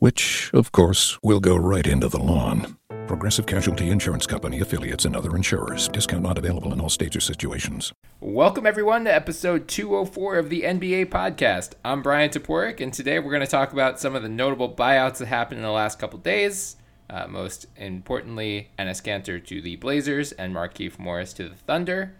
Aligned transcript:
which, 0.00 0.50
of 0.54 0.72
course, 0.72 1.18
will 1.22 1.40
go 1.40 1.54
right 1.54 1.86
into 1.86 2.08
the 2.08 2.18
lawn. 2.18 2.78
Progressive 3.06 3.44
Casualty 3.44 3.90
Insurance 3.90 4.26
Company 4.26 4.60
affiliates 4.60 5.04
and 5.04 5.14
other 5.14 5.36
insurers. 5.36 5.88
Discount 5.88 6.22
not 6.22 6.38
available 6.38 6.72
in 6.72 6.80
all 6.80 6.88
states 6.88 7.16
or 7.16 7.20
situations. 7.20 7.92
Welcome, 8.18 8.66
everyone, 8.66 9.04
to 9.04 9.14
episode 9.14 9.68
204 9.68 10.38
of 10.38 10.48
the 10.48 10.62
NBA 10.62 11.10
podcast. 11.10 11.72
I'm 11.84 12.00
Bryan 12.00 12.30
Toporek, 12.30 12.80
and 12.80 12.94
today 12.94 13.18
we're 13.18 13.30
going 13.30 13.44
to 13.44 13.46
talk 13.46 13.74
about 13.74 14.00
some 14.00 14.14
of 14.14 14.22
the 14.22 14.28
notable 14.30 14.74
buyouts 14.74 15.18
that 15.18 15.28
happened 15.28 15.58
in 15.58 15.64
the 15.64 15.70
last 15.70 15.98
couple 15.98 16.18
days. 16.18 16.76
Uh, 17.10 17.26
most 17.28 17.66
importantly, 17.76 18.70
Enes 18.78 19.02
Kanter 19.02 19.44
to 19.44 19.60
the 19.60 19.76
Blazers 19.76 20.32
and 20.32 20.54
Markieff 20.54 20.98
Morris 20.98 21.34
to 21.34 21.46
the 21.46 21.56
Thunder. 21.56 22.14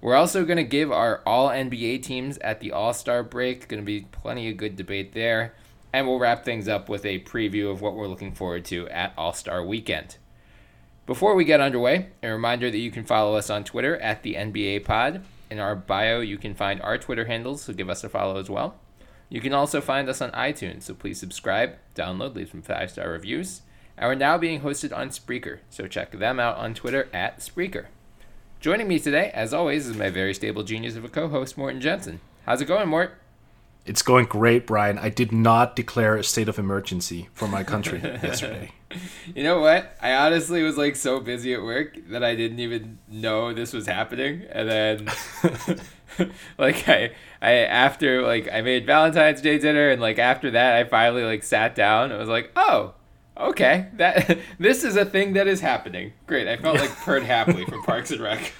We're 0.00 0.16
also 0.16 0.44
going 0.44 0.56
to 0.56 0.64
give 0.64 0.90
our 0.90 1.22
all 1.24 1.50
NBA 1.50 2.02
teams 2.02 2.38
at 2.38 2.58
the 2.58 2.72
All 2.72 2.92
Star 2.92 3.22
break. 3.22 3.68
Going 3.68 3.80
to 3.80 3.86
be 3.86 4.08
plenty 4.10 4.50
of 4.50 4.56
good 4.56 4.74
debate 4.74 5.12
there 5.12 5.54
and 5.92 6.06
we'll 6.06 6.18
wrap 6.18 6.44
things 6.44 6.68
up 6.68 6.88
with 6.88 7.04
a 7.04 7.20
preview 7.20 7.70
of 7.70 7.80
what 7.80 7.94
we're 7.94 8.06
looking 8.06 8.32
forward 8.32 8.64
to 8.66 8.88
at 8.88 9.12
All 9.16 9.32
Star 9.32 9.64
Weekend. 9.64 10.16
Before 11.04 11.34
we 11.34 11.44
get 11.44 11.60
underway, 11.60 12.08
a 12.22 12.30
reminder 12.30 12.70
that 12.70 12.78
you 12.78 12.90
can 12.90 13.04
follow 13.04 13.36
us 13.36 13.50
on 13.50 13.64
Twitter 13.64 13.96
at 13.98 14.22
the 14.22 14.34
NBA 14.34 14.84
Pod. 14.84 15.24
In 15.50 15.58
our 15.58 15.74
bio, 15.74 16.20
you 16.20 16.38
can 16.38 16.54
find 16.54 16.80
our 16.80 16.96
Twitter 16.96 17.26
handles, 17.26 17.62
so 17.62 17.72
give 17.72 17.90
us 17.90 18.04
a 18.04 18.08
follow 18.08 18.38
as 18.38 18.48
well. 18.48 18.76
You 19.28 19.40
can 19.40 19.52
also 19.52 19.80
find 19.80 20.08
us 20.08 20.20
on 20.20 20.30
iTunes, 20.32 20.82
so 20.82 20.94
please 20.94 21.18
subscribe, 21.18 21.76
download, 21.94 22.34
leave 22.34 22.50
some 22.50 22.62
five 22.62 22.90
star 22.90 23.10
reviews. 23.10 23.62
And 23.98 24.08
we're 24.08 24.14
now 24.14 24.38
being 24.38 24.60
hosted 24.60 24.96
on 24.96 25.08
Spreaker, 25.08 25.58
so 25.68 25.86
check 25.86 26.12
them 26.12 26.40
out 26.40 26.56
on 26.56 26.74
Twitter 26.74 27.08
at 27.12 27.40
Spreaker. 27.40 27.86
Joining 28.60 28.88
me 28.88 28.98
today, 28.98 29.30
as 29.34 29.52
always, 29.52 29.88
is 29.88 29.96
my 29.96 30.08
very 30.08 30.32
stable 30.32 30.62
genius 30.62 30.96
of 30.96 31.04
a 31.04 31.08
co 31.08 31.28
host, 31.28 31.58
Morten 31.58 31.80
Jensen. 31.80 32.20
How's 32.46 32.60
it 32.60 32.66
going, 32.66 32.88
Mort? 32.88 33.21
It's 33.84 34.02
going 34.02 34.26
great, 34.26 34.66
Bryan. 34.66 34.98
I 34.98 35.08
did 35.08 35.32
not 35.32 35.74
declare 35.74 36.16
a 36.16 36.22
state 36.22 36.48
of 36.48 36.58
emergency 36.58 37.28
for 37.32 37.48
my 37.48 37.64
country 37.64 38.00
yesterday. 38.22 38.70
You 39.34 39.42
know 39.42 39.60
what? 39.60 39.96
I 40.00 40.14
honestly 40.14 40.62
was 40.62 40.76
like 40.76 40.94
so 40.96 41.18
busy 41.18 41.52
at 41.54 41.62
work 41.62 41.96
that 42.08 42.22
I 42.22 42.36
didn't 42.36 42.60
even 42.60 42.98
know 43.08 43.52
this 43.52 43.72
was 43.72 43.86
happening. 43.86 44.44
And 44.50 44.68
then 44.68 45.08
like 46.58 46.88
I 46.88 47.12
I 47.40 47.52
after 47.52 48.22
like 48.22 48.48
I 48.52 48.60
made 48.60 48.86
Valentine's 48.86 49.40
Day 49.40 49.58
dinner 49.58 49.90
and 49.90 50.00
like 50.00 50.18
after 50.18 50.50
that 50.50 50.76
I 50.76 50.84
finally 50.84 51.24
like 51.24 51.42
sat 51.42 51.74
down. 51.74 52.12
I 52.12 52.16
was 52.16 52.28
like, 52.28 52.50
"Oh, 52.56 52.94
okay. 53.36 53.88
That 53.94 54.38
this 54.58 54.84
is 54.84 54.96
a 54.96 55.04
thing 55.04 55.34
that 55.34 55.46
is 55.46 55.60
happening." 55.60 56.12
Great. 56.26 56.48
I 56.48 56.56
felt 56.56 56.78
like 56.78 56.90
Perd 56.96 57.22
Hapley 57.22 57.68
from 57.68 57.82
Parks 57.82 58.10
and 58.10 58.20
Rec. 58.20 58.52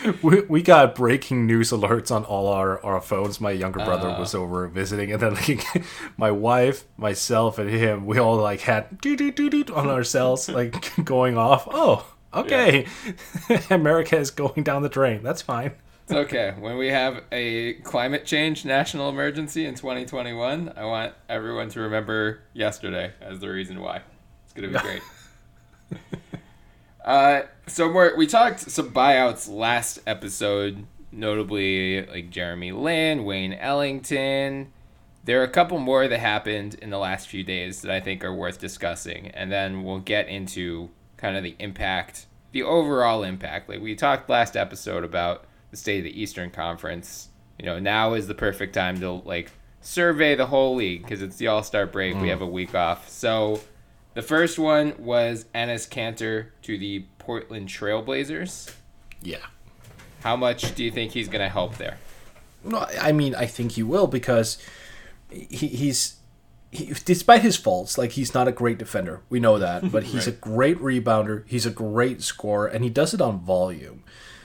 we, 0.22 0.40
we 0.42 0.62
got 0.62 0.94
breaking 0.94 1.46
news 1.46 1.70
alerts 1.70 2.14
on 2.14 2.24
all 2.24 2.48
our, 2.48 2.84
our 2.84 3.00
phones. 3.00 3.40
My 3.40 3.50
younger 3.50 3.84
brother 3.84 4.08
uh, 4.08 4.18
was 4.18 4.34
over 4.34 4.66
visiting, 4.68 5.12
and 5.12 5.20
then 5.20 5.34
like 5.34 5.66
my 6.16 6.30
wife, 6.30 6.84
myself, 6.96 7.58
and 7.58 7.70
him, 7.70 8.06
we 8.06 8.18
all 8.18 8.36
like 8.36 8.60
had 8.60 9.00
doo 9.00 9.16
doo 9.16 9.30
doo 9.30 9.50
doo 9.50 9.74
on 9.74 9.88
our 9.88 10.04
cells, 10.04 10.48
like 10.48 11.04
going 11.04 11.36
off. 11.36 11.66
Oh, 11.70 12.06
okay, 12.34 12.86
yeah. 13.48 13.60
America 13.70 14.16
is 14.16 14.30
going 14.30 14.62
down 14.62 14.82
the 14.82 14.88
drain. 14.88 15.22
That's 15.22 15.42
fine. 15.42 15.72
It's 16.04 16.12
okay. 16.12 16.54
When 16.58 16.76
we 16.76 16.88
have 16.88 17.22
a 17.30 17.74
climate 17.74 18.24
change 18.24 18.64
national 18.64 19.08
emergency 19.08 19.66
in 19.66 19.74
2021, 19.76 20.72
I 20.76 20.84
want 20.84 21.14
everyone 21.28 21.68
to 21.70 21.80
remember 21.80 22.40
yesterday 22.52 23.12
as 23.20 23.38
the 23.38 23.48
reason 23.48 23.80
why. 23.80 24.02
It's 24.44 24.52
gonna 24.52 24.68
be 24.68 24.78
great. 24.78 25.02
Uh, 27.04 27.42
so 27.66 27.88
we 27.88 28.14
we 28.14 28.26
talked 28.26 28.60
some 28.60 28.90
buyouts 28.90 29.48
last 29.48 29.98
episode, 30.06 30.86
notably 31.10 32.06
like 32.06 32.30
Jeremy 32.30 32.72
Lin, 32.72 33.24
Wayne 33.24 33.52
Ellington. 33.54 34.72
There 35.24 35.40
are 35.40 35.44
a 35.44 35.48
couple 35.48 35.78
more 35.78 36.08
that 36.08 36.18
happened 36.18 36.74
in 36.74 36.90
the 36.90 36.98
last 36.98 37.28
few 37.28 37.44
days 37.44 37.82
that 37.82 37.92
I 37.92 38.00
think 38.00 38.24
are 38.24 38.34
worth 38.34 38.58
discussing, 38.58 39.28
and 39.28 39.50
then 39.50 39.84
we'll 39.84 40.00
get 40.00 40.28
into 40.28 40.90
kind 41.16 41.36
of 41.36 41.44
the 41.44 41.54
impact, 41.58 42.26
the 42.50 42.62
overall 42.62 43.22
impact. 43.22 43.68
Like 43.68 43.80
we 43.80 43.94
talked 43.94 44.28
last 44.28 44.56
episode 44.56 45.04
about 45.04 45.44
the 45.70 45.76
state 45.76 45.98
of 45.98 46.04
the 46.04 46.20
Eastern 46.20 46.50
Conference. 46.50 47.28
You 47.58 47.66
know, 47.66 47.78
now 47.78 48.14
is 48.14 48.26
the 48.26 48.34
perfect 48.34 48.74
time 48.74 48.98
to 49.00 49.10
like 49.10 49.50
survey 49.80 50.34
the 50.34 50.46
whole 50.46 50.76
league 50.76 51.02
because 51.02 51.22
it's 51.22 51.36
the 51.36 51.48
All 51.48 51.62
Star 51.62 51.86
break. 51.86 52.14
Mm. 52.14 52.22
We 52.22 52.28
have 52.28 52.42
a 52.42 52.46
week 52.46 52.74
off, 52.74 53.08
so 53.08 53.60
the 54.14 54.22
first 54.22 54.58
one 54.58 54.94
was 54.98 55.46
Enes 55.54 55.88
Kanter 55.88 56.48
to 56.62 56.78
the 56.78 57.04
Portland 57.18 57.68
Trailblazers. 57.68 58.74
Yeah. 59.22 59.46
How 60.22 60.36
much 60.36 60.74
do 60.74 60.84
you 60.84 60.90
think 60.90 61.12
he's 61.12 61.28
going 61.28 61.40
to 61.40 61.48
help 61.48 61.76
there? 61.78 61.98
No, 62.64 62.86
I 63.00 63.12
mean, 63.12 63.34
I 63.34 63.46
think 63.46 63.72
he 63.72 63.82
will 63.82 64.06
because 64.06 64.58
he, 65.30 65.68
he's 65.68 66.16
he, 66.70 66.94
despite 67.04 67.42
his 67.42 67.56
faults, 67.56 67.98
like 67.98 68.12
he's 68.12 68.34
not 68.34 68.48
a 68.48 68.52
great 68.52 68.78
defender. 68.78 69.20
We 69.28 69.40
know 69.40 69.58
that, 69.58 69.90
but 69.92 70.04
he's 70.04 70.26
right. 70.26 70.36
a 70.36 70.38
great 70.38 70.78
rebounder. 70.78 71.44
He's 71.46 71.66
a 71.66 71.70
great 71.70 72.22
scorer, 72.22 72.66
and 72.66 72.84
he 72.84 72.90
does 72.90 73.14
it 73.14 73.20
on 73.20 73.40
volume. 73.40 74.04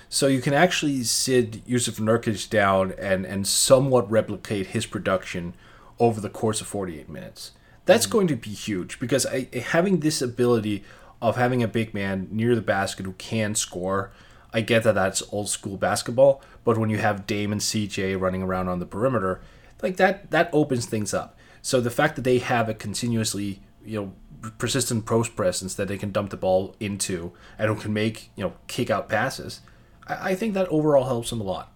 So 0.09 0.27
you 0.27 0.41
can 0.41 0.53
actually 0.53 1.03
sit 1.03 1.65
Jusuf 1.67 1.99
Nurkic 1.99 2.49
down 2.49 2.93
and 2.97 3.25
and 3.25 3.47
somewhat 3.47 4.09
replicate 4.09 4.67
his 4.67 4.85
production 4.85 5.53
over 5.99 6.21
the 6.21 6.29
course 6.29 6.61
of 6.61 6.67
48 6.67 7.09
minutes. 7.09 7.51
That's 7.87 8.05
mm 8.05 8.11
going 8.11 8.27
to 8.27 8.35
be 8.35 8.51
huge 8.51 8.99
because 8.99 9.25
I, 9.25 9.49
having 9.71 10.01
this 10.01 10.21
ability 10.21 10.83
of 11.21 11.35
having 11.35 11.63
a 11.63 11.67
big 11.67 11.93
man 11.93 12.27
near 12.31 12.53
the 12.53 12.61
basket 12.61 13.05
who 13.05 13.13
can 13.13 13.55
score, 13.55 14.11
I 14.53 14.61
get 14.61 14.83
that 14.83 14.95
that's 14.95 15.23
old 15.31 15.49
school 15.49 15.77
basketball, 15.77 16.41
but 16.63 16.77
when 16.77 16.89
you 16.89 16.99
have 16.99 17.25
Dame 17.25 17.51
and 17.51 17.61
CJ 17.61 18.19
running 18.19 18.43
around 18.43 18.67
on 18.67 18.79
the 18.79 18.85
perimeter, 18.85 19.41
like 19.81 19.97
that 19.97 20.31
that 20.31 20.49
opens 20.53 20.85
things 20.85 21.13
up. 21.13 21.37
So 21.61 21.81
the 21.81 21.89
fact 21.89 22.15
that 22.15 22.21
they 22.21 22.39
have 22.39 22.69
a 22.69 22.73
continuously, 22.73 23.61
you 23.83 23.99
know, 23.99 24.51
persistent 24.57 25.05
post 25.05 25.35
presence 25.35 25.75
that 25.75 25.87
they 25.87 25.97
can 25.97 26.11
dump 26.11 26.29
the 26.29 26.37
ball 26.37 26.75
into 26.79 27.33
and 27.57 27.67
who 27.69 27.75
can 27.75 27.93
make, 27.93 28.29
you 28.35 28.43
know, 28.43 28.53
kick 28.67 28.89
out 28.89 29.09
passes, 29.09 29.61
I, 30.07 30.31
I 30.31 30.35
think 30.35 30.53
that 30.53 30.67
overall 30.69 31.05
helps 31.05 31.29
them 31.29 31.41
a 31.41 31.43
lot. 31.43 31.71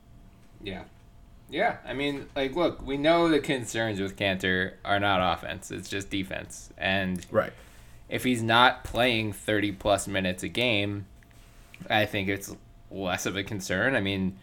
Yeah. 0.64 0.84
Yeah, 1.52 1.78
I 1.86 1.94
mean, 1.94 2.28
like, 2.34 2.56
look, 2.56 2.82
we 2.82 2.96
know 2.98 3.28
the 3.28 3.40
concerns 3.40 4.00
with 4.00 4.16
Kanter 4.16 4.76
are 4.86 5.02
not 5.02 5.34
offense; 5.34 5.70
it's 5.70 5.90
just 5.90 6.10
defense. 6.10 6.70
And 6.78 7.26
right, 7.30 7.52
if 8.08 8.24
he's 8.24 8.42
not 8.42 8.86
playing 8.86 9.34
thirty 9.34 9.74
plus 9.74 10.08
minutes 10.08 10.44
a 10.44 10.48
game, 10.48 11.08
I 11.90 12.06
think 12.06 12.30
it's 12.30 12.56
less 12.90 13.26
of 13.26 13.36
a 13.36 13.44
concern. 13.44 13.96
I 13.96 14.02
mean, 14.02 14.38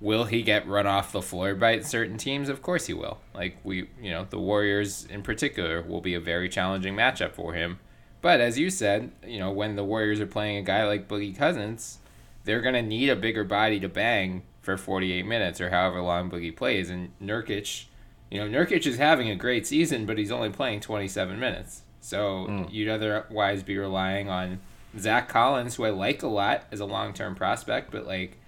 will 0.00 0.24
he 0.24 0.42
get 0.42 0.68
run 0.68 0.86
off 0.86 1.10
the 1.10 1.20
floor 1.20 1.56
by 1.56 1.80
certain 1.80 2.16
teams? 2.16 2.48
Of 2.48 2.62
course 2.62 2.86
he 2.86 2.94
will. 2.94 3.18
Like 3.34 3.58
we, 3.64 3.88
you 4.00 4.10
know, 4.10 4.26
the 4.30 4.38
Warriors 4.38 5.04
in 5.06 5.22
particular 5.22 5.82
will 5.82 6.00
be 6.00 6.14
a 6.14 6.20
very 6.20 6.48
challenging 6.48 6.94
matchup 6.94 7.32
for 7.32 7.54
him. 7.54 7.80
But 8.20 8.40
as 8.40 8.56
you 8.56 8.70
said, 8.70 9.10
you 9.26 9.40
know, 9.40 9.50
when 9.50 9.74
the 9.74 9.82
Warriors 9.82 10.20
are 10.20 10.26
playing 10.26 10.58
a 10.58 10.62
guy 10.62 10.86
like 10.86 11.08
Boogie 11.08 11.36
Cousins, 11.36 11.98
they're 12.44 12.60
gonna 12.60 12.82
need 12.82 13.08
a 13.08 13.16
bigger 13.16 13.42
body 13.42 13.80
to 13.80 13.88
bang 13.88 14.42
for 14.62 14.76
48 14.76 15.26
minutes 15.26 15.60
or 15.60 15.70
however 15.70 16.00
long 16.00 16.30
Boogie 16.30 16.56
plays. 16.56 16.88
And 16.88 17.10
Nurkic, 17.20 17.86
you 18.30 18.38
know, 18.38 18.48
Nurkic 18.48 18.86
is 18.86 18.96
having 18.96 19.28
a 19.28 19.36
great 19.36 19.66
season, 19.66 20.06
but 20.06 20.16
he's 20.16 20.30
only 20.30 20.50
playing 20.50 20.80
27 20.80 21.38
minutes. 21.38 21.82
So 22.00 22.46
mm. 22.48 22.72
you'd 22.72 22.88
otherwise 22.88 23.62
be 23.62 23.76
relying 23.76 24.28
on 24.28 24.60
Zach 24.98 25.28
Collins, 25.28 25.76
who 25.76 25.84
I 25.84 25.90
like 25.90 26.22
a 26.22 26.28
lot 26.28 26.64
as 26.70 26.80
a 26.80 26.84
long 26.84 27.12
term 27.12 27.34
prospect, 27.34 27.90
but 27.90 28.06
like 28.06 28.38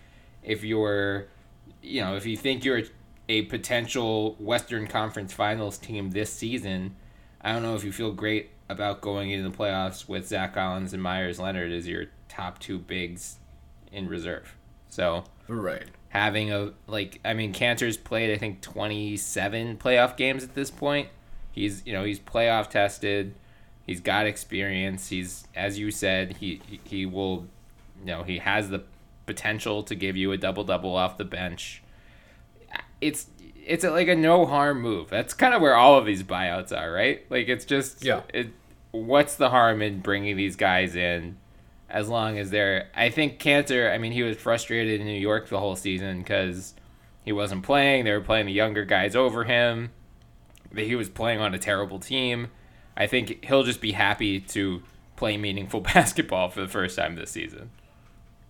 if 0.43 0.63
you're, 0.65 1.27
you 1.83 2.01
know, 2.01 2.17
if 2.17 2.27
you 2.27 2.37
think 2.37 2.65
you're 2.65 2.83
a 3.29 3.43
potential 3.43 4.37
Western 4.39 4.87
Conference 4.87 5.33
Finals 5.33 5.79
team 5.79 6.11
this 6.11 6.33
season, 6.33 6.97
I 7.41 7.53
don't 7.53 7.63
know 7.63 7.75
if 7.75 7.85
you 7.85 7.93
feel 7.93 8.13
great 8.13 8.51
about 8.69 9.01
going 9.01 9.31
into 9.31 9.49
the 9.49 9.57
playoffs 9.57 10.09
with 10.09 10.29
Zach 10.29 10.55
Collins 10.55 10.93
and 10.93 11.03
Meyers 11.03 11.39
Leonard 11.39 11.73
as 11.73 11.87
your 11.87 12.07
top 12.29 12.59
two 12.59 12.79
bigs 12.79 13.39
in 13.93 14.09
reserve. 14.09 14.57
So 14.89 15.25
Right. 15.49 15.87
Having 16.15 16.53
a 16.53 16.73
like 16.87 17.21
I 17.25 17.35
mean 17.35 17.53
Kanter's 17.53 17.97
played 17.97 18.33
I 18.33 18.39
think 18.39 18.61
27 18.61 19.79
playoff 19.79 20.17
games 20.17 20.45
at 20.45 20.55
this 20.55 20.71
point. 20.71 21.09
He's 21.51 21.85
you 21.85 21.93
know 21.93 22.05
he's 22.05 22.21
playoff 22.21 22.71
tested. 22.71 23.35
He's 23.85 24.01
got 24.01 24.27
experience. 24.27 25.09
He's 25.09 25.47
as 25.55 25.79
you 25.79 25.91
said 25.91 26.37
he 26.39 26.61
he 26.85 27.05
will 27.05 27.47
you 28.01 28.07
know 28.07 28.23
he 28.23 28.39
has 28.39 28.71
the 28.71 28.85
potential 29.27 29.83
to 29.83 29.95
give 29.95 30.17
you 30.17 30.31
a 30.33 30.37
double 30.37 30.65
double 30.65 30.95
off 30.95 31.19
the 31.19 31.25
bench. 31.25 31.83
It's 33.01 33.27
it's 33.67 33.83
a, 33.85 33.91
like 33.91 34.09
a 34.09 34.15
no 34.15 34.47
harm 34.47 34.81
move. 34.81 35.11
That's 35.11 35.35
kind 35.35 35.53
of 35.53 35.61
where 35.61 35.75
all 35.75 35.99
of 35.99 36.07
these 36.07 36.23
buyouts 36.23 36.77
are, 36.77 36.93
right? 36.93 37.25
Like 37.31 37.49
it's 37.49 37.65
just 37.65 38.05
Yeah. 38.05 38.23
It, 38.33 38.51
what's 38.93 39.35
the 39.37 39.51
harm 39.51 39.83
in 39.83 40.01
bringing 40.01 40.37
these 40.37 40.57
guys 40.57 40.95
in? 40.95 41.39
As 41.95 42.09
long 42.09 42.39
as 42.39 42.51
they're. 42.51 42.89
I 42.95 43.09
think 43.09 43.39
Kanter. 43.39 43.91
I 43.91 43.99
mean, 43.99 44.11
he 44.13 44.23
was 44.25 44.37
frustrated 44.37 45.01
in 45.01 45.07
New 45.07 45.13
York 45.19 45.49
the 45.49 45.61
whole 45.61 45.77
season 45.77 46.19
because 46.19 46.75
he 47.25 47.31
wasn't 47.33 47.63
playing. 47.63 48.05
They 48.05 48.11
were 48.11 48.21
playing 48.21 48.47
the 48.47 48.53
younger 48.53 48.85
guys 48.85 49.15
over 49.15 49.45
him. 49.45 49.93
That 50.73 50.87
he 50.87 50.97
was 50.97 51.09
playing 51.09 51.39
on 51.41 51.55
a 51.55 51.59
terrible 51.59 52.01
team. 52.01 52.49
I 52.97 53.07
think 53.07 53.45
he'll 53.45 53.63
just 53.63 53.81
be 53.81 53.93
happy 53.93 54.41
to 54.41 54.83
play 55.15 55.37
meaningful 55.37 55.81
basketball 55.95 56.49
for 56.49 56.61
the 56.63 56.69
first 56.69 56.97
time 56.97 57.15
this 57.15 57.31
season. 57.31 57.71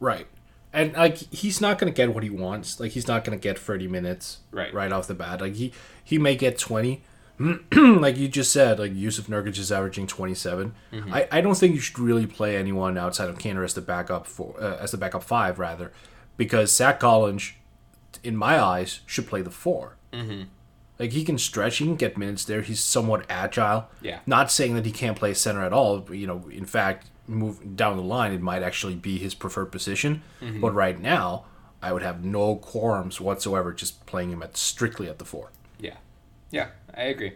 Right. 0.01 0.27
And 0.73 0.95
like 0.95 1.19
he's 1.19 1.61
not 1.61 1.79
going 1.79 1.93
to 1.93 1.97
get 1.97 2.15
what 2.15 2.23
he 2.25 2.31
wants. 2.31 2.81
Like 2.81 2.93
he's 2.93 3.07
not 3.07 3.25
going 3.25 3.39
to 3.39 3.43
get 3.43 3.59
30 3.59 3.89
minutes 3.89 4.39
Right. 4.53 4.73
right 4.73 4.91
off 4.91 5.07
the 5.07 5.15
bat. 5.15 5.43
Like 5.43 5.55
he 5.55 5.73
he 6.03 6.17
may 6.17 6.35
get 6.35 6.57
20. 6.59 7.03
like 7.73 8.17
you 8.17 8.29
just 8.29 8.53
said, 8.53 8.79
like 8.79 8.93
Jusuf 8.93 9.25
Nurkic 9.25 9.59
is 9.59 9.73
averaging 9.73 10.07
27. 10.07 10.75
Mm-hmm. 10.93 11.15
I, 11.15 11.29
I 11.31 11.41
don't 11.41 11.57
think 11.57 11.75
you 11.75 11.81
should 11.81 11.99
really 11.99 12.27
play 12.27 12.57
anyone 12.57 12.97
outside 12.97 13.29
of 13.29 13.39
Kanter 13.39 13.65
as 13.65 13.75
the 13.75 13.81
backup 13.81 14.27
for 14.27 14.55
uh, 14.61 14.77
as 14.77 14.93
the 14.93 14.97
backup 14.97 15.23
5 15.23 15.59
rather 15.59 15.93
because 16.37 16.75
Zach 16.75 17.01
Collins 17.01 17.53
in 18.23 18.37
my 18.37 18.61
eyes 18.61 19.01
should 19.07 19.27
play 19.27 19.43
the 19.43 19.51
4. 19.51 19.97
Mm-hmm. 20.13 20.43
Like 20.99 21.11
he 21.11 21.25
can 21.25 21.39
stretch, 21.39 21.79
he 21.79 21.87
can 21.87 21.97
get 21.97 22.17
minutes 22.17 22.45
there. 22.45 22.63
He's 22.63 22.81
somewhat 22.81 23.27
agile. 23.29 23.89
Yeah. 24.01 24.21
Not 24.27 24.53
saying 24.53 24.75
that 24.77 24.87
he 24.87 24.93
can't 24.93 25.19
play 25.19 25.35
center 25.35 25.65
at 25.65 25.73
all. 25.73 25.99
But, 25.99 26.19
you 26.19 26.27
know, 26.27 26.49
in 26.51 26.67
fact, 26.67 27.09
move 27.27 27.77
down 27.77 27.97
the 27.97 28.03
line, 28.03 28.33
it 28.33 28.41
might 28.41 28.63
actually 28.63 28.95
be 28.95 29.19
his 29.19 29.35
preferred 29.35 29.67
position. 29.67 30.23
Mm-hmm. 30.41 30.61
But 30.61 30.73
right 30.73 31.01
now, 31.01 31.47
I 31.83 31.93
would 31.93 32.03
have 32.03 32.25
no 32.25 32.57
quorums 32.57 33.21
whatsoever 33.21 33.73
just 33.73 34.07
playing 34.07 34.31
him 34.31 34.43
at 34.43 34.57
strictly 34.57 35.09
at 35.09 35.19
the 35.19 35.25
four. 35.25 35.51
Yeah, 35.79 35.97
yeah, 36.55 36.69
I 36.95 37.03
agree. 37.05 37.33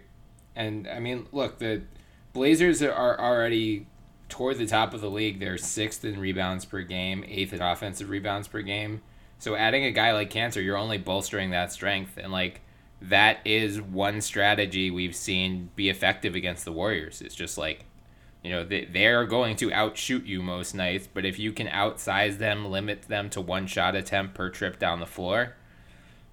And 0.55 0.87
I 0.87 1.01
mean, 1.01 1.27
look, 1.33 1.59
the 1.59 1.83
Blazers 2.33 2.81
are 2.83 3.21
already 3.21 3.89
toward 4.29 4.59
the 4.59 4.67
top 4.67 4.95
of 4.95 5.01
the 5.01 5.11
league. 5.11 5.41
They're 5.41 5.59
sixth 5.59 6.05
in 6.05 6.21
rebounds 6.21 6.65
per 6.65 6.83
game, 6.83 7.25
eighth 7.27 7.53
in 7.53 7.61
offensive 7.61 8.11
rebounds 8.11 8.47
per 8.47 8.63
game. 8.63 9.03
So 9.41 9.57
adding 9.57 9.85
a 9.85 9.91
guy 9.91 10.13
like 10.13 10.33
Kanter, 10.33 10.65
you're 10.65 10.77
only 10.77 10.99
bolstering 10.99 11.51
that 11.51 11.73
strength, 11.73 12.17
and 12.17 12.31
like 12.31 12.61
that 13.03 13.39
is 13.45 13.81
one 13.81 14.21
strategy 14.21 14.91
we've 14.91 15.17
seen 15.17 15.71
be 15.75 15.89
effective 15.89 16.37
against 16.37 16.65
the 16.65 16.73
Warriors. 16.73 17.21
It's 17.21 17.35
just 17.35 17.59
like, 17.59 17.87
you 18.45 18.51
know, 18.51 18.65
they, 18.65 18.85
they're 18.85 19.27
going 19.27 19.57
to 19.57 19.73
outshoot 19.73 20.25
you 20.27 20.43
most 20.43 20.75
nights, 20.77 21.09
but 21.13 21.25
if 21.25 21.41
you 21.41 21.53
can 21.53 21.69
outsize 21.69 22.39
them, 22.39 22.71
limit 22.71 23.03
them 23.03 23.31
to 23.31 23.41
one 23.41 23.67
shot 23.67 23.97
attempt 23.97 24.35
per 24.35 24.49
trip 24.49 24.79
down 24.79 25.01
the 25.01 25.07
floor, 25.07 25.55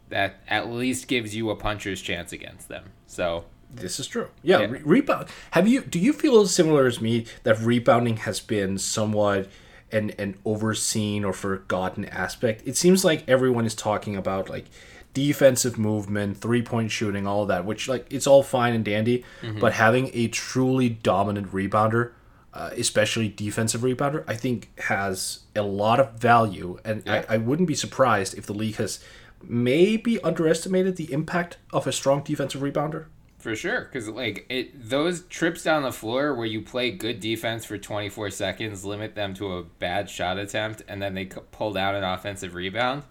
that 0.10 0.36
at 0.48 0.69
least 0.69 1.07
gives 1.07 1.36
you 1.36 1.50
a 1.50 1.56
puncher's 1.56 2.02
chance 2.02 2.31
against 2.31 2.68
them. 2.69 2.86
So 3.07 3.46
This 3.74 4.00
is 4.00 4.07
true. 4.07 4.30
Yeah, 4.44 4.60
Yeah. 4.60 4.66
Re- 4.68 4.81
rebound. 4.84 5.28
Have 5.52 5.68
you? 5.68 5.81
Do 5.81 6.00
you 6.00 6.13
feel 6.13 6.46
similar 6.48 6.86
as 6.86 7.02
me 7.02 7.25
that 7.44 7.60
rebounding 7.60 8.18
has 8.18 8.40
been 8.40 8.78
somewhat 8.78 9.50
an 9.92 10.12
an 10.18 10.38
overseen 10.46 11.25
or 11.25 11.34
forgotten 11.34 12.06
aspect? 12.06 12.62
It 12.66 12.78
seems 12.78 13.04
like 13.04 13.28
everyone 13.28 13.66
is 13.66 13.75
talking 13.75 14.16
about 14.16 14.50
like 14.50 14.66
defensive 15.13 15.78
movement, 15.78 16.38
three 16.38 16.62
point 16.62 16.92
shooting, 16.92 17.25
all 17.28 17.44
of 17.44 17.48
that, 17.48 17.66
which 17.66 17.88
like 17.88 18.06
it's 18.12 18.28
all 18.28 18.44
fine 18.44 18.74
and 18.74 18.84
dandy, 18.86 19.24
but 19.60 19.74
having 19.74 20.10
a 20.13 20.28
truly 20.28 20.90
dominant 20.90 21.51
rebounder. 21.51 22.12
Uh, 22.54 22.69
especially 22.78 23.28
defensive 23.28 23.81
rebounder, 23.81 24.24
I 24.30 24.36
think 24.38 24.69
has 24.80 25.40
a 25.58 25.62
lot 25.62 26.00
of 26.00 26.13
value, 26.13 26.80
and 26.86 27.04
Yeah. 27.06 27.25
I, 27.28 27.34
I 27.34 27.38
wouldn't 27.38 27.68
be 27.68 27.75
surprised 27.75 28.38
if 28.38 28.46
the 28.46 28.54
league 28.54 28.78
has 28.78 29.04
maybe 29.44 30.20
underestimated 30.22 30.96
the 30.96 31.12
impact 31.12 31.58
of 31.72 31.88
a 31.88 31.92
strong 31.92 32.24
defensive 32.24 32.62
rebounder. 32.62 33.06
for 33.38 33.56
sure, 33.56 33.82
because 33.82 34.10
like 34.10 34.46
it, 34.50 34.90
those 34.90 35.22
trips 35.26 35.62
down 35.64 35.84
the 35.84 35.92
floor 35.92 36.34
where 36.34 36.48
you 36.48 36.62
play 36.62 36.90
good 36.92 37.20
defense 37.20 37.64
for 37.64 37.78
24 37.78 38.32
seconds, 38.32 38.84
limit 38.86 39.14
them 39.16 39.34
to 39.36 39.54
a 39.58 39.64
bad 39.64 40.10
shot 40.10 40.38
attempt, 40.40 40.82
and 40.88 41.00
then 41.02 41.14
they 41.14 41.26
c- 41.26 41.42
pull 41.52 41.72
down 41.74 41.94
an 41.94 42.04
offensive 42.04 42.56
rebound. 42.56 43.04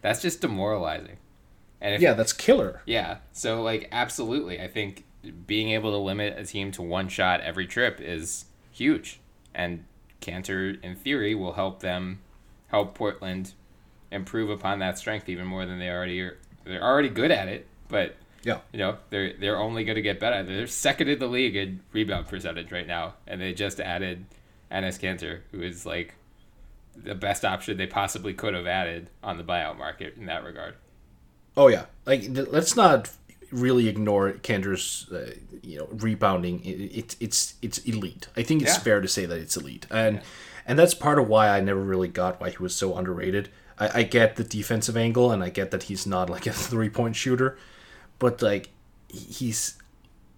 That's 0.00 0.22
just 0.22 0.40
demoralizing. 0.40 1.18
And 1.80 1.94
if, 1.94 2.00
Yeah, 2.00 2.14
that's 2.14 2.32
killer. 2.32 2.80
Yeah. 2.86 3.18
So 3.32 3.60
like 3.62 3.88
absolutely, 3.92 4.60
I 4.60 4.68
think 4.68 5.04
being 5.46 5.70
able 5.70 5.90
to 5.90 5.98
limit 5.98 6.38
a 6.38 6.44
team 6.46 6.72
to 6.72 6.82
one 6.82 7.08
shot 7.08 7.40
every 7.42 7.66
trip 7.66 8.00
is 8.00 8.46
huge. 8.70 9.20
And 9.54 9.84
Kanter 10.22 10.82
in 10.82 10.96
theory 10.96 11.34
will 11.34 11.52
help 11.52 11.80
them 11.80 12.20
help 12.68 12.94
Portland 12.94 13.52
improve 14.12 14.50
upon 14.50 14.78
that 14.80 14.98
strength 14.98 15.28
even 15.28 15.46
more 15.46 15.66
than 15.66 15.78
they 15.78 15.88
already 15.90 16.20
are. 16.20 16.38
They're 16.64 16.82
already 16.82 17.08
good 17.08 17.30
at 17.32 17.48
it, 17.48 17.66
but 17.88 18.14
Yeah. 18.44 18.58
you 18.72 18.78
know, 18.78 18.98
they're 19.10 19.32
they're 19.32 19.58
only 19.58 19.84
going 19.84 19.96
to 19.96 20.02
get 20.02 20.20
better. 20.20 20.42
They're 20.44 20.66
second 20.66 21.08
in 21.08 21.18
the 21.18 21.26
league 21.26 21.56
in 21.56 21.80
rebound 21.92 22.28
percentage 22.28 22.70
right 22.70 22.86
now, 22.86 23.14
and 23.26 23.40
they 23.40 23.52
just 23.52 23.80
added 23.80 24.26
Enes 24.70 25.00
Kanter, 25.00 25.40
who 25.50 25.60
is 25.62 25.84
like 25.86 26.14
the 26.94 27.14
best 27.14 27.44
option 27.44 27.76
they 27.78 27.86
possibly 27.86 28.34
could 28.34 28.54
have 28.54 28.66
added 28.66 29.08
on 29.22 29.38
the 29.38 29.44
buyout 29.44 29.78
market 29.78 30.16
in 30.16 30.26
that 30.26 30.44
regard. 30.44 30.74
Oh 31.56 31.68
yeah. 31.68 31.86
Like 32.06 32.24
let's 32.30 32.76
not 32.76 33.10
really 33.50 33.88
ignore 33.88 34.32
Kanter's 34.32 35.10
uh, 35.12 35.32
you 35.62 35.78
know 35.78 35.88
rebounding. 35.90 36.64
It, 36.64 36.80
it, 36.98 37.16
it's 37.20 37.54
it's 37.62 37.78
elite. 37.78 38.28
I 38.36 38.42
think 38.42 38.62
it's 38.62 38.74
Yeah. 38.74 38.80
fair 38.80 39.00
to 39.00 39.08
say 39.08 39.26
that 39.26 39.38
it's 39.38 39.56
elite, 39.56 39.86
and 39.90 40.20
and 40.66 40.78
that's 40.78 40.94
part 40.94 41.18
of 41.18 41.28
why 41.28 41.48
I 41.48 41.60
never 41.60 41.80
really 41.82 42.08
got 42.08 42.40
why 42.40 42.50
he 42.50 42.58
was 42.58 42.74
so 42.76 42.96
underrated. 42.96 43.48
I, 43.78 44.00
I 44.00 44.02
get 44.04 44.36
the 44.36 44.44
defensive 44.44 44.96
angle, 44.96 45.30
and 45.32 45.42
I 45.42 45.48
get 45.48 45.70
that 45.70 45.84
he's 45.84 46.06
not 46.06 46.28
like 46.30 46.46
a 46.46 46.52
three 46.70 46.88
point 46.88 47.16
shooter, 47.16 47.58
but 48.18 48.42
like 48.42 48.70
he's 49.08 49.78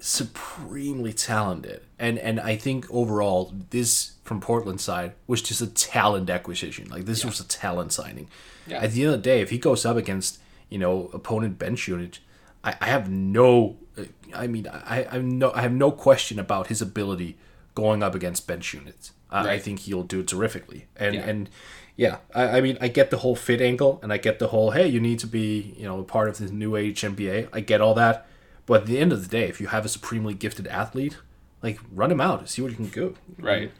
supremely 0.00 1.12
talented. 1.12 1.80
And 1.98 2.18
and 2.18 2.38
i 2.40 2.56
think 2.56 2.86
overall 2.90 3.54
this 3.70 4.12
from 4.24 4.40
portland 4.40 4.80
side 4.80 5.12
was 5.26 5.40
just 5.40 5.60
a 5.62 5.66
talent 5.66 6.28
acquisition. 6.28 6.88
Like 6.90 7.06
this 7.06 7.24
was 7.24 7.40
a 7.40 7.44
talent 7.48 7.92
signing. 7.92 8.28
Yeah. 8.66 8.82
at 8.82 8.92
the 8.92 9.02
end 9.04 9.14
of 9.14 9.22
the 9.22 9.22
day 9.22 9.40
if 9.40 9.50
he 9.50 9.58
goes 9.58 9.84
up 9.86 9.96
against 9.96 10.38
you 10.70 10.78
know 10.78 11.10
opponent 11.12 11.58
bench 11.58 11.86
unit 11.86 12.18
i, 12.64 12.74
I 12.80 12.86
have 12.86 13.10
no 13.10 13.76
uh, 13.98 14.04
i 14.34 14.46
mean 14.46 14.66
I, 14.66 15.00
I 15.10 15.14
have 15.14 15.24
no 15.24 15.52
i 15.52 15.60
have 15.60 15.72
no 15.72 15.90
question 15.90 16.38
about 16.38 16.68
his 16.68 16.80
ability 16.82 17.36
going 17.74 18.02
up 18.02 18.14
against 18.14 18.46
bench 18.46 18.72
units. 18.72 19.12
I, 19.30 19.54
I 19.54 19.58
think 19.58 19.80
he'll 19.80 20.04
do 20.04 20.20
it 20.20 20.28
terrifically. 20.28 20.86
And 20.96 21.14
Yeah. 21.14 21.28
and 21.28 21.50
yeah 21.96 22.18
I, 22.34 22.58
I 22.58 22.60
mean 22.60 22.78
i 22.80 22.88
get 22.88 23.10
the 23.10 23.18
whole 23.18 23.36
fit 23.36 23.60
angle 23.60 24.00
and 24.02 24.12
i 24.12 24.16
get 24.16 24.38
the 24.38 24.48
whole 24.48 24.72
hey 24.72 24.86
you 24.86 25.00
need 25.00 25.18
to 25.20 25.26
be 25.26 25.74
you 25.76 25.84
know 25.84 26.00
a 26.00 26.04
part 26.04 26.28
of 26.28 26.38
the 26.38 26.52
new 26.52 26.76
age 26.76 27.02
nba 27.02 27.48
i 27.52 27.60
get 27.60 27.80
all 27.80 27.94
that 27.94 28.26
but 28.66 28.82
at 28.82 28.86
the 28.86 28.98
end 28.98 29.12
of 29.12 29.22
the 29.22 29.28
day, 29.28 29.48
if 29.48 29.60
you 29.60 29.68
have 29.68 29.84
a 29.84 29.88
supremely 29.88 30.34
gifted 30.34 30.66
athlete, 30.68 31.18
like 31.62 31.78
run 31.92 32.10
him 32.10 32.20
out 32.20 32.48
see 32.48 32.62
what 32.62 32.70
you 32.70 32.76
can 32.76 32.88
do. 32.88 33.16
Right. 33.38 33.70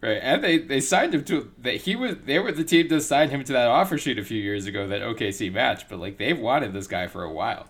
Right. 0.00 0.20
And 0.22 0.44
they, 0.44 0.58
they 0.58 0.80
signed 0.80 1.14
him 1.14 1.24
to 1.24 1.52
that 1.58 1.76
he 1.76 1.96
was 1.96 2.16
they 2.24 2.38
were 2.38 2.52
the 2.52 2.64
team 2.64 2.88
to 2.88 3.00
sign 3.00 3.30
him 3.30 3.42
to 3.44 3.52
that 3.52 3.66
offer 3.66 3.98
sheet 3.98 4.18
a 4.18 4.24
few 4.24 4.40
years 4.40 4.66
ago 4.66 4.86
that 4.86 5.02
OKC 5.02 5.52
matched, 5.52 5.88
but 5.88 5.98
like 5.98 6.18
they've 6.18 6.38
wanted 6.38 6.72
this 6.72 6.86
guy 6.86 7.08
for 7.08 7.24
a 7.24 7.32
while. 7.32 7.66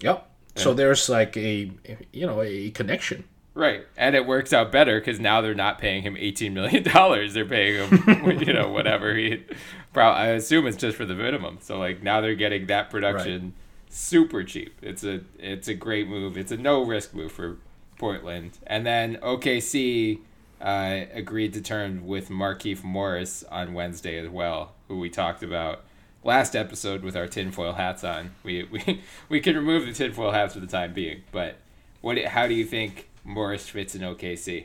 Yep. 0.00 0.24
So 0.54 0.74
there's 0.74 1.08
like 1.08 1.36
a 1.36 1.70
you 2.12 2.26
know 2.26 2.42
a 2.42 2.70
connection. 2.70 3.24
Right. 3.58 3.84
And 3.96 4.14
it 4.14 4.24
works 4.24 4.52
out 4.52 4.70
better 4.70 5.00
because 5.00 5.18
now 5.18 5.40
they're 5.40 5.52
not 5.52 5.78
paying 5.78 6.02
him 6.02 6.16
eighteen 6.16 6.54
million 6.54 6.82
dollars. 6.94 7.34
They're 7.34 7.44
paying 7.44 7.88
him 7.88 8.40
you 8.40 8.52
know, 8.52 8.68
whatever 8.68 9.16
he 9.16 9.44
probably 9.92 10.20
I 10.20 10.26
assume 10.28 10.68
it's 10.68 10.76
just 10.76 10.96
for 10.96 11.04
the 11.04 11.16
minimum. 11.16 11.58
So 11.60 11.76
like 11.76 12.00
now 12.00 12.20
they're 12.20 12.36
getting 12.36 12.66
that 12.66 12.88
production 12.88 13.54
super 13.90 14.44
cheap. 14.44 14.78
It's 14.80 15.02
a 15.02 15.22
it's 15.40 15.66
a 15.66 15.74
great 15.74 16.06
move. 16.06 16.38
It's 16.38 16.52
a 16.52 16.56
no 16.56 16.84
risk 16.84 17.14
move 17.14 17.32
for 17.32 17.56
Portland. 17.98 18.58
And 18.64 18.86
then 18.86 19.16
OKC 19.16 20.20
uh, 20.60 21.00
agreed 21.12 21.52
to 21.54 21.60
terms 21.60 22.02
with 22.02 22.28
Markieff 22.28 22.84
Morris 22.84 23.42
on 23.50 23.74
Wednesday 23.74 24.18
as 24.18 24.28
well, 24.28 24.74
who 24.86 25.00
we 25.00 25.10
talked 25.10 25.42
about 25.42 25.82
last 26.22 26.54
episode 26.54 27.02
with 27.02 27.16
our 27.16 27.26
tinfoil 27.26 27.72
hats 27.72 28.04
on. 28.04 28.36
We 28.44 28.62
we, 28.70 29.02
we 29.28 29.40
can 29.40 29.56
remove 29.56 29.84
the 29.84 29.92
tinfoil 29.92 30.30
hats 30.30 30.54
for 30.54 30.60
the 30.60 30.68
time 30.68 30.92
being, 30.92 31.22
but 31.32 31.56
what 32.02 32.18
how 32.18 32.46
do 32.46 32.54
you 32.54 32.64
think 32.64 33.07
Morris 33.28 33.68
fits 33.68 33.94
in 33.94 34.00
OKC? 34.00 34.64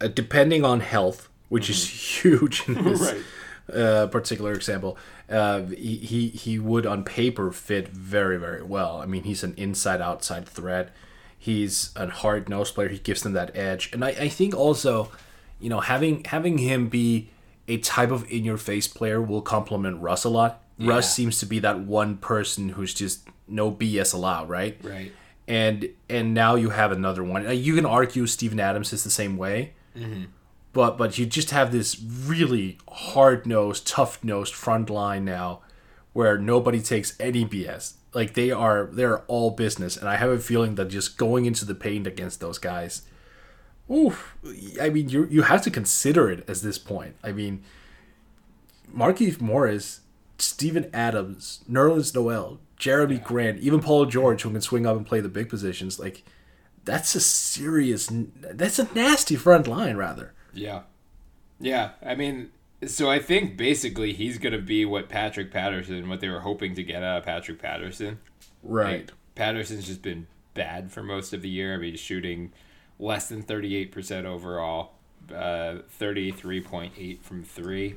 Uh, 0.00 0.08
depending 0.08 0.64
on 0.64 0.80
health, 0.80 1.28
which 1.48 1.68
is 1.68 1.86
huge 2.22 2.66
in 2.68 2.82
this 2.84 3.00
Right. 3.68 3.76
uh, 3.76 4.06
particular 4.06 4.52
example, 4.52 4.96
uh, 5.28 5.62
he, 5.66 5.96
he 5.96 6.28
he 6.28 6.58
would 6.58 6.86
on 6.86 7.04
paper 7.04 7.52
fit 7.52 7.88
very 7.88 8.38
very 8.38 8.62
well. 8.62 9.02
I 9.02 9.06
mean, 9.06 9.24
he's 9.24 9.42
an 9.42 9.54
inside 9.56 10.00
outside 10.00 10.48
threat. 10.48 10.90
He's 11.38 11.90
a 11.96 12.08
hard 12.08 12.48
nosed 12.48 12.74
player. 12.74 12.88
He 12.88 12.98
gives 12.98 13.22
them 13.22 13.32
that 13.32 13.56
edge, 13.56 13.90
and 13.92 14.04
I, 14.04 14.10
I 14.10 14.28
think 14.28 14.54
also, 14.54 15.10
you 15.60 15.68
know, 15.68 15.80
having 15.80 16.24
having 16.24 16.58
him 16.58 16.88
be 16.88 17.30
a 17.68 17.78
type 17.78 18.10
of 18.12 18.30
in 18.30 18.44
your 18.44 18.56
face 18.58 18.86
player 18.88 19.20
will 19.20 19.42
complement 19.42 20.00
Russ 20.00 20.24
a 20.24 20.28
lot. 20.28 20.62
Russ 20.78 21.14
seems 21.14 21.38
to 21.38 21.46
be 21.46 21.60
that 21.60 21.80
one 21.80 22.16
person 22.16 22.70
who's 22.70 22.92
just 22.94 23.28
no 23.46 23.70
BS 23.70 24.12
allowed, 24.14 24.48
right? 24.48 24.76
Right. 24.82 25.12
And 25.48 25.88
and 26.08 26.32
now 26.34 26.54
you 26.54 26.70
have 26.70 26.92
another 26.92 27.22
one. 27.24 27.44
You 27.56 27.74
can 27.74 27.84
argue 27.86 28.26
Steven 28.26 28.60
Adams 28.60 28.92
is 28.92 29.04
the 29.04 29.10
same 29.10 29.36
way, 29.36 29.72
Mm-hmm. 29.96 30.24
but 30.72 30.96
but 30.96 31.18
you 31.18 31.26
just 31.26 31.50
have 31.50 31.72
this 31.72 32.00
really 32.00 32.78
hard 32.88 33.44
nosed, 33.46 33.86
tough 33.86 34.22
nosed 34.24 34.54
front 34.54 34.88
line 34.88 35.24
now, 35.24 35.60
where 36.12 36.38
nobody 36.38 36.80
takes 36.80 37.18
any 37.20 37.44
BS. 37.44 37.94
Like 38.14 38.34
they 38.34 38.50
are 38.50 38.88
they're 38.92 39.20
all 39.22 39.50
business, 39.50 39.96
and 39.96 40.08
I 40.08 40.16
have 40.16 40.30
a 40.30 40.38
feeling 40.38 40.76
that 40.76 40.88
just 40.88 41.18
going 41.18 41.44
into 41.44 41.64
the 41.64 41.74
paint 41.74 42.06
against 42.06 42.40
those 42.40 42.58
guys, 42.58 43.02
oof. 43.90 44.36
I 44.80 44.90
mean, 44.90 45.08
you 45.08 45.26
you 45.30 45.42
have 45.42 45.62
to 45.62 45.70
consider 45.70 46.30
it 46.30 46.48
at 46.48 46.56
this 46.58 46.78
point. 46.78 47.16
I 47.24 47.32
mean, 47.32 47.62
Markieff 48.94 49.40
Morris, 49.40 50.00
Steven 50.38 50.88
Adams, 50.92 51.60
Nerlens 51.70 52.14
Noel, 52.14 52.60
Jerami 52.82 53.22
Grant, 53.22 53.60
even 53.60 53.80
Paul 53.80 54.06
George, 54.06 54.42
who 54.42 54.50
can 54.50 54.60
swing 54.60 54.86
up 54.86 54.96
and 54.96 55.06
play 55.06 55.20
the 55.20 55.28
big 55.28 55.48
positions. 55.48 56.00
Like, 56.00 56.24
that's 56.84 57.14
a 57.14 57.20
serious, 57.20 58.10
that's 58.40 58.80
a 58.80 58.92
nasty 58.92 59.36
front 59.36 59.68
line, 59.68 59.96
rather. 59.96 60.34
Yeah. 60.52 60.82
Yeah. 61.60 61.90
I 62.04 62.16
mean, 62.16 62.50
so 62.84 63.08
I 63.08 63.20
think 63.20 63.56
basically 63.56 64.12
he's 64.12 64.36
going 64.38 64.52
to 64.52 64.60
be 64.60 64.84
what 64.84 65.08
Patrick 65.08 65.52
Patterson, 65.52 66.08
what 66.08 66.20
they 66.20 66.28
were 66.28 66.40
hoping 66.40 66.74
to 66.74 66.82
get 66.82 67.04
out 67.04 67.18
of 67.18 67.24
Patrick 67.24 67.60
Patterson. 67.60 68.18
Right. 68.64 69.06
Like, 69.06 69.12
Patterson's 69.36 69.86
just 69.86 70.02
been 70.02 70.26
bad 70.54 70.90
for 70.90 71.04
most 71.04 71.32
of 71.32 71.42
the 71.42 71.48
year. 71.48 71.74
I 71.74 71.76
mean, 71.76 71.92
he's 71.92 72.00
shooting 72.00 72.50
less 72.98 73.28
than 73.28 73.44
38% 73.44 74.24
overall, 74.24 74.94
uh, 75.30 75.82
33.8 76.00 77.22
from 77.22 77.44
three. 77.44 77.94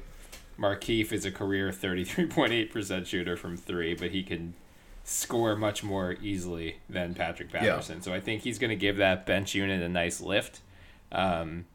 Markieff 0.60 1.12
is 1.12 1.26
a 1.26 1.32
career 1.32 1.72
33.8% 1.72 3.08
shooter 3.08 3.36
from 3.36 3.58
three, 3.58 3.96
but 3.96 4.12
he 4.12 4.22
can 4.22 4.54
score 5.08 5.56
much 5.56 5.84
more 5.84 6.16
easily 6.22 6.78
than 6.90 7.14
Patrick 7.14 7.52
Patterson. 7.52 8.02
So 8.02 8.14
I 8.14 8.20
think 8.20 8.42
he's 8.42 8.58
going 8.60 8.72
to 8.72 8.76
give 8.76 8.98
that 8.98 9.26
bench 9.26 9.54
unit 9.56 9.82
a 9.82 9.88
nice 9.88 10.20
lift. 10.20 10.62
Um, 11.12 11.66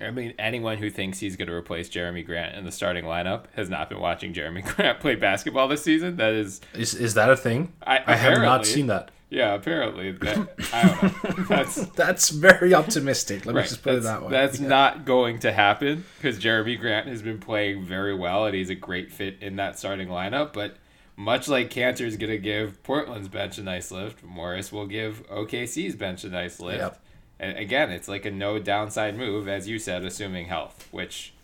I 0.00 0.10
mean, 0.10 0.34
anyone 0.38 0.76
who 0.78 0.90
thinks 0.90 1.20
he's 1.20 1.36
going 1.36 1.48
to 1.48 1.54
replace 1.54 1.88
Jerami 1.88 2.26
Grant 2.26 2.54
in 2.56 2.64
the 2.66 2.72
starting 2.72 3.04
lineup 3.04 3.44
has 3.54 3.70
not 3.70 3.88
been 3.88 4.00
watching 4.00 4.34
Jerami 4.34 4.62
Grant 4.76 5.00
play 5.00 5.14
basketball 5.14 5.68
this 5.68 5.82
season. 5.82 6.16
That 6.16 6.34
is, 6.34 6.60
Is, 6.74 6.92
is 6.94 7.14
that 7.14 7.30
a 7.30 7.36
thing? 7.36 7.72
I- 7.86 8.02
I 8.06 8.16
have 8.16 8.42
not 8.42 8.66
seen 8.66 8.88
that. 8.88 9.10
yeah, 9.30 9.54
apparently 9.54 10.10
that 10.20 10.48
I 10.74 10.82
don't 11.00 11.38
know. 11.38 11.44
That's 11.48 11.86
That's 11.92 12.28
very 12.30 12.74
optimistic. 12.74 13.46
Let 13.46 13.54
me 13.54 13.62
just 13.62 13.82
put 13.82 13.94
it 13.94 14.02
that 14.02 14.22
way. 14.24 14.30
That's 14.32 14.58
not 14.60 15.04
going 15.06 15.38
to 15.40 15.52
happen 15.52 16.04
because 16.20 16.38
Jerami 16.38 16.78
Grant 16.78 17.06
has 17.06 17.22
been 17.22 17.38
playing 17.38 17.84
very 17.84 18.14
well 18.14 18.44
and 18.44 18.54
he's 18.56 18.70
a 18.70 18.74
great 18.74 19.12
fit 19.12 19.36
in 19.40 19.56
that 19.56 19.78
starting 19.78 20.08
lineup. 20.08 20.52
But 20.52 20.76
much 21.16 21.48
like 21.48 21.70
Kanter's 21.70 22.16
going 22.16 22.30
to 22.30 22.38
give 22.38 22.82
Portland's 22.82 23.28
bench 23.28 23.58
a 23.58 23.62
nice 23.62 23.90
lift, 23.90 24.22
Morris 24.22 24.70
will 24.70 24.86
give 24.86 25.26
OKC's 25.28 25.96
bench 25.96 26.24
a 26.24 26.28
nice 26.28 26.60
lift. 26.60 26.78
Yep. 26.78 27.00
And 27.38 27.58
again, 27.58 27.90
it's 27.90 28.08
like 28.08 28.24
a 28.24 28.30
no 28.30 28.58
downside 28.58 29.16
move, 29.16 29.48
as 29.48 29.68
you 29.68 29.78
said, 29.78 30.04
assuming 30.04 30.46
health, 30.46 30.88
which 30.90 31.34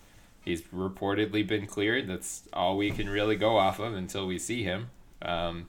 he's 0.45 0.62
reportedly 0.62 1.47
been 1.47 1.67
cleared. 1.67 2.09
That's 2.09 2.49
all 2.52 2.76
we 2.76 2.91
can 2.91 3.09
really 3.09 3.37
go 3.37 3.57
off 3.57 3.79
of 3.79 3.95
until 3.95 4.26
we 4.26 4.38
see 4.38 4.62
him. 4.62 4.91
Um, 5.21 5.67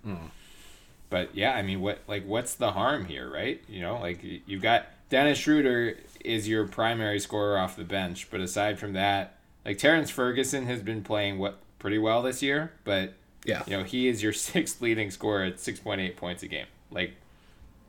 But 1.10 1.36
yeah, 1.36 1.54
I 1.54 1.62
mean, 1.62 1.80
what 1.80 2.00
like 2.08 2.26
what's 2.26 2.56
the 2.56 2.72
harm 2.72 3.06
here, 3.06 3.32
right? 3.32 3.62
You 3.68 3.82
know, 3.82 4.00
like 4.00 4.24
you've 4.48 4.64
got 4.64 4.88
Dennis 5.10 5.38
Schroeder 5.38 5.98
is 6.26 6.48
your 6.48 6.68
primary 6.68 7.20
scorer 7.20 7.58
off 7.58 7.76
the 7.76 7.84
bench, 7.84 8.30
but 8.32 8.40
aside 8.40 8.80
from 8.80 8.94
that, 8.94 9.38
like 9.64 9.78
Terrance 9.78 10.10
Ferguson 10.10 10.66
has 10.66 10.82
been 10.82 11.04
playing 11.04 11.38
what 11.38 11.60
pretty 11.78 12.00
well 12.00 12.24
this 12.24 12.42
year, 12.42 12.72
but 12.84 13.14
yeah. 13.46 13.64
you 13.68 13.78
know 13.78 13.84
he 13.84 14.08
is 14.08 14.24
your 14.24 14.34
sixth 14.34 14.82
leading 14.82 15.12
scorer 15.12 15.44
at 15.44 15.60
six 15.60 15.80
point 15.80 16.02
eight 16.02 16.18
points 16.18 16.44
a 16.44 16.48
game. 16.48 16.68
Like 16.92 17.16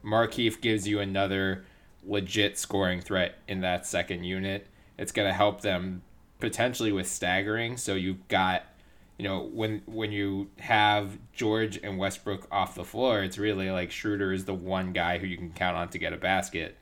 Markieff 0.04 0.60
gives 0.60 0.86
you 0.86 1.00
another 1.00 1.64
legit 2.06 2.58
scoring 2.58 3.00
threat 3.00 3.38
in 3.48 3.60
that 3.62 3.86
second 3.86 4.24
unit. 4.24 4.66
It's 4.98 5.12
going 5.12 5.28
to 5.28 5.34
help 5.34 5.62
them 5.62 6.02
potentially 6.38 6.92
with 6.92 7.08
staggering. 7.08 7.76
So 7.76 7.94
you've 7.94 8.28
got, 8.28 8.64
you 9.18 9.24
know, 9.24 9.42
when 9.52 9.82
when 9.86 10.12
you 10.12 10.50
have 10.58 11.18
George 11.32 11.78
and 11.82 11.98
Westbrook 11.98 12.46
off 12.50 12.74
the 12.74 12.84
floor, 12.84 13.22
it's 13.22 13.38
really 13.38 13.70
like 13.70 13.90
Schroeder 13.90 14.32
is 14.32 14.44
the 14.44 14.54
one 14.54 14.92
guy 14.92 15.18
who 15.18 15.26
you 15.26 15.36
can 15.36 15.52
count 15.52 15.76
on 15.76 15.88
to 15.90 15.98
get 15.98 16.12
a 16.12 16.18
basket. 16.18 16.76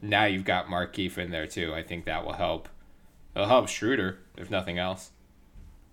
Now 0.00 0.24
you've 0.24 0.44
got 0.44 0.66
Markieff 0.66 1.18
in 1.18 1.30
there 1.30 1.46
too. 1.46 1.74
I 1.74 1.82
think 1.82 2.04
that 2.04 2.24
will 2.24 2.34
help. 2.34 2.68
It'll 3.34 3.48
help 3.48 3.68
Schroeder 3.68 4.18
if 4.36 4.50
nothing 4.50 4.78
else. 4.78 5.10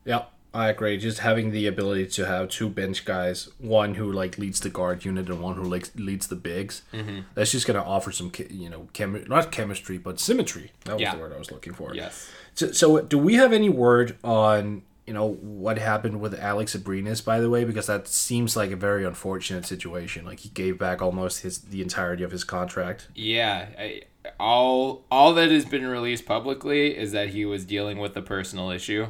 Yep, 0.06 0.32
I 0.56 0.70
agree. 0.70 0.98
Just 0.98 1.20
having 1.20 1.52
the 1.52 1.68
ability 1.68 2.08
to 2.08 2.26
have 2.26 2.50
two 2.50 2.70
bench 2.70 3.04
guys, 3.06 3.50
one 3.60 3.96
who 3.96 4.12
like 4.12 4.38
leads 4.38 4.60
the 4.62 4.70
guard 4.70 5.04
unit 5.06 5.30
and 5.30 5.42
one 5.42 5.56
who 5.56 5.64
like 5.64 5.90
leads 5.96 6.28
the 6.28 6.36
bigs, 6.36 6.82
Mm-hmm. 6.94 7.20
that's 7.36 7.52
just 7.52 7.68
gonna 7.68 7.84
offer 7.84 8.12
some, 8.12 8.32
you 8.50 8.70
know, 8.70 8.88
chemi- 8.94 9.28
not 9.28 9.52
chemistry 9.52 9.98
but 9.98 10.20
symmetry. 10.20 10.72
That 10.86 10.94
was 10.94 11.02
Yeah. 11.02 11.16
the 11.16 11.22
word 11.22 11.34
I 11.34 11.38
was 11.38 11.52
looking 11.52 11.74
for. 11.74 11.94
Yes. 11.94 12.30
So, 12.54 12.72
so 12.72 13.02
do 13.02 13.18
we 13.18 13.34
have 13.36 13.52
any 13.54 13.70
word 13.70 14.18
on 14.24 14.84
you 15.06 15.14
know 15.14 15.34
what 15.34 15.78
happened 15.78 16.20
with 16.20 16.34
Alex 16.40 16.76
Abrines? 16.76 17.24
By 17.24 17.40
the 17.40 17.50
way, 17.50 17.64
because 17.64 17.86
that 17.88 18.08
seems 18.08 18.56
like 18.56 18.72
a 18.72 18.76
very 18.76 19.06
unfortunate 19.06 19.66
situation. 19.66 20.26
Like 20.26 20.40
he 20.40 20.50
gave 20.50 20.80
back 20.80 21.00
almost 21.02 21.42
his 21.42 21.60
the 21.60 21.82
entirety 21.84 22.24
of 22.24 22.32
his 22.32 22.44
contract. 22.44 23.08
Yeah, 23.14 23.68
I, 23.78 24.02
all 24.40 25.04
all 25.12 25.34
that 25.36 25.52
has 25.52 25.66
been 25.66 25.86
released 25.86 26.26
publicly 26.26 26.98
is 26.98 27.12
that 27.12 27.30
he 27.30 27.46
was 27.46 27.66
dealing 27.66 28.00
with 28.00 28.16
a 28.18 28.22
personal 28.24 28.72
issue. 28.72 29.08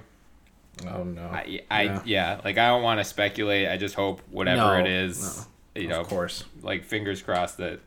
Oh 0.92 1.04
no! 1.04 1.22
I, 1.28 1.62
I 1.72 1.84
Yeah. 1.84 2.02
yeah. 2.06 2.42
like 2.44 2.58
I 2.58 2.68
don't 2.68 2.84
want 2.84 3.00
to 3.00 3.04
speculate. 3.04 3.68
I 3.68 3.78
just 3.78 3.96
hope 3.96 4.22
whatever 4.30 4.62
No, 4.62 4.80
it 4.80 4.88
is, 4.88 5.48
you 5.76 5.88
know, 5.88 6.02
of 6.02 6.08
course. 6.08 6.44
like 6.62 6.84
fingers 6.84 7.22
crossed 7.22 7.58
that 7.58 7.80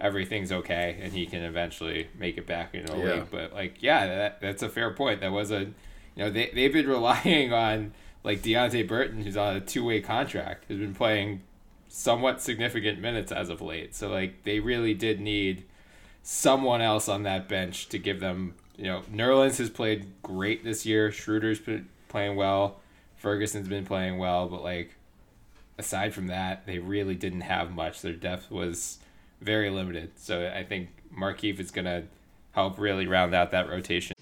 everything's 0.00 0.50
okay 0.50 0.98
and 1.00 1.12
he 1.12 1.24
can 1.26 1.42
eventually 1.42 2.08
make 2.18 2.36
it 2.36 2.46
back 2.46 2.74
into 2.74 2.92
the 2.92 2.98
Yeah. 2.98 3.14
league. 3.14 3.30
But 3.30 3.52
like, 3.54 3.76
yeah, 3.80 4.06
that, 4.06 4.40
that's 4.40 4.62
a 4.62 4.68
fair 4.68 4.90
point. 4.92 5.20
That 5.20 5.30
was 5.32 5.50
a, 5.52 5.60
you 5.60 5.72
know, 6.16 6.30
they 6.30 6.50
they've 6.54 6.72
been 6.72 6.88
relying 6.98 7.52
on 7.52 7.92
like 8.24 8.42
Deonte 8.42 8.86
Burton, 8.88 9.22
who's 9.22 9.36
on 9.36 9.54
a 9.56 9.60
two 9.60 9.84
way 9.84 10.00
contract, 10.00 10.64
has 10.68 10.78
been 10.78 10.94
playing 10.94 11.42
somewhat 11.88 12.42
significant 12.42 12.98
minutes 13.00 13.30
as 13.30 13.48
of 13.48 13.60
late. 13.62 13.94
So 13.94 14.08
like, 14.10 14.42
they 14.42 14.58
really 14.58 14.94
did 14.94 15.20
need 15.20 15.64
someone 16.22 16.80
else 16.80 17.08
on 17.08 17.22
that 17.22 17.48
bench 17.48 17.88
to 17.90 17.98
give 17.98 18.18
them. 18.20 18.54
You 18.76 18.84
know, 18.86 19.02
Nerlens 19.12 19.58
has 19.58 19.70
played 19.70 20.06
great 20.22 20.64
this 20.64 20.84
year. 20.84 21.12
Schroeder's 21.12 21.60
been 21.60 21.88
playing 22.14 22.36
well. 22.36 22.76
Ferguson's 23.16 23.66
been 23.66 23.84
playing 23.84 24.18
well, 24.18 24.46
but 24.48 24.62
like 24.62 24.94
aside 25.78 26.14
from 26.14 26.28
that, 26.28 26.64
they 26.64 26.78
really 26.78 27.16
didn't 27.16 27.40
have 27.40 27.74
much. 27.74 28.02
Their 28.02 28.12
depth 28.12 28.52
was 28.52 28.98
very 29.40 29.68
limited. 29.68 30.12
So 30.14 30.48
I 30.54 30.62
think 30.62 30.90
Markieff 31.12 31.58
is 31.58 31.72
to 31.86 32.04
help 32.52 32.78
really 32.78 33.08
round 33.08 33.34
out 33.34 33.50
that 33.50 33.68
rotation. 33.68 34.14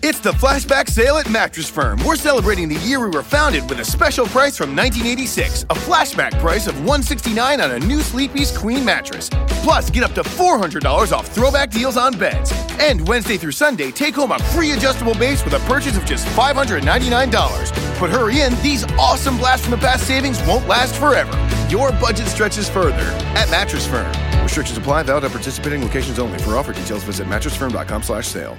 It's 0.00 0.20
the 0.20 0.30
flashback 0.30 0.88
sale 0.88 1.16
at 1.16 1.28
Mattress 1.28 1.68
Firm. 1.68 1.98
We're 2.04 2.14
celebrating 2.14 2.68
the 2.68 2.78
year 2.86 3.00
we 3.00 3.08
were 3.08 3.22
founded 3.22 3.68
with 3.68 3.80
a 3.80 3.84
special 3.84 4.26
price 4.26 4.56
from 4.56 4.76
1986, 4.76 5.64
a 5.64 5.74
flashback 5.74 6.38
price 6.38 6.68
of 6.68 6.76
169 6.76 7.60
on 7.60 7.72
a 7.72 7.80
new 7.80 8.00
Sleepy's 8.00 8.56
Queen 8.56 8.84
mattress. 8.84 9.28
Plus, 9.64 9.90
get 9.90 10.04
up 10.04 10.12
to 10.12 10.22
$400 10.22 11.12
off 11.12 11.26
throwback 11.26 11.70
deals 11.70 11.96
on 11.96 12.16
beds. 12.16 12.52
And 12.78 13.06
Wednesday 13.08 13.36
through 13.36 13.52
Sunday, 13.52 13.90
take 13.90 14.14
home 14.14 14.30
a 14.30 14.38
free 14.54 14.70
adjustable 14.70 15.14
base 15.14 15.42
with 15.44 15.54
a 15.54 15.60
purchase 15.66 15.96
of 15.96 16.04
just 16.04 16.28
$599. 16.28 17.98
But 17.98 18.10
hurry 18.10 18.42
in, 18.42 18.54
these 18.62 18.84
awesome 18.92 19.36
blast 19.36 19.64
from 19.64 19.72
the 19.72 19.78
past 19.78 20.06
savings 20.06 20.40
won't 20.42 20.68
last 20.68 20.94
forever. 20.94 21.32
Your 21.68 21.90
budget 21.90 22.28
stretches 22.28 22.68
further 22.68 23.08
at 23.34 23.50
Mattress 23.50 23.84
Firm. 23.84 24.12
Restrictions 24.44 24.78
apply, 24.78 25.02
valid 25.02 25.24
at 25.24 25.32
participating 25.32 25.82
locations 25.82 26.20
only. 26.20 26.38
For 26.38 26.56
offer 26.56 26.72
details, 26.72 27.02
visit 27.02 27.26
mattressfirm.com 27.26 28.04
slash 28.04 28.28
sale. 28.28 28.56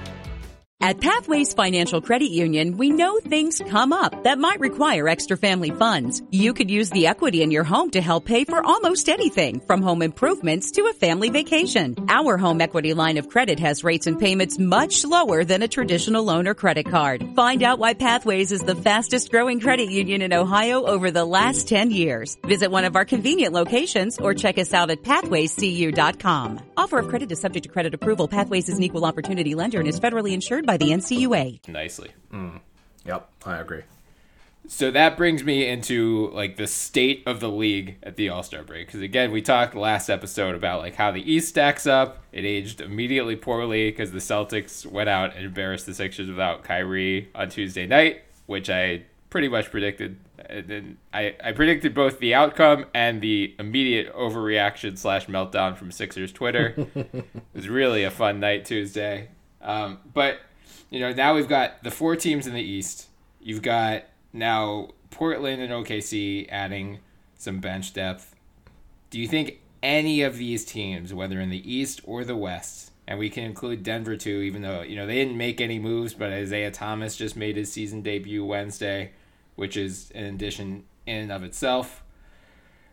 At 0.82 0.98
Pathways 0.98 1.52
Financial 1.52 2.00
Credit 2.00 2.30
Union, 2.30 2.78
we 2.78 2.88
know 2.88 3.18
things 3.18 3.60
come 3.68 3.92
up 3.92 4.24
that 4.24 4.38
might 4.38 4.60
require 4.60 5.08
extra 5.08 5.36
family 5.36 5.70
funds. 5.72 6.22
You 6.30 6.54
could 6.54 6.70
use 6.70 6.88
the 6.88 7.06
equity 7.06 7.42
in 7.42 7.50
your 7.50 7.64
home 7.64 7.90
to 7.90 8.00
help 8.00 8.24
pay 8.24 8.46
for 8.46 8.64
almost 8.64 9.10
anything, 9.10 9.60
from 9.60 9.82
home 9.82 10.00
improvements 10.00 10.70
to 10.72 10.86
a 10.86 10.94
family 10.94 11.28
vacation. 11.28 11.96
Our 12.08 12.38
home 12.38 12.62
equity 12.62 12.94
line 12.94 13.18
of 13.18 13.28
credit 13.28 13.58
has 13.60 13.84
rates 13.84 14.06
and 14.06 14.18
payments 14.18 14.58
much 14.58 15.04
lower 15.04 15.44
than 15.44 15.60
a 15.62 15.68
traditional 15.68 16.24
loan 16.24 16.48
or 16.48 16.54
credit 16.54 16.86
card. 16.86 17.26
Find 17.36 17.62
out 17.62 17.78
why 17.78 17.92
Pathways 17.92 18.50
is 18.50 18.62
the 18.62 18.74
fastest 18.74 19.30
growing 19.30 19.60
credit 19.60 19.90
union 19.90 20.22
in 20.22 20.32
Ohio 20.32 20.86
over 20.86 21.10
the 21.10 21.26
last 21.26 21.68
10 21.68 21.90
years. 21.90 22.38
Visit 22.46 22.70
one 22.70 22.86
of 22.86 22.96
our 22.96 23.04
convenient 23.04 23.52
locations 23.52 24.18
or 24.18 24.32
check 24.32 24.56
us 24.56 24.72
out 24.72 24.90
at 24.90 25.02
pathwayscu.com. 25.02 26.58
Offer 26.78 26.98
of 27.00 27.08
credit 27.08 27.30
is 27.32 27.38
subject 27.38 27.64
to 27.64 27.68
credit 27.68 27.92
approval. 27.92 28.28
Pathways 28.28 28.70
is 28.70 28.78
an 28.78 28.82
equal 28.82 29.04
opportunity 29.04 29.54
lender 29.54 29.78
and 29.78 29.86
is 29.86 30.00
federally 30.00 30.32
insured 30.32 30.69
by 30.70 30.76
the 30.76 30.90
NCUA. 30.90 31.66
Nicely. 31.68 32.12
Yep, 33.04 33.28
I 33.44 33.58
agree. 33.58 33.82
So 34.68 34.92
that 34.92 35.16
brings 35.16 35.42
me 35.42 35.66
into 35.66 36.30
like 36.32 36.58
the 36.58 36.68
state 36.68 37.24
of 37.26 37.40
the 37.40 37.48
league 37.48 37.96
at 38.04 38.14
the 38.14 38.28
All 38.28 38.44
Star 38.44 38.62
break. 38.62 38.86
Because 38.86 39.00
again, 39.00 39.32
we 39.32 39.42
talked 39.42 39.74
last 39.74 40.08
episode 40.08 40.54
about 40.54 40.78
like 40.78 40.94
how 40.94 41.10
the 41.10 41.28
East 41.28 41.48
stacks 41.48 41.88
up. 41.88 42.22
It 42.30 42.44
aged 42.44 42.80
immediately 42.80 43.34
poorly 43.34 43.90
because 43.90 44.12
the 44.12 44.20
Celtics 44.20 44.86
went 44.86 45.08
out 45.08 45.34
and 45.34 45.44
embarrassed 45.44 45.86
the 45.86 45.94
Sixers 45.94 46.28
without 46.28 46.62
Kyrie 46.62 47.30
on 47.34 47.48
Tuesday 47.48 47.86
night, 47.86 48.22
which 48.46 48.70
I 48.70 49.02
pretty 49.28 49.48
much 49.48 49.72
predicted 49.72 50.18
and 50.48 50.68
then 50.68 50.98
I, 51.12 51.34
I 51.42 51.50
predicted 51.50 51.94
both 51.94 52.20
the 52.20 52.34
outcome 52.34 52.86
and 52.94 53.20
the 53.20 53.56
immediate 53.58 54.14
overreaction 54.14 54.96
slash 54.96 55.26
meltdown 55.26 55.76
from 55.76 55.90
Sixers 55.90 56.30
Twitter. 56.30 56.74
it 56.94 57.26
was 57.54 57.68
really 57.68 58.04
a 58.04 58.10
fun 58.10 58.38
night 58.38 58.64
Tuesday. 58.66 59.30
Um, 59.62 59.98
but 60.14 60.40
you 60.90 61.00
know 61.00 61.12
now 61.12 61.34
we've 61.34 61.48
got 61.48 61.82
the 61.82 61.90
four 61.90 62.16
teams 62.16 62.46
in 62.46 62.54
the 62.54 62.62
East. 62.62 63.06
You've 63.40 63.62
got 63.62 64.04
now 64.32 64.90
Portland 65.10 65.62
and 65.62 65.72
OKC 65.72 66.46
adding 66.50 66.98
some 67.36 67.60
bench 67.60 67.92
depth. 67.92 68.34
Do 69.08 69.18
you 69.18 69.26
think 69.26 69.60
any 69.82 70.22
of 70.22 70.36
these 70.36 70.64
teams, 70.64 71.14
whether 71.14 71.40
in 71.40 71.50
the 71.50 71.72
East 71.72 72.00
or 72.04 72.24
the 72.24 72.36
West, 72.36 72.90
and 73.06 73.18
we 73.18 73.30
can 73.30 73.44
include 73.44 73.82
Denver 73.82 74.16
too, 74.16 74.40
even 74.40 74.62
though 74.62 74.82
you 74.82 74.96
know 74.96 75.06
they 75.06 75.14
didn't 75.14 75.36
make 75.36 75.60
any 75.60 75.78
moves, 75.78 76.14
but 76.14 76.32
Isaiah 76.32 76.70
Thomas 76.70 77.16
just 77.16 77.36
made 77.36 77.56
his 77.56 77.72
season 77.72 78.02
debut 78.02 78.44
Wednesday, 78.44 79.12
which 79.56 79.76
is 79.76 80.10
an 80.14 80.24
addition 80.24 80.84
in 81.06 81.22
and 81.22 81.32
of 81.32 81.42
itself. 81.42 82.02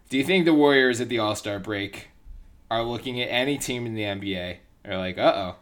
Do 0.10 0.18
you 0.18 0.24
think 0.24 0.46
the 0.46 0.54
Warriors 0.54 1.02
at 1.02 1.10
the 1.10 1.20
All 1.20 1.36
Star 1.36 1.60
break 1.60 2.10
are 2.72 2.84
looking 2.84 3.22
at 3.22 3.26
any 3.26 3.58
team 3.58 3.86
in 3.86 3.94
the 3.94 4.04
NBA? 4.04 4.58
They're 4.84 4.98
like, 4.98 5.18
uh 5.18 5.54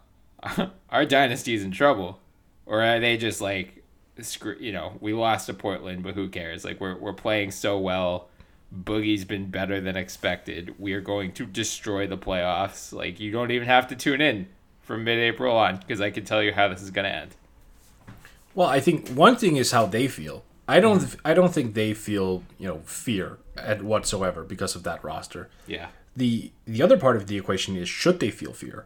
oh, 0.48 0.72
our 0.90 1.06
dynasty's 1.06 1.64
in 1.64 1.72
trouble, 1.72 2.20
or 2.66 2.82
are 2.82 3.00
they 3.00 3.18
just 3.18 3.42
like, 3.42 3.84
screw, 4.22 4.56
you 4.60 4.72
know, 4.72 4.94
we 5.00 5.14
lost 5.14 5.48
to 5.48 5.54
Portland, 5.54 6.04
but 6.04 6.16
who 6.16 6.30
cares? 6.30 6.66
Like 6.66 6.80
we're 6.80 6.98
we're 6.98 7.14
playing 7.14 7.52
so 7.52 7.78
well. 7.78 8.30
Boogie's 8.76 9.26
been 9.26 9.50
better 9.50 9.80
than 9.80 9.96
expected. 9.96 10.76
We 10.80 10.94
are 10.94 11.02
going 11.02 11.32
to 11.34 11.46
destroy 11.46 12.08
the 12.08 12.18
playoffs. 12.18 12.92
Like 12.92 13.20
you 13.20 13.32
don't 13.32 13.52
even 13.52 13.68
have 13.68 13.88
to 13.90 13.96
tune 13.96 14.22
in 14.22 14.48
from 14.82 15.04
mid-April 15.04 15.56
on 15.56 15.78
because 15.78 16.02
I 16.02 16.12
can 16.12 16.26
tell 16.26 16.42
you 16.44 16.54
how 16.54 16.68
this 16.68 16.82
is 16.82 16.92
going 16.92 17.06
to 17.06 17.16
end. 17.16 17.36
Well, 18.54 18.68
I 18.68 18.80
think 18.80 19.10
one 19.10 19.36
thing 19.36 19.58
is 19.58 19.72
how 19.72 19.86
they 19.86 20.08
feel. 20.08 20.44
I 20.68 20.80
don't. 20.80 21.00
Mm-hmm. 21.00 21.20
I 21.26 21.34
don't 21.34 21.54
think 21.54 21.74
they 21.74 21.94
feel 21.94 22.44
you 22.58 22.68
know 22.68 22.80
fear 22.86 23.38
at 23.58 23.84
whatsoever 23.84 24.44
because 24.44 24.76
of 24.76 24.84
that 24.84 25.04
roster. 25.04 25.50
Yeah. 25.68 25.90
The 26.16 26.52
the 26.66 26.82
other 26.82 26.98
part 26.98 27.18
of 27.18 27.28
the 27.28 27.38
equation 27.38 27.76
is 27.76 27.90
should 27.90 28.20
they 28.20 28.32
feel 28.32 28.54
fear? 28.54 28.86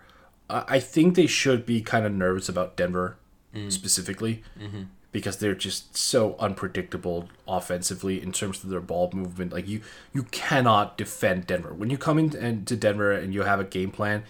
I 0.50 0.63
I 0.67 0.79
think 0.79 1.15
they 1.15 1.27
should 1.27 1.65
be 1.65 1.81
kind 1.81 2.05
of 2.05 2.12
nervous 2.12 2.50
about 2.50 2.75
Denver 2.75 3.17
Mm. 3.53 3.72
specifically 3.72 4.44
mm-hmm. 4.62 4.84
because 5.12 5.38
they're 5.38 5.56
just 5.56 5.98
so 5.98 6.36
unpredictable 6.38 7.29
offensively 7.48 8.22
in 8.22 8.32
terms 8.32 8.63
of 8.63 8.70
their 8.70 8.79
ball 8.79 9.10
movement. 9.12 9.51
Like 9.51 9.68
you 9.68 9.82
you 10.13 10.24
cannot 10.24 11.00
defend 11.00 11.48
Denver. 11.48 11.74
When 11.74 11.89
you 11.89 11.98
come 11.98 12.20
into 12.20 12.38
uh, 12.48 12.77
Denver 12.77 13.12
and 13.12 13.34
you 13.34 13.41
have 13.41 13.60
a 13.60 13.63
game 13.63 13.89
plan. 13.91 14.24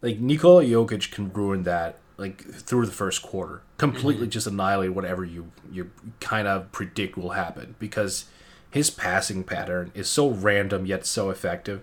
Like 0.00 0.18
Nikola 0.18 0.64
Jokic 0.64 1.12
can 1.12 1.32
ruin 1.32 1.64
that 1.64 1.98
like 2.16 2.42
through 2.42 2.86
the 2.86 2.92
first 2.92 3.22
quarter, 3.22 3.62
completely 3.76 4.24
mm-hmm. 4.24 4.30
just 4.30 4.46
annihilate 4.46 4.94
whatever 4.94 5.24
you 5.24 5.52
you 5.70 5.90
kind 6.20 6.48
of 6.48 6.72
predict 6.72 7.18
will 7.18 7.30
happen 7.30 7.74
because 7.78 8.24
his 8.70 8.90
passing 8.90 9.44
pattern 9.44 9.92
is 9.94 10.08
so 10.08 10.30
random 10.30 10.86
yet 10.86 11.04
so 11.04 11.28
effective 11.28 11.82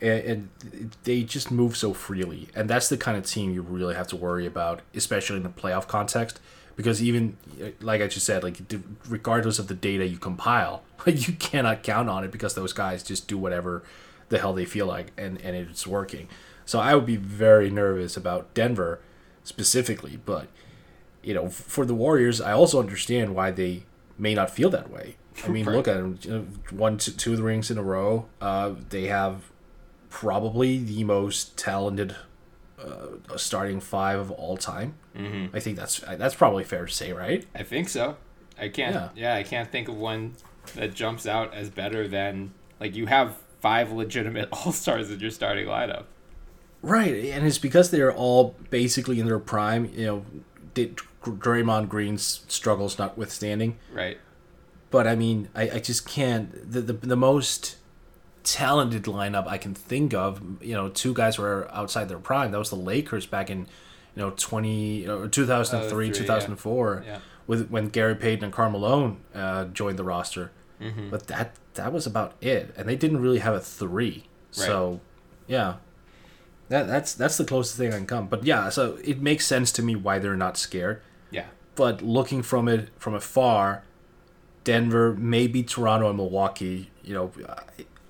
and, 0.00 0.50
and 0.60 0.96
they 1.04 1.22
just 1.22 1.50
move 1.50 1.76
so 1.76 1.94
freely. 1.94 2.48
And 2.54 2.68
that's 2.68 2.88
the 2.88 2.96
kind 2.96 3.16
of 3.16 3.26
team 3.26 3.52
you 3.52 3.62
really 3.62 3.94
have 3.94 4.08
to 4.08 4.16
worry 4.16 4.46
about 4.46 4.80
especially 4.94 5.36
in 5.36 5.42
the 5.42 5.48
playoff 5.48 5.86
context. 5.86 6.40
Because 6.76 7.02
even 7.02 7.38
like 7.80 8.02
i 8.02 8.06
just 8.06 8.26
said 8.26 8.42
like 8.42 8.58
regardless 9.08 9.58
of 9.58 9.66
the 9.66 9.74
data 9.74 10.06
you 10.06 10.18
compile 10.18 10.82
you 11.06 11.32
cannot 11.32 11.82
count 11.82 12.10
on 12.10 12.22
it 12.22 12.30
because 12.30 12.54
those 12.54 12.74
guys 12.74 13.02
just 13.02 13.26
do 13.26 13.38
whatever 13.38 13.82
the 14.28 14.38
hell 14.38 14.52
they 14.52 14.66
feel 14.66 14.84
like 14.84 15.10
and, 15.16 15.40
and 15.40 15.56
it's 15.56 15.86
working. 15.86 16.28
So 16.66 16.78
i 16.78 16.94
would 16.94 17.06
be 17.06 17.16
very 17.16 17.70
nervous 17.70 18.14
about 18.16 18.52
denver 18.52 19.00
specifically. 19.42 20.18
But 20.22 20.48
you 21.22 21.32
know 21.32 21.48
for 21.48 21.86
the 21.86 21.94
warriors 21.94 22.40
i 22.42 22.52
also 22.52 22.78
understand 22.78 23.34
why 23.34 23.50
they 23.50 23.84
may 24.18 24.34
not 24.34 24.50
feel 24.50 24.68
that 24.68 24.90
way. 24.90 25.16
I 25.44 25.48
mean 25.48 25.64
look 25.64 25.88
at 25.88 25.96
them 25.96 26.18
you 26.20 26.30
know, 26.30 26.46
one 26.70 26.98
two, 26.98 27.12
two 27.12 27.32
of 27.32 27.38
the 27.38 27.42
rings 27.42 27.70
in 27.70 27.78
a 27.78 27.82
row. 27.82 28.26
Uh, 28.38 28.74
they 28.90 29.04
have 29.06 29.50
probably 30.16 30.78
the 30.78 31.04
most 31.04 31.58
talented 31.58 32.16
uh, 32.82 33.36
starting 33.36 33.80
five 33.80 34.18
of 34.18 34.30
all 34.30 34.56
time. 34.56 34.94
Mm-hmm. 35.14 35.54
I 35.54 35.60
think 35.60 35.76
that's 35.76 35.98
that's 35.98 36.34
probably 36.34 36.64
fair 36.64 36.86
to 36.86 36.92
say, 36.92 37.12
right? 37.12 37.44
I 37.54 37.62
think 37.62 37.90
so. 37.90 38.16
I 38.58 38.70
can't. 38.70 38.94
Yeah. 38.94 39.08
Yeah. 39.14 39.34
I 39.34 39.42
can't 39.42 39.70
think 39.70 39.88
of 39.88 39.94
one 39.94 40.36
that 40.74 40.94
jumps 40.94 41.26
out 41.26 41.52
as 41.52 41.68
better 41.68 42.08
than 42.08 42.54
like 42.80 42.94
you 42.94 43.04
have 43.06 43.36
five 43.60 43.92
legitimate 43.92 44.48
all 44.52 44.72
stars 44.72 45.10
in 45.10 45.20
your 45.20 45.30
starting 45.30 45.66
lineup. 45.66 46.04
Right, 46.80 47.26
and 47.26 47.46
it's 47.46 47.58
because 47.58 47.90
they're 47.90 48.14
all 48.14 48.54
basically 48.70 49.20
in 49.20 49.26
their 49.26 49.38
prime. 49.38 49.90
You 49.94 50.06
know, 50.06 50.26
did 50.72 50.96
Draymond 51.24 51.90
Green's 51.90 52.42
struggles 52.48 52.98
notwithstanding. 52.98 53.76
Right. 53.92 54.16
But 54.90 55.06
I 55.06 55.14
mean, 55.14 55.50
I, 55.54 55.70
I 55.72 55.78
just 55.78 56.08
can't. 56.08 56.72
The, 56.72 56.80
the 56.80 56.92
the 56.94 57.16
most 57.16 57.76
talented 58.46 59.02
lineup 59.04 59.46
I 59.48 59.58
can 59.58 59.74
think 59.74 60.14
of, 60.14 60.40
you 60.62 60.72
know, 60.74 60.88
two 60.88 61.12
guys 61.12 61.36
were 61.36 61.68
outside 61.72 62.08
their 62.08 62.18
prime. 62.20 62.52
That 62.52 62.58
was 62.58 62.70
the 62.70 62.76
Lakers 62.76 63.26
back 63.26 63.50
in, 63.50 63.58
you 64.14 64.22
know, 64.22 64.30
twenty 64.30 65.00
you 65.00 65.06
know, 65.06 65.26
two 65.28 65.44
thousand 65.46 65.80
Oh, 65.80 65.88
three, 65.88 66.08
three, 66.08 66.18
two 66.20 66.24
thousand 66.24 66.56
four, 66.56 67.02
yeah. 67.04 67.18
with 67.46 67.68
when 67.68 67.88
Gary 67.88 68.14
Payton 68.14 68.44
and 68.44 68.52
Karl 68.52 68.70
Malone 68.70 69.18
uh, 69.34 69.64
joined 69.66 69.98
the 69.98 70.04
roster. 70.04 70.52
Mm-hmm. 70.80 71.10
But 71.10 71.26
that 71.26 71.56
that 71.74 71.92
was 71.92 72.06
about 72.06 72.34
it, 72.40 72.72
and 72.76 72.88
they 72.88 72.96
didn't 72.96 73.20
really 73.20 73.40
have 73.40 73.54
a 73.54 73.60
three. 73.60 74.24
So, 74.50 75.00
yeah. 75.46 75.74
That, 76.68 76.86
that's 76.88 77.14
that's 77.14 77.36
the 77.36 77.44
closest 77.44 77.76
thing 77.76 77.92
I 77.92 77.96
can 77.98 78.06
come, 78.06 78.26
but 78.26 78.44
yeah. 78.44 78.70
So 78.70 78.98
it 79.04 79.20
makes 79.20 79.46
sense 79.46 79.70
to 79.72 79.82
me 79.82 79.94
why 79.94 80.18
they're 80.18 80.34
not 80.36 80.56
scared 80.56 81.00
Yeah. 81.30 81.46
but 81.76 82.02
looking 82.02 82.42
from 82.42 82.66
it 82.68 82.88
from 82.98 83.14
afar, 83.14 83.84
Denver, 84.64 85.14
maybe 85.14 85.62
Toronto 85.62 86.08
and 86.08 86.16
Milwaukee, 86.16 86.90
you 87.04 87.14
know, 87.14 87.30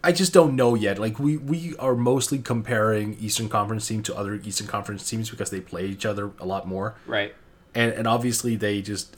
I, 0.09 0.13
just 0.13 0.33
don't 0.33 0.57
know 0.57 0.75
yet. 0.75 0.99
Like 0.99 1.19
we 1.19 1.37
we 1.37 1.75
are 1.79 1.95
mostly 1.95 2.39
comparing 2.39 3.15
Eastern 3.15 3.49
Conference 3.49 3.87
team 3.87 4.03
to 4.05 4.17
other 4.17 4.35
Eastern 4.35 4.67
Conference 4.67 5.09
teams 5.09 5.31
because 5.31 5.51
they 5.51 5.61
play 5.61 5.87
each 5.87 6.07
other 6.07 6.31
a 6.39 6.47
lot 6.47 6.67
more. 6.67 6.95
Right. 7.07 7.35
And 7.75 7.93
and 7.93 8.07
obviously 8.07 8.57
they 8.57 8.83
just 8.83 9.17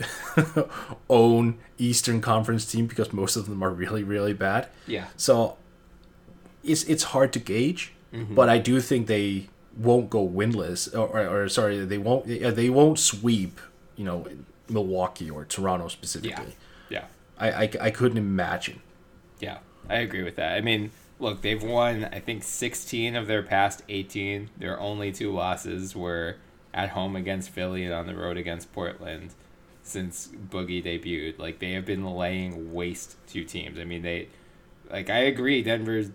own 1.11 1.59
Eastern 1.79 2.21
Conference 2.21 2.65
team 2.71 2.87
because 2.87 3.13
most 3.13 3.37
of 3.37 3.49
them 3.49 3.63
are 3.63 3.71
really 3.71 4.03
really 4.03 4.33
bad. 4.35 4.69
Yeah. 4.87 5.07
So 5.17 5.57
it's 6.65 6.85
it's 6.85 7.05
hard 7.05 7.33
to 7.35 7.39
gauge, 7.39 7.93
mm-hmm. 8.13 8.35
but 8.35 8.49
I 8.49 8.59
do 8.59 8.81
think 8.81 9.07
they 9.07 9.49
won't 9.77 10.11
go 10.11 10.27
winless 10.29 10.93
or, 10.93 11.07
or, 11.07 11.45
or 11.45 11.49
sorry, 11.49 11.85
they 11.85 11.99
won't 11.99 12.27
they 12.27 12.71
won't 12.71 12.99
sweep, 12.99 13.61
you 13.97 14.05
know, 14.05 14.27
Milwaukee 14.69 15.31
or 15.31 15.45
Toronto 15.45 15.85
Yeah. 15.85 15.91
specifically. 15.91 16.57
Yeah. 16.89 17.05
I, 17.39 17.51
I 17.51 17.71
I 17.81 17.91
couldn't 17.91 18.19
imagine. 18.19 18.81
Yeah, 19.41 19.59
I 19.89 19.97
agree 19.97 20.23
with 20.23 20.37
that. 20.37 20.57
I 20.57 20.61
mean, 20.61 20.91
look, 21.19 21.43
they've 21.43 21.63
won, 21.63 22.05
I 22.13 22.21
think, 22.21 22.43
16 22.45 23.17
of 23.17 23.27
their 23.27 23.43
past 23.43 23.83
18. 23.89 24.51
Their 24.59 24.79
only 24.79 25.13
two 25.13 25.33
losses 25.33 25.97
were 25.97 26.37
at 26.75 26.91
home 26.91 27.17
against 27.17 27.51
Philly 27.51 27.85
and 27.85 27.95
on 27.95 28.07
the 28.07 28.15
road 28.15 28.37
against 28.37 28.73
Portland 28.73 29.31
since 29.83 30.29
Boogie 30.29 30.85
debuted. 30.85 31.39
Like, 31.39 31.59
they 31.59 31.73
have 31.73 31.87
been 31.87 32.05
laying 32.05 32.73
waste 32.75 33.17
to 33.29 33.45
teams. 33.45 33.79
I 33.79 33.85
mean, 33.85 34.03
they, 34.03 34.29
like, 34.91 35.09
I 35.11 35.19
agree, 35.21 35.63
Denver's 35.63 36.11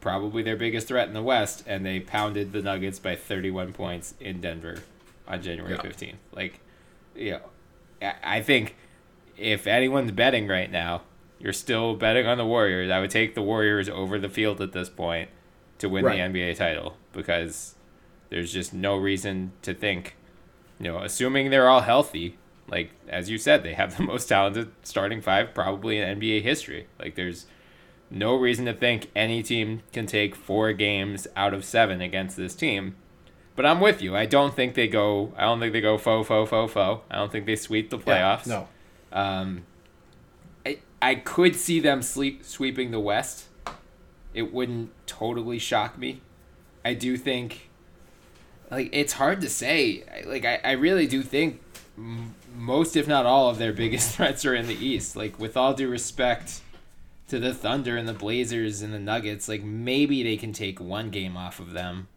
probably 0.00 0.42
their 0.42 0.56
biggest 0.56 0.88
threat 0.88 1.08
in 1.08 1.14
the 1.14 1.22
West, 1.22 1.64
and 1.66 1.84
they 1.84 2.00
pounded 2.00 2.52
the 2.52 2.62
Nuggets 2.62 2.98
by 2.98 3.16
31 3.16 3.72
points 3.72 4.14
in 4.20 4.40
Denver 4.40 4.78
on 5.26 5.42
January 5.42 5.72
Yeah. 5.74 5.80
15th. 5.82 6.16
Like, 6.32 6.60
you 7.14 7.32
know, 7.32 7.40
I- 8.02 8.36
I 8.38 8.40
think 8.42 8.76
if 9.38 9.66
anyone's 9.66 10.12
betting 10.12 10.46
right 10.46 10.70
now, 10.70 11.02
you're 11.38 11.52
still 11.52 11.94
betting 11.94 12.26
on 12.26 12.38
the 12.38 12.46
Warriors. 12.46 12.90
I 12.90 13.00
would 13.00 13.10
take 13.10 13.34
the 13.34 13.42
Warriors 13.42 13.88
over 13.88 14.18
the 14.18 14.28
field 14.28 14.60
at 14.60 14.72
this 14.72 14.88
point 14.88 15.28
to 15.78 15.88
win 15.88 16.04
Right. 16.04 16.16
the 16.32 16.38
NBA 16.40 16.56
title 16.56 16.96
because 17.12 17.74
there's 18.30 18.52
just 18.52 18.72
no 18.72 18.96
reason 18.96 19.52
to 19.62 19.74
think, 19.74 20.16
you 20.80 20.90
know, 20.90 20.98
assuming 20.98 21.50
they're 21.50 21.68
all 21.68 21.82
healthy, 21.82 22.38
like 22.68 22.90
as 23.08 23.28
you 23.30 23.38
said, 23.38 23.62
they 23.62 23.74
have 23.74 23.96
the 23.96 24.02
most 24.12 24.26
talented 24.28 24.70
starting 24.82 25.20
five 25.20 25.54
probably 25.54 25.98
in 25.98 26.18
NBA 26.20 26.42
history. 26.42 26.86
Like 26.98 27.14
there's 27.14 27.46
no 28.10 28.34
reason 28.36 28.64
to 28.66 28.72
think 28.72 29.10
any 29.14 29.42
team 29.42 29.82
can 29.92 30.06
take 30.06 30.34
four 30.34 30.72
games 30.72 31.26
out 31.36 31.52
of 31.52 31.64
seven 31.64 32.00
against 32.00 32.36
this 32.36 32.54
team. 32.54 32.96
But 33.56 33.64
I'm 33.66 33.80
with 33.80 34.02
you. 34.02 34.14
I 34.14 34.26
don't 34.26 34.54
think 34.54 34.74
they 34.74 34.86
go. 34.86 35.32
I 35.36 35.42
don't 35.42 35.60
think 35.60 35.72
they 35.72 35.80
go 35.80 35.96
faux 35.98 36.28
faux 36.28 36.48
faux 36.50 36.72
faux. 36.72 37.02
I 37.10 37.16
don't 37.16 37.32
think 37.32 37.46
they 37.46 37.56
sweep 37.56 37.90
the 37.90 37.98
playoffs. 37.98 38.46
No. 38.46 38.68
Um, 39.12 39.64
I 41.00 41.16
could 41.16 41.56
see 41.56 41.80
them 41.80 42.02
sleep 42.02 42.44
sweeping 42.44 42.90
the 42.90 43.00
West. 43.00 43.46
It 44.34 44.52
wouldn't 44.52 44.90
totally 45.06 45.58
shock 45.58 45.98
me. 45.98 46.20
I 46.84 46.94
do 46.94 47.16
think, 47.16 47.70
like, 48.70 48.90
it's 48.92 49.14
hard 49.14 49.40
to 49.42 49.48
say. 49.48 50.04
Like, 50.24 50.44
I, 50.44 50.60
I 50.62 50.72
really 50.72 51.06
do 51.06 51.22
think 51.22 51.60
most, 52.54 52.96
if 52.96 53.08
not 53.08 53.26
all, 53.26 53.48
of 53.48 53.58
their 53.58 53.72
biggest 53.72 54.10
threats 54.16 54.44
are 54.44 54.54
in 54.54 54.66
the 54.66 54.74
East. 54.74 55.16
Like, 55.16 55.38
with 55.38 55.56
all 55.56 55.74
due 55.74 55.88
respect 55.88 56.60
to 57.28 57.38
the 57.38 57.52
Thunder 57.52 57.96
and 57.96 58.08
the 58.08 58.12
Blazers 58.14 58.82
and 58.82 58.94
the 58.94 58.98
Nuggets, 58.98 59.48
like, 59.48 59.62
maybe 59.62 60.22
they 60.22 60.36
can 60.36 60.52
take 60.52 60.80
one 60.80 61.10
game 61.10 61.36
off 61.36 61.58
of 61.58 61.72
them. 61.72 62.08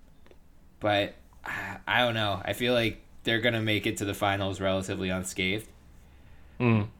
But 0.79 1.15
I, 1.43 1.77
I 1.87 1.99
don't 2.05 2.13
know. 2.13 2.41
I 2.45 2.53
feel 2.53 2.73
like 2.73 3.01
they're 3.23 3.41
going 3.41 3.53
to 3.53 3.61
make 3.61 3.85
it 3.85 3.97
to 3.97 4.05
the 4.05 4.13
finals 4.13 4.61
relatively 4.61 5.09
unscathed. 5.09 5.67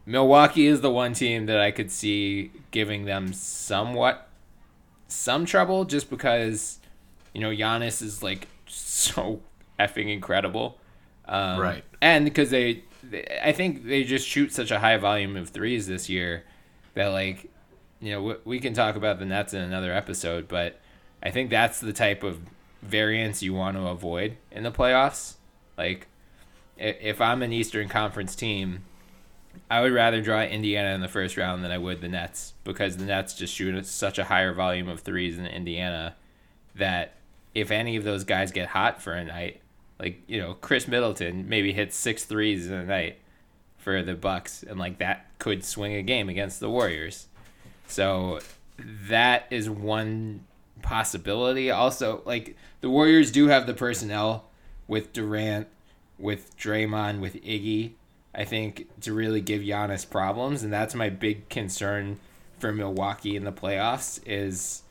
Milwaukee 0.06 0.68
is 0.68 0.82
the 0.82 0.90
one 0.90 1.14
team 1.14 1.46
that 1.48 1.60
I 1.60 1.72
could 1.72 1.92
see 1.92 2.52
giving 2.72 3.06
them 3.06 3.34
somewhat 3.34 4.28
some 5.08 5.46
trouble 5.46 5.86
just 5.86 6.10
because 6.10 6.80
you 7.34 7.42
know 7.42 7.50
Giannis 7.50 8.02
is 8.02 8.24
like 8.24 8.48
so 8.68 9.42
effing 9.80 10.12
incredible. 10.12 10.78
Um, 11.26 11.60
Right. 11.60 11.84
And 12.02 12.26
because 12.26 12.50
they, 12.50 12.84
they, 13.04 13.26
I 13.44 13.52
think 13.52 13.86
they 13.86 14.04
just 14.04 14.28
shoot 14.28 14.52
such 14.52 14.72
a 14.72 14.80
high 14.80 14.98
volume 14.98 15.36
of 15.36 15.50
threes 15.50 15.88
this 15.88 16.10
year 16.10 16.44
that 16.96 17.08
like, 17.08 17.52
you 18.00 18.12
know, 18.12 18.24
we, 18.24 18.36
we 18.46 18.60
can 18.60 18.74
talk 18.74 18.96
about 18.96 19.20
the 19.20 19.26
Nets 19.26 19.54
in 19.54 19.62
another 19.62 19.94
episode, 19.94 20.48
but 20.48 20.80
I 21.22 21.32
think 21.32 21.50
that's 21.50 21.80
the 21.80 21.94
type 21.94 22.24
of 22.24 22.40
variance 22.82 23.44
you 23.44 23.54
want 23.54 23.78
to 23.78 23.88
avoid 23.88 24.38
in 24.52 24.64
the 24.64 24.72
playoffs. 24.72 25.36
Like, 25.78 26.08
if 26.78 27.20
I'm 27.20 27.42
an 27.42 27.52
Eastern 27.52 27.90
Conference 27.90 28.36
team, 28.36 28.86
I 29.70 29.82
would 29.82 29.92
rather 29.92 30.22
draw 30.22 30.42
Indiana 30.42 30.96
in 30.96 31.02
the 31.02 31.08
first 31.08 31.38
round 31.38 31.64
than 31.64 31.72
I 31.72 31.78
would 31.78 32.02
the 32.02 32.08
Nets 32.08 32.54
because 32.64 32.98
the 32.98 33.06
Nets 33.06 33.36
just 33.36 33.54
shoot 33.54 33.86
such 33.86 34.18
a 34.18 34.24
higher 34.24 34.54
volume 34.54 34.90
of 34.90 35.02
threes 35.02 35.38
than 35.38 35.46
Indiana 35.46 36.16
that 36.76 37.14
if 37.54 37.70
any 37.72 37.96
of 37.96 38.04
those 38.04 38.24
guys 38.24 38.52
get 38.52 38.70
hot 38.70 39.02
for 39.02 39.14
a 39.14 39.24
night, 39.24 39.62
like 40.00 40.22
you 40.28 40.40
know 40.40 40.56
Khris 40.56 40.88
Middleton 40.88 41.48
maybe 41.48 41.72
hits 41.74 41.96
six 41.96 42.26
threes 42.26 42.68
in 42.68 42.74
a 42.74 42.86
night 42.86 43.20
for 43.78 44.02
the 44.02 44.16
Bucks, 44.16 44.64
and 44.64 44.80
like 44.80 44.98
that 45.00 45.26
could 45.40 45.64
swing 45.64 45.94
a 45.94 46.02
game 46.02 46.30
against 46.30 46.60
the 46.60 46.70
Warriors. 46.70 47.28
So 47.88 48.40
that 48.78 49.46
is 49.50 49.70
one 49.70 50.46
possibility. 50.82 51.70
Also, 51.72 52.22
like 52.26 52.56
the 52.82 52.90
Warriors 52.90 53.32
do 53.32 53.48
have 53.48 53.68
the 53.68 53.74
personnel 53.74 54.46
with 54.88 55.14
Durant, 55.14 55.68
with 56.18 56.58
Draymond, 56.58 57.20
with 57.20 57.36
Iggy. 57.44 57.94
I 58.34 58.46
think 58.46 58.88
to 59.02 59.14
really 59.14 59.42
give 59.42 59.62
Giannis 59.62 60.10
problems, 60.10 60.64
and 60.64 60.72
that's 60.72 60.94
my 60.96 61.10
big 61.10 61.50
concern 61.50 62.20
for 62.60 62.72
Milwaukee 62.72 63.36
in 63.36 63.44
the 63.44 63.52
playoffs. 63.52 64.20
Is 64.26 64.84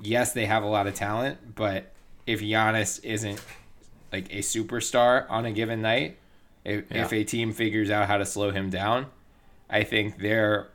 yes, 0.00 0.32
they 0.32 0.46
have 0.46 0.62
a 0.62 0.68
lot 0.68 0.86
of 0.86 0.94
talent, 0.94 1.54
but 1.54 1.92
if 2.26 2.40
Giannis 2.40 3.02
isn't 3.04 3.40
like 4.12 4.32
a 4.32 4.38
superstar 4.38 5.26
on 5.28 5.44
a 5.44 5.52
given 5.52 5.82
night, 5.82 6.16
if, 6.64 6.90
if 6.90 7.12
a 7.12 7.24
team 7.24 7.52
figures 7.52 7.90
out 7.90 8.06
how 8.06 8.18
to 8.18 8.26
slow 8.26 8.50
him 8.50 8.70
down, 8.70 9.06
I 9.70 9.84
think 9.84 10.18
they're 10.18 10.68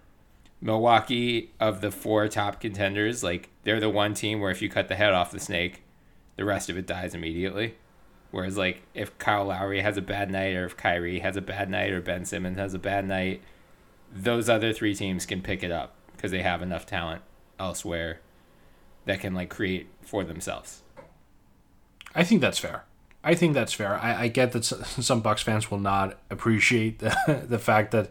Milwaukee 0.62 1.52
of 1.60 1.82
the 1.82 1.91
four 1.91 2.28
top 2.28 2.62
contenders. 2.62 3.23
Like 3.23 3.49
they're 3.63 3.80
the 3.80 3.89
one 3.89 4.13
team 4.13 4.39
where 4.39 4.52
if 4.52 4.62
you 4.62 4.69
cut 4.69 4.88
the 4.88 4.95
head 4.95 5.13
off 5.13 5.32
the 5.32 5.39
snake, 5.39 5.84
the 6.36 6.45
rest 6.45 6.69
of 6.69 6.78
it 6.78 6.88
dies 6.88 7.13
immediately. 7.13 7.76
Whereas 8.33 8.57
like 8.57 8.81
if 8.95 9.15
Kyle 9.19 9.45
Lowry 9.45 9.81
has 9.81 9.95
a 9.95 10.01
bad 10.01 10.31
night, 10.31 10.55
or 10.55 10.65
if 10.65 10.75
Kyrie 10.75 11.19
has 11.19 11.37
a 11.37 11.41
bad 11.41 11.69
night, 11.69 11.91
or 11.91 12.01
Ben 12.01 12.25
Simmons 12.25 12.57
has 12.57 12.73
a 12.73 12.79
bad 12.79 13.07
night, 13.07 13.43
those 14.11 14.49
other 14.49 14.73
three 14.73 14.95
teams 14.95 15.27
can 15.27 15.43
pick 15.43 15.61
it 15.61 15.71
up 15.71 15.93
because 16.15 16.31
they 16.31 16.41
have 16.41 16.63
enough 16.63 16.87
talent 16.87 17.21
elsewhere 17.59 18.21
that 19.05 19.19
can 19.19 19.35
like 19.35 19.51
create 19.51 19.87
for 20.01 20.23
themselves. 20.23 20.81
I 22.15 22.23
think 22.23 22.41
that's 22.41 22.57
fair. 22.57 22.85
I 23.23 23.35
think 23.35 23.53
that's 23.53 23.71
fair. 23.71 23.99
I, 23.99 24.23
I 24.23 24.27
get 24.29 24.51
that 24.53 24.65
some 24.65 25.21
Bucks 25.21 25.43
fans 25.43 25.69
will 25.69 25.77
not 25.77 26.17
appreciate 26.31 26.97
the, 26.97 27.45
the 27.47 27.59
fact 27.59 27.91
that 27.91 28.09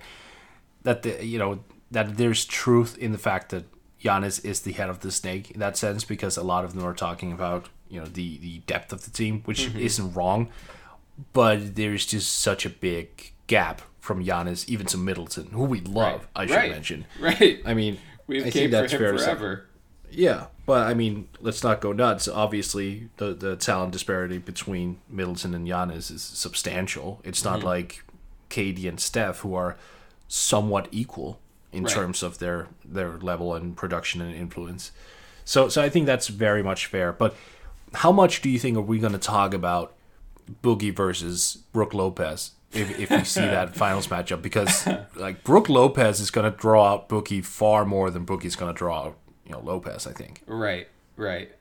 that 0.84 1.02
the 1.02 1.26
you 1.26 1.40
know 1.40 1.64
that 1.90 2.16
there's 2.16 2.44
truth 2.44 2.96
in 2.96 3.10
the 3.10 3.18
fact 3.18 3.50
that 3.50 3.64
Giannis 4.00 4.44
is 4.44 4.60
the 4.60 4.70
head 4.70 4.88
of 4.88 5.00
the 5.00 5.10
snake 5.10 5.50
in 5.50 5.58
that 5.58 5.76
sense 5.76 6.04
because 6.04 6.36
a 6.36 6.44
lot 6.44 6.64
of 6.64 6.74
them 6.74 6.84
are 6.84 6.94
talking 6.94 7.32
about 7.32 7.70
you 7.92 8.00
know 8.00 8.06
the 8.06 8.38
the 8.38 8.58
depth 8.60 8.92
of 8.92 9.04
the 9.04 9.10
team, 9.10 9.42
which 9.44 9.66
mm-hmm. 9.66 9.78
isn't 9.78 10.14
wrong, 10.14 10.48
but 11.32 11.76
there's 11.76 12.06
just 12.06 12.38
such 12.40 12.64
a 12.64 12.70
big 12.70 13.32
gap 13.46 13.82
from 14.00 14.24
Giannis 14.24 14.68
even 14.68 14.86
to 14.86 14.96
Middleton, 14.96 15.48
who 15.50 15.64
we 15.64 15.80
love. 15.80 16.26
I 16.34 16.46
should 16.46 16.56
Right. 16.56 16.70
mention. 16.70 17.04
Right. 17.20 17.60
I 17.64 17.74
mean, 17.74 17.98
We've 18.26 18.46
I 18.46 18.50
think 18.50 18.70
that's 18.70 18.92
for 18.92 18.96
him 18.96 19.02
fair 19.02 19.12
to 19.12 19.18
say. 19.18 19.24
forever. 19.26 19.66
Yeah, 20.10 20.46
but 20.66 20.86
I 20.86 20.94
mean, 20.94 21.28
let's 21.40 21.62
not 21.62 21.80
go 21.80 21.92
nuts. 21.92 22.28
Obviously, 22.28 23.08
the 23.18 23.34
the 23.34 23.56
talent 23.56 23.92
disparity 23.92 24.38
between 24.38 24.98
Middleton 25.08 25.54
and 25.54 25.66
Giannis 25.68 26.10
is 26.10 26.22
substantial. 26.22 27.20
It's 27.24 27.44
not 27.44 27.58
mm-hmm. 27.58 27.68
like 27.68 28.04
KD 28.50 28.88
and 28.88 29.00
Steph 29.00 29.40
who 29.40 29.54
are 29.54 29.76
somewhat 30.28 30.88
equal 30.90 31.40
in 31.72 31.84
Right. 31.84 31.92
terms 31.94 32.22
of 32.22 32.38
their 32.38 32.68
their 32.84 33.18
level 33.18 33.54
and 33.54 33.76
production 33.76 34.20
and 34.20 34.34
influence. 34.34 34.92
So 35.44 35.68
so 35.68 35.82
I 35.82 35.88
think 35.88 36.06
that's 36.06 36.28
very 36.28 36.62
much 36.62 36.86
fair. 36.86 37.12
But 37.12 37.34
how 37.94 38.12
much 38.12 38.42
do 38.42 38.50
you 38.50 38.58
think 38.58 38.76
are 38.76 38.82
we 38.82 38.98
going 38.98 39.12
to 39.12 39.18
talk 39.18 39.54
about 39.54 39.94
Boogie 40.62 40.94
versus 40.94 41.58
Brooke 41.72 41.94
Lopez 41.94 42.52
if, 42.72 42.98
if 42.98 43.10
we 43.10 43.24
see 43.24 43.40
that 43.40 43.76
finals 43.76 44.06
matchup? 44.08 44.42
Because 44.42 44.88
like 45.14 45.44
Brooke 45.44 45.68
Lopez 45.68 46.20
is 46.20 46.30
going 46.30 46.50
to 46.50 46.56
draw 46.56 46.92
out 46.92 47.08
Boogie 47.08 47.44
far 47.44 47.84
more 47.84 48.10
than 48.10 48.26
Boogie's 48.26 48.56
going 48.56 48.72
to 48.72 48.76
draw 48.76 49.04
out 49.06 49.18
you 49.44 49.52
know 49.52 49.60
Lopez. 49.60 50.06
I 50.06 50.12
think. 50.12 50.42
Right, 50.46 50.88
right. 51.16 51.52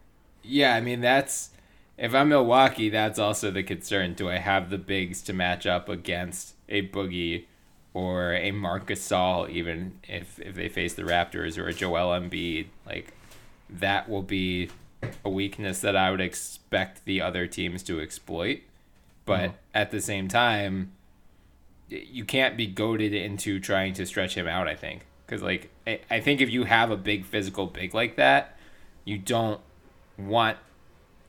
Yeah, 0.44 0.76
I 0.76 0.82
mean 0.82 1.02
that's 1.02 1.50
if 1.98 2.16
I'm 2.16 2.30
Milwaukee, 2.30 2.90
that's 2.90 3.20
also 3.20 3.52
the 3.52 3.64
concern. 3.64 4.14
Do 4.14 4.30
I 4.30 4.38
have 4.38 4.70
the 4.70 4.78
bigs 4.78 5.22
to 5.24 5.34
match 5.34 5.66
up 5.66 5.90
against 5.90 6.56
a 6.68 6.88
Boogie 6.88 7.46
or 7.94 8.34
a 8.34 8.52
Marcus 8.52 9.08
Gasol, 9.08 9.50
even 9.50 10.00
if 10.08 10.40
if 10.40 10.56
they 10.56 10.70
face 10.70 10.94
the 10.94 11.04
Raptors 11.04 11.58
or 11.58 11.68
a 11.68 11.74
Joel 11.74 12.20
Embiid? 12.20 12.68
Like 12.86 13.14
that 13.70 14.10
will 14.10 14.24
be 14.24 14.70
a 15.24 15.30
weakness 15.30 15.82
that 15.82 15.96
I 15.96 16.12
would 16.12 16.22
expect 16.22 17.06
the 17.06 17.22
other 17.22 17.48
teams 17.48 17.84
to 17.84 18.00
exploit. 18.00 18.62
But 19.26 19.40
mm-hmm. 19.40 19.56
at 19.74 19.92
the 19.92 20.02
same 20.02 20.28
time, 20.28 20.92
you 21.90 22.26
can't 22.26 22.58
be 22.58 22.68
goaded 22.68 23.14
into 23.14 23.60
trying 23.60 23.94
to 23.94 24.06
stretch 24.06 24.36
him 24.36 24.48
out. 24.48 24.68
I 24.68 24.76
think 24.76 25.06
because 25.26 25.42
like 25.42 25.70
I, 25.86 26.00
I 26.10 26.20
think 26.20 26.42
if 26.42 26.50
you 26.50 26.64
have 26.66 26.92
a 26.92 26.98
big 26.98 27.26
physical 27.26 27.68
big 27.68 27.94
like 27.94 28.16
that, 28.16 28.58
you 29.06 29.18
don't 29.18 29.62
want 30.18 30.58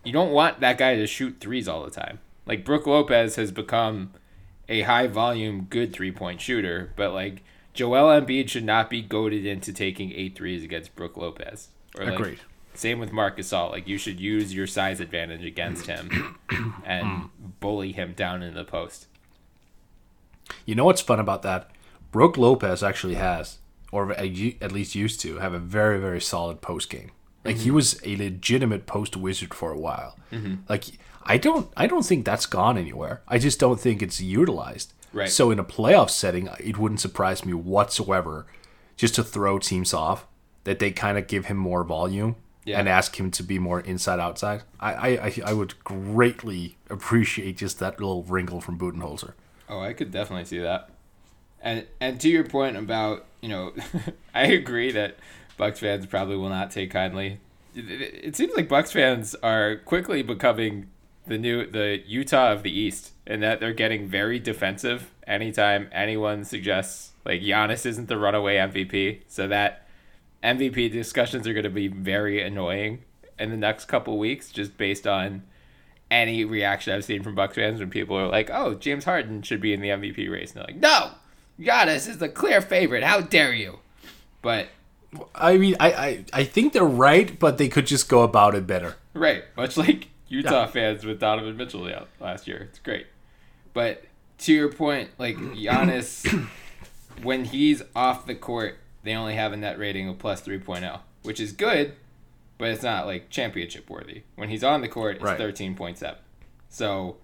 you 0.04 0.12
don't 0.12 0.32
want 0.32 0.61
that 0.61 0.78
guy 0.78 0.96
to 0.96 1.06
shoot 1.06 1.37
threes 1.40 1.68
all 1.68 1.85
the 1.85 1.90
time. 1.90 2.20
Like 2.46 2.64
Brooke 2.64 2.87
Lopez 2.87 3.37
has 3.37 3.52
become 3.52 4.12
a 4.68 4.82
high 4.82 5.06
volume 5.06 5.66
good 5.68 5.92
three 5.92 6.12
point 6.12 6.40
shooter, 6.40 6.92
but 6.96 7.12
like 7.12 7.42
Joel 7.74 8.20
Embiid 8.20 8.48
should 8.48 8.64
not 8.64 8.90
be 8.90 9.02
goaded 9.02 9.46
into 9.46 9.72
taking 9.72 10.12
eight 10.12 10.37
threes 10.37 10.62
against 10.64 10.94
Brooke 10.94 11.16
Lopez. 11.16 11.68
Or 11.98 12.04
like, 12.04 12.14
Agreed. 12.14 12.40
Same 12.74 12.98
with 12.98 13.12
Marcus 13.12 13.50
Gasol. 13.50 13.70
Like 13.70 13.87
you 13.87 13.98
should 13.98 14.20
use 14.20 14.54
your 14.54 14.66
size 14.66 15.00
advantage 15.00 15.44
against 15.44 15.87
him 15.87 16.38
and 16.85 17.06
hmm. 17.06 17.26
bully 17.61 17.92
him 17.92 18.14
down 18.14 18.42
in 18.42 18.54
the 18.54 18.64
post. 18.64 19.06
You 20.64 20.74
know 20.74 20.85
what's 20.85 21.00
fun 21.00 21.20
about 21.20 21.42
that? 21.42 21.70
Brooke 22.11 22.37
Lopez 22.37 22.82
actually 22.82 23.14
has, 23.14 23.58
or 23.90 24.12
at 24.12 24.72
least 24.72 24.94
used 24.94 25.20
to, 25.20 25.38
have 25.38 25.54
a 25.54 25.58
very 25.58 25.98
very 25.98 26.20
solid 26.20 26.61
post 26.61 26.90
game. 26.90 27.11
Like 27.44 27.56
he 27.56 27.66
mm-hmm. 27.66 27.76
was 27.76 28.00
a 28.04 28.16
legitimate 28.16 28.87
post 28.87 29.16
wizard 29.16 29.54
for 29.54 29.72
a 29.72 29.78
while. 29.78 30.16
Mm-hmm. 30.30 30.56
Like 30.68 30.85
I 31.24 31.38
don't 31.38 31.70
I 31.76 31.87
don't 31.87 32.04
think 32.04 32.24
that's 32.24 32.46
gone 32.46 32.78
anywhere. 32.78 33.22
I 33.28 33.38
just 33.38 33.58
don't 33.58 33.80
think 33.80 34.02
it's 34.02 34.20
utilized. 34.20 34.92
Right. 35.12 35.28
So 35.28 35.50
in 35.50 35.58
a 35.58 35.64
playoff 35.64 36.11
setting, 36.11 36.48
it 36.58 36.78
wouldn't 36.78 37.00
surprise 37.00 37.44
me 37.44 37.52
whatsoever, 37.52 38.46
just 38.96 39.14
to 39.16 39.22
throw 39.22 39.58
teams 39.58 39.92
off, 39.92 40.26
that 40.64 40.78
they 40.78 40.90
kind 40.90 41.18
of 41.18 41.26
give 41.26 41.46
him 41.46 41.58
more 41.58 41.85
volume 41.85 42.37
Yeah. 42.64 42.79
and 42.79 42.88
ask 42.88 43.18
him 43.18 43.31
to 43.33 43.42
be 43.42 43.59
more 43.59 43.81
inside 43.81 44.20
outside. 44.20 44.62
I, 44.79 45.16
I 45.16 45.40
I 45.46 45.53
would 45.53 45.83
greatly 45.83 46.77
appreciate 46.88 47.57
just 47.57 47.79
that 47.81 47.98
little 47.98 48.22
wrinkle 48.22 48.61
from 48.61 48.79
Budenholzer. 48.79 49.33
Oh, 49.68 49.81
I 49.81 49.92
could 49.92 50.11
definitely 50.11 50.44
see 50.44 50.59
that. 50.59 50.90
And 51.61 51.87
and 52.01 52.20
to 52.20 52.29
your 52.29 52.44
point 52.44 52.77
about 52.77 53.27
you 53.40 53.48
know, 53.48 53.72
I 54.35 54.44
agree 54.46 54.92
that 54.92 55.16
Bucks 55.57 55.81
fans 55.81 56.07
probably 56.07 56.37
will 56.37 56.48
not 56.48 56.70
take 56.70 56.90
kindly. 56.90 57.40
It, 57.75 57.90
it, 57.90 58.20
it 58.25 58.37
seems 58.37 58.55
like 58.55 58.68
Bucks 58.68 58.92
fans 58.92 59.35
are 59.42 59.77
quickly 59.77 60.22
becoming 60.22 60.88
the 61.27 61.38
new 61.38 61.66
the 61.66 62.03
Utah 62.07 62.53
of 62.53 62.62
the 62.62 62.70
East, 62.70 63.12
in 63.27 63.40
that 63.40 63.61
they're 63.61 63.72
getting 63.72 64.07
very 64.07 64.38
defensive 64.38 65.11
anytime 65.27 65.88
anyone 65.92 66.44
suggests 66.44 67.12
like 67.25 67.40
Giannis 67.40 67.87
isn't 67.87 68.09
the 68.09 68.18
runaway 68.18 68.57
MVP. 68.57 69.20
So 69.29 69.46
that 69.48 69.87
MVP 70.42 70.90
discussions 70.92 71.46
are 71.46 71.52
going 71.52 71.64
to 71.64 71.70
be 71.70 71.88
very 71.88 72.42
annoying 72.42 73.02
in 73.38 73.50
the 73.50 73.57
next 73.57 73.87
couple 73.87 74.18
weeks, 74.18 74.50
just 74.50 74.76
based 74.76 75.07
on 75.07 75.42
any 76.11 76.44
reaction 76.44 76.92
I've 76.94 77.05
seen 77.05 77.22
from 77.22 77.35
Bucks 77.35 77.55
fans 77.55 77.81
when 77.81 77.90
people 77.90 78.16
are 78.18 78.28
like, 78.28 78.50
"Oh, 78.50 78.74
James 78.74 79.05
Harden 79.05 79.42
should 79.42 79.61
be 79.61 79.72
in 79.72 79.81
the 79.81 79.88
MVP 79.90 80.28
race," 80.31 80.50
and 80.52 80.57
they're 80.59 80.74
like, 80.74 80.76
"No, 80.83 81.12
Giannis 81.61 82.09
is 82.09 82.18
the 82.18 82.28
clear 82.28 82.61
favorite. 82.61 83.02
How 83.02 83.20
dare 83.20 83.52
you?" 83.55 83.78
But 84.42 84.68
I 85.35 85.57
mean, 85.59 85.76
I, 85.81 85.92
I, 85.92 86.24
I 86.33 86.44
think 86.44 86.72
they're 86.72 86.85
right, 86.85 87.38
but 87.38 87.59
they 87.59 87.68
could 87.68 87.87
just 87.87 88.09
go 88.09 88.22
about 88.22 88.55
it 88.55 88.66
better. 88.66 88.96
right, 89.14 89.44
much 89.57 89.76
like 89.76 90.09
Utah 90.28 90.62
Yeah. 90.62 90.66
fans 90.66 91.05
with 91.05 91.20
Donovan 91.20 91.57
Mitchell 91.57 91.87
out 91.94 92.09
last 92.20 92.48
year, 92.48 92.66
it's 92.70 92.78
great. 92.78 93.07
But 93.74 94.05
to 94.38 94.52
your 94.52 94.70
point, 94.72 95.11
like 95.18 95.37
Giannis, 95.37 96.26
when 97.22 97.44
he's 97.46 97.83
off 97.94 98.26
the 98.26 98.35
court, 98.35 98.78
they 99.02 99.14
only 99.14 99.34
have 99.34 99.52
a 99.52 99.56
net 99.56 99.78
rating 99.78 100.08
of 100.08 100.18
plus 100.18 100.42
3.0, 100.42 101.00
which 101.22 101.40
is 101.40 101.52
good, 101.52 101.94
but 102.58 102.70
it's 102.70 102.82
not 102.82 103.06
like 103.06 103.30
championship 103.30 103.90
worthy. 103.90 104.22
When 104.36 104.48
he's 104.48 104.64
on 104.64 104.80
the 104.80 104.88
court, 104.88 105.16
it's 105.16 105.24
Right. 105.24 105.38
13.7. 105.38 106.16
So 106.68 107.16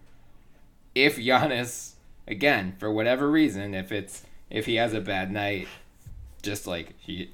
if 0.94 1.16
Giannis, 1.16 1.92
again, 2.26 2.74
for 2.78 2.90
whatever 2.90 3.30
reason, 3.30 3.74
if 3.74 3.92
it's 3.92 4.24
if 4.50 4.66
he 4.66 4.76
has 4.76 4.94
a 4.94 5.00
bad 5.00 5.30
night, 5.30 5.68
just 6.42 6.66
like 6.66 6.94
he, 6.98 7.30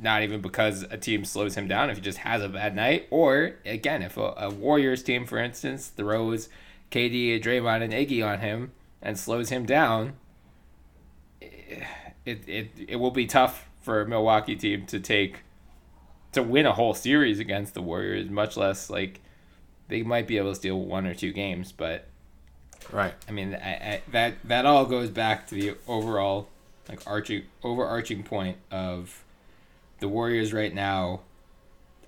not 0.00 0.22
even 0.22 0.40
because 0.40 0.82
a 0.90 0.96
team 0.98 1.24
slows 1.24 1.54
him 1.56 1.66
down, 1.66 1.90
if 1.90 1.96
he 1.96 2.02
just 2.02 2.18
has 2.18 2.42
a 2.42 2.48
bad 2.48 2.76
night, 2.76 3.06
or 3.10 3.56
again, 3.64 4.02
if 4.02 4.16
a, 4.16 4.34
a 4.36 4.50
Warriors 4.50 5.02
team, 5.02 5.26
for 5.26 5.38
instance, 5.38 5.88
throws 5.88 6.48
KD, 6.90 7.42
Draymond, 7.42 7.82
and 7.82 7.92
Iggy 7.92 8.24
on 8.26 8.40
him 8.40 8.72
and 9.02 9.18
slows 9.18 9.48
him 9.48 9.66
down, 9.66 10.14
eh, 11.42 11.84
it 12.28 12.48
it 12.48 12.70
it 12.88 12.96
will 12.96 13.10
be 13.10 13.26
tough 13.26 13.68
for 13.80 14.00
a 14.00 14.06
Milwaukee 14.06 14.56
team 14.56 14.86
to 14.86 15.00
take 15.00 15.40
to 16.32 16.42
win 16.42 16.66
a 16.66 16.72
whole 16.72 16.94
series 16.94 17.38
against 17.38 17.74
the 17.74 17.82
Warriors, 17.82 18.28
much 18.28 18.56
less 18.56 18.90
like 18.90 19.20
they 19.88 20.02
might 20.02 20.26
be 20.26 20.36
able 20.36 20.50
to 20.50 20.54
steal 20.54 20.78
one 20.78 21.06
or 21.06 21.14
two 21.14 21.32
games, 21.32 21.72
but 21.72 22.06
Right. 22.92 23.14
I 23.28 23.32
mean, 23.32 23.54
I, 23.54 23.72
I, 23.74 24.02
that 24.12 24.34
that 24.44 24.66
all 24.66 24.86
goes 24.86 25.10
back 25.10 25.46
to 25.48 25.54
the 25.54 25.76
overall 25.86 26.48
like 26.88 27.00
arching 27.06 27.44
overarching 27.62 28.22
point 28.22 28.56
of 28.70 29.24
the 30.00 30.08
Warriors 30.08 30.52
right 30.52 30.74
now. 30.74 31.20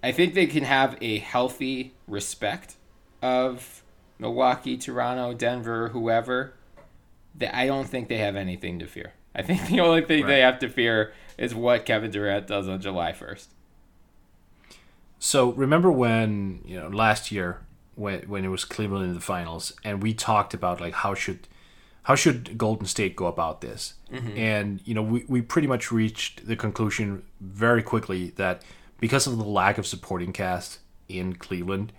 I 0.03 0.13
think 0.13 0.35
they 0.35 0.47
can 0.47 0.65
have 0.65 0.97
a 1.01 1.19
healthy 1.19 1.93
respect 2.09 2.77
of 3.21 3.83
Milwaukee, 4.19 4.79
Toronto, 4.79 5.35
Denver, 5.35 5.89
whoever. 5.89 6.55
That 7.35 7.55
I 7.55 7.67
don't 7.67 7.89
think 7.89 8.09
they 8.09 8.19
have 8.19 8.37
anything 8.37 8.79
to 8.79 8.87
fear. 8.87 9.13
I 9.35 9.43
think 9.43 9.67
the 9.69 9.81
only 9.81 10.03
thing 10.03 10.27
they 10.27 10.41
have 10.41 10.59
to 10.61 10.69
fear 10.69 11.13
is 11.39 11.55
what 11.55 11.87
Kevin 11.87 12.11
Durant 12.11 12.47
does 12.47 12.69
on 12.69 12.81
July 12.81 13.13
first. 13.13 13.51
So 15.19 15.53
remember 15.53 15.91
when 15.93 16.63
you 16.65 16.81
know 16.81 16.89
last 16.89 17.31
year 17.31 17.61
when 17.95 18.21
when 18.23 18.45
it 18.45 18.49
was 18.49 18.65
Cleveland 18.65 19.05
in 19.05 19.15
the 19.15 19.21
finals, 19.21 19.73
and 19.85 20.03
we 20.03 20.15
talked 20.15 20.55
about 20.55 20.81
like 20.81 20.95
how 20.95 21.15
should 21.15 21.47
how 22.05 22.15
should 22.15 22.57
Golden 22.57 22.87
State 22.87 23.15
go 23.15 23.27
about 23.27 23.61
this, 23.61 23.95
mm-hmm. 24.11 24.37
and 24.37 24.81
you 24.85 24.95
know 24.95 25.03
we 25.03 25.25
we 25.29 25.43
pretty 25.43 25.69
much 25.69 25.93
reached 25.93 26.47
the 26.47 26.57
conclusion 26.57 27.23
very 27.41 27.83
quickly 27.83 28.31
that 28.37 28.63
because 28.99 29.27
of 29.27 29.37
the 29.39 29.45
lack 29.45 29.79
of 29.79 29.87
supporting 29.87 30.33
cast 30.33 30.79
in 31.09 31.35
Cleveland, 31.35 31.93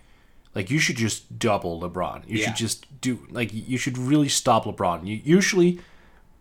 like 0.56 0.72
you 0.72 0.80
should 0.80 0.98
just 0.98 1.38
double 1.38 1.80
LeBron. 1.80 2.24
You 2.28 2.40
Yeah. 2.40 2.48
should 2.48 2.56
just 2.56 3.02
do 3.02 3.28
like 3.30 3.52
you 3.54 3.78
should 3.78 3.98
really 3.98 4.30
stop 4.30 4.66
LeBron. 4.66 5.06
You 5.06 5.22
usually 5.24 5.80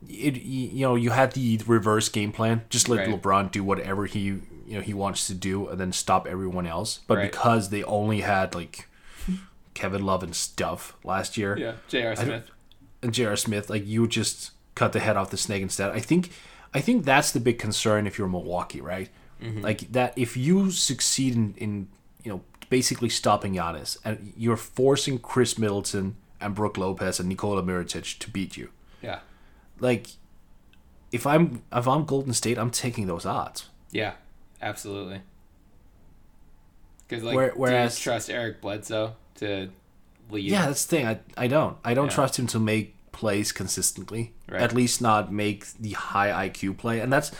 it 0.08 0.36
you 0.42 0.80
know 0.80 0.94
you 0.94 1.10
had 1.10 1.32
the 1.32 1.60
reverse 1.66 2.08
game 2.08 2.32
plan 2.32 2.62
just 2.70 2.88
let 2.88 3.06
Right. 3.06 3.20
lebron 3.22 3.50
do 3.50 3.62
whatever 3.62 4.06
he 4.06 4.20
you 4.20 4.42
know 4.68 4.80
he 4.80 4.94
wants 4.94 5.26
to 5.26 5.34
do 5.34 5.68
and 5.68 5.78
then 5.78 5.92
stop 5.92 6.26
everyone 6.26 6.66
else 6.66 7.00
but 7.06 7.18
Right. 7.18 7.30
because 7.30 7.68
they 7.70 7.82
only 7.84 8.20
had 8.22 8.54
like 8.54 8.88
kevin 9.74 10.04
love 10.04 10.22
and 10.22 10.34
stuff 10.34 10.96
last 11.04 11.36
year 11.36 11.56
Yeah, 11.58 11.72
J.R. 11.88 12.16
Smith. 12.16 12.50
and 13.02 13.12
J.R. 13.14 13.36
Smith, 13.36 13.70
like 13.70 13.86
you 13.86 14.06
just 14.08 14.52
cut 14.74 14.92
the 14.92 15.00
head 15.00 15.16
off 15.16 15.30
the 15.30 15.36
snake 15.36 15.62
instead. 15.62 15.90
I 15.90 16.00
think, 16.00 16.30
I 16.74 16.80
think 16.80 17.04
that's 17.04 17.32
the 17.32 17.40
big 17.40 17.58
concern 17.58 18.06
if 18.06 18.18
you're 18.18 18.28
Milwaukee, 18.28 18.80
right? 18.80 19.08
Mm-hmm. 19.42 19.62
Like 19.62 19.90
that, 19.92 20.12
if 20.16 20.36
you 20.36 20.70
succeed 20.70 21.34
in, 21.34 21.54
in 21.56 21.88
you 22.24 22.30
know 22.32 22.40
basically 22.68 23.08
stopping 23.08 23.54
Giannis 23.54 23.96
and 24.04 24.32
you're 24.36 24.56
forcing 24.56 25.18
Khris 25.18 25.58
Middleton 25.58 26.16
and 26.40 26.54
Brooke 26.54 26.78
Lopez 26.78 27.18
and 27.20 27.28
Nikola 27.28 27.62
Mirotic 27.62 28.18
to 28.18 28.30
beat 28.30 28.56
you, 28.56 28.68
Yeah, 29.02 29.20
like 29.80 30.06
if 31.12 31.26
I'm 31.26 31.62
if 31.72 31.88
I'm 31.88 32.04
Golden 32.04 32.32
State, 32.32 32.58
I'm 32.58 32.70
taking 32.70 33.06
those 33.06 33.26
odds. 33.26 33.68
yeah, 33.90 34.12
absolutely. 34.62 35.22
Because 37.08 37.24
like, 37.24 37.34
Where- 37.34 37.50
do 37.50 37.56
whereas- 37.58 37.98
you 37.98 38.04
trust 38.04 38.30
Eric 38.30 38.60
Bledsoe 38.60 39.14
to 39.36 39.70
lead? 40.30 40.44
Yeah, 40.44 40.66
that's 40.66 40.84
the 40.84 40.96
thing. 40.96 41.06
I 41.06 41.20
I 41.36 41.46
don't. 41.48 41.76
I 41.84 41.94
don't 41.94 42.06
Yeah. 42.06 42.14
trust 42.14 42.38
him 42.38 42.46
to 42.48 42.58
make 42.60 42.94
plays 43.12 43.52
consistently. 43.52 44.32
Right. 44.48 44.62
At 44.62 44.72
least 44.74 45.00
not 45.02 45.32
make 45.32 45.66
the 45.74 45.90
high 45.92 46.48
IQ 46.48 46.78
play, 46.78 47.00
and 47.00 47.12
that's 47.12 47.32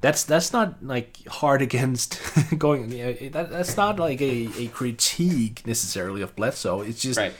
that's 0.00 0.24
that's 0.24 0.52
not 0.52 0.82
like 0.84 1.26
hard 1.28 1.62
against 1.68 2.20
going. 2.58 2.90
That, 3.32 3.50
that's 3.50 3.76
not 3.76 3.98
like 3.98 4.20
a, 4.20 4.48
a 4.58 4.68
critique 4.68 5.66
necessarily 5.66 6.20
of 6.22 6.36
Bledsoe. 6.36 6.82
It's 6.82 7.00
just 7.00 7.18
right. 7.18 7.32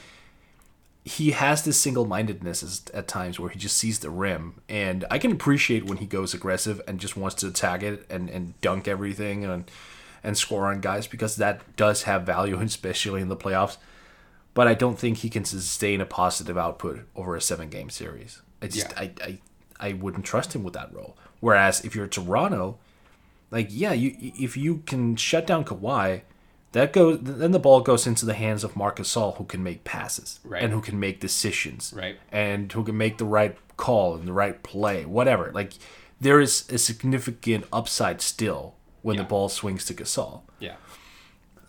He 1.09 1.31
has 1.31 1.63
this 1.63 1.79
single 1.79 2.05
mindedness 2.05 2.61
at- 2.61 2.93
at 2.95 3.07
times 3.07 3.39
where 3.39 3.49
he 3.49 3.57
just 3.57 3.75
sees 3.77 3.97
the 3.99 4.11
rim, 4.11 4.61
and 4.69 5.05
I 5.09 5.17
can 5.17 5.31
appreciate 5.31 5.85
when 5.85 5.97
he 5.97 6.05
goes 6.05 6.33
aggressive 6.35 6.81
and 6.87 6.99
just 6.99 7.17
wants 7.17 7.35
to 7.37 7.47
attack 7.47 7.81
it 7.81 8.05
and, 8.11 8.29
and 8.29 8.59
dunk 8.61 8.87
everything 8.87 9.43
and 9.43 9.69
and 10.21 10.37
score 10.37 10.67
on 10.67 10.81
guys 10.81 11.07
because 11.07 11.37
that 11.37 11.61
does 11.77 12.03
have 12.03 12.23
value, 12.25 12.59
especially 12.61 13.21
in 13.21 13.29
the 13.29 13.37
playoffs. 13.37 13.77
But 14.53 14.67
I 14.67 14.73
don't 14.73 14.99
think 14.99 15.17
he 15.19 15.29
can 15.29 15.45
sustain 15.45 16.01
a 16.01 16.05
positive 16.05 16.57
output 16.57 17.07
over 17.15 17.35
a 17.35 17.41
seven 17.41 17.69
game 17.69 17.89
series. 17.89 18.41
I 18.61 18.67
just 18.67 18.91
Yeah. 18.91 18.99
I, 18.99 19.11
I 19.23 19.39
I 19.79 19.93
wouldn't 19.93 20.25
trust 20.25 20.53
him 20.53 20.63
with 20.63 20.73
that 20.73 20.93
role. 20.93 21.17
Whereas 21.39 21.83
if 21.85 21.95
you're 21.95 22.05
Toronto, 22.07 22.77
like 23.49 23.67
yeah, 23.71 23.93
you 23.93 24.15
if 24.19 24.55
you 24.57 24.83
can 24.85 25.15
shut 25.15 25.47
down 25.47 25.63
Kawhi, 25.65 26.21
that 26.73 26.93
goes 26.93 27.19
then 27.21 27.51
the 27.51 27.59
ball 27.59 27.81
goes 27.81 28.05
into 28.05 28.25
the 28.25 28.33
hands 28.33 28.63
of 28.63 28.75
Marcus 28.75 29.13
Gasol 29.13 29.37
who 29.37 29.43
can 29.45 29.63
make 29.63 29.83
passes 29.83 30.39
Right. 30.43 30.63
and 30.63 30.71
who 30.73 30.81
can 30.81 30.99
make 30.99 31.19
decisions 31.19 31.93
Right. 31.95 32.19
and 32.31 32.71
who 32.71 32.83
can 32.83 32.97
make 32.97 33.17
the 33.17 33.25
right 33.25 33.57
call 33.77 34.15
and 34.15 34.27
the 34.27 34.33
right 34.33 34.61
play, 34.61 35.05
whatever. 35.05 35.51
Like 35.53 35.73
there 36.19 36.39
is 36.39 36.69
a 36.69 36.77
significant 36.77 37.65
upside 37.71 38.21
still 38.21 38.75
when 39.01 39.15
Yeah. 39.15 39.23
the 39.23 39.29
ball 39.29 39.49
swings 39.49 39.85
to 39.85 39.93
Gasol. 39.93 40.41
Yeah. 40.59 40.75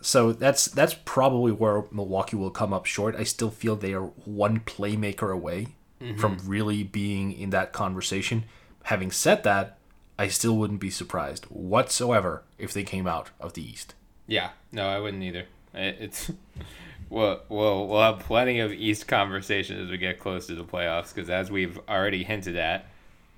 So 0.01 0.33
that's 0.33 0.65
that's 0.65 0.95
probably 1.05 1.51
where 1.51 1.83
Milwaukee 1.91 2.35
will 2.35 2.49
come 2.49 2.73
up 2.73 2.85
short. 2.85 3.15
I 3.15 3.23
still 3.23 3.51
feel 3.51 3.75
they 3.75 3.93
are 3.93 4.11
one 4.25 4.59
playmaker 4.61 5.31
away 5.31 5.67
mm-hmm. 6.01 6.19
from 6.19 6.39
really 6.45 6.83
being 6.83 7.31
in 7.31 7.51
that 7.51 7.71
conversation. 7.71 8.45
Having 8.83 9.11
said 9.11 9.43
that, 9.43 9.77
I 10.17 10.27
still 10.27 10.57
wouldn't 10.57 10.79
be 10.79 10.89
surprised 10.89 11.45
whatsoever 11.45 12.43
if 12.57 12.73
they 12.73 12.83
came 12.83 13.07
out 13.07 13.29
of 13.39 13.53
the 13.53 13.63
East. 13.63 13.93
Yeah, 14.27 14.49
no, 14.71 14.87
I 14.87 14.99
wouldn't 14.99 15.23
either. 15.23 15.45
It- 15.73 15.97
It's 15.99 16.31
we'll 17.09 17.41
we'll 17.49 17.87
we'll 17.87 18.01
have 18.01 18.19
plenty 18.19 18.59
of 18.59 18.71
East 18.71 19.07
conversation 19.07 19.79
as 19.81 19.89
we 19.89 19.97
get 19.97 20.19
close 20.19 20.47
to 20.47 20.55
the 20.55 20.63
playoffs 20.63 21.13
because 21.13 21.29
as 21.29 21.51
we've 21.51 21.79
already 21.89 22.23
hinted 22.23 22.55
at, 22.55 22.85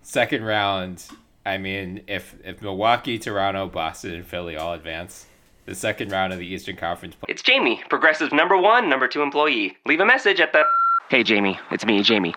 second 0.02 0.44
round. 0.44 1.06
I 1.46 1.58
mean, 1.58 2.04
if 2.08 2.36
if 2.46 2.62
Milwaukee, 2.62 3.20
Toronto, 3.20 3.68
Boston, 3.68 4.14
and 4.14 4.26
Philly 4.26 4.56
all 4.56 4.74
advance, 4.74 5.26
the 5.66 5.76
second 5.76 6.10
round 6.12 6.32
of 6.32 6.40
the 6.40 6.46
Eastern 6.48 6.78
Conference. 6.78 7.16
Play- 7.16 7.28
It's 7.34 7.42
Jamie, 7.42 7.84
Progressive 7.90 8.32
number 8.32 8.56
one, 8.58 8.90
number 8.90 9.08
two 9.10 9.22
employee. 9.22 9.76
Leave 9.86 10.00
a 10.00 10.06
message 10.06 10.40
at 10.40 10.54
the. 10.54 10.64
Hey, 11.10 11.22
Jamie, 11.22 11.60
it's 11.70 11.86
me, 11.86 12.02
Jamie. 12.02 12.34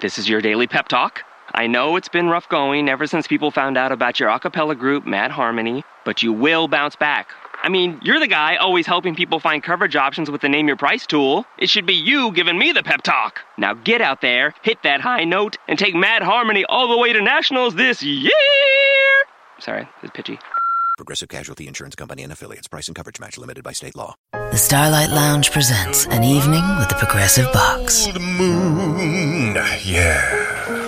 This 0.00 0.18
is 0.18 0.28
your 0.28 0.40
daily 0.40 0.66
pep 0.66 0.88
talk. 0.88 1.22
I 1.54 1.66
know 1.68 1.94
it's 1.96 2.08
been 2.08 2.28
rough 2.28 2.48
going 2.48 2.88
ever 2.88 3.06
since 3.06 3.26
people 3.28 3.50
found 3.52 3.78
out 3.78 3.92
about 3.92 4.18
your 4.20 4.28
a 4.28 4.38
cappella 4.40 4.74
group, 4.74 5.06
Mad 5.06 5.30
Harmony, 5.30 5.82
but 6.04 6.22
you 6.22 6.32
will 6.32 6.66
bounce 6.68 6.96
back. 6.96 7.28
I 7.62 7.68
mean, 7.68 7.98
you're 8.02 8.20
the 8.20 8.28
guy 8.28 8.56
always 8.56 8.86
helping 8.86 9.14
people 9.14 9.40
find 9.40 9.62
coverage 9.62 9.96
options 9.96 10.30
with 10.30 10.40
the 10.40 10.48
Name 10.48 10.68
Your 10.68 10.76
Price 10.76 11.06
tool. 11.06 11.44
It 11.58 11.68
should 11.68 11.86
be 11.86 11.94
you 11.94 12.32
giving 12.32 12.56
me 12.58 12.72
the 12.72 12.82
pep 12.82 13.02
talk. 13.02 13.40
Now 13.58 13.74
get 13.74 14.00
out 14.00 14.20
there, 14.20 14.54
hit 14.62 14.82
that 14.84 15.00
high 15.00 15.24
note, 15.24 15.56
and 15.66 15.78
take 15.78 15.94
Mad 15.94 16.22
Harmony 16.22 16.64
all 16.64 16.88
the 16.88 16.96
way 16.96 17.12
to 17.12 17.20
nationals 17.20 17.74
this 17.74 18.02
year! 18.02 18.30
Sorry, 19.58 19.88
it's 20.02 20.12
pitchy. 20.14 20.38
Progressive 20.96 21.28
Casualty 21.28 21.66
Insurance 21.68 21.94
Company 21.94 22.22
and 22.22 22.32
affiliates. 22.32 22.68
Price 22.68 22.88
and 22.88 22.94
coverage 22.96 23.20
match 23.20 23.38
limited 23.38 23.64
by 23.64 23.72
state 23.72 23.96
law. 23.96 24.14
The 24.32 24.56
Starlight 24.56 25.10
Lounge 25.10 25.50
presents 25.50 26.06
an 26.06 26.24
evening 26.24 26.62
with 26.78 26.88
the 26.88 26.96
Progressive 26.96 27.52
Box. 27.52 28.06
The 28.06 28.18
moon. 28.18 29.54
Yeah. 29.84 30.87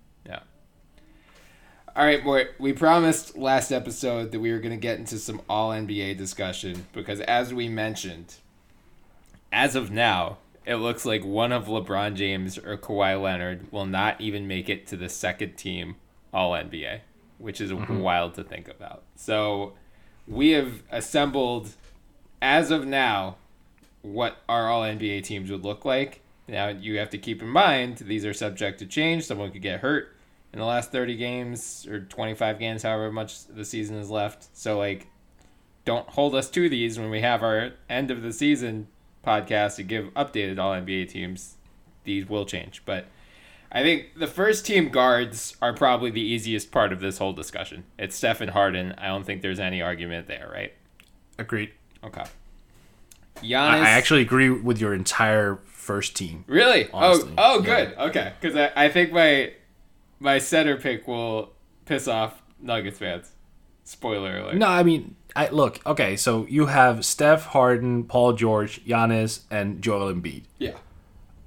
All 1.93 2.05
right, 2.05 2.23
boy. 2.23 2.47
We 2.57 2.71
promised 2.71 3.37
last 3.37 3.69
episode 3.69 4.31
that 4.31 4.39
we 4.39 4.53
were 4.53 4.59
going 4.59 4.71
to 4.71 4.77
get 4.77 4.97
into 4.97 5.19
some 5.19 5.41
All 5.49 5.71
NBA 5.71 6.17
discussion 6.17 6.85
because, 6.93 7.19
as 7.19 7.53
we 7.53 7.67
mentioned, 7.67 8.35
as 9.51 9.75
of 9.75 9.91
now, 9.91 10.37
it 10.65 10.75
looks 10.75 11.03
like 11.03 11.25
one 11.25 11.51
of 11.51 11.65
LeBron 11.65 12.15
James 12.15 12.57
or 12.57 12.77
Kawhi 12.77 13.21
Leonard 13.21 13.69
will 13.73 13.85
not 13.85 14.21
even 14.21 14.47
make 14.47 14.69
it 14.69 14.87
to 14.87 14.95
the 14.95 15.09
second 15.09 15.57
team 15.57 15.97
All 16.33 16.53
NBA, 16.53 17.01
which 17.39 17.59
is 17.59 17.71
mm-hmm. 17.71 17.99
wild 17.99 18.35
to 18.35 18.43
think 18.45 18.69
about. 18.69 19.03
So, 19.17 19.73
we 20.25 20.51
have 20.51 20.83
assembled, 20.91 21.71
as 22.41 22.71
of 22.71 22.87
now, 22.87 23.35
what 24.01 24.37
our 24.47 24.69
All 24.69 24.83
NBA 24.83 25.25
teams 25.25 25.51
would 25.51 25.65
look 25.65 25.83
like. 25.83 26.21
Now, 26.47 26.69
you 26.69 26.99
have 26.99 27.09
to 27.09 27.17
keep 27.17 27.41
in 27.41 27.49
mind 27.49 27.97
these 27.97 28.25
are 28.25 28.33
subject 28.33 28.79
to 28.79 28.85
change. 28.85 29.25
Someone 29.25 29.51
could 29.51 29.61
get 29.61 29.81
hurt 29.81 30.15
in 30.53 30.59
the 30.59 30.65
last 30.65 30.91
30 30.91 31.15
games 31.15 31.87
or 31.87 32.01
25 32.01 32.59
games, 32.59 32.83
however 32.83 33.11
much 33.11 33.45
the 33.47 33.65
season 33.65 33.95
is 33.97 34.09
left. 34.09 34.55
So 34.57 34.77
like, 34.77 35.07
don't 35.85 36.07
hold 36.09 36.35
us 36.35 36.49
to 36.51 36.69
these 36.69 36.99
when 36.99 37.09
we 37.09 37.21
have 37.21 37.43
our 37.43 37.71
end 37.89 38.11
of 38.11 38.21
the 38.21 38.33
season 38.33 38.87
podcast 39.25 39.75
to 39.77 39.83
give 39.83 40.13
updated 40.13 40.59
all 40.59 40.73
NBA 40.73 41.09
teams. 41.09 41.55
These 42.03 42.27
will 42.27 42.45
change, 42.45 42.81
but 42.85 43.05
I 43.71 43.83
think 43.83 44.17
the 44.17 44.27
first 44.27 44.65
team 44.65 44.89
guards 44.89 45.55
are 45.61 45.71
probably 45.71 46.09
the 46.09 46.21
easiest 46.21 46.71
part 46.71 46.91
of 46.91 46.99
this 46.99 47.19
whole 47.19 47.31
discussion. 47.31 47.85
It's 47.97 48.15
Steph 48.15 48.41
and 48.41 48.51
Harden. 48.51 48.93
I 48.97 49.07
don't 49.07 49.23
think 49.23 49.41
there's 49.41 49.59
any 49.59 49.81
argument 49.81 50.27
there, 50.27 50.49
right? 50.51 50.73
Agreed. 51.37 51.71
Okay. 52.03 52.23
Giannis. 53.37 53.69
I, 53.69 53.77
I 53.77 53.89
actually 53.89 54.21
agree 54.21 54.49
with 54.49 54.81
your 54.81 54.93
entire 54.93 55.59
first 55.67 56.15
team. 56.15 56.43
Really? 56.47 56.87
Oh, 56.87 56.97
honestly. 56.97 57.33
Oh, 57.37 57.57
oh, 57.57 57.61
good. 57.61 57.93
Yeah. 57.95 58.03
Okay, 58.05 58.33
because 58.39 58.57
I, 58.57 58.85
I 58.85 58.89
think 58.89 59.13
my 59.13 59.53
my 60.21 60.37
center 60.37 60.77
pick 60.77 61.07
will 61.07 61.51
piss 61.85 62.07
off 62.07 62.41
Nuggets 62.61 62.99
fans. 62.99 63.31
Spoiler 63.83 64.37
alert. 64.37 64.55
No, 64.55 64.67
I 64.67 64.83
mean, 64.83 65.15
I 65.35 65.49
look. 65.49 65.85
Okay, 65.85 66.15
so 66.15 66.45
you 66.47 66.67
have 66.67 67.03
Steph, 67.03 67.47
Harden, 67.47 68.05
Paul 68.05 68.33
George, 68.33 68.85
Giannis, 68.85 69.41
and 69.51 69.81
Joel 69.81 70.13
Embiid. 70.13 70.43
Yeah 70.59 70.77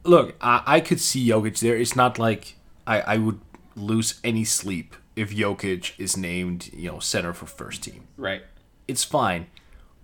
look, 0.05 0.35
I, 0.41 0.63
I 0.67 0.81
could 0.81 1.01
see 1.01 1.27
Jokic 1.29 1.59
there. 1.61 1.77
It's 1.77 1.97
not 1.97 2.19
like 2.19 2.57
I, 2.87 3.01
I 3.01 3.17
would 3.17 3.41
lose 3.75 4.21
any 4.23 4.45
sleep 4.45 4.95
if 5.17 5.31
Jokic 5.31 5.93
is 5.99 6.17
named, 6.17 6.71
you 6.73 6.91
know, 6.91 6.99
center 7.01 7.33
for 7.33 7.47
first 7.47 7.83
team. 7.83 8.07
Right. 8.17 8.43
It's 8.87 9.05
fine. 9.05 9.47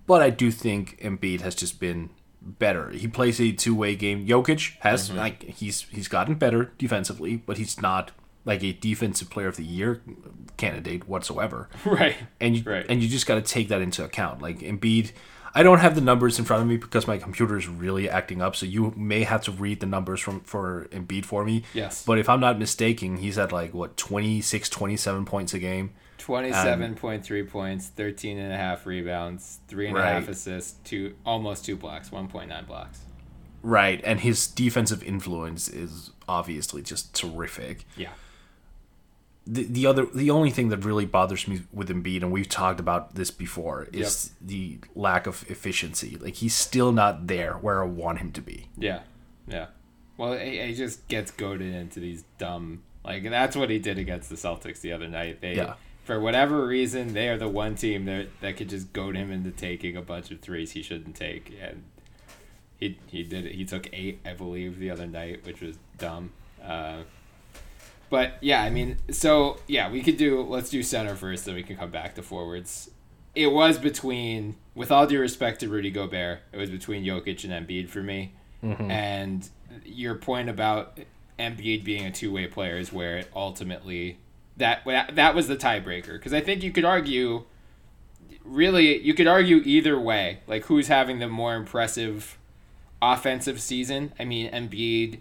But 0.07 0.23
I 0.23 0.31
do 0.31 0.51
think 0.51 1.01
Embiid 1.01 1.43
has 1.43 1.55
just 1.55 1.79
been 1.79 2.11
better. 2.43 2.91
He 2.91 3.07
plays 3.07 3.41
a 3.41 3.53
two 3.53 3.75
way 3.75 3.95
game. 3.95 4.27
Jokic 4.27 4.77
has 4.81 5.09
mm-hmm. 5.09 5.19
like 5.19 5.43
he's 5.45 5.83
he's 5.83 6.09
gotten 6.09 6.35
better 6.35 6.73
defensively, 6.79 7.37
but 7.37 7.59
he's 7.59 7.81
not 7.81 8.11
like 8.45 8.63
a 8.63 8.73
defensive 8.73 9.31
player 9.31 9.49
of 9.49 9.57
the 9.57 9.65
year 9.65 10.03
candidate 10.57 11.09
whatsoever. 11.09 11.69
Right. 11.85 12.17
And 12.41 12.57
you 12.57 12.63
right. 12.65 12.87
and 12.89 13.03
you 13.03 13.09
just 13.09 13.27
got 13.27 13.35
to 13.37 13.43
take 13.43 13.69
that 13.69 13.81
into 13.81 14.05
account. 14.05 14.41
Like 14.41 14.61
Embiid 14.61 15.13
I 15.55 15.63
don't 15.63 15.79
have 15.79 15.95
the 15.95 16.01
numbers 16.01 16.39
in 16.39 16.45
front 16.45 16.63
of 16.63 16.69
me 16.69 16.77
because 16.77 17.07
my 17.07 17.19
computer 17.19 17.57
is 17.57 17.67
really 17.67 18.09
acting 18.09 18.41
up. 18.41 18.55
So 18.55 18.67
you 18.67 18.93
may 18.97 19.25
have 19.25 19.43
to 19.43 19.53
read 19.53 19.81
the 19.81 19.87
numbers 19.87 20.21
from 20.21 20.41
for 20.41 20.87
Embiid 20.93 21.25
for 21.25 21.45
me. 21.45 21.65
Yes. 21.75 22.05
But 22.05 22.19
if 22.19 22.29
I'm 22.29 22.41
not 22.41 22.59
mistaken, 22.59 23.17
he's 23.17 23.39
at 23.39 23.53
like 23.53 23.75
what 23.75 23.97
26, 23.97 24.69
27 24.69 25.25
points 25.25 25.55
a 25.55 25.59
game. 25.59 25.93
27.3 26.19 27.49
points, 27.49 27.89
13 27.89 28.39
and 28.39 28.53
a 28.53 28.57
half 28.57 28.87
rebounds, 28.87 29.61
three 29.67 29.87
and 29.87 29.97
right. 29.97 30.11
a 30.11 30.13
half 30.13 30.29
assists, 30.29 30.79
two 30.85 31.15
almost 31.25 31.65
two 31.65 31.77
blocks, 31.77 32.11
1.9 32.11 32.67
blocks. 32.67 33.01
Right, 33.63 34.01
and 34.05 34.21
his 34.21 34.47
defensive 34.47 35.03
influence 35.03 35.69
is 35.69 36.11
obviously 36.29 36.83
just 36.83 37.15
terrific. 37.15 37.87
Yeah 37.97 38.11
the, 39.47 39.65
the 39.65 39.87
other 39.87 40.07
the 40.07 40.31
only 40.31 40.51
thing 40.51 40.69
that 40.69 40.85
really 40.85 41.07
bothers 41.07 41.49
me 41.49 41.63
with 41.73 41.89
Embiid, 41.89 42.23
and 42.23 42.31
we've 42.31 42.49
talked 42.49 42.81
about 42.81 43.15
this 43.15 43.31
before, 43.31 43.89
is 43.93 44.31
yep. 44.41 44.49
the 44.49 44.79
lack 44.95 45.27
of 45.27 45.45
efficiency. 45.51 46.17
Like 46.17 46.35
he's 46.35 46.55
still 46.55 46.93
not 46.93 47.27
there 47.27 47.55
where 47.55 47.83
I 47.83 47.87
want 47.87 48.19
him 48.19 48.33
to 48.33 48.41
be. 48.41 48.69
Yeah, 48.77 49.01
yeah. 49.49 49.67
Well, 50.17 50.39
he, 50.39 50.61
he 50.61 50.75
just 50.75 51.09
gets 51.09 51.31
goaded 51.31 51.75
into 51.75 52.01
these 52.01 52.25
dumb 52.39 52.83
like 53.05 53.25
and 53.25 53.33
that's 53.33 53.57
what 53.57 53.71
he 53.71 53.79
did 53.79 53.99
against 53.99 54.29
the 54.29 54.37
Celtics 54.37 54.81
the 54.81 54.93
other 54.93 55.09
night. 55.09 55.41
They 55.41 55.57
yeah. 55.57 55.75
for 56.05 56.21
whatever 56.21 56.67
reason 56.67 57.15
they 57.15 57.29
are 57.29 57.39
the 57.39 57.49
one 57.49 57.75
team 57.75 58.05
that 58.05 58.29
that 58.41 58.57
could 58.57 58.69
just 58.69 58.93
goad 58.93 59.17
him 59.17 59.31
into 59.31 59.51
taking 59.51 59.97
a 59.97 60.03
bunch 60.03 60.31
of 60.31 60.41
threes 60.41 60.73
he 60.73 60.83
shouldn't 60.83 61.17
take, 61.17 61.57
and 61.61 61.85
he 62.77 62.99
he 63.07 63.23
did 63.23 63.47
it. 63.47 63.55
He 63.55 63.65
took 63.65 63.89
eight, 63.93 64.21
I 64.25 64.35
believe, 64.35 64.79
the 64.79 64.91
other 64.91 65.07
night, 65.07 65.45
which 65.45 65.61
was 65.61 65.79
dumb. 65.97 66.33
Uh, 66.63 67.03
but 68.11 68.35
yeah, 68.41 68.63
I 68.63 68.71
mean, 68.71 68.99
so 69.11 69.59
yeah, 69.67 69.91
we 69.91 70.03
could 70.03 70.17
do. 70.17 70.43
Let's 70.43 70.69
do 70.69 70.83
center 70.83 71.15
first, 71.15 71.45
then 71.45 71.55
we 71.55 71.63
can 71.63 71.77
come 71.77 71.91
back 71.91 72.17
to 72.17 72.23
forwards. 72.23 72.91
It 73.35 73.53
was 73.53 73.79
between, 73.79 74.57
with 74.75 74.91
all 74.91 75.07
due 75.07 75.21
respect 75.21 75.61
to 75.61 75.69
Rudy 75.69 75.91
Gobert, 75.91 76.41
it 76.53 76.57
was 76.57 76.69
between 76.69 77.05
Jokic 77.05 77.45
and 77.45 77.67
Embiid 77.67 77.89
for 77.89 78.03
me. 78.03 78.35
Mm-hmm. 78.63 78.91
And 78.91 79.49
your 79.85 80.17
point 80.17 80.49
about 80.49 80.99
Embiid 81.39 81.85
being 81.85 82.05
a 82.05 82.11
two 82.11 82.33
way 82.33 82.49
player 82.49 82.77
is 82.77 82.93
where 82.93 83.17
it 83.17 83.31
ultimately 83.35 84.19
that 84.57 84.85
that 85.15 85.35
was 85.35 85.49
the 85.49 85.57
tiebreaker 85.57 86.13
because 86.13 86.35
I 86.35 86.41
think 86.41 86.63
you 86.63 86.73
could 86.73 86.85
argue, 86.85 87.45
really, 88.45 89.01
you 89.01 89.15
could 89.15 89.29
argue 89.29 89.63
either 89.65 89.99
way, 89.99 90.41
like 90.47 90.65
who's 90.67 90.89
having 90.89 91.21
the 91.21 91.29
more 91.29 91.55
impressive 91.55 92.37
offensive 93.01 93.61
season. 93.61 94.13
I 94.19 94.25
mean, 94.25 94.51
Embiid 94.51 95.21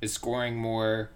is 0.00 0.12
scoring 0.12 0.56
more 0.56 1.10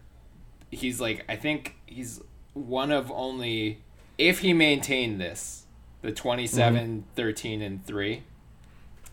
he's 0.75 1.01
like 1.01 1.25
I 1.29 1.37
think 1.37 1.77
he's 1.87 2.21
one 2.53 2.91
of 2.93 3.11
only 3.11 3.83
if 4.19 4.41
he 4.41 4.53
maintained 4.53 5.21
this 5.21 5.65
the 6.03 6.13
27 6.13 6.87
mm-hmm. 6.87 7.01
13 7.15 7.63
and 7.63 7.85
3 7.85 8.23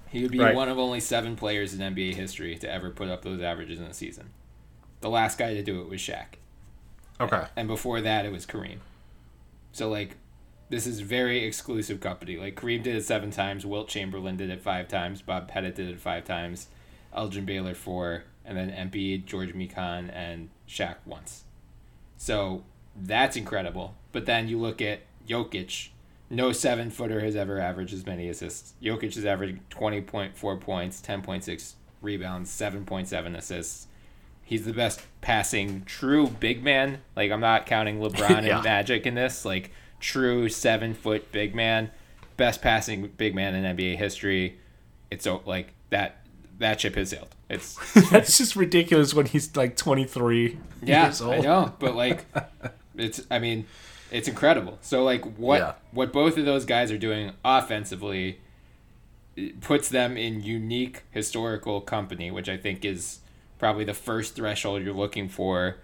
he 0.10 0.22
would 0.24 0.32
be 0.32 0.40
right. 0.40 0.54
one 0.54 0.68
of 0.68 0.78
only 0.78 1.00
seven 1.00 1.38
players 1.38 1.74
in 1.74 1.80
NBA 1.80 2.16
history 2.16 2.58
to 2.58 2.70
ever 2.70 2.90
put 2.90 3.08
up 3.08 3.22
those 3.22 3.42
averages 3.42 3.80
in 3.80 3.86
a 3.86 3.94
season. 3.94 4.32
The 5.00 5.10
last 5.10 5.38
guy 5.38 5.54
to 5.54 5.64
do 5.64 5.82
it 5.82 5.88
was 5.88 6.02
Shaq. 6.02 6.36
Okay. 7.22 7.46
And 7.56 7.68
before 7.68 8.02
that 8.02 8.26
it 8.26 8.32
was 8.32 8.46
Kareem. 8.46 8.80
So 9.72 9.90
like 9.90 10.18
this 10.70 10.86
is 10.86 11.00
very 11.00 11.44
exclusive 11.46 12.00
company. 12.00 12.38
Like 12.38 12.56
Kareem 12.56 12.84
did 12.84 12.96
it 12.96 13.06
seven 13.06 13.32
times, 13.32 13.66
Wilt 13.66 13.88
Chamberlain 13.88 14.38
did 14.38 14.50
it 14.50 14.62
five 14.62 14.88
times, 14.88 15.22
Bob 15.22 15.48
Pettit 15.48 15.76
did 15.76 15.90
it 15.90 16.00
five 16.00 16.26
times, 16.26 16.68
Elgin 17.14 17.46
Baylor 17.46 17.74
four, 17.74 18.24
and 18.46 18.58
then 18.58 18.70
Embiid, 18.70 19.26
George 19.26 19.54
Mikan, 19.54 20.14
and 20.14 20.50
Shaq 20.68 20.96
once. 21.06 21.44
So 22.22 22.66
that's 22.96 23.36
incredible. 23.36 23.96
But 24.12 24.28
then 24.28 24.48
you 24.48 24.60
look 24.60 24.80
at 24.80 25.00
Jokic. 25.28 25.90
No 26.30 26.52
seven 26.52 26.92
footer 26.92 27.20
has 27.22 27.36
ever 27.36 27.60
averaged 27.60 27.96
as 27.96 28.06
many 28.06 28.30
assists. 28.30 28.76
Jokic 28.80 29.16
has 29.16 29.26
averaged 29.26 29.58
20.4 29.72 30.62
points, 30.62 31.02
10.6 31.02 31.74
rebounds, 32.00 32.52
7.7 32.52 33.36
assists. 33.36 33.88
He's 34.44 34.66
the 34.66 34.72
best 34.72 35.02
passing 35.22 35.84
true 35.86 36.28
big 36.28 36.64
man. 36.64 37.02
Like, 37.16 37.32
I'm 37.32 37.42
not 37.42 37.66
counting 37.66 38.00
LeBron 38.02 38.46
yeah. 38.46 38.58
and 38.58 38.64
Magic 38.66 39.08
in 39.08 39.16
this. 39.16 39.44
Like, 39.44 39.72
true 40.00 40.48
seven 40.48 40.94
foot 40.94 41.32
big 41.32 41.56
man. 41.56 41.90
Best 42.38 42.62
passing 42.62 43.08
big 43.18 43.34
man 43.34 43.56
in 43.56 43.76
NBA 43.76 43.98
history. 43.98 44.60
It's 45.10 45.24
so, 45.24 45.42
like, 45.48 45.74
that 45.90 46.24
that 46.60 46.82
ship 46.82 46.94
has 46.94 47.10
sailed. 47.10 47.36
It's 47.52 47.78
that's 48.10 48.38
just 48.38 48.56
ridiculous 48.56 49.14
when 49.14 49.26
he's 49.26 49.56
like 49.56 49.76
23 49.76 50.58
yeah, 50.82 51.06
years 51.06 51.22
old. 51.22 51.34
I 51.34 51.40
know, 51.40 51.74
but 51.80 51.96
like 51.96 52.26
it's 52.96 53.22
I 53.30 53.40
mean, 53.40 53.66
it's 54.10 54.28
incredible. 54.28 54.78
So 54.82 55.04
like 55.04 55.26
what 55.38 55.60
yeah. 55.60 55.74
what 55.92 56.14
both 56.14 56.38
of 56.38 56.46
those 56.46 56.66
guys 56.66 56.92
are 56.92 56.98
doing 56.98 57.34
offensively 57.44 58.40
puts 59.60 59.90
them 59.90 60.18
in 60.18 60.42
unique 60.42 61.04
historical 61.12 61.82
company, 61.82 62.32
which 62.32 62.48
I 62.48 62.58
think 62.58 62.86
is 62.86 63.20
probably 63.60 63.84
the 63.84 63.94
first 63.94 64.36
threshold 64.36 64.82
you're 64.82 64.94
looking 64.94 65.28
for 65.28 65.78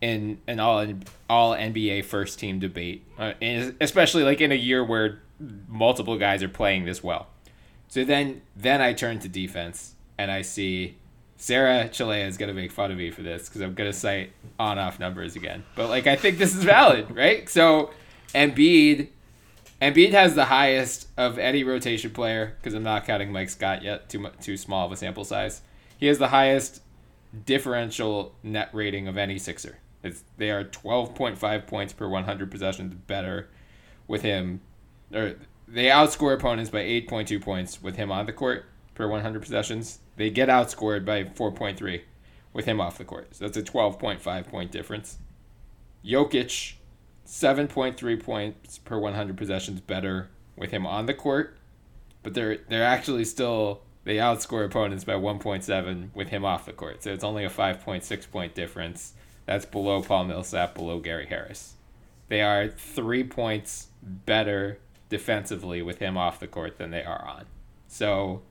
in 0.00 0.38
an 0.46 0.58
all 0.58 0.86
all 1.28 1.54
NBA 1.54 2.06
first 2.06 2.38
team 2.38 2.58
debate, 2.58 3.04
uh, 3.18 3.34
especially 3.80 4.22
like 4.22 4.40
in 4.40 4.52
a 4.52 4.56
year 4.56 4.82
where 4.82 5.20
multiple 5.68 6.16
guys 6.16 6.42
are 6.42 6.48
playing 6.48 6.86
this 6.86 7.04
well. 7.04 7.26
So 7.88 8.04
then 8.04 8.40
then 8.56 8.80
I 8.80 8.94
turn 8.94 9.18
to 9.20 9.28
defense 9.28 9.93
and 10.18 10.30
I 10.30 10.42
see 10.42 10.96
Sarah 11.36 11.88
Chalea 11.88 12.26
is 12.26 12.36
gonna 12.36 12.54
make 12.54 12.72
fun 12.72 12.90
of 12.90 12.96
me 12.96 13.10
for 13.10 13.22
this 13.22 13.48
because 13.48 13.60
I'm 13.60 13.74
gonna 13.74 13.92
cite 13.92 14.32
on 14.58 14.78
off 14.78 14.98
numbers 14.98 15.36
again. 15.36 15.64
But 15.74 15.88
like 15.88 16.06
I 16.06 16.16
think 16.16 16.38
this 16.38 16.54
is 16.54 16.64
valid, 16.64 17.14
right? 17.14 17.48
So 17.48 17.90
Embiid 18.34 19.08
Embiid 19.82 20.12
has 20.12 20.34
the 20.34 20.46
highest 20.46 21.08
of 21.16 21.38
any 21.38 21.64
rotation 21.64 22.10
player 22.10 22.56
because 22.58 22.74
I'm 22.74 22.82
not 22.82 23.06
counting 23.06 23.32
Mike 23.32 23.50
Scott 23.50 23.82
yet. 23.82 24.08
Too 24.08 24.20
much, 24.20 24.34
too 24.40 24.56
small 24.56 24.86
of 24.86 24.92
a 24.92 24.96
sample 24.96 25.24
size. 25.24 25.60
He 25.98 26.06
has 26.06 26.18
the 26.18 26.28
highest 26.28 26.80
differential 27.44 28.34
net 28.42 28.70
rating 28.72 29.08
of 29.08 29.16
any 29.16 29.38
Sixer. 29.38 29.78
It's, 30.02 30.22
they 30.36 30.50
are 30.50 30.64
12.5 30.64 31.66
points 31.66 31.92
per 31.92 32.08
100 32.08 32.50
possessions 32.50 32.94
better 33.06 33.48
with 34.06 34.22
him, 34.22 34.60
or 35.12 35.34
they 35.66 35.86
outscore 35.86 36.34
opponents 36.34 36.70
by 36.70 36.80
8.2 36.80 37.40
points 37.40 37.82
with 37.82 37.96
him 37.96 38.12
on 38.12 38.26
the 38.26 38.32
court 38.32 38.66
per 38.94 39.08
100 39.08 39.42
possessions. 39.42 39.98
They 40.16 40.30
get 40.30 40.48
outscored 40.48 41.04
by 41.04 41.24
4.3 41.24 42.02
with 42.52 42.64
him 42.64 42.80
off 42.80 42.98
the 42.98 43.04
court. 43.04 43.34
So 43.34 43.44
that's 43.44 43.56
a 43.56 43.62
12.5 43.62 44.48
point 44.48 44.70
difference. 44.70 45.18
Jokic, 46.04 46.74
7.3 47.26 48.22
points 48.22 48.78
per 48.78 48.98
100 48.98 49.36
possessions 49.36 49.80
better 49.80 50.28
with 50.56 50.70
him 50.70 50.86
on 50.86 51.06
the 51.06 51.14
court, 51.14 51.56
but 52.22 52.34
they're 52.34 52.58
they're 52.68 52.84
actually 52.84 53.24
still 53.24 53.82
they 54.04 54.16
outscore 54.16 54.64
opponents 54.64 55.04
by 55.04 55.14
1.7 55.14 56.14
with 56.14 56.28
him 56.28 56.44
off 56.44 56.66
the 56.66 56.72
court. 56.72 57.02
So 57.02 57.12
it's 57.12 57.24
only 57.24 57.44
a 57.44 57.50
5.6 57.50 58.30
point 58.30 58.54
difference. 58.54 59.14
That's 59.46 59.64
below 59.64 60.02
Paul 60.02 60.24
Millsap, 60.24 60.74
below 60.74 61.00
Gary 61.00 61.26
Harris. 61.26 61.74
They 62.28 62.42
are 62.42 62.68
three 62.68 63.24
points 63.24 63.88
better 64.02 64.78
defensively 65.08 65.82
with 65.82 65.98
him 65.98 66.16
off 66.16 66.40
the 66.40 66.46
court 66.46 66.78
than 66.78 66.90
they 66.90 67.02
are 67.02 67.24
on. 67.26 67.46
So 67.88 68.42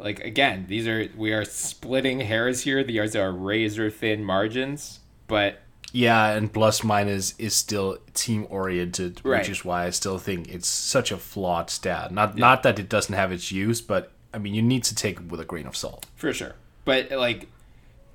like 0.00 0.20
again, 0.20 0.66
these 0.68 0.86
are 0.88 1.08
we 1.16 1.32
are 1.32 1.44
splitting 1.44 2.20
hairs 2.20 2.62
here. 2.62 2.82
These 2.82 3.14
are 3.16 3.30
razor 3.32 3.90
thin 3.90 4.24
margins, 4.24 5.00
but 5.26 5.60
Yeah, 5.92 6.30
and 6.32 6.52
plus 6.52 6.82
minus 6.84 7.34
is 7.38 7.54
still 7.54 7.98
team 8.14 8.46
oriented, 8.48 9.20
Right. 9.24 9.38
which 9.40 9.48
is 9.48 9.64
why 9.64 9.86
I 9.86 9.90
still 9.90 10.18
think 10.18 10.48
it's 10.48 10.68
such 10.68 11.10
a 11.12 11.16
flawed 11.18 11.68
stat. 11.70 12.12
Not 12.12 12.36
not 12.36 12.62
that 12.62 12.78
it 12.78 12.88
doesn't 12.88 13.14
have 13.14 13.30
its 13.32 13.50
use, 13.52 13.80
but 13.80 14.12
I 14.32 14.38
mean 14.38 14.54
you 14.54 14.62
need 14.62 14.84
to 14.84 14.94
take 14.94 15.16
it 15.18 15.26
with 15.26 15.40
a 15.40 15.44
grain 15.44 15.66
of 15.66 15.76
salt. 15.76 16.06
for 16.16 16.32
sure. 16.32 16.54
But 16.84 17.10
like, 17.10 17.48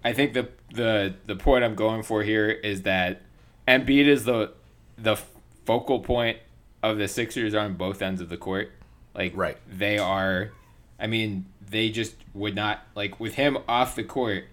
I 0.04 0.14
think 0.14 0.34
the 0.34 0.50
the 0.74 1.14
the 1.26 1.36
point 1.36 1.64
I'm 1.64 1.76
going 1.76 2.04
for 2.04 2.24
here 2.24 2.50
is 2.50 2.82
that 2.84 3.22
Embiid 3.68 4.08
is 4.08 4.26
the 4.26 4.52
the 4.98 5.18
focal 5.66 6.00
point 6.00 6.38
of 6.82 6.98
the 6.98 7.08
Sixers 7.08 7.54
on 7.56 7.74
both 7.74 8.02
ends 8.02 8.22
of 8.22 8.30
the 8.30 8.38
court. 8.38 8.72
Like, 9.16 9.34
Right. 9.36 9.58
They 9.68 9.98
are. 9.98 10.52
I 11.00 11.08
mean, 11.08 11.46
they 11.70 11.90
just 11.90 12.16
would 12.34 12.56
not 12.56 12.80
like 12.96 13.20
with 13.20 13.36
him 13.36 13.58
off 13.68 13.96
the 13.96 14.04
court. 14.04 14.46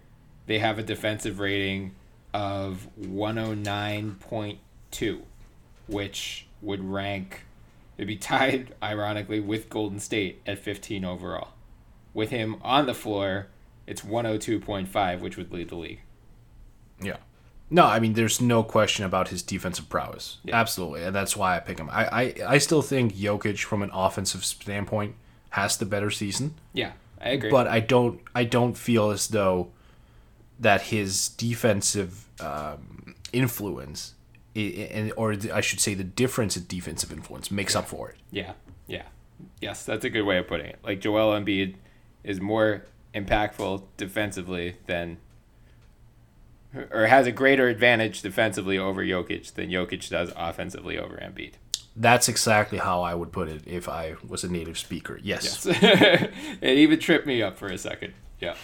They 0.47 0.59
have 0.59 0.79
a 0.79 0.83
defensive 0.83 1.39
rating 1.39 1.95
of 2.35 2.89
109.2, 3.01 5.21
which 5.87 6.47
would 6.61 6.85
rank. 6.85 7.45
It'd 7.97 8.09
be 8.09 8.17
tied, 8.17 8.75
ironically, 8.83 9.39
with 9.41 9.69
Golden 9.69 10.01
State 10.01 10.41
at 10.47 10.59
15 10.59 11.05
overall 11.05 11.53
with 12.15 12.31
him 12.31 12.57
on 12.63 12.87
the 12.87 12.95
floor, 12.95 13.49
it's 13.87 14.03
102.5, 14.03 15.21
which 15.21 15.37
would 15.37 15.53
lead 15.53 15.69
the 15.69 15.77
league. 15.77 16.01
Yeah. 17.01 17.17
No, 17.71 17.87
I 17.87 18.01
mean 18.01 18.13
there's 18.13 18.41
no 18.41 18.63
question 18.63 19.07
about 19.07 19.29
his 19.29 19.43
defensive 19.43 19.89
prowess. 19.89 20.39
Yeah. 20.45 20.61
Absolutely, 20.61 21.05
and 21.05 21.17
that's 21.17 21.37
why 21.37 21.57
I 21.57 21.61
pick 21.61 21.79
him. 21.79 21.89
I, 21.91 22.05
I 22.05 22.35
I 22.47 22.59
still 22.59 22.83
think 22.83 23.15
Jokic 23.15 23.65
from 23.65 23.83
an 23.83 23.91
offensive 23.95 24.45
standpoint 24.45 25.15
has 25.51 25.79
the 25.79 25.87
better 25.87 26.11
season. 26.11 26.55
Yeah, 26.75 26.93
I 27.23 27.31
agree. 27.31 27.51
but 27.51 27.67
I 27.69 27.81
don't 27.81 28.21
I 28.35 28.45
don't 28.45 28.77
feel 28.77 29.11
as 29.11 29.29
though 29.29 29.71
that 30.61 30.83
his 30.83 31.29
defensive 31.29 32.27
um, 32.41 33.15
influence 33.33 34.15
i- 34.57 34.61
i- 34.61 34.91
and 34.93 35.13
or 35.17 35.35
I 35.53 35.61
should 35.61 35.81
say 35.81 35.95
the 35.95 36.05
difference 36.05 36.57
in 36.57 36.67
defensive 36.69 37.13
influence 37.13 37.51
makes 37.51 37.75
up 37.77 37.87
for 37.89 38.11
it. 38.11 38.17
yeah, 38.31 38.53
yeah, 38.87 39.05
yes, 39.61 39.85
that's 39.85 40.05
a 40.05 40.11
good 40.11 40.23
way 40.25 40.39
of 40.39 40.47
putting 40.47 40.67
it. 40.67 40.79
Like 40.85 41.01
Joel 41.01 41.33
Embiid 41.41 41.75
is 42.25 42.41
more 42.41 42.85
impactful 43.15 43.83
defensively 43.97 44.77
than, 44.87 45.19
or 46.91 47.07
has 47.07 47.27
a 47.27 47.33
greater 47.33 47.69
advantage 47.69 48.23
defensively 48.23 48.79
over 48.79 49.05
Jokic 49.05 49.53
than 49.55 49.69
Jokic 49.71 50.09
does 50.09 50.33
offensively 50.37 50.99
over 50.99 51.17
Embiid. 51.17 51.55
That's 51.95 52.29
exactly 52.29 52.79
how 52.79 53.03
I 53.03 53.15
would 53.15 53.33
put 53.33 53.49
it 53.49 53.63
if 53.67 53.89
I 53.89 54.17
was 54.27 54.45
a 54.45 54.49
native 54.51 54.79
speaker. 54.79 55.19
Yes. 55.23 55.67
yes. 55.67 56.29
it 56.63 56.79
even 56.79 56.99
tripped 56.99 57.27
me 57.27 57.43
up 57.43 57.59
for 57.59 57.67
a 57.69 57.77
second. 57.77 58.15
Yeah. 58.41 58.55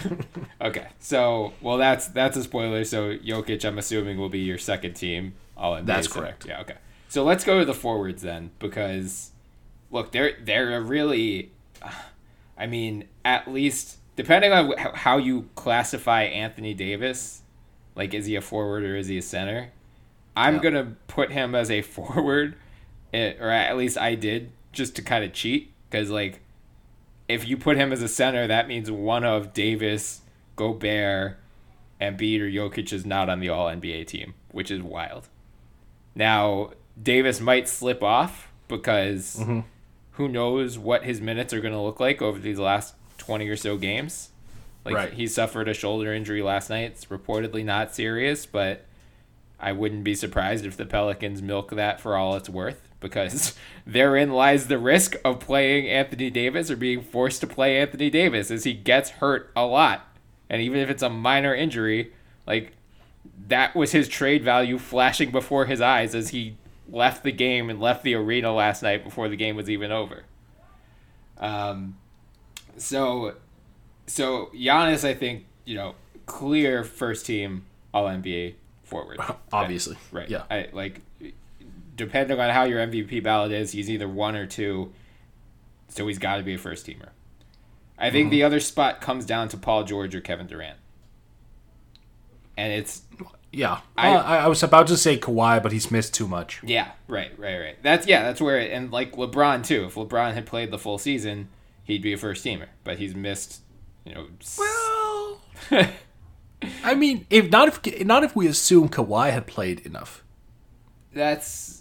okay. 0.60 0.88
So, 0.98 1.52
well, 1.60 1.76
that's 1.76 2.08
that's 2.08 2.36
a 2.36 2.42
spoiler. 2.42 2.84
So, 2.84 3.16
Jokic, 3.16 3.64
I'm 3.64 3.78
assuming, 3.78 4.18
will 4.18 4.28
be 4.28 4.40
your 4.40 4.58
second 4.58 4.94
team. 4.94 5.34
All 5.56 5.74
NBA 5.74 5.86
That's 5.86 6.08
correct. 6.08 6.46
Yeah. 6.46 6.62
Okay. 6.62 6.76
So 7.08 7.22
let's 7.24 7.44
go 7.44 7.58
to 7.58 7.64
the 7.64 7.74
forwards 7.74 8.22
then, 8.22 8.50
because 8.58 9.30
look, 9.90 10.12
they're 10.12 10.36
they're 10.42 10.76
a 10.76 10.80
really, 10.80 11.50
I 12.56 12.66
mean, 12.66 13.08
at 13.24 13.46
least 13.48 13.98
depending 14.16 14.52
on 14.52 14.72
how 14.94 15.16
you 15.18 15.48
classify 15.54 16.22
Anthony 16.22 16.72
Davis, 16.74 17.42
like 17.94 18.14
is 18.14 18.26
he 18.26 18.36
a 18.36 18.40
forward 18.40 18.84
or 18.84 18.96
is 18.96 19.08
he 19.08 19.18
a 19.18 19.22
center? 19.22 19.70
I'm 20.36 20.56
Yeah. 20.56 20.62
gonna 20.62 20.96
put 21.08 21.30
him 21.32 21.54
as 21.54 21.70
a 21.70 21.82
forward, 21.96 22.56
eh, 23.12 23.34
or 23.40 23.50
at 23.50 23.76
least 23.76 23.98
I 23.98 24.14
did, 24.14 24.50
just 24.72 24.96
to 24.96 25.02
kind 25.02 25.24
of 25.24 25.32
cheat, 25.32 25.72
because 25.88 26.10
like 26.10 26.40
if 27.28 27.46
you 27.46 27.56
put 27.56 27.76
him 27.76 27.92
as 27.92 28.02
a 28.02 28.08
center, 28.08 28.46
that 28.46 28.66
means 28.68 28.90
one 28.90 29.24
of 29.24 29.52
Davis, 29.52 30.20
Gobert, 30.56 31.38
Embiid, 32.00 32.40
or 32.40 32.50
Jokic 32.50 32.92
is 32.92 33.06
not 33.06 33.28
on 33.28 33.40
the 33.40 33.48
All 33.48 33.66
NBA 33.66 34.06
team, 34.06 34.34
which 34.50 34.70
is 34.70 34.82
wild. 34.82 35.28
Now 36.14 36.72
Davis 37.00 37.40
might 37.40 37.68
slip 37.68 38.02
off 38.02 38.48
because 38.68 39.42
who 40.12 40.28
knows 40.28 40.78
what 40.78 41.04
his 41.04 41.20
minutes 41.20 41.52
are 41.54 41.60
going 41.60 41.74
to 41.74 41.80
look 41.80 42.00
like 42.00 42.20
over 42.20 42.38
these 42.38 42.58
last 42.58 42.94
twenty 43.18 43.48
or 43.48 43.56
so 43.56 43.76
games. 43.76 44.30
Like 44.84 44.94
Right. 44.94 45.12
he 45.12 45.26
suffered 45.26 45.68
a 45.68 45.74
shoulder 45.74 46.12
injury 46.12 46.42
last 46.42 46.70
night. 46.70 46.92
It's 46.92 47.04
reportedly 47.06 47.64
not 47.64 47.94
serious, 47.94 48.46
but 48.46 48.86
I 49.58 49.72
wouldn't 49.72 50.04
be 50.04 50.14
surprised 50.14 50.64
if 50.64 50.76
the 50.76 50.86
Pelicans 50.86 51.42
milk 51.42 51.70
that 51.72 52.00
for 52.00 52.16
all 52.16 52.34
it's 52.36 52.48
worth 52.48 52.88
because 53.00 53.54
therein 53.86 54.30
lies 54.30 54.68
the 54.68 54.78
risk 54.78 55.16
of 55.24 55.40
playing 55.40 55.88
Anthony 55.88 56.30
Davis 56.30 56.70
or 56.70 56.76
being 56.76 57.02
forced 57.02 57.40
to 57.40 57.46
play 57.46 57.80
Anthony 57.80 58.10
Davis 58.10 58.50
as 58.50 58.64
he 58.64 58.72
gets 58.72 59.10
hurt 59.10 59.50
a 59.56 59.64
lot. 59.64 60.06
And 60.48 60.60
even 60.62 60.80
if 60.80 60.90
it's 60.90 61.02
a 61.02 61.10
minor 61.10 61.54
injury, 61.54 62.12
like 62.46 62.72
that 63.48 63.74
was 63.74 63.92
his 63.92 64.08
trade 64.08 64.42
value 64.42 64.78
flashing 64.78 65.30
before 65.30 65.66
his 65.66 65.80
eyes 65.80 66.14
as 66.14 66.30
he 66.30 66.56
left 66.88 67.22
the 67.22 67.32
game 67.32 67.70
and 67.70 67.80
left 67.80 68.02
the 68.02 68.14
arena 68.14 68.52
last 68.52 68.82
night 68.82 69.04
before 69.04 69.28
the 69.28 69.36
game 69.36 69.56
was 69.56 69.70
even 69.70 69.92
over. 69.92 70.24
Um, 71.38 71.96
so, 72.76 73.36
so 74.06 74.50
Giannis, 74.54 75.06
I 75.06 75.14
think 75.14 75.46
you 75.64 75.76
know, 75.76 75.94
clear 76.26 76.82
first 76.84 77.26
team 77.26 77.64
All 77.94 78.06
NBA 78.06 78.54
forward. 78.82 79.20
Obviously. 79.52 79.96
right? 80.10 80.28
Yeah. 80.28 80.42
I 80.50 80.68
like 80.72 81.00
depending 82.06 82.40
on 82.40 82.50
how 82.50 82.64
your 82.64 82.84
MVP 82.86 83.22
ballot 83.22 83.52
is, 83.52 83.72
he's 83.72 83.90
either 83.90 84.08
one 84.08 84.34
or 84.34 84.46
two. 84.46 84.92
So 85.88 86.06
he's 86.06 86.18
got 86.18 86.36
to 86.36 86.42
be 86.42 86.54
a 86.54 86.58
first 86.58 86.86
teamer. 86.86 87.10
I 87.98 88.10
think 88.10 88.30
the 88.30 88.40
mm-hmm. 88.40 88.46
other 88.46 88.60
spot 88.60 89.00
comes 89.00 89.26
down 89.26 89.48
to 89.48 89.56
Paul 89.56 89.84
George 89.84 90.14
or 90.14 90.20
Kevin 90.20 90.46
Durant. 90.46 90.78
And 92.56 92.72
it's 92.72 93.02
Yeah. 93.52 93.80
I- 93.96 94.16
I, 94.16 94.36
I 94.38 94.48
was 94.48 94.62
about 94.62 94.86
to 94.86 94.96
say 94.96 95.18
Kawhi, 95.18 95.62
but 95.62 95.72
he's 95.72 95.90
missed 95.90 96.14
too 96.14 96.26
much. 96.26 96.60
Yeah, 96.62 96.92
right, 97.06 97.38
right, 97.38 97.58
right. 97.58 97.82
That's 97.82 98.06
yeah, 98.06 98.22
that's 98.22 98.40
where 98.40 98.58
it, 98.58 98.72
and 98.72 98.90
like 98.90 99.12
LeBron 99.12 99.66
too. 99.66 99.84
If 99.84 99.94
LeBron 99.96 100.32
had 100.34 100.46
played 100.46 100.70
the 100.70 100.78
full 100.78 100.98
season, 100.98 101.48
he'd 101.84 102.02
be 102.02 102.14
a 102.14 102.18
first 102.18 102.44
teamer. 102.44 102.68
But 102.84 102.98
he's 102.98 103.14
missed, 103.14 103.60
you 104.04 104.14
know. 104.14 104.28
Well, 104.58 105.40
I 106.84 106.94
mean, 106.94 107.26
if 107.28 107.50
not 107.50 107.86
if 107.86 108.06
not 108.06 108.24
if 108.24 108.34
we 108.34 108.46
assume 108.46 108.88
Kawhi 108.88 109.32
had 109.32 109.46
played 109.46 109.80
enough. 109.80 110.24
That's, 111.12 111.79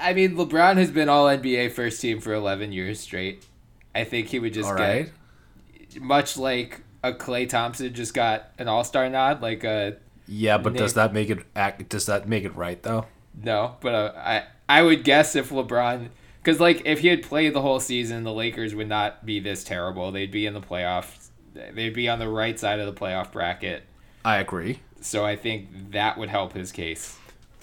I 0.00 0.12
mean, 0.14 0.36
LeBron 0.36 0.76
has 0.76 0.90
been 0.90 1.08
All 1.08 1.26
NBA 1.26 1.72
first 1.72 2.00
team 2.00 2.20
for 2.20 2.34
eleven 2.34 2.72
years 2.72 3.00
straight. 3.00 3.46
I 3.94 4.04
think 4.04 4.28
he 4.28 4.38
would 4.38 4.52
just 4.54 4.68
All 4.68 4.76
get 4.76 4.82
right. 4.82 6.00
much 6.00 6.36
like 6.36 6.82
a 7.02 7.12
Klay 7.12 7.48
Thompson 7.48 7.92
just 7.94 8.14
got 8.14 8.50
an 8.58 8.68
All 8.68 8.84
Star 8.84 9.08
nod, 9.08 9.42
like 9.42 9.64
a 9.64 9.96
Yeah, 10.26 10.58
but 10.58 10.74
does 10.74 10.94
that 10.94 11.12
make 11.12 11.30
it 11.30 11.44
act? 11.56 11.88
Does 11.88 12.06
that 12.06 12.28
make 12.28 12.44
it 12.44 12.54
right 12.56 12.82
though? 12.82 13.06
No, 13.42 13.76
but 13.80 13.94
uh, 13.94 14.12
I 14.16 14.44
I 14.68 14.82
would 14.82 15.04
guess 15.04 15.34
if 15.36 15.50
LeBron, 15.50 16.08
because 16.42 16.60
like 16.60 16.82
if 16.84 17.00
he 17.00 17.08
had 17.08 17.22
played 17.22 17.54
the 17.54 17.62
whole 17.62 17.80
season, 17.80 18.24
the 18.24 18.32
Lakers 18.32 18.74
would 18.74 18.88
not 18.88 19.24
be 19.24 19.40
this 19.40 19.64
terrible. 19.64 20.12
They'd 20.12 20.30
be 20.30 20.46
in 20.46 20.54
the 20.54 20.60
playoffs. 20.60 21.28
They'd 21.54 21.94
be 21.94 22.08
on 22.08 22.18
the 22.18 22.28
right 22.28 22.58
side 22.58 22.78
of 22.78 22.86
the 22.86 22.98
playoff 23.00 23.32
bracket. 23.32 23.82
I 24.24 24.38
agree. 24.38 24.80
So 25.00 25.24
I 25.24 25.34
think 25.36 25.92
that 25.92 26.18
would 26.18 26.28
help 26.28 26.52
his 26.52 26.72
case. 26.72 27.16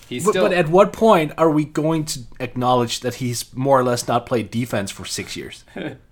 He's 0.08 0.24
But, 0.24 0.32
still 0.32 0.44
but 0.46 0.54
at 0.54 0.70
what 0.70 0.94
point 0.94 1.34
are 1.38 1.50
we 1.50 1.66
going 1.66 2.06
to 2.06 2.22
acknowledge 2.40 3.02
that 3.02 3.16
he's 3.16 3.54
more 3.56 3.80
or 3.80 3.84
less 3.84 4.08
not 4.08 4.26
played 4.26 4.50
defense 4.50 4.90
for 4.92 5.06
six 5.06 5.36
years? 5.36 5.66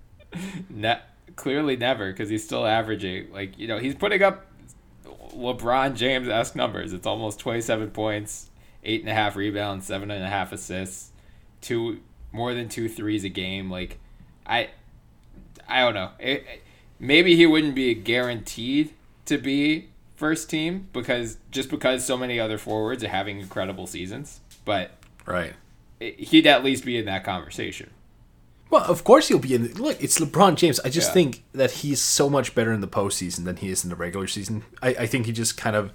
ne- 0.70 1.00
clearly 1.34 1.76
never 1.76 2.10
because 2.12 2.28
he's 2.28 2.44
still 2.44 2.66
averaging 2.66 3.30
like 3.32 3.58
you 3.58 3.68
know 3.68 3.78
he's 3.78 3.94
putting 3.94 4.22
up 4.22 4.46
LeBron 5.34 5.94
James 5.94 6.28
esque 6.28 6.56
numbers. 6.56 6.92
It's 6.92 7.06
almost 7.06 7.38
twenty 7.38 7.60
seven 7.60 7.90
points, 7.90 8.50
eight 8.84 9.00
and 9.00 9.10
a 9.10 9.14
half 9.14 9.36
rebounds, 9.36 9.86
seven 9.86 10.10
and 10.10 10.22
a 10.24 10.28
half 10.28 10.52
assists, 10.52 11.10
two 11.60 12.00
more 12.32 12.54
than 12.54 12.68
two 12.68 12.88
threes 12.88 13.24
a 13.24 13.28
game. 13.28 13.70
Like 13.70 13.98
I, 14.46 14.70
I 15.68 15.80
don't 15.80 15.94
know. 15.94 16.10
It, 16.18 16.44
maybe 16.98 17.36
he 17.36 17.46
wouldn't 17.46 17.74
be 17.74 17.94
guaranteed 17.94 18.94
to 19.26 19.38
be 19.38 19.88
first 20.16 20.48
team 20.50 20.88
because 20.92 21.36
just 21.50 21.70
because 21.70 22.04
so 22.04 22.16
many 22.16 22.40
other 22.40 22.58
forwards 22.58 23.04
are 23.04 23.08
having 23.08 23.38
incredible 23.40 23.86
seasons, 23.86 24.40
but 24.64 24.90
Right. 25.26 25.54
it, 26.00 26.18
he'd 26.18 26.46
at 26.46 26.64
least 26.64 26.84
be 26.84 26.96
in 26.98 27.04
that 27.06 27.22
conversation. 27.24 27.90
Well, 28.68 28.82
of 28.84 29.04
course 29.04 29.28
he'll 29.28 29.38
be 29.38 29.54
in. 29.54 29.62
The, 29.74 29.80
look, 29.82 30.02
it's 30.02 30.18
LeBron 30.18 30.56
James. 30.56 30.80
I 30.80 30.88
just 30.88 31.10
Yeah. 31.10 31.14
think 31.14 31.44
that 31.52 31.70
he's 31.70 32.00
so 32.00 32.28
much 32.28 32.54
better 32.54 32.72
in 32.72 32.80
the 32.80 32.88
postseason 32.88 33.44
than 33.44 33.56
he 33.58 33.70
is 33.70 33.84
in 33.84 33.90
the 33.90 33.96
regular 33.96 34.26
season. 34.26 34.64
I, 34.82 34.88
I 34.88 35.06
think 35.06 35.26
he 35.26 35.32
just 35.32 35.56
kind 35.56 35.76
of 35.76 35.92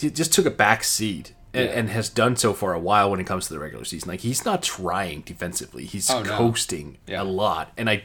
he 0.00 0.10
just 0.10 0.32
took 0.32 0.44
a 0.46 0.50
back 0.50 0.84
seat 0.84 1.32
and, 1.52 1.64
Yeah. 1.68 1.74
and 1.78 1.90
has 1.90 2.08
done 2.08 2.36
so 2.36 2.52
for 2.52 2.72
a 2.74 2.78
while 2.78 3.10
when 3.10 3.20
it 3.20 3.26
comes 3.26 3.46
to 3.48 3.54
the 3.54 3.58
regular 3.60 3.84
season. 3.84 4.08
Like 4.08 4.20
he's 4.20 4.44
not 4.44 4.62
trying 4.62 5.22
defensively. 5.22 5.84
He's 5.84 6.10
Oh, 6.10 6.22
no. 6.22 6.36
coasting 6.36 6.98
Yeah. 7.06 7.22
a 7.22 7.24
lot, 7.24 7.72
and 7.76 7.88
I 7.90 8.02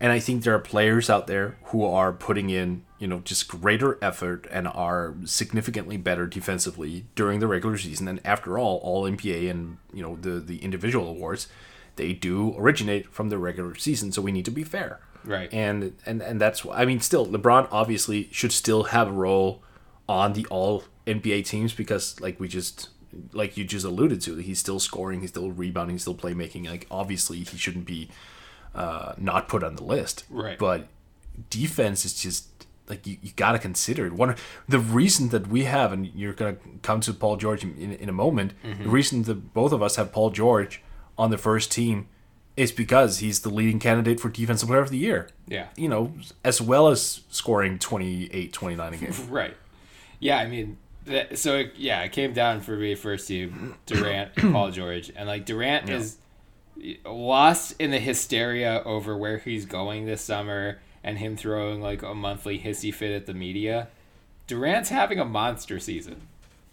and 0.00 0.12
I 0.12 0.18
think 0.18 0.42
there 0.42 0.54
are 0.54 0.60
players 0.60 1.10
out 1.10 1.26
there 1.26 1.58
who 1.64 1.84
are 1.84 2.12
putting 2.12 2.50
in 2.50 2.84
you 2.98 3.06
know 3.06 3.20
just 3.20 3.48
greater 3.48 3.98
effort 4.02 4.46
and 4.50 4.66
are 4.66 5.14
significantly 5.24 5.96
better 5.96 6.26
defensively 6.26 7.06
during 7.14 7.40
the 7.40 7.46
regular 7.46 7.76
season. 7.76 8.08
And 8.08 8.20
after 8.24 8.58
all, 8.58 8.78
all 8.78 9.04
NBA 9.04 9.50
and 9.50 9.76
you 9.92 10.02
know 10.02 10.16
the 10.16 10.40
the 10.40 10.58
individual 10.58 11.08
awards 11.08 11.48
they 11.96 12.12
do 12.14 12.54
originate 12.56 13.12
from 13.12 13.28
the 13.28 13.36
regular 13.36 13.74
season, 13.74 14.10
so 14.10 14.22
we 14.22 14.32
need 14.32 14.46
to 14.46 14.50
be 14.50 14.64
fair. 14.64 15.00
Right. 15.24 15.52
And 15.52 15.96
and 16.06 16.22
and 16.22 16.40
that's 16.40 16.64
why 16.64 16.76
I 16.76 16.86
mean 16.86 17.00
still 17.00 17.26
LeBron 17.26 17.68
obviously 17.70 18.28
should 18.32 18.52
still 18.52 18.84
have 18.84 19.08
a 19.08 19.12
role 19.12 19.62
on 20.08 20.32
the 20.32 20.46
all 20.46 20.84
NBA 21.06 21.44
teams 21.44 21.74
because 21.74 22.18
like 22.20 22.40
we 22.40 22.48
just 22.48 22.88
like 23.32 23.56
you 23.56 23.64
just 23.64 23.84
alluded 23.84 24.20
to, 24.22 24.36
he's 24.36 24.58
still 24.58 24.80
scoring, 24.80 25.20
he's 25.20 25.30
still 25.30 25.50
rebounding, 25.50 25.94
he's 25.94 26.02
still 26.02 26.14
playmaking. 26.14 26.68
Like 26.68 26.86
obviously 26.90 27.38
he 27.38 27.58
shouldn't 27.58 27.84
be 27.84 28.08
uh, 28.74 29.14
not 29.18 29.48
put 29.48 29.62
on 29.62 29.76
the 29.76 29.84
list. 29.84 30.24
Right. 30.30 30.58
But 30.58 30.88
defense 31.48 32.04
is 32.04 32.14
just 32.14 32.48
like 32.88 33.06
you, 33.06 33.16
you 33.22 33.30
got 33.36 33.52
to 33.52 33.58
consider 33.58 34.06
it. 34.06 34.12
One 34.12 34.34
the 34.68 34.80
reason 34.80 35.28
that 35.30 35.46
we 35.46 35.64
have, 35.64 35.92
and 35.92 36.06
you're 36.14 36.32
gonna 36.32 36.56
come 36.82 37.00
to 37.02 37.14
Paul 37.14 37.36
George 37.36 37.64
in, 37.64 37.76
in 37.76 38.08
a 38.08 38.12
moment. 38.12 38.52
Mm-hmm. 38.64 38.84
The 38.84 38.88
reason 38.90 39.22
that 39.22 39.54
both 39.54 39.72
of 39.72 39.82
us 39.82 39.96
have 39.96 40.12
Paul 40.12 40.30
George 40.30 40.82
on 41.16 41.30
the 41.30 41.38
first 41.38 41.70
team 41.70 42.08
is 42.56 42.72
because 42.72 43.18
he's 43.18 43.40
the 43.40 43.48
leading 43.48 43.78
candidate 43.78 44.20
for 44.20 44.28
defensive 44.28 44.68
player 44.68 44.80
of 44.80 44.90
the 44.90 44.98
year. 44.98 45.28
Yeah. 45.46 45.68
You 45.76 45.88
know, 45.88 46.12
as 46.44 46.60
well 46.60 46.88
as 46.88 47.22
scoring 47.30 47.78
28, 47.78 48.52
29 48.52 48.92
a 48.92 48.96
game. 48.96 49.14
Right. 49.30 49.56
Yeah, 50.18 50.38
I 50.38 50.46
mean, 50.46 50.76
that, 51.06 51.38
so 51.38 51.56
it, 51.56 51.72
yeah, 51.76 52.02
it 52.02 52.12
came 52.12 52.34
down 52.34 52.60
for 52.60 52.76
me 52.76 52.94
first 52.94 53.26
team 53.28 53.76
Durant 53.86 54.32
and 54.36 54.52
Paul 54.52 54.70
George, 54.70 55.10
and 55.16 55.26
like 55.26 55.46
Durant 55.46 55.88
is 55.88 56.18
lost 57.04 57.74
in 57.78 57.90
the 57.90 57.98
hysteria 57.98 58.82
over 58.84 59.16
where 59.16 59.38
he's 59.38 59.66
going 59.66 60.06
this 60.06 60.22
summer 60.22 60.78
and 61.02 61.18
him 61.18 61.36
throwing 61.36 61.80
like 61.80 62.02
a 62.02 62.14
monthly 62.14 62.58
hissy 62.58 62.92
fit 62.92 63.12
at 63.12 63.26
the 63.26 63.34
media. 63.34 63.88
Durant's 64.46 64.88
having 64.90 65.18
a 65.18 65.24
monster 65.24 65.78
season, 65.78 66.22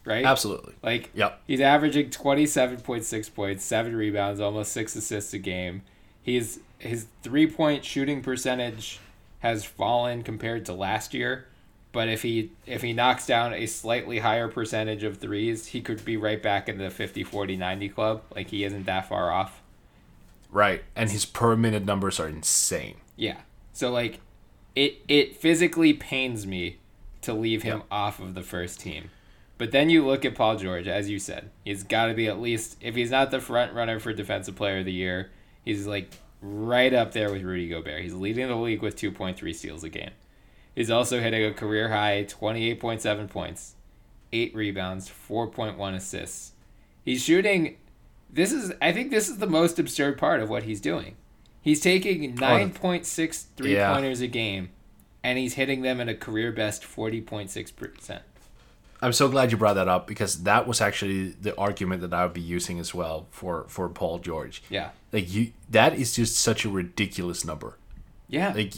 right? 0.03 0.25
Absolutely. 0.25 0.73
Like, 0.81 1.09
Yep. 1.13 1.41
he's 1.47 1.61
averaging 1.61 2.09
27.6 2.09 3.29
points, 3.33 3.63
7 3.63 3.95
rebounds, 3.95 4.39
almost 4.39 4.71
6 4.73 4.95
assists 4.95 5.33
a 5.33 5.37
game. 5.39 5.83
He's 6.21 6.59
his 6.79 7.07
three-point 7.23 7.83
shooting 7.85 8.21
percentage 8.21 8.99
has 9.39 9.63
fallen 9.63 10.23
compared 10.23 10.65
to 10.65 10.73
last 10.73 11.13
year, 11.13 11.45
but 11.91 12.07
if 12.09 12.21
he 12.21 12.51
if 12.65 12.81
he 12.81 12.93
knocks 12.93 13.25
down 13.25 13.53
a 13.53 13.65
slightly 13.65 14.19
higher 14.19 14.47
percentage 14.47 15.03
of 15.03 15.17
threes, 15.17 15.67
he 15.67 15.81
could 15.81 16.03
be 16.03 16.17
right 16.17 16.41
back 16.41 16.67
in 16.69 16.77
the 16.77 16.89
50 16.89 17.23
40 17.23 17.55
90 17.55 17.89
club. 17.89 18.21
Like 18.35 18.49
he 18.49 18.63
isn't 18.63 18.85
that 18.85 19.07
far 19.07 19.31
off. 19.31 19.61
Right. 20.51 20.83
And 20.95 21.09
his 21.09 21.25
per 21.25 21.55
minute 21.55 21.85
numbers 21.85 22.19
are 22.19 22.27
insane. 22.27 22.97
Yeah. 23.15 23.37
So 23.73 23.91
like 23.91 24.19
it 24.75 25.01
it 25.07 25.35
physically 25.35 25.93
pains 25.93 26.47
me 26.47 26.77
to 27.21 27.33
leave 27.33 27.63
him 27.63 27.83
off 27.91 28.19
of 28.19 28.33
the 28.33 28.43
first 28.43 28.79
team. 28.79 29.09
But 29.57 29.71
then 29.71 29.89
you 29.89 30.05
look 30.05 30.23
at 30.23 30.35
Paul 30.35 30.55
George, 30.55 30.87
as 30.87 31.09
you 31.09 31.17
said, 31.17 31.49
he's 31.65 31.83
got 31.83 32.05
to 32.07 32.13
be 32.13 32.27
at 32.27 32.39
least 32.39 32.77
if 32.79 32.95
he's 32.95 33.11
not 33.11 33.31
the 33.31 33.39
front 33.39 33.73
runner 33.73 33.99
for 33.99 34.13
defensive 34.13 34.55
player 34.55 34.79
of 34.79 34.85
the 34.85 34.93
year, 34.93 35.31
he's 35.65 35.87
like 35.87 36.11
right 36.41 36.93
up 36.93 37.11
there 37.11 37.31
with 37.31 37.41
Rudy 37.41 37.67
Gobert. 37.67 38.03
He's 38.03 38.13
leading 38.13 38.47
the 38.47 38.55
league 38.55 38.83
with 38.83 38.95
2.3 38.95 39.55
steals 39.55 39.83
a 39.83 39.89
game. 39.89 40.11
He's 40.75 40.91
also 40.91 41.19
hitting 41.19 41.43
a 41.43 41.53
career 41.53 41.89
high 41.89 42.25
28.7 42.29 43.27
points, 43.29 43.73
8 44.31 44.55
rebounds, 44.55 45.09
4.1 45.09 45.95
assists. 45.95 46.51
He's 47.03 47.23
shooting 47.23 47.77
this 48.31 48.51
is 48.51 48.73
I 48.81 48.91
think 48.91 49.11
this 49.11 49.29
is 49.29 49.37
the 49.37 49.47
most 49.47 49.79
absurd 49.79 50.17
part 50.17 50.41
of 50.41 50.49
what 50.49 50.63
he's 50.63 50.81
doing. 50.81 51.15
He's 51.61 51.81
taking 51.81 52.35
9.6 52.35 53.45
three 53.55 53.75
Yeah. 53.75 53.93
pointers 53.93 54.21
a 54.21 54.27
game 54.27 54.69
and 55.23 55.37
he's 55.37 55.55
hitting 55.55 55.81
them 55.81 55.99
at 55.99 56.07
a 56.07 56.15
career 56.15 56.51
best 56.51 56.83
40.6%. 56.83 58.19
I'm 59.01 59.13
so 59.13 59.27
glad 59.27 59.51
you 59.51 59.57
brought 59.57 59.73
that 59.75 59.87
up 59.87 60.07
because 60.07 60.43
that 60.43 60.65
was 60.67 60.81
actually 60.81 61.29
the 61.29 61.55
argument 61.57 62.01
that 62.01 62.13
I 62.13 62.23
would 62.23 62.33
be 62.33 62.41
using 62.41 62.79
as 62.79 62.93
well 62.95 63.27
for 63.31 63.65
for 63.67 63.89
Paul 63.89 64.19
George. 64.19 64.63
Yeah. 64.69 64.89
Like 65.11 65.31
you 65.31 65.51
that 65.69 65.93
is 65.95 66.15
just 66.15 66.37
such 66.37 66.65
a 66.65 66.69
ridiculous 66.69 67.45
number. 67.45 67.77
Yeah. 68.27 68.53
Like 68.53 68.73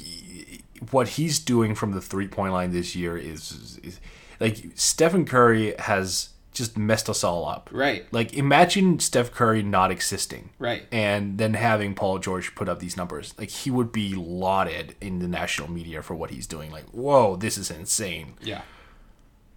what 0.91 1.09
he's 1.09 1.39
doing 1.39 1.73
from 1.75 1.91
the 1.91 2.01
three 2.01 2.27
point 2.27 2.53
line 2.53 2.71
this 2.71 2.95
year 2.95 3.17
is, 3.17 3.79
is 3.83 3.99
like 4.39 4.57
Stephen 4.75 5.25
Curry 5.25 5.73
has 5.79 6.29
just 6.59 6.77
messed 6.77 7.09
us 7.09 7.23
all 7.23 7.47
up. 7.47 7.69
Right. 7.71 8.05
Like 8.11 8.33
imagine 8.35 8.99
Steph 8.99 9.31
Curry 9.31 9.63
not 9.63 9.89
existing. 9.89 10.51
Right. 10.59 10.85
And 10.91 11.39
then 11.39 11.55
having 11.55 11.95
Paul 11.95 12.19
George 12.19 12.53
put 12.53 12.69
up 12.69 12.77
these 12.79 12.95
numbers. 12.95 13.33
Like 13.39 13.49
he 13.49 13.71
would 13.71 13.91
be 13.91 14.13
lauded 14.13 14.95
in 15.01 15.17
the 15.17 15.27
national 15.27 15.71
media 15.71 16.03
for 16.03 16.13
what 16.13 16.29
he's 16.29 16.45
doing. 16.45 16.69
Like, 16.71 16.85
whoa, 16.91 17.35
this 17.35 17.57
is 17.57 17.71
insane. 17.71 18.35
yeah. 18.41 18.61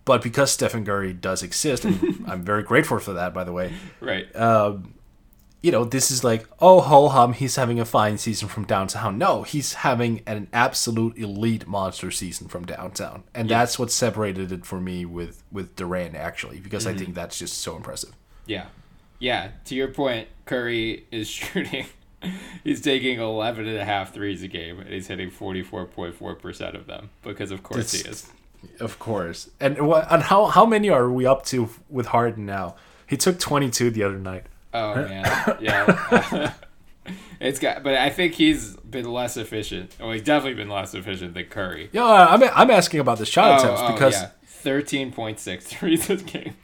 But 0.05 0.21
because 0.23 0.51
Stephen 0.51 0.85
Curry 0.85 1.13
does 1.13 1.45
exist, 1.45 1.85
and 1.85 2.25
I'm 2.27 2.43
very 2.43 2.65
grateful 2.65 2.99
for 2.99 3.13
that, 3.13 3.33
by 3.33 3.45
the 3.45 3.53
way. 3.53 3.73
Right. 4.01 4.35
Um, 4.35 4.95
You 5.63 5.71
know, 5.71 5.85
this 5.85 6.11
is 6.11 6.25
like, 6.25 6.47
oh, 6.59 6.81
ho 6.81 7.09
hum, 7.09 7.35
he's 7.35 7.57
having 7.57 7.79
a 7.79 7.85
fine 7.85 8.19
season 8.19 8.49
from 8.49 8.65
downtown. 8.65 9.17
No, 9.17 9.45
he's 9.45 9.75
having 9.75 10.23
an 10.27 10.49
absolute 10.53 11.17
elite 11.17 11.69
monster 11.69 12.11
season 12.11 12.49
from 12.49 12.65
downtown, 12.65 13.23
and 13.35 13.49
that's 13.49 13.79
what 13.79 13.91
separated 13.93 14.51
it 14.51 14.67
for 14.67 14.81
me 14.81 15.05
with 15.05 15.45
with 15.53 15.77
Durant 15.77 16.17
actually, 16.17 16.59
because 16.59 16.87
I 16.87 16.91
mm-hmm. 16.91 16.99
think 16.99 17.15
that's 17.15 17.39
just 17.39 17.59
so 17.59 17.77
impressive. 17.77 18.13
yeah. 18.47 18.67
Yeah, 19.19 19.53
to 19.67 19.77
your 19.77 19.87
point, 19.87 20.27
Curry 20.47 21.07
is 21.13 21.29
shooting 21.29 21.87
he's 22.65 22.81
taking 22.81 23.21
11 23.21 23.67
and 23.67 23.79
a 23.79 23.85
half 23.85 24.13
threes 24.13 24.43
a 24.43 24.49
game 24.49 24.79
and 24.81 24.89
he's 24.91 25.09
hitting 25.09 25.31
44.4% 25.31 26.75
of 26.75 26.87
them 26.87 27.11
because 27.23 27.51
of 27.51 27.63
course 27.63 27.93
he 27.93 28.09
is. 28.09 28.31
Of 28.79 29.01
course, 29.01 29.51
and 29.59 29.89
what 29.89 30.07
and 30.09 30.23
how 30.23 30.47
how 30.47 30.65
many 30.65 30.89
are 30.89 31.11
we 31.11 31.27
up 31.27 31.45
to 31.47 31.69
with 31.91 32.07
Harden 32.07 32.47
now? 32.47 32.77
He 33.09 33.17
took 33.17 33.41
22 33.41 33.91
the 33.91 34.05
other 34.05 34.19
night. 34.19 34.47
Oh 34.75 34.95
man, 34.95 35.57
yeah. 35.61 36.55
it's 37.41 37.59
got, 37.59 37.83
but 37.83 37.95
I 37.95 38.11
think 38.11 38.35
he's 38.35 38.77
been 38.77 39.11
less 39.11 39.37
efficient. 39.37 39.95
Well, 40.01 40.13
he's 40.13 40.23
definitely 40.23 40.55
been 40.55 40.71
less 40.71 40.95
efficient 40.95 41.35
than 41.35 41.45
Curry. 41.45 41.91
Yeah, 41.93 42.05
uh, 42.05 42.27
I'm 42.31 42.43
I'm 42.43 42.71
asking 42.71 43.01
about 43.01 43.19
the 43.19 43.27
shot 43.27 43.61
Oh, 43.61 43.65
attempts 43.65 43.81
oh, 43.83 43.93
because 43.93 44.15
yeah, 44.15 44.31
thirteen 44.47 45.13
point 45.13 45.39
six 45.39 45.67
threes 45.67 46.09
a 46.09 46.17
game. 46.17 46.55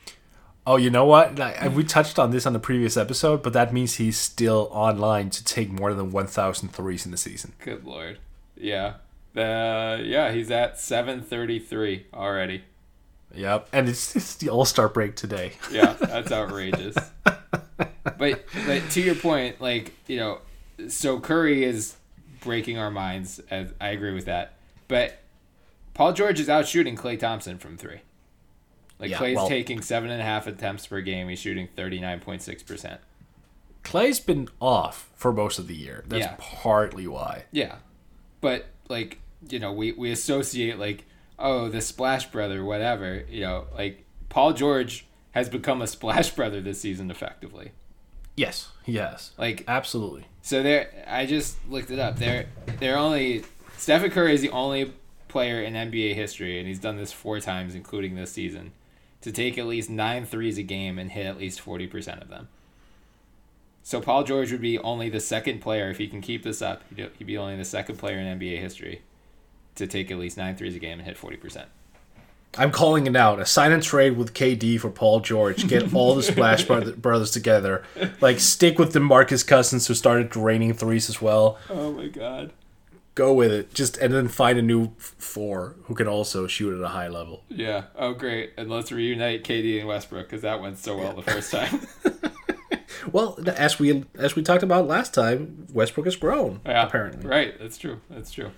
Oh, 0.67 0.77
you 0.77 0.91
know 0.91 1.07
what? 1.07 1.39
Like, 1.39 1.75
we 1.75 1.83
touched 1.83 2.19
on 2.19 2.31
this 2.31 2.45
on 2.45 2.53
the 2.53 2.59
previous 2.59 2.99
episode, 2.99 3.43
but 3.43 3.55
that 3.55 3.73
means 3.73 3.95
he's 3.95 4.19
still 4.19 4.69
online 4.71 5.31
to 5.31 5.43
take 5.43 5.71
more 5.71 5.95
than 5.95 6.11
1,000 6.11 6.69
threes 6.69 7.07
in 7.07 7.11
the 7.11 7.17
season. 7.17 7.55
Good 7.65 7.87
lord, 7.87 8.19
yeah, 8.55 8.97
the 9.33 10.03
yeah 10.05 10.31
he's 10.33 10.51
at 10.51 10.79
seven 10.79 11.23
thirty 11.23 11.59
three 11.59 12.07
already. 12.13 12.65
Yep. 13.35 13.69
And 13.73 13.89
it's, 13.89 14.17
it's 14.17 14.37
the 14.37 14.49
All 14.49 14.65
Star 14.65 14.89
break 14.89 15.17
today. 15.17 15.53
Yeah, 15.71 15.95
that's 15.95 16.33
outrageous. 16.33 16.97
But 18.17 18.45
but 18.67 18.91
to 18.91 19.01
your 19.01 19.15
point, 19.15 19.61
like 19.61 19.93
you 20.07 20.17
know, 20.19 20.41
so 20.89 21.21
Curry 21.21 21.65
is 21.65 21.97
breaking 22.41 22.79
our 22.79 22.91
minds. 22.91 23.41
As 23.51 23.73
I 23.81 23.89
agree 23.89 24.13
with 24.15 24.27
that, 24.27 24.55
but 24.87 25.19
Paul 25.95 26.13
George 26.13 26.39
is 26.41 26.49
out 26.49 26.67
shooting 26.69 26.97
Klay 26.97 27.19
Thompson 27.19 27.59
from 27.59 27.77
three. 27.77 28.01
Like 28.99 29.11
Yeah, 29.11 29.19
Klay's 29.19 29.37
well- 29.37 29.49
taking 29.49 29.83
seven 29.83 30.11
and 30.11 30.21
a 30.21 30.25
half 30.25 30.47
attempts 30.47 30.87
per 30.87 31.01
game. 31.01 31.29
He's 31.29 31.39
shooting 31.39 31.69
thirty 31.77 32.01
nine 32.01 32.21
point 32.21 32.43
six 32.43 32.63
percent. 32.63 33.01
Klay's 33.85 34.21
been 34.21 34.49
off 34.61 35.09
for 35.15 35.33
most 35.33 35.59
of 35.59 35.67
the 35.67 35.75
year. 35.77 36.05
That's 36.07 36.25
Yeah. 36.25 36.35
partly 36.39 37.07
why. 37.07 37.45
Yeah, 37.53 37.77
but 38.41 38.67
like 38.89 39.19
you 39.49 39.59
know, 39.59 39.73
we 39.73 39.93
we 39.93 40.11
associate 40.11 40.79
like 40.79 41.05
oh 41.39 41.69
the 41.69 41.81
Splash 41.81 42.27
Brother, 42.31 42.65
whatever. 42.65 43.23
You 43.31 43.41
know, 43.43 43.65
like 43.77 44.05
Paul 44.29 44.53
George 44.53 45.07
has 45.33 45.49
become 45.49 45.81
a 45.81 45.87
Splash 45.87 46.31
Brother 46.31 46.61
this 46.61 46.81
season 46.81 47.11
effectively. 47.11 47.71
Yes, 48.39 48.69
he 48.85 48.95
has. 48.97 49.33
Like 49.37 49.65
Absolutely. 49.67 50.25
So 50.43 50.63
there, 50.63 51.05
I 51.09 51.27
just 51.27 51.57
looked 51.69 51.91
it 51.91 51.99
up. 51.99 52.19
They're 52.19 52.47
they're 52.79 52.97
only 52.97 53.43
Stephen 53.77 54.13
Curry 54.13 54.33
is 54.33 54.43
the 54.43 54.51
only 54.51 54.93
player 55.27 55.61
in 55.61 55.75
NBA 55.75 56.15
history, 56.15 56.59
and 56.59 56.69
he's 56.69 56.79
done 56.79 56.97
this 56.97 57.13
four 57.13 57.41
times, 57.41 57.75
including 57.75 58.15
this 58.15 58.31
season, 58.31 58.71
to 59.23 59.33
take 59.33 59.59
at 59.59 59.67
least 59.67 59.91
nine 59.91 60.25
threes 60.25 60.57
a 60.57 60.63
game 60.63 61.01
and 61.01 61.11
hit 61.11 61.27
at 61.27 61.37
least 61.37 61.61
forty 61.61 61.89
percent 61.89 62.23
of 62.23 62.29
them. 62.29 62.49
So 63.83 64.01
Paul 64.01 64.23
George 64.23 64.53
would 64.53 64.61
be 64.61 64.79
only 64.79 65.09
the 65.11 65.19
second 65.19 65.61
player 65.61 65.91
if 65.91 65.99
he 65.99 66.07
can 66.07 66.21
keep 66.21 66.45
this 66.45 66.63
up. 66.63 66.85
He'd 66.95 67.11
he'd 67.19 67.27
be 67.27 67.37
only 67.37 67.57
the 67.57 67.65
second 67.65 67.99
player 67.99 68.19
in 68.19 68.39
NBA 68.39 68.61
history 68.61 69.03
to 69.75 69.89
take 69.89 70.13
at 70.13 70.19
least 70.19 70.37
nine 70.37 70.55
threes 70.55 70.77
a 70.77 70.79
game 70.79 71.01
and 71.01 71.09
hit 71.09 71.17
forty 71.17 71.37
percent. 71.37 71.69
I'm 72.57 72.71
calling 72.73 73.07
it 73.07 73.15
out. 73.15 73.41
A 73.41 73.47
sign 73.47 73.73
and 73.73 73.83
trade 73.83 74.17
with 74.17 74.35
KD 74.35 74.81
for 74.81 74.91
Paul 74.91 75.21
George. 75.21 75.69
Get 75.69 75.93
all 75.95 76.15
the 76.15 76.23
Splash 76.23 76.65
Brothers 76.97 77.31
together. 77.31 77.85
Like, 78.21 78.41
stick 78.41 78.79
with 78.79 78.95
DeMarcus 78.95 79.47
Cousins 79.47 79.87
who 79.87 79.95
started 79.95 80.31
draining 80.31 80.73
threes 80.75 81.09
as 81.09 81.21
well. 81.21 81.59
Oh 81.69 81.93
my 81.93 82.09
god. 82.09 82.53
Go 83.15 83.35
with 83.35 83.53
it. 83.53 83.75
Just 83.75 83.97
And 83.99 84.15
then 84.15 84.29
find 84.29 84.59
a 84.59 84.63
new 84.63 84.93
four 84.97 85.77
who 85.85 85.95
can 85.95 86.09
also 86.09 86.47
shoot 86.47 86.77
at 86.77 86.83
a 86.83 86.89
high 86.89 87.09
level. 87.09 87.43
Yeah. 87.49 87.85
Oh 87.97 88.15
great. 88.15 88.53
And 88.57 88.71
let's 88.71 88.91
reunite 88.91 89.45
KD 89.45 89.81
and 89.81 89.89
Westbrook 89.89 90.27
because 90.29 90.43
that 90.43 90.61
went 90.61 90.79
so 90.79 90.97
well 90.97 91.15
the 91.15 91.23
first 91.23 91.51
time. 91.53 91.87
Well, 93.13 93.39
as 93.47 93.79
we 93.79 94.05
as 94.19 94.37
we 94.37 94.43
talked 94.43 94.63
about 94.63 94.87
last 94.87 95.15
time, 95.15 95.67
Westbrook 95.73 96.07
has 96.07 96.17
grown. 96.17 96.61
Yeah, 96.67 96.87
apparently. 96.87 97.27
Right, 97.27 97.59
that's 97.59 97.79
true. 97.79 98.01
That's 98.11 98.31
true. 98.31 98.51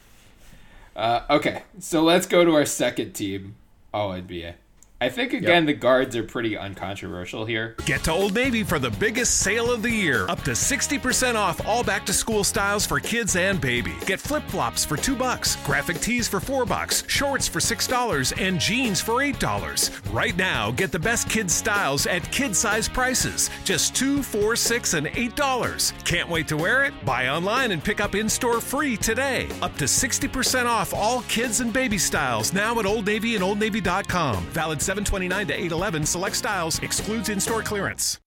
Uh, 0.97 1.23
okay, 1.31 1.63
so 1.79 2.03
let's 2.03 2.27
go 2.27 2.45
to 2.45 2.55
our 2.55 2.65
second 2.65 3.13
team, 3.13 3.55
Oh, 3.93 4.09
All 4.09 4.11
NBA. 4.11 4.55
I 5.03 5.09
think 5.09 5.33
again 5.33 5.65
the 5.65 5.73
guards 5.73 6.15
are 6.15 6.23
pretty 6.23 6.59
uncontroversial 6.59 7.47
here. 7.47 7.75
Get 7.87 8.05
to 8.05 8.13
Old 8.13 8.35
Navy 8.35 8.63
for 8.63 8.79
the 8.79 8.91
biggest 8.91 9.39
sale 9.39 9.73
of 9.73 9.81
the 9.81 9.91
year. 9.91 10.29
Up 10.29 10.43
to 10.43 10.51
60% 10.51 11.37
off 11.37 11.67
all 11.67 11.83
back 11.83 12.05
to 12.05 12.13
school 12.13 12.45
styles 12.45 12.85
for 12.85 13.01
kids 13.01 13.35
and 13.35 13.59
baby. 13.59 13.95
Get 14.05 14.21
flip 14.21 14.43
flops 14.49 14.85
for 14.85 14.99
2 14.99 15.17
bucks, 15.17 15.57
graphic 15.65 16.01
tees 16.01 16.29
for 16.29 16.39
4 16.39 16.67
bucks, 16.67 17.03
shorts 17.07 17.49
for 17.49 17.61
$6, 17.61 18.35
and 18.39 18.61
jeans 18.61 19.01
for 19.01 19.23
$8. 19.23 20.13
Right 20.13 20.37
now, 20.37 20.71
get 20.71 20.93
the 20.93 20.99
best 20.99 21.31
kids 21.31 21.55
styles 21.55 22.07
at 22.07 22.31
kid 22.31 22.55
size 22.55 22.87
prices. 22.87 23.49
Just 23.65 23.97
2 23.97 24.23
4 24.23 24.55
6 24.55 24.95
and 24.95 25.07
$8. 25.07 26.05
Can't 26.05 26.29
wait 26.29 26.47
to 26.49 26.59
wear 26.59 26.85
it? 26.85 26.93
Buy 27.07 27.29
online 27.29 27.71
and 27.71 27.83
pick 27.83 28.01
up 28.01 28.15
in 28.15 28.29
store 28.29 28.61
free 28.61 28.99
today. 28.99 29.49
Up 29.63 29.75
to 29.77 29.87
60% 29.87 30.67
off 30.67 30.93
all 30.93 31.23
kids 31.23 31.61
and 31.61 31.73
baby 31.73 31.97
styles 31.97 32.53
now 32.53 32.79
at 32.79 32.85
Old 32.85 33.07
Navy 33.07 33.35
and 33.35 33.43
OldNavy.com. 33.43 34.45
Valid 34.51 34.83
729 34.91 35.47
to 35.47 35.55
811. 35.55 36.05
Select 36.05 36.35
styles. 36.35 36.81
Excludes 36.81 37.29
in-store 37.29 37.63
clearance. 37.63 38.19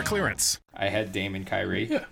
in-store 0.00 0.08
clearance. 0.18 0.58
I 0.74 0.88
had 0.88 1.12
Damon 1.12 1.44
Kyrie. 1.44 1.84
Yeah. 1.86 2.04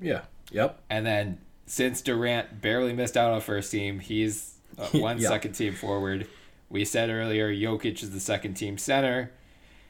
Yeah. 0.00 0.22
Yep. 0.50 0.80
And 0.90 1.06
then 1.06 1.38
since 1.66 2.02
Durant 2.02 2.60
barely 2.60 2.92
missed 2.92 3.16
out 3.16 3.32
on 3.32 3.40
first 3.40 3.70
team, 3.72 3.98
he's 4.00 4.54
uh, 4.78 4.86
one 4.92 5.18
Yeah. 5.18 5.28
second 5.28 5.52
team 5.52 5.74
forward. 5.74 6.26
We 6.68 6.84
said 6.84 7.10
earlier 7.10 7.52
Jokic 7.52 8.02
is 8.02 8.10
the 8.12 8.20
second 8.20 8.54
team 8.54 8.78
center. 8.78 9.30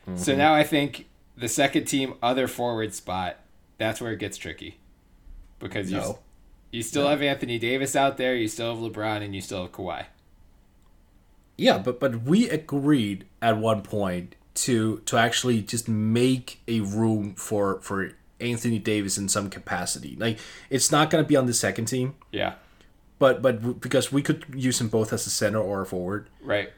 Mm-hmm. 0.06 0.18
So 0.18 0.34
now 0.34 0.54
I 0.54 0.64
think 0.64 1.06
the 1.36 1.48
second 1.48 1.84
team 1.84 2.14
other 2.22 2.48
forward 2.48 2.92
spot, 2.94 3.38
that's 3.78 4.00
where 4.00 4.12
it 4.12 4.18
gets 4.18 4.36
tricky. 4.36 4.78
Because 5.58 5.90
you, 5.90 5.98
No. 5.98 6.18
you 6.72 6.82
still 6.82 7.06
have 7.08 7.22
Anthony 7.22 7.58
Davis 7.58 7.94
out 7.94 8.16
there, 8.16 8.34
you 8.34 8.48
still 8.48 8.74
have 8.74 8.82
LeBron, 8.92 9.22
and 9.22 9.32
you 9.34 9.40
still 9.40 9.62
have 9.62 9.72
Kawhi. 9.72 10.06
Yeah, 11.56 11.78
but 11.78 12.00
but 12.00 12.22
we 12.22 12.48
agreed 12.48 13.26
at 13.40 13.56
one 13.58 13.82
point 13.82 14.34
to 14.54 14.98
to 15.06 15.16
actually 15.16 15.62
just 15.62 15.88
make 15.88 16.60
a 16.68 16.80
room 16.80 17.34
for 17.34 17.80
for 17.80 18.12
Anthony 18.40 18.78
Davis 18.78 19.16
in 19.18 19.28
some 19.28 19.48
capacity. 19.50 20.16
Like 20.18 20.38
it's 20.70 20.90
not 20.90 21.10
going 21.10 21.22
to 21.24 21.28
be 21.28 21.36
on 21.36 21.46
the 21.46 21.54
second 21.54 21.86
team, 21.86 22.14
Yeah. 22.32 22.54
but 23.18 23.40
but 23.42 23.80
because 23.80 24.12
we 24.12 24.22
could 24.22 24.44
use 24.54 24.80
him 24.80 24.88
both 24.88 25.12
as 25.12 25.26
a 25.26 25.30
center 25.30 25.58
or 25.60 25.82
a 25.82 25.86
forward. 25.86 26.28
Right. 26.42 26.70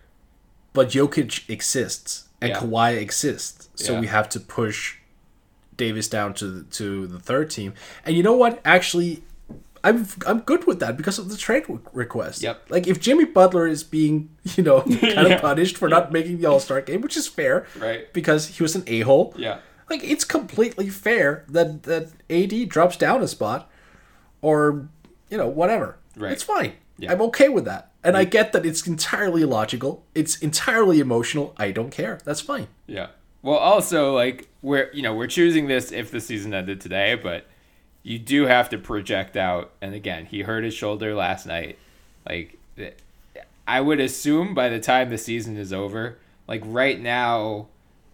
But 0.73 0.89
Jokic 0.89 1.49
exists 1.49 2.29
and 2.41 2.51
Yeah. 2.51 2.61
Kawhi 2.61 2.97
exists, 3.01 3.69
so 3.75 3.95
Yeah. 3.95 4.01
we 4.01 4.07
have 4.09 4.29
to 4.31 4.41
push 4.41 4.97
Davis 5.77 6.07
down 6.09 6.35
to 6.35 6.47
the, 6.49 6.63
to 6.65 7.07
the 7.07 7.19
third 7.19 7.51
team. 7.51 7.75
And 8.05 8.17
you 8.17 8.23
know 8.23 8.35
what? 8.37 8.61
Actually, 8.65 9.23
I'm 9.85 10.07
I'm 10.27 10.41
good 10.41 10.67
with 10.67 10.81
that 10.81 10.97
because 10.97 11.19
of 11.19 11.29
the 11.29 11.37
trade 11.37 11.65
request. 11.93 12.43
Yep. 12.43 12.71
Like 12.71 12.87
if 12.89 12.99
Jimmy 12.99 13.27
Butler 13.27 13.67
is 13.69 13.85
being 13.85 14.31
you 14.57 14.65
know 14.65 14.81
kind 14.83 15.01
Yeah. 15.03 15.27
of 15.27 15.41
punished 15.43 15.77
for 15.77 15.89
not 15.89 16.11
making 16.11 16.39
the 16.39 16.47
All 16.47 16.59
Star 16.59 16.81
game, 16.81 17.03
which 17.03 17.17
is 17.17 17.29
fair, 17.29 17.67
Right. 17.79 18.13
Because 18.13 18.49
he 18.49 18.63
was 18.63 18.75
an 18.75 18.83
a 18.87 19.01
hole. 19.01 19.35
Yeah. 19.37 19.59
Like 19.91 20.03
it's 20.03 20.25
completely 20.25 20.89
fair 20.89 21.45
that 21.49 21.83
that 21.85 22.09
AD 22.31 22.69
drops 22.71 22.97
down 22.97 23.23
a 23.23 23.29
spot, 23.29 23.71
or 24.41 24.89
you 25.29 25.37
know 25.37 25.49
whatever. 25.49 25.99
Right. 26.17 26.33
It's 26.33 26.43
fine. 26.43 26.73
Yeah. 26.99 27.13
I'm 27.13 27.21
okay 27.23 27.49
with 27.49 27.67
that. 27.67 27.91
And 28.03 28.17
I 28.17 28.25
mm. 28.25 28.31
get 28.31 28.53
that 28.53 28.65
it's 28.65 28.87
entirely 28.87 29.43
illogical. 29.43 30.05
It's 30.15 30.37
entirely 30.39 31.01
emotional. 31.01 31.55
I 31.59 31.71
don't 31.71 31.91
care. 31.91 32.21
That's 32.25 32.41
fine. 32.41 32.69
Yeah. 32.87 33.09
Well, 33.43 33.59
also 33.59 34.15
like 34.15 34.49
we're 34.63 34.91
you 34.95 35.03
know 35.03 35.15
we're 35.15 35.27
choosing 35.27 35.67
this 35.69 35.93
if 35.93 36.11
the 36.11 36.21
season 36.21 36.55
ended 36.55 36.81
today, 36.81 37.15
but 37.15 37.47
you 38.05 38.19
do 38.21 38.47
have 38.47 38.69
to 38.69 38.79
project 38.79 39.37
out. 39.37 39.73
And 39.81 39.95
again, 39.95 40.27
he 40.27 40.43
hurt 40.43 40.63
his 40.63 40.75
shoulder 40.75 41.15
last 41.15 41.47
night. 41.47 41.79
Like 42.29 42.59
I 43.67 43.81
would 43.81 43.99
assume 43.99 44.55
by 44.55 44.69
the 44.69 44.79
time 44.79 45.11
the 45.11 45.19
season 45.19 45.57
is 45.57 45.73
over, 45.73 46.19
like 46.47 46.63
right 46.65 47.01
now, 47.01 47.67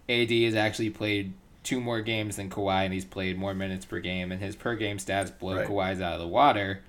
AD 0.08 0.30
has 0.30 0.54
actually 0.54 0.90
played 0.90 1.34
two 1.62 1.80
more 1.80 2.00
games 2.00 2.36
than 2.36 2.48
Kawhi, 2.48 2.84
and 2.84 2.94
he's 2.94 3.04
played 3.04 3.36
more 3.36 3.52
minutes 3.52 3.84
per 3.84 3.98
game, 4.00 4.32
and 4.32 4.40
his 4.40 4.56
per 4.56 4.76
game 4.76 4.96
stats 4.96 5.36
blow 5.36 5.56
Right. 5.56 5.68
Kawhi's 5.68 6.00
out 6.00 6.14
of 6.14 6.20
the 6.20 6.26
water. 6.26 6.80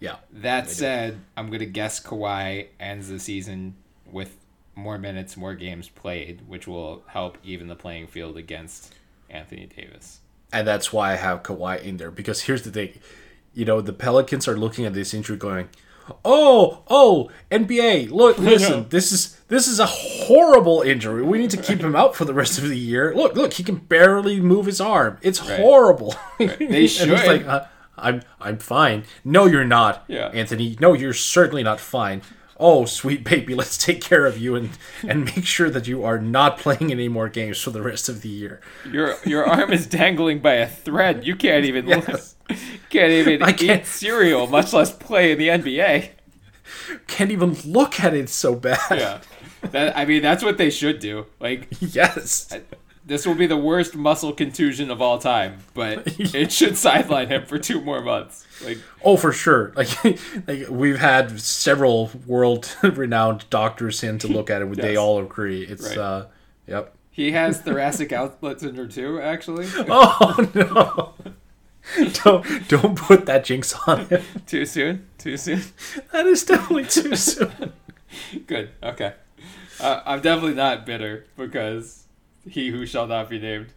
Yeah. 0.00 0.16
That 0.32 0.68
said, 0.68 1.20
I'm 1.36 1.50
gonna 1.50 1.64
guess 1.64 2.02
Kawhi 2.02 2.66
ends 2.78 3.08
the 3.08 3.18
season 3.18 3.76
with 4.10 4.36
more 4.74 4.98
minutes, 4.98 5.36
more 5.36 5.54
games 5.54 5.88
played, 5.88 6.42
which 6.46 6.66
will 6.66 7.02
help 7.06 7.38
even 7.44 7.68
the 7.68 7.76
playing 7.76 8.08
field 8.08 8.36
against 8.36 8.94
Anthony 9.30 9.66
Davis. 9.66 10.20
And 10.58 10.66
that's 10.68 10.92
why 10.92 11.12
I 11.12 11.16
have 11.16 11.42
Kawhi 11.42 11.82
in 11.82 11.96
there. 11.98 12.10
Because 12.10 12.42
here's 12.42 12.62
the 12.62 12.70
thing. 12.70 12.98
You 13.54 13.64
know, 13.64 13.80
the 13.80 13.92
Pelicans 13.92 14.46
are 14.48 14.56
looking 14.56 14.84
at 14.84 14.94
this 14.94 15.14
injury 15.14 15.36
going, 15.36 15.68
Oh, 16.24 16.82
oh, 16.88 17.30
NBA, 17.50 18.10
look, 18.10 18.38
listen, 18.52 18.88
this 18.90 19.10
is 19.12 19.40
this 19.48 19.66
is 19.66 19.80
a 19.80 19.86
horrible 19.86 20.82
injury. 20.82 21.22
We 21.22 21.38
need 21.38 21.50
to 21.50 21.56
keep 21.56 21.80
him 21.80 21.96
out 21.96 22.14
for 22.14 22.24
the 22.24 22.34
rest 22.34 22.58
of 22.58 22.68
the 22.68 22.78
year. 22.78 23.14
Look, 23.14 23.34
look, 23.34 23.54
he 23.54 23.62
can 23.64 23.76
barely 23.76 24.40
move 24.40 24.66
his 24.66 24.80
arm. 24.80 25.18
It's 25.22 25.38
horrible. 25.38 26.14
They 26.38 26.46
And 26.48 26.74
he's 26.74 26.92
should. 26.92 27.08
like, 27.10 27.46
uh, 27.46 27.64
I'm 27.98 28.22
I'm 28.40 28.58
fine. 28.58 29.04
No, 29.24 29.46
you're 29.46 29.64
not, 29.64 30.04
Yeah. 30.06 30.28
Anthony. 30.28 30.76
No, 30.80 30.92
you're 30.92 31.14
certainly 31.14 31.62
not 31.62 31.80
fine. 31.80 32.22
Oh, 32.58 32.84
sweet 32.86 33.22
baby, 33.24 33.54
let's 33.60 33.76
take 33.76 34.00
care 34.00 34.26
of 34.26 34.38
you 34.38 34.54
and 34.54 34.70
and 35.06 35.24
make 35.24 35.44
sure 35.44 35.70
that 35.70 35.86
you 35.86 36.04
are 36.04 36.18
not 36.18 36.58
playing 36.58 36.90
any 36.90 37.08
more 37.08 37.28
games 37.28 37.60
for 37.60 37.70
the 37.70 37.82
rest 37.82 38.08
of 38.08 38.22
the 38.22 38.28
year. 38.28 38.60
Your 38.90 39.16
your 39.24 39.44
arm 39.46 39.72
is 39.72 39.86
dangling 39.86 40.40
by 40.40 40.54
a 40.54 40.68
thread. 40.68 41.26
You 41.26 41.36
can't 41.36 41.64
even 41.64 41.86
Yes. 41.88 42.36
can't 42.90 43.12
even 43.12 43.42
I 43.42 43.50
eat 43.50 43.58
can't- 43.58 43.80
eat 43.82 43.86
cereal, 43.86 44.46
much 44.46 44.72
less 44.72 44.90
play 44.92 45.32
in 45.32 45.38
the 45.38 45.48
NBA. 45.48 46.10
Can't 47.06 47.30
even 47.30 47.54
look 47.64 48.00
at 48.00 48.14
it 48.14 48.28
so 48.28 48.54
bad. 48.54 48.78
Yeah, 48.90 49.20
that 49.70 49.96
I 49.96 50.04
mean 50.04 50.22
that's 50.22 50.42
what 50.42 50.58
they 50.58 50.70
should 50.70 50.98
do. 50.98 51.26
Like 51.40 51.68
Yes. 51.80 52.52
This 53.06 53.24
will 53.24 53.36
be 53.36 53.46
the 53.46 53.56
worst 53.56 53.94
muscle 53.94 54.32
contusion 54.32 54.90
of 54.90 55.00
all 55.00 55.18
time, 55.18 55.58
but 55.74 56.02
it 56.34 56.50
should 56.52 56.76
sideline 56.76 57.28
him 57.28 57.46
for 57.46 57.56
two 57.58 57.80
more 57.80 58.02
months. 58.02 58.44
Like 58.64 58.78
Oh, 59.02 59.16
for 59.16 59.32
sure. 59.32 59.72
Like, 59.76 60.04
like 60.48 60.68
we've 60.68 60.98
had 60.98 61.40
several 61.40 62.10
world-renowned 62.26 63.48
doctors 63.48 64.02
in 64.02 64.18
to 64.18 64.28
look 64.28 64.50
at 64.50 64.60
it. 64.62 64.66
They 64.76 64.96
all 64.96 65.20
agree. 65.20 65.62
It's 65.62 65.86
Right. 65.88 65.98
uh, 65.98 66.26
yep. 66.66 66.94
he 67.10 67.30
has 67.32 67.60
thoracic 67.60 68.12
outlet 68.12 68.60
syndrome 68.60 68.88
too, 68.88 69.20
actually. 69.20 69.66
Oh 69.88 70.50
no! 70.54 71.14
don't 72.24 72.68
don't 72.68 72.96
put 72.98 73.26
that 73.26 73.44
jinx 73.44 73.72
on 73.86 74.06
him. 74.06 74.22
Too 74.46 74.66
soon? 74.66 75.06
Too 75.18 75.36
soon? 75.36 75.62
That 76.12 76.26
is 76.26 76.44
definitely 76.44 76.86
too 76.86 77.14
soon. 77.14 77.72
Good. 78.46 78.70
Okay. 78.82 79.14
Uh, 79.78 80.00
I'm 80.04 80.20
definitely 80.20 80.54
not 80.54 80.84
bitter 80.86 81.26
because 81.36 82.05
he 82.48 82.70
who 82.70 82.86
shall 82.86 83.06
not 83.06 83.28
be 83.28 83.38
named 83.38 83.68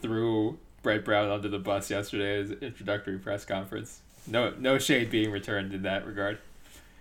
threw 0.00 0.58
Brett 0.82 1.04
Brown 1.04 1.30
under 1.30 1.48
the 1.48 1.58
bus 1.58 1.90
yesterday 1.90 2.34
at 2.34 2.38
his 2.40 2.50
introductory 2.62 3.18
press 3.18 3.44
conference. 3.44 4.00
No, 4.26 4.52
no 4.58 4.78
shade 4.78 5.10
being 5.10 5.30
returned 5.30 5.72
in 5.72 5.82
that 5.82 6.06
regard. 6.06 6.38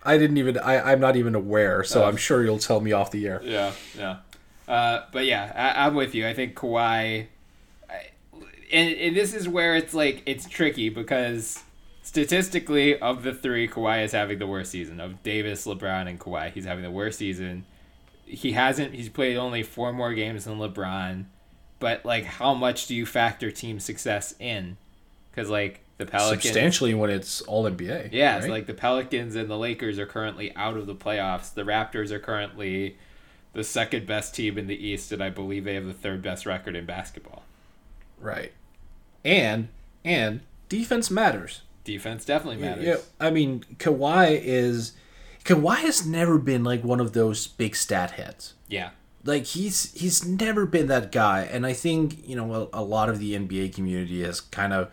I 0.04 0.18
didn't 0.18 0.38
even. 0.38 0.58
I 0.60 0.92
I'm 0.94 1.00
not 1.00 1.16
even 1.16 1.36
aware. 1.36 1.84
So 1.84 2.04
Oh. 2.04 2.08
I'm 2.08 2.16
sure 2.18 2.44
you'll 2.44 2.60
tell 2.60 2.80
me 2.80 2.92
off 2.94 3.12
the 3.12 3.28
air. 3.28 3.42
Yeah, 3.44 3.74
yeah. 3.98 4.18
Uh, 4.68 5.06
but 5.12 5.26
yeah, 5.26 5.52
I, 5.56 5.86
I'm 5.86 5.96
with 5.96 6.14
you. 6.16 6.28
I 6.28 6.34
think 6.34 6.56
Kawhi, 6.56 7.28
I, 7.90 7.94
and, 8.72 8.96
and 8.96 9.16
this 9.16 9.34
is 9.34 9.48
where 9.48 9.76
it's 9.76 9.94
like 9.94 10.24
it's 10.26 10.48
tricky 10.48 10.90
because 10.90 11.64
statistically, 12.04 12.98
of 13.00 13.24
the 13.24 13.34
three, 13.34 13.68
Kawhi 13.68 14.04
is 14.04 14.12
having 14.12 14.40
the 14.40 14.48
worst 14.48 14.72
season. 14.72 15.00
Of 15.00 15.24
Davis, 15.24 15.66
LeBron, 15.66 16.08
and 16.10 16.20
Kawhi, 16.20 16.52
he's 16.52 16.66
having 16.66 16.84
the 16.84 16.92
worst 16.92 17.20
season. 17.20 17.66
He 18.28 18.52
hasn't. 18.52 18.94
He's 18.94 19.10
played 19.10 19.38
only 19.38 19.64
four 19.64 19.94
more 19.94 20.14
games 20.14 20.46
than 20.46 20.58
LeBron. 20.58 21.26
But 21.80 22.06
like, 22.06 22.26
how 22.26 22.54
much 22.54 22.88
do 22.88 22.96
you 22.96 23.06
factor 23.06 23.52
team 23.52 23.80
success 23.80 24.36
in? 24.40 24.78
Because 25.32 25.50
like 25.50 25.82
the 25.98 26.06
Pelicans, 26.06 26.44
Substantially 26.44 26.94
when 26.94 27.10
it's 27.10 27.42
all 27.42 27.64
NBA. 27.64 28.10
yeah, 28.12 28.34
right? 28.34 28.38
it's 28.40 28.48
like 28.48 28.66
the 28.68 28.74
Pelicans 28.74 29.36
and 29.36 29.50
the 29.50 29.58
Lakers 29.58 29.98
are 30.00 30.06
currently 30.06 30.56
out 30.56 30.78
of 30.78 30.86
the 30.88 30.96
playoffs. 30.96 31.54
The 31.54 31.64
Raptors 31.64 32.12
are 32.12 32.20
currently 32.20 32.98
the 33.54 33.64
second 33.64 34.06
best 34.06 34.36
team 34.36 34.58
in 34.58 34.68
the 34.68 34.76
East, 34.88 35.12
and 35.12 35.24
I 35.24 35.30
believe 35.30 35.64
they 35.64 35.76
have 35.76 35.86
the 35.86 35.94
third 35.94 36.22
best 36.22 36.46
record 36.46 36.76
in 36.76 36.86
basketball. 36.86 37.44
right. 38.20 38.52
And 39.26 39.70
and 40.06 40.42
defense 40.70 41.12
matters. 41.12 41.62
Defense 41.84 42.24
definitely 42.24 42.62
matters. 42.62 42.86
Yeah, 42.86 42.98
I 43.20 43.30
mean, 43.30 43.66
Kawhi 43.78 44.40
is 44.42 44.94
Kawhi 45.48 45.78
has 45.78 46.06
never 46.06 46.38
been 46.38 46.66
like 46.66 46.84
one 46.84 47.00
of 47.00 47.14
those 47.14 47.48
big 47.48 47.76
stat 47.76 48.12
heads. 48.12 48.54
Yeah. 48.68 48.90
Like 49.24 49.46
he's 49.46 49.94
he's 49.94 50.26
never 50.26 50.66
been 50.66 50.88
that 50.88 51.12
guy, 51.12 51.42
and 51.42 51.66
I 51.66 51.74
think 51.74 52.28
you 52.28 52.36
know 52.36 52.70
a, 52.74 52.82
a 52.82 52.84
lot 52.84 53.10
of 53.10 53.20
the 53.20 53.34
NBA 53.34 53.74
community 53.74 54.24
has 54.24 54.42
kind 54.42 54.74
of 54.74 54.92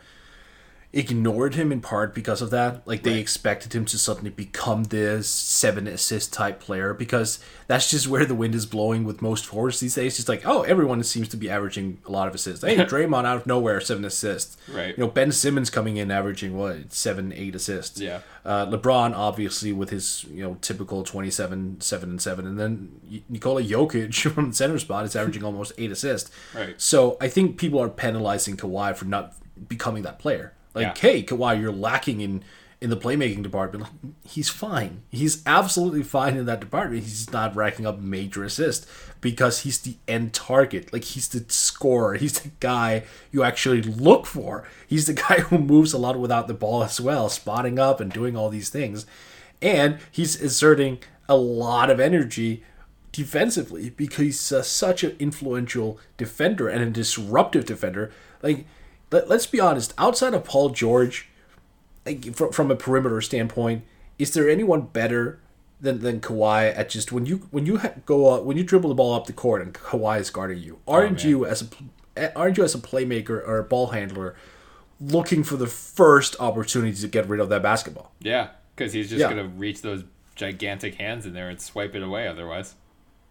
ignored 0.95 1.57
him 1.57 1.73
in 1.73 1.81
part 1.81 2.15
because 2.15 2.41
of 2.41 2.51
that. 2.51 2.87
Like 2.87 3.03
they 3.03 3.19
expected 3.19 3.75
him 3.75 3.85
to 3.87 3.99
suddenly 3.99 4.31
become 4.31 4.85
this 4.85 5.29
seven 5.29 5.89
assist 5.89 6.33
type 6.33 6.61
player 6.61 6.95
because 6.95 7.41
that's 7.67 7.91
just 7.91 8.07
where 8.07 8.25
the 8.25 8.35
wind 8.35 8.55
is 8.55 8.65
blowing 8.65 9.05
with 9.05 9.21
most 9.21 9.45
forwards 9.45 9.81
these 9.81 9.97
days. 9.97 10.19
It's 10.19 10.29
like, 10.29 10.47
oh, 10.47 10.63
everyone 10.63 11.03
seems 11.03 11.29
to 11.29 11.37
be 11.37 11.51
averaging 11.51 11.99
a 12.07 12.13
lot 12.13 12.29
of 12.29 12.35
assists. 12.35 12.65
Hey, 12.65 12.77
Draymond 12.85 13.25
out 13.25 13.39
of 13.39 13.47
nowhere, 13.47 13.81
seven 13.81 14.05
assists. 14.05 14.57
Right. 14.73 14.97
You 14.97 15.05
know, 15.05 15.11
Ben 15.11 15.33
Simmons 15.33 15.69
coming 15.69 15.97
in 15.97 16.11
averaging 16.11 16.57
what 16.57 16.93
seven, 16.93 17.33
eight 17.33 17.55
assists. 17.57 18.01
Yeah. 18.01 18.21
Uh, 18.45 18.67
LeBron 18.67 19.15
obviously 19.17 19.73
with 19.73 19.91
his 19.91 20.25
you 20.25 20.43
know 20.45 20.59
typical 20.61 21.03
twenty 21.03 21.31
seven, 21.31 21.81
seven 21.81 22.11
and 22.11 22.23
seven, 22.23 22.47
and 22.47 22.59
then 22.59 23.25
Nikola 23.29 23.63
Jokic 23.63 24.31
from 24.33 24.51
the 24.51 24.55
center 24.55 24.79
spot 24.79 25.05
is 25.07 25.17
averaging 25.17 25.43
almost 25.43 25.73
eight 25.77 25.91
assists. 25.91 26.31
Right. 26.55 26.81
So 26.81 27.17
I 27.21 27.29
think 27.29 27.59
people 27.59 27.81
are 27.81 27.89
penalizing 27.89 28.57
Kawhi 28.57 28.97
for 28.97 29.07
not 29.07 29.35
becoming 29.69 30.03
that 30.05 30.19
player. 30.19 30.53
Like, 30.75 30.97
Yeah. 30.97 31.11
hey, 31.11 31.23
Kawhi, 31.23 31.61
you're 31.61 31.73
lacking 31.73 32.21
in 32.21 32.43
in 32.81 32.91
the 32.91 32.97
playmaking 32.99 33.43
department. 33.43 33.85
Like, 33.85 34.13
he's 34.29 34.51
fine. 34.51 35.03
He's 35.11 35.43
absolutely 35.47 36.03
fine 36.03 36.37
in 36.37 36.45
that 36.47 36.61
department. 36.61 37.05
He's 37.05 37.33
not 37.33 37.57
racking 37.57 37.87
up 37.87 37.99
major 37.99 38.45
assists 38.45 38.87
because 39.23 39.61
he's 39.61 39.79
the 39.79 39.97
end 40.07 40.35
target. 40.35 40.93
Like 40.93 41.05
he's 41.05 41.29
the 41.29 41.45
scorer. 41.49 42.15
He's 42.15 42.41
the 42.41 42.51
guy 42.61 43.05
you 43.33 43.43
actually 43.43 43.81
look 43.81 44.27
for. 44.27 44.69
He's 44.87 45.07
the 45.07 45.13
guy 45.29 45.37
who 45.41 45.57
moves 45.59 45.95
a 45.95 45.99
lot 45.99 46.19
without 46.19 46.47
the 46.47 46.53
ball 46.53 46.83
as 46.85 47.01
well, 47.01 47.31
spotting 47.31 47.79
up 47.79 48.01
and 48.01 48.13
doing 48.13 48.37
all 48.37 48.51
these 48.51 48.69
things. 48.69 49.07
And 49.63 49.99
he's 50.11 50.39
exerting 50.43 50.99
a 51.27 51.37
lot 51.37 51.89
of 51.89 51.99
energy 52.01 52.65
defensively 53.13 53.89
because 53.91 54.19
he's 54.25 54.53
uh, 54.53 54.63
such 54.63 55.03
an 55.05 55.17
influential 55.19 55.99
defender 56.19 56.69
and 56.69 56.83
a 56.83 56.91
disruptive 56.91 57.65
defender. 57.65 58.11
Like, 58.43 58.67
let, 59.11 59.29
let's 59.29 59.47
be 59.47 59.61
honest, 59.61 59.93
outside 59.99 60.35
of 60.35 60.45
Paul 60.45 60.71
George, 60.71 61.29
like 62.07 62.35
from, 62.35 62.53
from 62.53 62.71
a 62.71 62.77
perimeter 62.77 63.21
standpoint, 63.21 63.85
is 64.19 64.33
there 64.33 64.49
anyone 64.49 64.83
better 64.83 65.41
than, 65.81 66.01
than 66.01 66.21
Kawhi 66.21 66.77
at 66.77 66.89
just 66.89 67.13
when 67.13 67.27
you 67.27 67.49
when 67.51 67.67
you 67.67 67.79
ha- 67.79 67.93
go 68.07 68.29
up, 68.29 68.45
when 68.45 68.57
you 68.57 68.65
dribble 68.65 68.89
the 68.89 68.95
ball 68.95 69.15
up 69.15 69.27
the 69.27 69.33
court 69.33 69.63
and 69.63 69.75
Kawhi 69.75 70.21
is 70.21 70.31
guarding 70.31 70.59
you? 70.59 70.79
Oh, 70.87 70.95
aren't 70.95 71.25
you 71.25 71.45
as 71.47 71.63
a 72.17 72.33
aren't 72.39 72.57
you 72.57 72.65
as 72.65 72.75
a 72.75 72.79
playmaker 72.79 73.31
or 73.47 73.59
a 73.59 73.65
ball 73.65 73.89
handler 73.89 74.37
looking 75.01 75.43
for 75.43 75.57
the 75.57 75.67
first 75.67 76.37
opportunity 76.41 76.95
to 76.97 77.09
get 77.09 77.29
rid 77.29 77.41
of 77.41 77.49
that 77.49 77.63
basketball? 77.63 78.13
Yeah, 78.21 78.51
because 78.77 78.93
he's 78.93 79.11
just 79.11 79.21
Yeah. 79.21 79.29
gonna 79.31 79.49
reach 79.49 79.83
those 79.83 80.05
gigantic 80.37 80.95
hands 80.97 81.27
in 81.27 81.33
there 81.33 81.49
and 81.51 81.61
swipe 81.61 81.95
it 81.95 82.03
away. 82.03 82.27
Otherwise, 82.29 82.75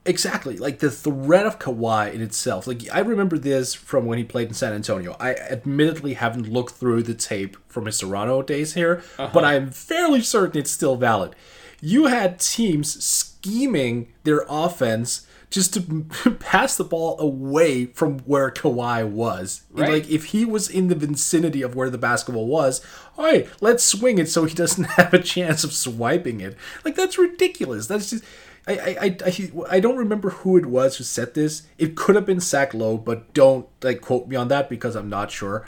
Exactly. 0.06 0.58
Like 0.58 0.80
the 0.80 0.92
threat 0.92 1.46
of 1.46 1.60
Kawhi 1.60 2.14
in 2.14 2.22
itself. 2.22 2.68
Like 2.68 2.82
I 2.92 3.00
remember 3.00 3.38
this 3.38 3.74
from 3.74 4.06
when 4.06 4.18
he 4.18 4.24
played 4.24 4.50
in 4.50 4.54
San 4.54 4.74
Antonio. 4.74 5.16
I 5.20 5.34
admittedly 5.34 6.14
haven't 6.14 6.52
looked 6.52 6.76
through 6.76 7.04
the 7.04 7.14
tape 7.14 7.58
from 7.68 7.86
his 7.86 8.00
Toronto 8.00 8.42
days 8.42 8.74
here, 8.74 9.02
uh-huh. 9.18 9.30
but 9.34 9.46
I'm 9.46 9.72
fairly 9.72 10.22
certain 10.22 10.60
it's 10.60 10.72
still 10.72 10.98
valid. 10.98 11.36
You 11.80 12.08
had 12.08 12.40
teams 12.40 13.04
scheming 13.04 14.12
their 14.24 14.46
offense 14.50 15.26
just 15.54 15.74
to 15.76 15.82
pass 16.40 16.76
the 16.76 16.84
ball 16.84 17.18
away 17.20 17.86
from 17.86 18.20
where 18.20 18.50
Kawhi 18.50 19.08
was. 19.08 19.62
Right. 19.72 19.90
Like 19.90 20.10
if 20.10 20.26
he 20.26 20.46
was 20.46 20.68
in 20.68 20.88
the 20.88 20.96
vicinity 20.96 21.62
of 21.62 21.76
where 21.76 21.90
the 21.90 21.98
basketball 21.98 22.48
was, 22.48 22.86
all 23.18 23.26
right, 23.26 23.48
let's 23.62 23.84
swing 23.84 24.18
it 24.18 24.28
so 24.28 24.46
he 24.46 24.56
doesn't 24.56 24.84
have 24.98 25.14
a 25.14 25.20
chance 25.20 25.64
of 25.64 25.72
swiping 25.72 26.42
it. 26.42 26.58
Like 26.84 26.96
that's 26.96 27.18
ridiculous. 27.18 27.88
That's 27.88 28.10
just 28.10 28.24
I 28.68 28.74
I, 28.74 28.98
I, 29.02 29.18
I, 29.26 29.52
I 29.70 29.80
don't 29.80 29.98
remember 29.98 30.30
who 30.30 30.58
it 30.58 30.66
was 30.66 30.98
who 30.98 31.04
said 31.04 31.34
this. 31.34 31.64
It 31.78 31.96
could 31.96 32.16
have 32.16 32.26
been 32.26 32.40
Zach 32.40 32.74
Lowe, 32.74 32.98
but 32.98 33.34
don't 33.34 33.68
like 33.82 34.02
quote 34.02 34.28
me 34.28 34.36
on 34.36 34.48
that 34.50 34.70
because 34.70 34.96
I'm 34.96 35.10
not 35.10 35.32
sure. 35.32 35.68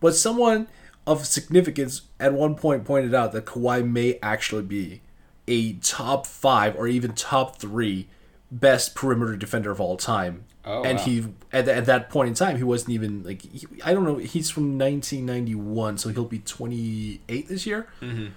But 0.00 0.14
someone 0.14 0.68
of 1.06 1.26
significance 1.26 2.02
at 2.20 2.32
one 2.32 2.54
point 2.54 2.84
pointed 2.84 3.14
out 3.14 3.32
that 3.32 3.44
Kawhi 3.44 3.86
may 3.88 4.18
actually 4.22 4.62
be 4.62 5.00
a 5.48 5.74
top 5.74 6.26
five 6.26 6.76
or 6.76 6.86
even 6.86 7.12
top 7.12 7.58
three 7.58 8.08
best 8.50 8.94
perimeter 8.94 9.36
defender 9.36 9.70
of 9.70 9.80
all 9.80 9.96
time. 9.96 10.44
Oh, 10.64 10.84
and 10.84 10.98
wow. 10.98 11.04
he 11.04 11.24
at, 11.52 11.66
at 11.66 11.86
that 11.86 12.08
point 12.08 12.28
in 12.28 12.34
time 12.34 12.56
he 12.56 12.62
wasn't 12.62 12.90
even 12.90 13.24
like 13.24 13.42
he, 13.42 13.66
I 13.84 13.92
don't 13.92 14.04
know 14.04 14.18
he's 14.18 14.48
from 14.48 14.78
1991 14.78 15.98
so 15.98 16.10
he'll 16.10 16.24
be 16.24 16.38
28 16.38 17.48
this 17.48 17.66
year. 17.66 17.88
Mm-hmm. 18.00 18.28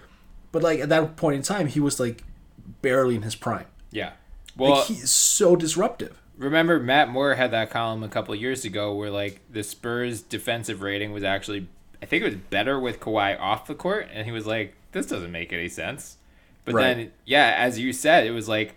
But 0.51 0.63
like 0.63 0.79
at 0.79 0.89
that 0.89 1.17
point 1.17 1.35
in 1.35 1.41
time 1.43 1.67
he 1.67 1.79
was 1.79 1.99
like 1.99 2.23
barely 2.81 3.15
in 3.15 3.21
his 3.21 3.35
prime. 3.35 3.67
Yeah. 3.95 4.11
Well, 4.57 4.75
like 4.77 4.85
he's 4.85 5.11
so 5.11 5.55
disruptive. 5.55 6.21
remember 6.37 6.79
Matt 6.79 7.09
Moore 7.09 7.35
had 7.35 7.51
that 7.51 7.69
column 7.69 8.03
a 8.03 8.09
couple 8.09 8.33
of 8.33 8.39
years 8.39 8.63
ago 8.65 8.93
where 8.93 9.09
like 9.09 9.41
the 9.51 9.63
Spurs 9.63 10.21
defensive 10.21 10.81
rating 10.81 11.11
was 11.11 11.23
actually 11.23 11.67
I 12.01 12.05
think 12.05 12.21
it 12.23 12.25
was 12.27 12.35
better 12.49 12.79
with 12.79 12.99
Kawhi 12.99 13.39
off 13.39 13.67
the 13.67 13.75
court 13.75 14.07
and 14.13 14.25
he 14.25 14.31
was 14.31 14.45
like 14.45 14.75
this 14.91 15.05
doesn't 15.07 15.31
make 15.31 15.51
any 15.51 15.67
sense. 15.69 16.17
But 16.63 16.75
Right. 16.75 16.83
then 16.95 17.11
yeah, 17.25 17.55
as 17.57 17.79
you 17.79 17.91
said, 17.93 18.25
it 18.27 18.31
was 18.31 18.47
like 18.47 18.75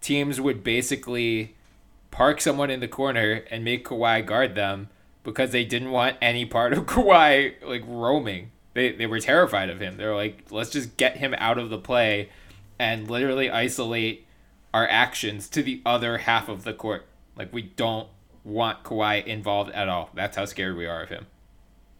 teams 0.00 0.40
would 0.40 0.62
basically 0.62 1.54
park 2.10 2.40
someone 2.40 2.70
in 2.70 2.80
the 2.80 2.88
corner 2.88 3.42
and 3.50 3.64
make 3.64 3.84
Kawhi 3.86 4.24
guard 4.24 4.54
them 4.54 4.88
because 5.24 5.50
they 5.50 5.64
didn't 5.64 5.90
want 5.90 6.16
any 6.22 6.44
part 6.46 6.72
of 6.72 6.86
Kawhi 6.86 7.54
like 7.64 7.82
roaming. 7.86 8.50
They 8.74 8.92
they 8.92 9.06
were 9.06 9.20
terrified 9.20 9.70
of 9.70 9.80
him. 9.80 9.96
They 9.96 10.06
were 10.06 10.14
like, 10.14 10.44
let's 10.50 10.70
just 10.70 10.96
get 10.96 11.16
him 11.16 11.34
out 11.38 11.58
of 11.58 11.68
the 11.70 11.78
play 11.78 12.28
and 12.78 13.10
literally 13.10 13.50
isolate 13.50 14.25
our 14.72 14.86
actions 14.86 15.48
to 15.50 15.62
the 15.62 15.80
other 15.86 16.18
half 16.18 16.48
of 16.48 16.64
the 16.64 16.72
court. 16.72 17.06
Like 17.36 17.52
we 17.52 17.62
don't 17.62 18.08
want 18.44 18.84
Kawhi 18.84 19.24
involved 19.26 19.70
at 19.72 19.88
all. 19.88 20.10
That's 20.14 20.36
how 20.36 20.44
scared 20.44 20.76
we 20.76 20.86
are 20.86 21.02
of 21.02 21.08
him. 21.08 21.26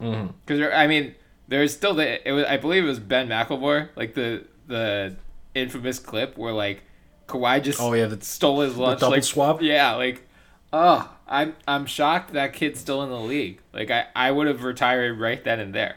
Mm-hmm. 0.00 0.32
Because 0.44 0.72
I 0.72 0.86
mean, 0.86 1.14
there's 1.48 1.72
still 1.72 1.94
the 1.94 2.26
it 2.26 2.32
was 2.32 2.44
I 2.44 2.56
believe 2.56 2.84
it 2.84 2.88
was 2.88 3.00
Ben 3.00 3.28
McLemore, 3.28 3.90
like 3.96 4.14
the 4.14 4.44
the 4.66 5.16
infamous 5.54 5.98
clip 5.98 6.36
where 6.36 6.52
like 6.52 6.82
Kawhi 7.28 7.62
just 7.62 7.80
Oh, 7.80 7.92
yeah, 7.92 8.06
that 8.06 8.24
stole 8.24 8.60
his 8.60 8.76
lunch 8.76 9.00
double 9.00 9.12
like 9.12 9.24
swap? 9.24 9.62
Yeah, 9.62 9.94
like 9.94 10.26
oh, 10.72 11.10
I'm 11.26 11.54
I'm 11.66 11.86
shocked 11.86 12.32
that 12.32 12.52
kid's 12.52 12.80
still 12.80 13.02
in 13.02 13.10
the 13.10 13.20
league. 13.20 13.60
Like 13.72 13.90
I 13.90 14.06
I 14.14 14.30
would 14.30 14.46
have 14.46 14.62
retired 14.62 15.18
right 15.18 15.42
then 15.42 15.60
and 15.60 15.74
there. 15.74 15.96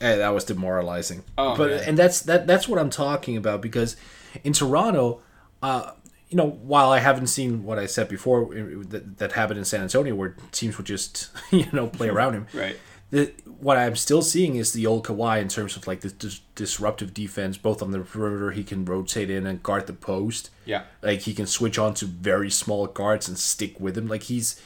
Hey, 0.00 0.16
that 0.18 0.30
was 0.30 0.44
demoralizing. 0.44 1.22
Oh, 1.38 1.56
but 1.56 1.70
man. 1.70 1.84
and 1.86 1.98
that's 1.98 2.20
that 2.22 2.46
that's 2.46 2.68
what 2.68 2.78
I'm 2.80 2.90
talking 2.90 3.36
about 3.36 3.60
because 3.60 3.96
in 4.42 4.52
Toronto, 4.52 5.20
uh, 5.62 5.92
you 6.28 6.36
know, 6.36 6.48
while 6.48 6.90
I 6.90 6.98
haven't 6.98 7.26
seen 7.26 7.64
what 7.64 7.78
I 7.78 7.86
said 7.86 8.08
before 8.08 8.44
uh, 8.46 8.82
that, 8.88 9.18
that 9.18 9.32
happened 9.32 9.58
in 9.58 9.64
San 9.64 9.82
Antonio, 9.82 10.14
where 10.14 10.36
teams 10.50 10.76
would 10.78 10.86
just 10.86 11.30
you 11.50 11.66
know 11.72 11.86
play 11.86 12.08
around 12.08 12.34
him, 12.34 12.46
Right. 12.52 12.76
The, 13.10 13.30
what 13.60 13.76
I'm 13.76 13.94
still 13.94 14.22
seeing 14.22 14.56
is 14.56 14.72
the 14.72 14.86
old 14.86 15.04
Kawhi 15.04 15.38
in 15.38 15.48
terms 15.48 15.76
of 15.76 15.86
like 15.86 16.00
this 16.00 16.14
dis- 16.14 16.40
disruptive 16.54 17.12
defense, 17.12 17.58
both 17.58 17.82
on 17.82 17.90
the 17.90 17.98
perimeter. 17.98 18.52
He 18.52 18.64
can 18.64 18.86
rotate 18.86 19.28
in 19.28 19.46
and 19.46 19.62
guard 19.62 19.86
the 19.86 19.92
post. 19.92 20.48
Yeah. 20.64 20.84
Like 21.02 21.20
he 21.20 21.34
can 21.34 21.46
switch 21.46 21.78
on 21.78 21.92
to 21.94 22.06
very 22.06 22.48
small 22.48 22.86
guards 22.86 23.28
and 23.28 23.36
stick 23.36 23.78
with 23.78 23.98
him. 23.98 24.08
Like 24.08 24.22
he's 24.24 24.58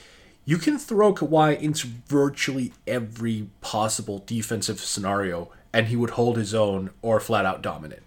you 0.44 0.58
can 0.58 0.78
throw 0.78 1.12
Kawhi 1.12 1.60
into 1.60 1.88
virtually 2.06 2.72
every 2.86 3.48
possible 3.60 4.22
defensive 4.24 4.78
scenario 4.78 5.50
and 5.72 5.88
he 5.88 5.96
would 5.96 6.10
hold 6.10 6.36
his 6.36 6.54
own 6.54 6.90
or 7.02 7.18
flat 7.18 7.44
out 7.44 7.62
dominate. 7.62 8.05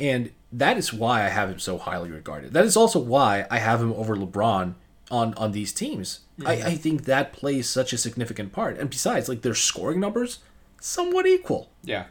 And 0.00 0.32
that 0.50 0.76
is 0.78 0.92
why 0.92 1.24
I 1.24 1.28
have 1.28 1.50
him 1.50 1.58
so 1.58 1.78
highly 1.78 2.10
regarded. 2.10 2.52
That 2.54 2.64
is 2.64 2.76
also 2.76 2.98
why 2.98 3.46
I 3.50 3.58
have 3.58 3.80
him 3.80 3.92
over 3.92 4.16
LeBron 4.16 4.74
on 5.10 5.34
on 5.34 5.52
these 5.52 5.72
teams. 5.72 6.20
I, 6.44 6.52
I 6.52 6.74
think 6.76 7.04
that 7.04 7.32
plays 7.32 7.68
such 7.68 7.92
a 7.92 7.98
significant 7.98 8.52
part. 8.52 8.78
And 8.78 8.88
besides, 8.88 9.28
like 9.28 9.42
their 9.42 9.54
scoring 9.54 10.00
numbers, 10.00 10.38
somewhat 10.80 11.26
equal. 11.26 11.70
Yeah. 11.82 12.06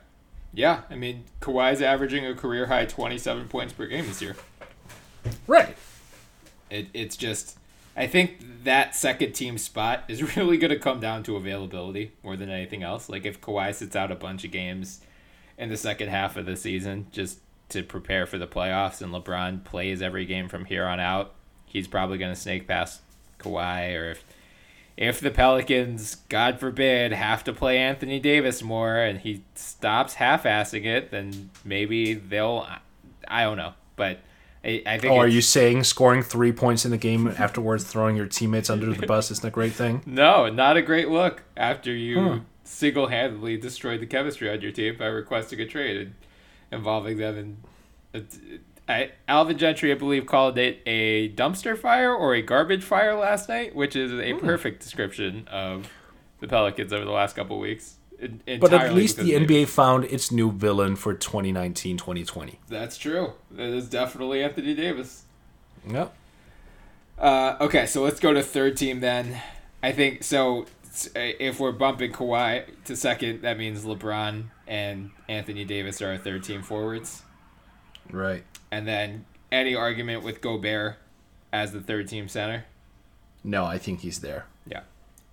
Yeah. 0.54 0.82
I 0.90 0.96
mean, 0.96 1.26
Kawhi's 1.42 1.82
averaging 1.82 2.26
a 2.26 2.36
career 2.36 2.68
high 2.68 2.86
27 2.86 3.48
points 3.48 3.74
per 3.74 3.88
game 3.88 4.06
this 4.06 4.22
year. 4.22 4.36
Right. 5.48 5.76
It, 6.70 6.88
it's 6.94 7.18
just, 7.18 7.58
I 7.98 8.08
think 8.08 8.64
that 8.64 8.96
second 8.96 9.34
team 9.34 9.58
spot 9.58 10.04
is 10.08 10.36
really 10.38 10.58
going 10.58 10.72
to 10.72 10.80
come 10.80 11.00
down 11.00 11.24
to 11.24 11.36
availability 11.36 12.14
more 12.24 12.38
than 12.38 12.50
anything 12.50 12.84
else. 12.84 13.10
Like 13.10 13.26
if 13.26 13.42
Kawhi 13.42 13.74
sits 13.74 13.96
out 13.96 14.12
a 14.12 14.16
bunch 14.16 14.44
of 14.44 14.52
games 14.52 15.02
in 15.58 15.70
the 15.70 15.78
second 15.78 16.10
half 16.10 16.38
of 16.38 16.46
the 16.46 16.56
season 16.56 17.08
just 17.12 17.40
to 17.70 17.84
prepare 17.84 18.26
for 18.26 18.38
the 18.38 18.48
playoffs 18.48 19.02
and 19.02 19.14
LeBron 19.14 19.64
plays 19.64 20.02
every 20.02 20.26
game 20.26 20.48
from 20.50 20.66
here 20.66 20.86
on 20.86 21.00
out, 21.00 21.34
he's 21.66 21.88
probably 21.88 22.18
going 22.18 22.34
to 22.34 22.40
snake 22.40 22.68
past 22.68 23.02
Kawhi. 23.40 23.96
Or 23.98 24.12
if, 24.12 24.24
if 24.98 25.20
the 25.20 25.32
Pelicans, 25.32 26.16
God 26.30 26.60
forbid, 26.60 27.12
have 27.14 27.44
to 27.46 27.54
play 27.54 27.78
Anthony 27.78 28.20
Davis 28.20 28.62
more 28.62 28.98
and 28.98 29.20
he 29.20 29.44
stops 29.56 30.16
half 30.16 30.44
assing 30.44 30.86
it, 30.86 31.12
then 31.12 31.52
maybe 31.64 32.14
they'll, 32.16 32.68
I 33.28 33.44
don't 33.44 33.58
know. 33.58 33.74
But 33.96 34.20
I, 34.64 34.82
I 34.86 34.98
think 34.98 35.14
Oh, 35.14 35.18
are 35.18 35.28
you 35.28 35.42
saying 35.42 35.84
scoring 35.86 36.22
three 36.22 36.52
points 36.52 36.84
in 36.86 36.92
the 36.92 36.98
game 36.98 37.28
afterwards 37.38 37.84
throwing 37.86 38.16
your 38.18 38.26
teammates 38.28 38.70
under 38.70 38.94
the 38.94 39.06
bus 39.06 39.32
isn't 39.32 39.46
a 39.48 39.52
great 39.52 39.74
thing? 39.74 40.02
No, 40.06 40.50
not 40.50 40.76
a 40.76 40.82
great 40.82 41.08
look 41.10 41.44
after 41.56 41.94
you 41.94 42.20
Huh. 42.20 42.40
single 42.64 43.08
handedly 43.08 43.56
destroyed 43.58 44.02
the 44.02 44.06
chemistry 44.06 44.50
on 44.50 44.60
your 44.62 44.72
team 44.72 44.98
by 44.98 45.06
requesting 45.06 45.62
a 45.62 45.66
trade 45.66 45.98
and 45.98 46.14
involving 46.72 47.18
them 47.18 47.58
in. 48.14 48.24
I, 48.88 49.12
Alvin 49.28 49.58
Gentry, 49.58 49.92
I 49.92 49.96
believe, 49.96 50.26
called 50.26 50.58
it 50.58 50.82
a 50.86 51.30
dumpster 51.34 51.78
fire 51.78 52.14
or 52.14 52.34
a 52.34 52.42
garbage 52.42 52.84
fire 52.84 53.16
last 53.16 53.48
night, 53.48 53.76
which 53.76 53.96
is 53.96 54.12
a 54.14 54.32
Hmm. 54.34 54.40
perfect 54.46 54.82
description 54.82 55.48
of 55.52 55.90
the 56.40 56.48
Pelicans 56.48 56.92
over 56.92 57.06
the 57.06 57.12
last 57.12 57.36
couple 57.36 57.58
of 57.58 57.62
weeks. 57.62 57.96
But 58.20 58.74
at 58.74 58.94
least 58.94 59.18
the 59.18 59.34
NBA 59.34 59.66
found 59.66 60.06
its 60.06 60.32
new 60.32 60.52
villain 60.52 60.96
for 60.98 61.14
2019-2020. 61.14 62.56
That's 62.68 62.98
true. 62.98 63.34
That 63.52 63.70
is 63.70 63.88
definitely 63.88 64.44
Anthony 64.44 64.74
Davis. 64.74 65.24
Yep. 65.88 66.14
Uh, 67.18 67.56
okay, 67.62 67.86
so 67.86 68.02
let's 68.04 68.20
go 68.20 68.34
to 68.34 68.42
third 68.44 68.76
team 68.76 69.00
then. 69.00 69.40
I 69.82 69.92
think 69.94 70.24
so. 70.24 70.66
S- 71.08 71.10
If 71.16 71.60
we're 71.60 71.72
bumping 71.72 72.12
Kawhi 72.12 72.66
to 72.86 72.96
second, 72.96 73.42
that 73.42 73.58
means 73.58 73.84
LeBron 73.86 74.46
and 74.68 75.12
Anthony 75.28 75.66
Davis 75.66 76.02
are 76.02 76.10
our 76.12 76.18
third 76.18 76.44
team 76.44 76.62
forwards. 76.62 77.22
Right. 78.12 78.44
And 78.72 78.88
then 78.88 79.26
any 79.52 79.76
argument 79.76 80.24
with 80.24 80.42
Gobert 80.42 80.98
as 81.52 81.72
the 81.72 81.82
third 81.82 82.08
team 82.08 82.28
center. 82.28 82.66
No, 83.44 83.66
I 83.66 83.78
think 83.78 84.02
he's 84.02 84.20
there. 84.20 84.46
Yeah. 84.68 84.82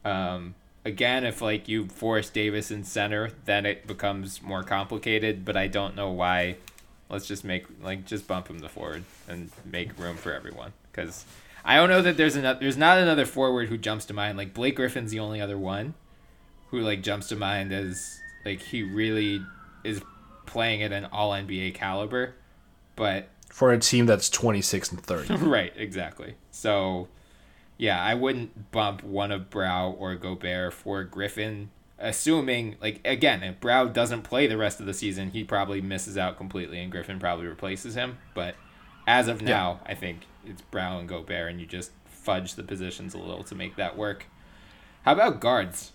Um, 0.05 0.55
again, 0.85 1.25
if 1.25 1.43
like 1.43 1.69
you 1.69 1.89
force 1.89 2.31
Davis 2.31 2.71
in 2.71 2.85
center, 2.85 3.31
then 3.45 3.67
it 3.67 3.87
becomes 3.87 4.41
more 4.43 4.63
complicated. 4.63 5.45
But 5.45 5.57
I 5.57 5.67
don't 5.67 5.97
know 5.97 6.11
why. 6.11 6.57
Let's 7.09 7.27
just 7.27 7.45
make 7.45 7.67
like 7.83 8.05
just 8.07 8.27
bump 8.27 8.49
him 8.49 8.61
to 8.61 8.69
forward 8.69 9.05
and 9.29 9.51
make 9.65 9.99
room 9.99 10.17
for 10.17 10.33
everyone 10.33 10.73
because 10.91 11.25
I 11.67 11.77
don't 11.77 11.91
know 11.91 12.01
that 12.01 12.17
there's 12.17 12.37
another 12.37 12.61
there's 12.61 12.77
not 12.77 12.97
another 12.97 13.27
forward 13.27 13.69
who 13.69 13.77
jumps 13.77 14.07
to 14.07 14.15
mind. 14.15 14.39
Like 14.39 14.55
Blake 14.55 14.77
Griffin's 14.77 15.11
the 15.11 15.19
only 15.19 15.41
other 15.41 15.59
one 15.59 15.95
who 16.69 16.81
like 16.81 17.03
jumps 17.03 17.29
to 17.29 17.37
mind 17.37 17.73
as 17.73 18.21
like 18.45 18.61
he 18.61 18.83
really 18.83 19.45
is 19.85 20.01
playing 20.47 20.83
at 20.83 20.93
an 20.93 21.07
All 21.07 21.33
NBA 21.33 21.75
caliber, 21.75 22.35
but 22.95 23.29
For 23.51 23.73
a 23.73 23.79
team 23.79 24.07
that's 24.07 24.31
26 24.31 24.93
and 24.93 25.03
30. 25.03 25.35
right, 25.45 25.73
exactly. 25.77 26.37
So, 26.51 27.09
yeah, 27.77 28.03
I 28.03 28.15
wouldn't 28.15 28.71
bump 28.71 29.03
one 29.03 29.33
of 29.33 29.51
Brow 29.51 29.91
or 29.91 30.15
Gobert 30.15 30.73
for 30.73 31.05
Griffin, 31.05 31.71
assuming, 31.99 32.77
like, 32.81 33.01
again, 33.05 33.43
if 33.43 33.61
Brow 33.61 33.87
doesn't 33.87 34.23
play 34.23 34.47
the 34.47 34.57
rest 34.57 34.81
of 34.81 34.87
the 34.87 34.95
season, 34.95 35.31
he 35.31 35.45
probably 35.45 35.81
misses 35.81 36.17
out 36.17 36.37
completely 36.37 36.81
and 36.81 36.91
Griffin 36.91 37.19
probably 37.19 37.47
replaces 37.47 37.95
him. 37.95 38.19
But 38.35 38.55
as 39.07 39.29
of 39.29 39.43
now, 39.43 39.81
I 39.85 39.95
think 39.95 40.21
it's 40.47 40.63
Brow 40.63 40.99
and 40.99 41.09
Gobert, 41.09 41.51
and 41.51 41.61
you 41.61 41.67
just 41.67 41.91
fudge 42.07 42.55
the 42.55 42.63
positions 42.63 43.15
a 43.15 43.19
little 43.19 43.45
to 43.45 43.55
make 43.55 43.77
that 43.77 43.97
work. 43.97 44.27
How 45.03 45.13
about 45.13 45.41
guards? 45.41 45.93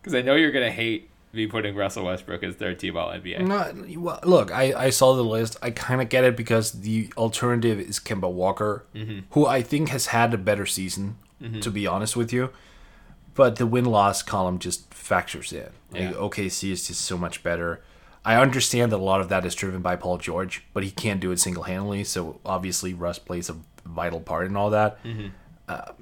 Because 0.00 0.14
I 0.14 0.22
know 0.22 0.34
you're 0.34 0.52
going 0.52 0.64
to 0.64 0.70
hate 0.70 1.10
me 1.32 1.46
putting 1.46 1.74
Russell 1.74 2.04
Westbrook 2.04 2.42
as 2.44 2.54
third 2.54 2.78
team 2.78 2.96
All 2.96 3.08
NBA. 3.10 3.40
No, 3.46 4.00
well, 4.00 4.20
look, 4.22 4.52
I, 4.52 4.72
I 4.86 4.90
saw 4.90 5.14
the 5.16 5.24
list. 5.24 5.56
I 5.62 5.70
kind 5.70 6.00
of 6.00 6.08
get 6.08 6.24
it 6.24 6.36
because 6.36 6.72
the 6.72 7.12
alternative 7.16 7.80
is 7.80 7.98
Kemba 7.98 8.30
Walker, 8.30 8.86
Mhm. 8.94 9.24
who 9.30 9.44
I 9.46 9.60
think 9.60 9.88
has 9.88 10.06
had 10.06 10.32
a 10.32 10.38
better 10.38 10.64
season, 10.64 11.16
Mhm. 11.42 11.60
to 11.62 11.70
be 11.70 11.86
honest 11.86 12.16
with 12.16 12.32
you. 12.32 12.50
But 13.34 13.56
the 13.56 13.66
win 13.66 13.84
loss 13.86 14.22
column 14.22 14.60
just 14.60 14.94
factors 14.94 15.52
in. 15.52 15.70
Like, 15.90 16.02
Yeah. 16.02 16.12
OKC 16.12 16.70
is 16.70 16.86
just 16.86 17.00
so 17.00 17.18
much 17.18 17.42
better. 17.42 17.82
I 18.24 18.36
understand 18.36 18.92
that 18.92 18.96
a 18.96 19.02
lot 19.02 19.20
of 19.20 19.28
that 19.28 19.44
is 19.44 19.54
driven 19.56 19.82
by 19.82 19.96
Paul 19.96 20.18
George, 20.18 20.64
but 20.72 20.84
he 20.84 20.90
can't 20.92 21.20
do 21.20 21.32
it 21.32 21.40
single 21.40 21.64
handedly. 21.64 22.04
So 22.04 22.40
obviously, 22.46 22.94
Russ 22.94 23.18
plays 23.18 23.50
a 23.50 23.56
vital 23.86 24.20
part 24.20 24.46
and 24.46 24.56
all 24.56 24.70
that. 24.70 25.02
Mhm. 25.04 25.30
Uh, 25.68 25.92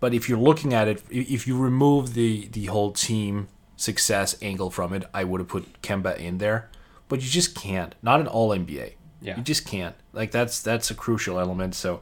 but 0.00 0.12
if 0.14 0.28
you're 0.28 0.38
looking 0.38 0.74
at 0.74 0.88
it, 0.88 1.02
if 1.10 1.46
you 1.46 1.56
remove 1.56 2.14
the 2.14 2.48
the 2.52 2.66
whole 2.66 2.92
team 2.92 3.48
success 3.76 4.36
angle 4.42 4.70
from 4.70 4.92
it, 4.92 5.04
I 5.14 5.24
would 5.24 5.40
have 5.40 5.48
put 5.48 5.80
Kemba 5.82 6.16
in 6.16 6.38
there. 6.38 6.68
But 7.08 7.20
you 7.22 7.28
just 7.28 7.54
can't. 7.54 7.94
Not 8.02 8.20
an 8.20 8.26
All 8.26 8.50
NBA. 8.50 8.94
Yeah. 9.20 9.36
You 9.36 9.42
just 9.42 9.66
can't. 9.66 9.94
Like 10.12 10.30
that's 10.30 10.60
that's 10.62 10.90
a 10.90 10.94
crucial 10.94 11.38
element. 11.38 11.74
So 11.74 12.00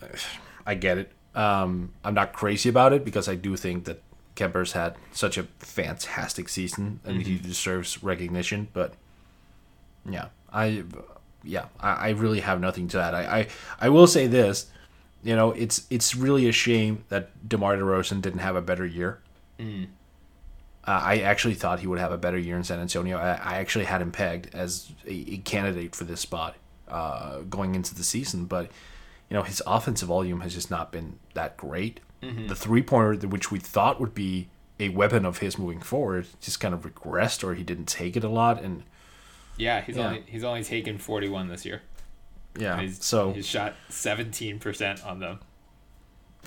I 0.66 0.74
get 0.74 0.98
it. 0.98 1.12
Um, 1.34 1.92
I'm 2.04 2.14
not 2.14 2.32
crazy 2.32 2.68
about 2.68 2.92
it 2.92 3.04
because 3.04 3.28
I 3.28 3.34
do 3.34 3.56
think 3.56 3.84
that 3.84 4.02
Kemba's 4.36 4.72
had 4.72 4.96
such 5.12 5.36
a 5.38 5.44
fantastic 5.58 6.48
season 6.48 7.00
and 7.04 7.22
he 7.22 7.38
deserves 7.38 8.02
recognition. 8.02 8.68
But 8.72 8.94
yeah, 10.08 10.26
I 10.52 10.84
yeah, 11.46 11.66
I, 11.80 11.90
I 11.90 12.08
really 12.10 12.40
have 12.40 12.60
nothing 12.60 12.88
to 12.88 13.00
add. 13.00 13.14
I, 13.14 13.38
I 13.38 13.46
I 13.80 13.88
will 13.88 14.06
say 14.06 14.26
this, 14.26 14.66
you 15.22 15.34
know, 15.34 15.52
it's 15.52 15.86
it's 15.90 16.14
really 16.14 16.48
a 16.48 16.52
shame 16.52 17.04
that 17.08 17.48
DeMar 17.48 17.76
DeRozan 17.76 18.20
didn't 18.20 18.40
have 18.40 18.56
a 18.56 18.62
better 18.62 18.86
year. 18.86 19.20
Mm. 19.58 19.88
Uh, 20.86 21.00
I 21.02 21.18
actually 21.18 21.54
thought 21.54 21.80
he 21.80 21.86
would 21.86 21.98
have 21.98 22.12
a 22.12 22.18
better 22.18 22.38
year 22.38 22.56
in 22.56 22.62
San 22.62 22.78
Antonio. 22.78 23.18
I, 23.18 23.32
I 23.32 23.58
actually 23.58 23.86
had 23.86 24.00
him 24.00 24.12
pegged 24.12 24.54
as 24.54 24.92
a, 25.06 25.34
a 25.34 25.38
candidate 25.38 25.96
for 25.96 26.04
this 26.04 26.20
spot 26.20 26.54
uh, 26.86 27.40
going 27.40 27.74
into 27.74 27.94
the 27.94 28.04
season, 28.04 28.44
but 28.44 28.70
you 29.28 29.34
know 29.34 29.42
his 29.42 29.62
offensive 29.66 30.08
volume 30.08 30.40
has 30.42 30.54
just 30.54 30.70
not 30.70 30.92
been 30.92 31.18
that 31.34 31.56
great. 31.56 32.00
Mhm. 32.22 32.48
The 32.48 32.54
three 32.54 32.82
pointer, 32.82 33.26
which 33.26 33.50
we 33.50 33.58
thought 33.58 34.00
would 34.00 34.14
be 34.14 34.48
a 34.78 34.90
weapon 34.90 35.24
of 35.24 35.38
his 35.38 35.58
moving 35.58 35.80
forward, 35.80 36.26
just 36.40 36.60
kind 36.60 36.74
of 36.74 36.82
regressed, 36.82 37.42
or 37.42 37.54
he 37.54 37.64
didn't 37.64 37.86
take 37.86 38.16
it 38.16 38.24
a 38.24 38.28
lot. 38.28 38.62
And 38.62 38.84
Yeah, 39.56 39.80
he's 39.80 39.96
Yeah. 39.96 40.06
only 40.08 40.24
he's 40.26 40.44
only 40.44 40.62
taken 40.64 40.98
41 40.98 41.48
this 41.48 41.64
year. 41.64 41.82
Yeah, 42.58 42.80
he's, 42.80 43.04
so- 43.04 43.32
he's 43.32 43.46
shot 43.46 43.74
17% 43.90 45.04
on 45.06 45.20
them. 45.20 45.40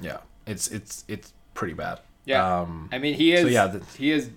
yeah, 0.01 0.17
it's 0.47 0.67
it's 0.67 1.03
it's 1.07 1.33
pretty 1.53 1.73
bad. 1.73 1.99
Yeah, 2.25 2.61
Um, 2.61 2.89
I 2.91 2.97
mean 2.99 3.15
he 3.15 3.33
is 3.33 3.41
So 3.41 3.47
yeah, 3.47 3.67
the, 3.67 3.83
he 3.97 4.11
is 4.11 4.29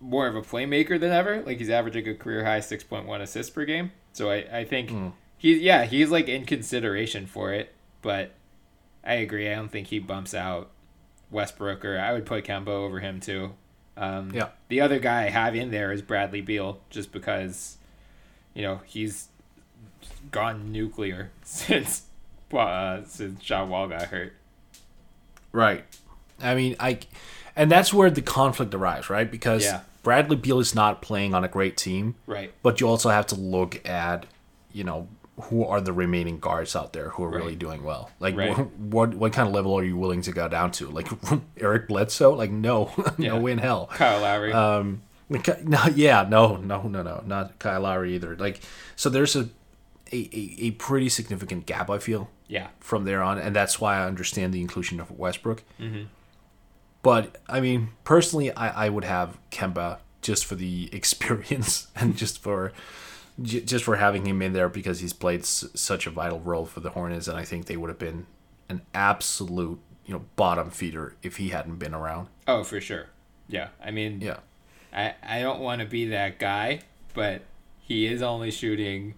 more 0.00 0.26
of 0.26 0.34
a 0.36 0.42
playmaker 0.42 0.98
than 1.00 1.12
ever. 1.12 1.42
Like 1.42 1.58
he's 1.58 1.70
averaging 1.70 2.08
a 2.08 2.14
career 2.14 2.44
high 2.44 2.60
6.1 2.60 3.20
assists 3.20 3.50
per 3.50 3.64
game. 3.64 3.92
So 4.12 4.30
I 4.30 4.44
I 4.60 4.64
think 4.64 4.90
Hmm. 4.90 5.08
he's 5.38 5.60
yeah 5.60 5.84
he's 5.84 6.10
like 6.10 6.28
in 6.28 6.44
consideration 6.46 7.26
for 7.26 7.52
it, 7.52 7.74
but 8.02 8.32
I 9.04 9.14
agree. 9.14 9.50
I 9.50 9.54
don't 9.54 9.68
think 9.70 9.88
he 9.88 9.98
bumps 9.98 10.34
out 10.34 10.70
Westbrook 11.30 11.84
or 11.84 11.98
I 11.98 12.12
would 12.12 12.26
put 12.26 12.44
Kemba 12.44 12.68
over 12.68 13.00
him 13.00 13.20
too. 13.20 13.52
Um, 13.96 14.30
Yeah. 14.34 14.48
The 14.68 14.80
other 14.80 14.98
guy 14.98 15.24
I 15.24 15.28
have 15.30 15.54
in 15.54 15.70
there 15.70 15.92
is 15.92 16.02
Bradley 16.02 16.40
Beal, 16.40 16.80
just 16.90 17.12
because, 17.12 17.76
you 18.54 18.62
know, 18.62 18.80
he's 18.86 19.28
gone 20.30 20.72
nuclear 20.72 21.30
since 21.42 22.02
uh, 22.52 23.00
since 23.06 23.40
John 23.40 23.68
Wall 23.68 23.88
got 23.88 24.02
hurt. 24.02 24.32
Right. 25.52 25.84
I 26.40 26.54
mean, 26.54 26.76
I, 26.80 26.98
and 27.56 27.70
that's 27.70 27.92
where 27.92 28.10
the 28.10 28.22
conflict 28.22 28.74
arrives, 28.74 29.10
right? 29.10 29.30
Because 29.30 29.64
Yeah. 29.64 29.80
Bradley 30.02 30.36
Beal 30.36 30.58
is 30.60 30.74
not 30.74 31.00
playing 31.00 31.34
on 31.34 31.44
a 31.44 31.48
great 31.48 31.76
team, 31.76 32.14
Right. 32.26 32.52
But 32.62 32.80
you 32.80 32.88
also 32.88 33.08
have 33.08 33.26
to 33.28 33.34
look 33.36 33.86
at, 33.88 34.26
you 34.72 34.84
know, 34.84 35.08
who 35.40 35.64
are 35.64 35.80
the 35.80 35.92
remaining 35.92 36.38
guards 36.38 36.76
out 36.76 36.92
there 36.92 37.08
who 37.08 37.24
are 37.24 37.28
really 37.30 37.56
doing 37.56 37.82
well. 37.82 38.10
Like, 38.20 38.36
Right. 38.36 38.56
what, 38.56 38.70
what 38.78 39.14
what 39.14 39.32
kind 39.32 39.48
of 39.48 39.54
level 39.54 39.76
are 39.78 39.82
you 39.82 39.96
willing 39.96 40.22
to 40.22 40.32
go 40.32 40.46
down 40.48 40.70
to? 40.72 40.88
Like 40.90 41.08
Eric 41.58 41.88
Bledsoe? 41.88 42.34
Like, 42.34 42.50
no, 42.50 42.92
Yeah. 43.18 43.30
no 43.30 43.40
way 43.40 43.52
in 43.52 43.58
hell. 43.58 43.88
Kyle 43.92 44.20
Lowry. 44.20 44.52
Um, 44.52 45.02
no, 45.64 45.84
yeah, 45.94 46.26
no, 46.28 46.56
no, 46.56 46.82
no, 46.82 47.02
no, 47.02 47.22
not 47.26 47.58
Kyle 47.58 47.80
Lowry 47.82 48.14
either. 48.14 48.36
Like, 48.36 48.60
so 48.96 49.08
there's 49.08 49.34
a 49.36 49.48
a, 50.12 50.28
a, 50.60 50.70
pretty 50.72 51.08
significant 51.08 51.66
gap. 51.66 51.90
I 51.90 51.98
feel. 51.98 52.30
Yeah. 52.46 52.68
From 52.78 53.04
there 53.04 53.22
on, 53.22 53.38
and 53.38 53.56
that's 53.56 53.80
why 53.80 53.96
I 53.96 54.06
understand 54.06 54.52
the 54.52 54.60
inclusion 54.60 55.00
of 55.00 55.10
Westbrook. 55.10 55.62
Mhm. 55.80 56.06
But 57.02 57.40
I 57.48 57.60
mean, 57.60 57.90
personally, 58.04 58.52
I, 58.52 58.86
I 58.86 58.88
would 58.88 59.04
have 59.04 59.38
Kemba 59.50 59.98
just 60.22 60.44
for 60.46 60.54
the 60.54 60.88
experience 60.92 61.88
and 61.96 62.16
just 62.16 62.38
for 62.42 62.72
just 63.42 63.82
for 63.84 63.96
having 63.96 64.26
him 64.26 64.40
in 64.42 64.52
there 64.52 64.68
because 64.68 65.00
he's 65.00 65.12
played 65.12 65.40
s- 65.40 65.64
such 65.74 66.06
a 66.06 66.10
vital 66.10 66.38
role 66.40 66.66
for 66.66 66.80
the 66.80 66.90
Hornets, 66.90 67.26
and 67.26 67.36
I 67.36 67.44
think 67.44 67.66
they 67.66 67.76
would 67.76 67.88
have 67.90 67.98
been 67.98 68.26
an 68.68 68.82
absolute 68.94 69.80
you 70.06 70.14
know 70.14 70.24
bottom 70.36 70.70
feeder 70.70 71.16
if 71.22 71.38
he 71.38 71.48
hadn't 71.48 71.76
been 71.76 71.94
around. 71.94 72.28
Oh, 72.46 72.62
for 72.62 72.80
sure. 72.80 73.06
Yeah. 73.48 73.68
I 73.82 73.90
mean, 73.90 74.20
Yeah. 74.20 74.38
I, 74.94 75.14
I 75.22 75.40
don't 75.42 75.60
want 75.60 75.80
to 75.80 75.86
be 75.86 76.08
that 76.08 76.38
guy, 76.38 76.80
but 77.14 77.42
he 77.80 78.06
is 78.06 78.22
only 78.22 78.50
shooting. 78.50 79.14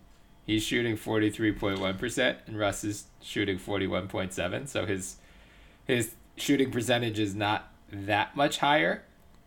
He's 0.46 0.62
shooting 0.62 0.96
forty 0.96 1.30
three 1.30 1.52
point 1.52 1.80
one 1.80 1.98
percent, 1.98 2.38
and 2.46 2.58
Russ 2.58 2.84
is 2.84 3.04
shooting 3.20 3.58
forty 3.58 3.86
one 3.86 4.08
point 4.08 4.32
seven. 4.32 4.66
So 4.66 4.86
his 4.86 5.16
his 5.86 6.14
shooting 6.36 6.70
percentage 6.70 7.18
is 7.18 7.34
not 7.34 7.68
that 7.92 8.36
much 8.36 8.58
higher. 8.58 9.02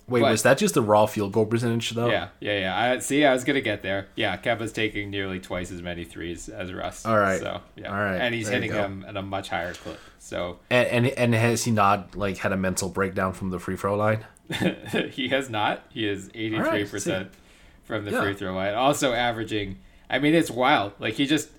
Wait, 0.08 0.22
But- 0.22 0.32
was 0.32 0.44
that 0.44 0.58
just 0.58 0.74
the 0.74 0.82
raw 0.82 1.06
field 1.06 1.32
goal 1.34 1.46
percentage 1.46 1.92
though? 1.92 2.10
Yeah, 2.10 2.30
yeah, 2.40 2.60
yeah. 2.60 2.80
I 2.96 2.98
see. 3.00 3.24
I 3.26 3.32
was 3.32 3.44
gonna 3.44 3.62
get 3.62 3.84
there. 3.84 4.08
Yeah, 4.16 4.36
Kemba's 4.38 4.72
taking 4.72 5.12
nearly 5.12 5.40
twice 5.40 5.72
as 5.72 5.82
many 5.84 6.04
threes 6.04 6.50
as 6.50 6.74
Russ. 6.74 7.06
All 7.06 7.18
right. 7.18 7.40
So 7.40 7.62
yeah. 7.76 7.90
All 7.92 8.00
right. 8.00 8.18
And 8.18 8.34
he's 8.34 8.48
There 8.48 8.56
hitting 8.56 8.72
them 8.72 9.06
at 9.08 9.16
a 9.16 9.22
much 9.22 9.50
higher 9.50 9.74
clip. 9.74 10.00
So 10.18 10.60
And, 10.72 10.88
and 10.88 11.08
and 11.08 11.34
has 11.36 11.64
he 11.64 11.72
not 11.72 12.16
like 12.16 12.38
had 12.38 12.52
a 12.52 12.58
mental 12.58 12.90
breakdown 12.90 13.34
from 13.34 13.52
the 13.52 13.60
free 13.60 13.78
throw 13.78 13.96
line? 13.96 14.26
he 15.12 15.30
has 15.30 15.50
not. 15.50 15.84
He 15.90 16.08
is 16.08 16.30
eighty 16.34 16.60
three 16.62 16.86
percent 16.86 17.30
from 17.84 18.06
the 18.06 18.12
Yeah. 18.12 18.22
free 18.22 18.34
throw 18.34 18.54
line. 18.54 18.74
Also 18.74 19.14
averaging. 19.14 19.78
I 20.10 20.20
mean, 20.20 20.34
it's 20.34 20.50
wild. 20.52 20.94
Like 21.00 21.16
he 21.16 21.26
just. 21.26 21.50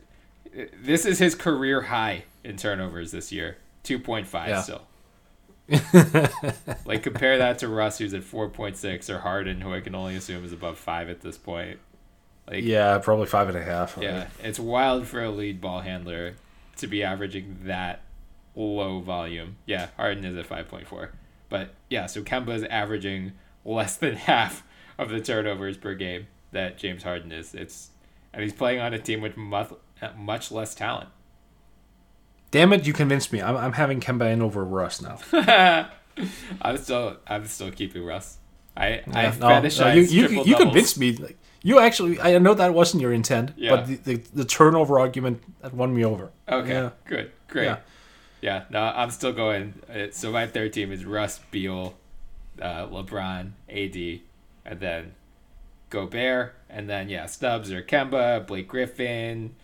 This 0.82 1.06
is 1.06 1.18
his 1.20 1.34
career 1.36 1.82
high 1.82 2.24
in 2.42 2.56
turnovers 2.56 3.12
this 3.12 3.30
year. 3.30 3.56
Two 3.84 3.98
point 3.98 4.26
five 4.26 4.48
Yeah. 4.48 4.60
still. 4.62 4.82
like 6.84 7.02
compare 7.02 7.38
that 7.38 7.58
to 7.60 7.68
Russ, 7.68 7.98
who's 7.98 8.14
at 8.14 8.24
four 8.24 8.48
point 8.48 8.76
six, 8.76 9.08
or 9.08 9.18
Harden, 9.20 9.60
who 9.60 9.72
I 9.72 9.80
can 9.80 9.94
only 9.94 10.16
assume 10.16 10.44
is 10.44 10.52
above 10.52 10.78
five 10.78 11.08
at 11.08 11.20
this 11.20 11.38
point. 11.38 11.78
Like 12.48 12.64
Yeah, 12.64 12.98
probably 12.98 13.26
five 13.26 13.48
and 13.48 13.56
a 13.56 13.62
half. 13.62 13.96
yeah, 14.00 14.26
it's 14.42 14.58
wild 14.58 15.06
for 15.06 15.22
a 15.22 15.30
lead 15.30 15.60
ball 15.60 15.80
handler 15.80 16.34
to 16.78 16.86
be 16.88 17.04
averaging 17.04 17.58
that 17.64 18.00
low 18.56 19.00
volume. 19.00 19.56
Yeah, 19.66 19.88
Harden 19.96 20.24
is 20.24 20.36
at 20.36 20.48
5.4. 20.48 21.10
But 21.50 21.74
yeah, 21.90 22.06
so 22.06 22.22
Kemba 22.22 22.54
is 22.54 22.64
averaging 22.64 23.32
less 23.64 23.96
than 23.96 24.14
half 24.30 24.64
of 24.98 25.10
the 25.10 25.20
turnovers 25.20 25.76
per 25.76 25.94
game 25.94 26.28
that 26.52 26.78
James 26.78 27.02
Harden 27.02 27.30
is. 27.32 27.54
It's 27.54 27.90
and 28.32 28.42
he's 28.42 28.52
playing 28.54 28.80
on 28.80 28.94
a 28.94 28.98
team 28.98 29.20
with 29.20 29.36
much, 29.36 29.70
much 30.16 30.50
less 30.50 30.74
talent. 30.74 31.10
Damn 32.50 32.72
it, 32.72 32.86
you 32.86 32.92
convinced 32.92 33.32
me. 33.32 33.40
I'm, 33.42 33.56
I'm 33.56 33.72
having 33.74 34.00
Kemba 34.00 34.32
in 34.32 34.42
over 34.42 34.64
Russ 34.64 35.00
now. 35.02 35.18
I'm 36.62 36.76
still 36.78 37.16
I'm 37.26 37.46
still 37.46 37.70
keeping 37.70 38.04
Russ. 38.04 38.38
I 38.76 39.02
I 39.12 39.22
Yeah, 39.24 39.34
no, 39.40 39.46
fetishize 39.48 39.78
no, 39.78 39.92
you, 39.94 40.02
you, 40.28 40.44
you 40.44 40.56
convinced 40.56 40.98
me. 40.98 41.12
Like, 41.16 41.38
you 41.62 41.78
actually, 41.78 42.20
I 42.20 42.38
know 42.38 42.54
that 42.54 42.72
wasn't 42.72 43.02
your 43.02 43.12
intent, 43.12 43.52
Yeah. 43.56 43.76
but 43.76 43.86
the, 43.86 43.96
the, 43.96 44.14
the 44.32 44.44
turnover 44.44 44.98
argument 44.98 45.42
that 45.60 45.74
won 45.74 45.94
me 45.94 46.04
over. 46.04 46.30
Okay, 46.48 46.70
Yeah. 46.72 46.90
good, 47.04 47.30
great. 47.48 47.64
Yeah. 47.64 47.76
Yeah. 48.40 48.64
no, 48.70 48.80
I'm 48.82 49.10
still 49.10 49.32
going. 49.32 49.74
So 50.12 50.32
my 50.32 50.46
third 50.46 50.72
team 50.72 50.92
is 50.92 51.04
Russ, 51.04 51.40
Beal, 51.50 51.94
uh, 52.60 52.86
LeBron, 52.86 53.52
AD, 53.68 54.20
and 54.64 54.80
then 54.80 55.14
Gobert, 55.90 56.54
and 56.68 56.88
then 56.88 57.08
yeah, 57.08 57.26
Stubbs 57.26 57.70
or 57.72 57.82
Kemba, 57.82 58.46
Blake 58.46 58.68
Griffin, 58.68 59.54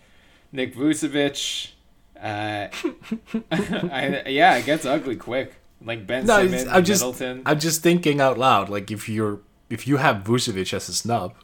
Nick 0.51 0.75
Vucevic. 0.75 1.71
Uh, 2.19 2.67
I, 3.51 4.23
yeah, 4.27 4.57
it 4.57 4.65
gets 4.65 4.85
ugly 4.85 5.15
quick. 5.15 5.55
Like 5.83 6.07
Ben 6.07 6.25
No, 6.25 6.37
Simmons, 6.43 6.67
I'm 6.67 6.83
just, 6.83 7.01
Middleton. 7.01 7.43
I'm 7.45 7.59
just 7.59 7.83
thinking 7.83 8.19
out 8.19 8.37
loud. 8.37 8.69
Like 8.69 8.89
if 8.89 9.07
you're, 9.07 9.39
if 9.69 9.87
you 9.87 9.97
have 9.97 10.23
Vucevic 10.23 10.73
as 10.73 10.89
a 10.89 10.93
snub, 10.93 11.35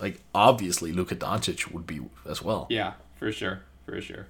like 0.00 0.20
obviously 0.34 0.92
Luka 0.92 1.16
Doncic 1.16 1.72
would 1.72 1.86
be 1.86 2.00
as 2.28 2.42
well. 2.42 2.66
Yeah, 2.70 2.94
for 3.16 3.32
sure, 3.32 3.62
for 3.84 4.00
sure. 4.00 4.26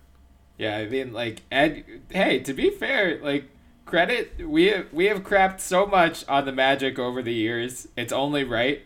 Yeah, 0.60 0.76
I 0.76 0.86
mean, 0.86 1.14
like 1.14 1.40
Ed. 1.50 1.84
Hey, 2.10 2.40
to 2.40 2.52
be 2.52 2.68
fair, 2.68 3.18
like 3.22 3.44
credit 3.86 4.46
we 4.46 4.64
have, 4.66 4.92
we 4.92 5.06
have 5.06 5.22
crapped 5.24 5.60
so 5.60 5.86
much 5.86 6.22
on 6.28 6.44
the 6.44 6.52
Magic 6.52 6.98
over 6.98 7.22
the 7.22 7.32
years. 7.32 7.88
It's 7.96 8.12
only 8.12 8.44
right 8.44 8.82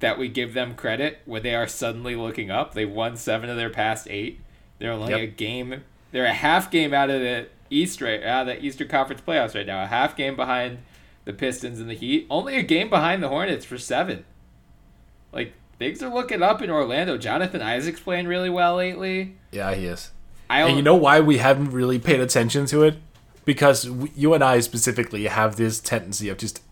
that 0.00 0.18
we 0.18 0.28
give 0.28 0.54
them 0.54 0.74
credit 0.74 1.18
when 1.26 1.42
they 1.42 1.54
are 1.54 1.66
suddenly 1.68 2.16
looking 2.16 2.50
up. 2.50 2.72
They 2.72 2.86
won 2.86 3.16
seven 3.16 3.50
of 3.50 3.56
their 3.58 3.68
past 3.68 4.06
eight. 4.08 4.40
They're 4.78 4.92
only 4.92 5.10
Yep. 5.12 5.20
a 5.20 5.26
game. 5.26 5.84
They're 6.12 6.24
a 6.24 6.32
half 6.32 6.70
game 6.70 6.94
out 6.94 7.10
of 7.10 7.20
the 7.20 7.48
East 7.68 8.00
right 8.00 8.22
out 8.22 8.48
of 8.48 8.56
the 8.56 8.64
Eastern 8.64 8.88
Conference 8.88 9.20
playoffs 9.20 9.54
right 9.54 9.66
now. 9.66 9.82
A 9.82 9.86
half 9.86 10.16
game 10.16 10.34
behind 10.34 10.78
the 11.26 11.34
Pistons 11.34 11.78
and 11.78 11.90
the 11.90 11.94
Heat. 11.94 12.26
Only 12.30 12.56
a 12.56 12.62
game 12.62 12.88
behind 12.88 13.22
the 13.22 13.28
Hornets 13.28 13.66
for 13.66 13.76
seven. 13.76 14.24
Like 15.30 15.52
things 15.78 16.02
are 16.02 16.08
looking 16.08 16.42
up 16.42 16.62
in 16.62 16.70
Orlando. 16.70 17.18
Jonathan 17.18 17.60
Isaac's 17.60 18.00
playing 18.00 18.26
really 18.26 18.48
well 18.48 18.76
lately. 18.76 19.36
Yeah, 19.52 19.74
he 19.74 19.84
is. 19.84 20.10
And 20.50 20.76
you 20.76 20.82
know 20.82 20.94
why 20.94 21.20
we 21.20 21.38
haven't 21.38 21.70
really 21.70 21.98
paid 21.98 22.20
attention 22.20 22.66
to 22.66 22.82
it? 22.84 22.96
Because 23.44 23.84
w- 23.84 24.12
you 24.16 24.34
and 24.34 24.42
I 24.44 24.60
specifically 24.60 25.26
have 25.26 25.56
this 25.56 25.80
tendency 25.80 26.28
of 26.28 26.38
just 26.38 26.62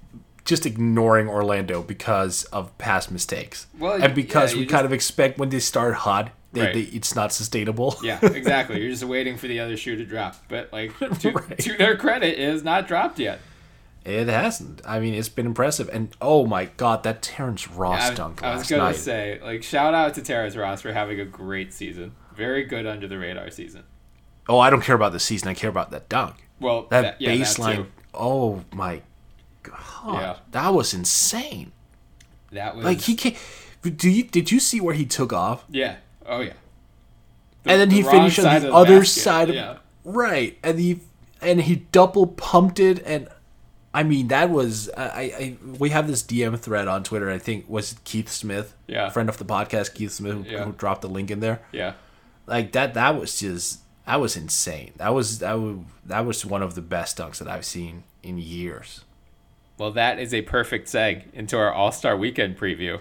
just 0.45 0.65
ignoring 0.65 1.29
Orlando 1.29 1.83
because 1.83 2.45
of 2.45 2.77
past 2.79 3.11
mistakes, 3.11 3.67
Well, 3.81 4.01
and 4.01 4.15
because 4.15 4.53
yeah, 4.53 4.59
we 4.59 4.63
you 4.63 4.69
kind 4.69 4.87
of 4.87 4.93
expect 4.93 5.39
when 5.39 5.49
they 5.49 5.59
start 5.59 5.95
hot, 5.95 6.31
they, 6.53 6.61
Right. 6.61 6.73
they, 6.75 6.81
it's 6.83 7.17
not 7.17 7.33
sustainable. 7.33 7.97
Yeah, 8.01 8.21
exactly. 8.23 8.81
You're 8.81 8.91
just 8.93 9.03
waiting 9.03 9.37
for 9.39 9.49
the 9.49 9.59
other 9.59 9.77
shoe 9.77 9.97
to 9.97 10.05
drop. 10.05 10.37
But 10.49 10.73
like 10.73 10.97
to, 11.21 11.33
to 11.33 11.77
their 11.77 11.97
credit, 11.97 12.39
it 12.39 12.49
has 12.49 12.63
not 12.63 12.87
dropped 12.87 13.19
yet. 13.19 13.41
It 14.05 14.29
hasn't. 14.29 14.83
I 14.87 15.01
mean, 15.01 15.15
it's 15.15 15.29
been 15.29 15.47
impressive. 15.47 15.91
And 15.93 16.17
oh 16.23 16.47
my 16.47 16.67
god, 16.77 17.03
that 17.03 17.23
Terrence 17.23 17.67
Ross 17.69 18.11
I, 18.11 18.15
dunk 18.15 18.41
I 18.45 18.55
was 18.57 18.69
gonna 18.69 18.85
night. 18.85 18.97
say, 18.97 19.41
like, 19.43 19.65
shout 19.65 19.95
out 19.95 20.15
to 20.15 20.23
Terrence 20.23 20.55
Ross 20.55 20.81
for 20.83 20.93
having 20.93 21.19
a 21.19 21.25
great 21.25 21.73
season. 21.73 22.13
Very 22.37 22.65
good 22.65 22.87
under 22.87 23.09
the 23.09 23.19
radar 23.19 23.51
season. 23.51 23.85
Oh, 24.49 24.59
I 24.59 24.71
don't 24.71 24.83
care 24.83 24.95
about 24.95 25.13
the 25.13 25.21
season. 25.21 25.49
I 25.49 25.55
care 25.55 25.71
about 25.71 25.91
that 25.91 26.09
dunk. 26.09 26.37
Well, 26.61 26.87
that, 26.91 27.03
that- 27.03 27.21
yeah, 27.21 27.33
baseline. 27.33 27.87
oh 28.15 28.65
my 28.73 29.03
god, 29.63 30.21
Yeah. 30.21 30.37
that 30.53 30.73
was 30.73 30.95
insane. 30.95 31.73
That 32.53 32.77
was 32.77 32.85
Like 32.85 33.01
he 33.01 33.15
came. 33.15 33.35
Do 33.83 34.09
you 34.11 34.25
did 34.25 34.51
you 34.51 34.61
see 34.61 34.81
where 34.81 34.95
he 34.95 35.05
took 35.07 35.33
off? 35.33 35.65
Yeah. 35.69 35.97
Oh 36.25 36.41
yeah. 36.41 36.53
The- 37.65 37.71
and 37.73 37.81
then 37.81 37.89
the 37.89 37.97
he 37.97 38.03
finished 38.03 38.39
on 38.39 38.63
the, 38.63 38.73
other 38.73 39.01
basket. 39.01 39.21
side 39.21 39.49
of 39.51 39.55
Yeah. 39.57 39.77
right, 40.05 40.59
and 40.63 40.79
he 40.79 41.01
and 41.43 41.61
he 41.63 41.77
double 41.93 42.27
pumped 42.29 42.79
it, 42.81 43.03
and 43.05 43.29
I 43.93 44.03
mean 44.03 44.29
that 44.29 44.51
was 44.51 44.89
I, 44.97 45.03
I 45.05 45.23
I- 45.23 45.57
we 45.79 45.91
have 45.91 46.07
this 46.07 46.23
DM 46.23 46.59
thread 46.59 46.87
on 46.89 47.03
Twitter. 47.05 47.31
I 47.31 47.39
think 47.39 47.69
was 47.69 47.97
Keith 48.05 48.31
Smith, 48.31 48.75
Yeah. 48.87 49.11
friend 49.11 49.29
of 49.29 49.39
the 49.39 49.45
podcast, 49.45 49.95
Keith 49.95 50.13
Smith, 50.13 50.33
who, 50.35 50.43
Yeah. 50.45 50.65
who 50.65 50.73
dropped 50.73 51.03
the 51.03 51.09
link 51.09 51.31
in 51.31 51.41
there. 51.41 51.61
Yeah. 51.73 51.95
Like 52.47 52.73
that. 52.73 52.95
That 52.95 53.19
was 53.19 53.39
just 53.39 53.81
that 54.07 54.21
was 54.21 54.37
insane. 54.37 54.93
That 54.97 55.15
was 55.15 55.41
that 55.41 55.55
was 55.55 55.79
that 56.05 56.25
was 56.25 56.47
one 56.47 56.63
of 56.63 56.75
the 56.75 56.83
best 56.83 57.19
dunks 57.19 57.39
that 57.39 57.49
I've 57.49 57.65
seen 57.65 58.05
in 58.23 58.39
years. 58.39 59.03
Well, 59.79 59.91
that 59.93 60.19
is 60.19 60.33
a 60.33 60.43
perfect 60.43 60.89
seg 60.89 61.25
into 61.35 61.59
our 61.59 61.73
All 61.73 61.93
Star 61.93 62.17
Weekend 62.17 62.59
preview. 62.59 63.01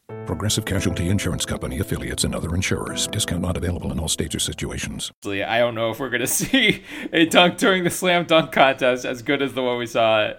Progressive 0.25 0.65
Casualty 0.65 1.09
Insurance 1.09 1.45
Company 1.45 1.79
affiliates 1.79 2.23
and 2.23 2.33
other 2.33 2.55
insurers. 2.55 3.07
Discount 3.07 3.41
not 3.41 3.57
available 3.57 3.91
in 3.91 3.99
all 3.99 4.07
states 4.07 4.33
or 4.35 4.39
situations. 4.39 5.11
I 5.25 5.59
don't 5.59 5.75
know 5.75 5.89
if 5.91 5.99
we're 5.99 6.09
gonna 6.09 6.27
see 6.41 6.83
a 7.11 7.25
dunk 7.25 7.57
during 7.57 7.83
the 7.83 7.89
slam 7.89 8.25
dunk 8.25 8.51
contest 8.51 9.03
as 9.05 9.21
good 9.21 9.41
as 9.41 9.53
the 9.53 9.61
one 9.63 9.77
we 9.77 9.87
saw 9.87 10.31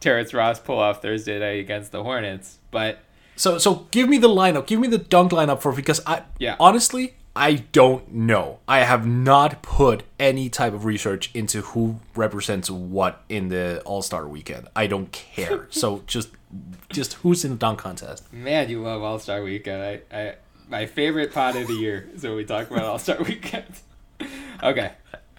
Terrence 0.00 0.32
Ross 0.32 0.60
pull 0.60 0.78
off 0.78 1.02
Thursday 1.02 1.38
night 1.38 1.60
against 1.60 1.92
the 1.92 2.02
Hornets. 2.02 2.58
But 2.70 3.00
So 3.36 3.58
so 3.58 3.86
give 3.90 4.08
me 4.08 4.18
the 4.18 4.28
lineup. 4.28 4.66
Give 4.66 4.80
me 4.80 4.88
the 4.88 4.98
dunk 4.98 5.32
lineup 5.32 5.60
for 5.60 5.72
because 5.72 6.00
I 6.06 6.22
Yeah. 6.38 6.56
honestly 6.58 7.14
I 7.36 7.54
don't 7.72 8.12
know. 8.12 8.60
I 8.68 8.80
have 8.80 9.06
not 9.06 9.60
put 9.62 10.04
any 10.20 10.48
type 10.48 10.72
of 10.72 10.84
research 10.84 11.30
into 11.34 11.62
who 11.62 12.00
represents 12.14 12.70
what 12.70 13.22
in 13.28 13.48
the 13.48 13.82
All 13.84 14.02
Star 14.02 14.28
Weekend. 14.28 14.68
I 14.76 14.86
don't 14.86 15.10
care. 15.10 15.66
so 15.70 16.02
just 16.06 16.28
just 16.90 17.14
who's 17.14 17.44
in 17.44 17.52
the 17.52 17.56
dunk 17.56 17.80
contest? 17.80 18.32
man, 18.32 18.68
you 18.68 18.82
love 18.82 19.02
All 19.02 19.18
Star 19.18 19.42
Weekend. 19.42 19.82
I, 19.82 20.16
I 20.16 20.34
my 20.68 20.86
favorite 20.86 21.32
pot 21.32 21.56
of 21.56 21.66
the 21.66 21.74
year 21.74 22.08
is 22.14 22.22
when 22.22 22.36
we 22.36 22.44
talk 22.44 22.70
about 22.70 22.84
All 22.84 22.98
Star 22.98 23.18
Weekend. 23.22 23.80
okay, 24.62 24.92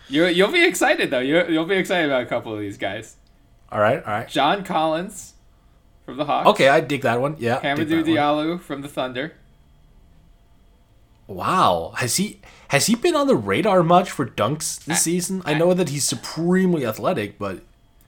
you 0.10 0.26
you'll 0.26 0.52
be 0.52 0.66
excited 0.66 1.10
though. 1.10 1.20
You 1.20 1.48
you'll 1.48 1.66
be 1.66 1.78
excited 1.78 2.08
about 2.08 2.24
a 2.24 2.28
couple 2.28 2.54
of 2.54 2.60
these 2.60 2.78
guys. 2.78 3.16
All 3.72 3.80
right, 3.80 4.04
all 4.06 4.12
right. 4.14 4.28
John 4.28 4.64
Collins 4.64 5.34
from 6.06 6.18
the 6.18 6.26
Hawks. 6.26 6.48
Okay, 6.50 6.68
I 6.68 6.82
dig 6.82 7.02
that 7.04 7.20
one. 7.22 7.36
Yeah. 7.40 7.60
Hamidou 7.62 7.90
that 7.90 7.96
one. 7.96 8.06
Diallo 8.06 8.60
from 8.60 8.82
the 8.82 8.88
Thunder. 8.88 9.34
Wow, 11.28 11.94
has 11.98 12.18
he 12.18 12.42
has 12.70 12.88
he 12.88 12.96
been 12.96 13.16
on 13.16 13.28
the 13.28 13.36
radar 13.36 13.84
much 13.84 14.12
for 14.12 14.26
dunks 14.26 14.84
this 14.84 15.02
season? 15.02 15.42
I 15.46 15.54
know 15.56 15.74
that 15.74 15.90
he's 15.90 16.04
supremely 16.04 16.86
athletic, 16.86 17.40
but 17.40 17.62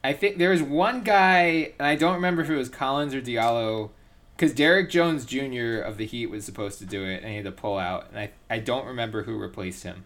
I 0.03 0.13
think 0.13 0.37
there 0.37 0.51
was 0.51 0.61
one 0.61 1.01
guy, 1.03 1.73
and 1.79 1.87
I 1.87 1.95
don't 1.95 2.13
remember 2.15 2.41
if 2.43 2.49
it 2.49 2.55
was 2.55 2.69
Collins 2.69 3.13
or 3.15 3.21
Diallo, 3.21 3.89
because 4.35 4.53
Derrick 4.53 4.89
Jones 4.89 5.25
Jr. 5.25 5.79
of 5.79 5.97
the 5.97 6.05
Heat 6.05 6.27
was 6.27 6.45
supposed 6.45 6.79
to 6.79 6.85
do 6.85 7.03
it, 7.03 7.21
and 7.23 7.29
he 7.29 7.35
had 7.37 7.45
to 7.45 7.51
pull 7.51 7.77
out, 7.77 8.07
and 8.11 8.19
I, 8.19 8.31
I 8.49 8.59
don't 8.59 8.85
remember 8.85 9.23
who 9.23 9.37
replaced 9.37 9.83
him. 9.83 10.05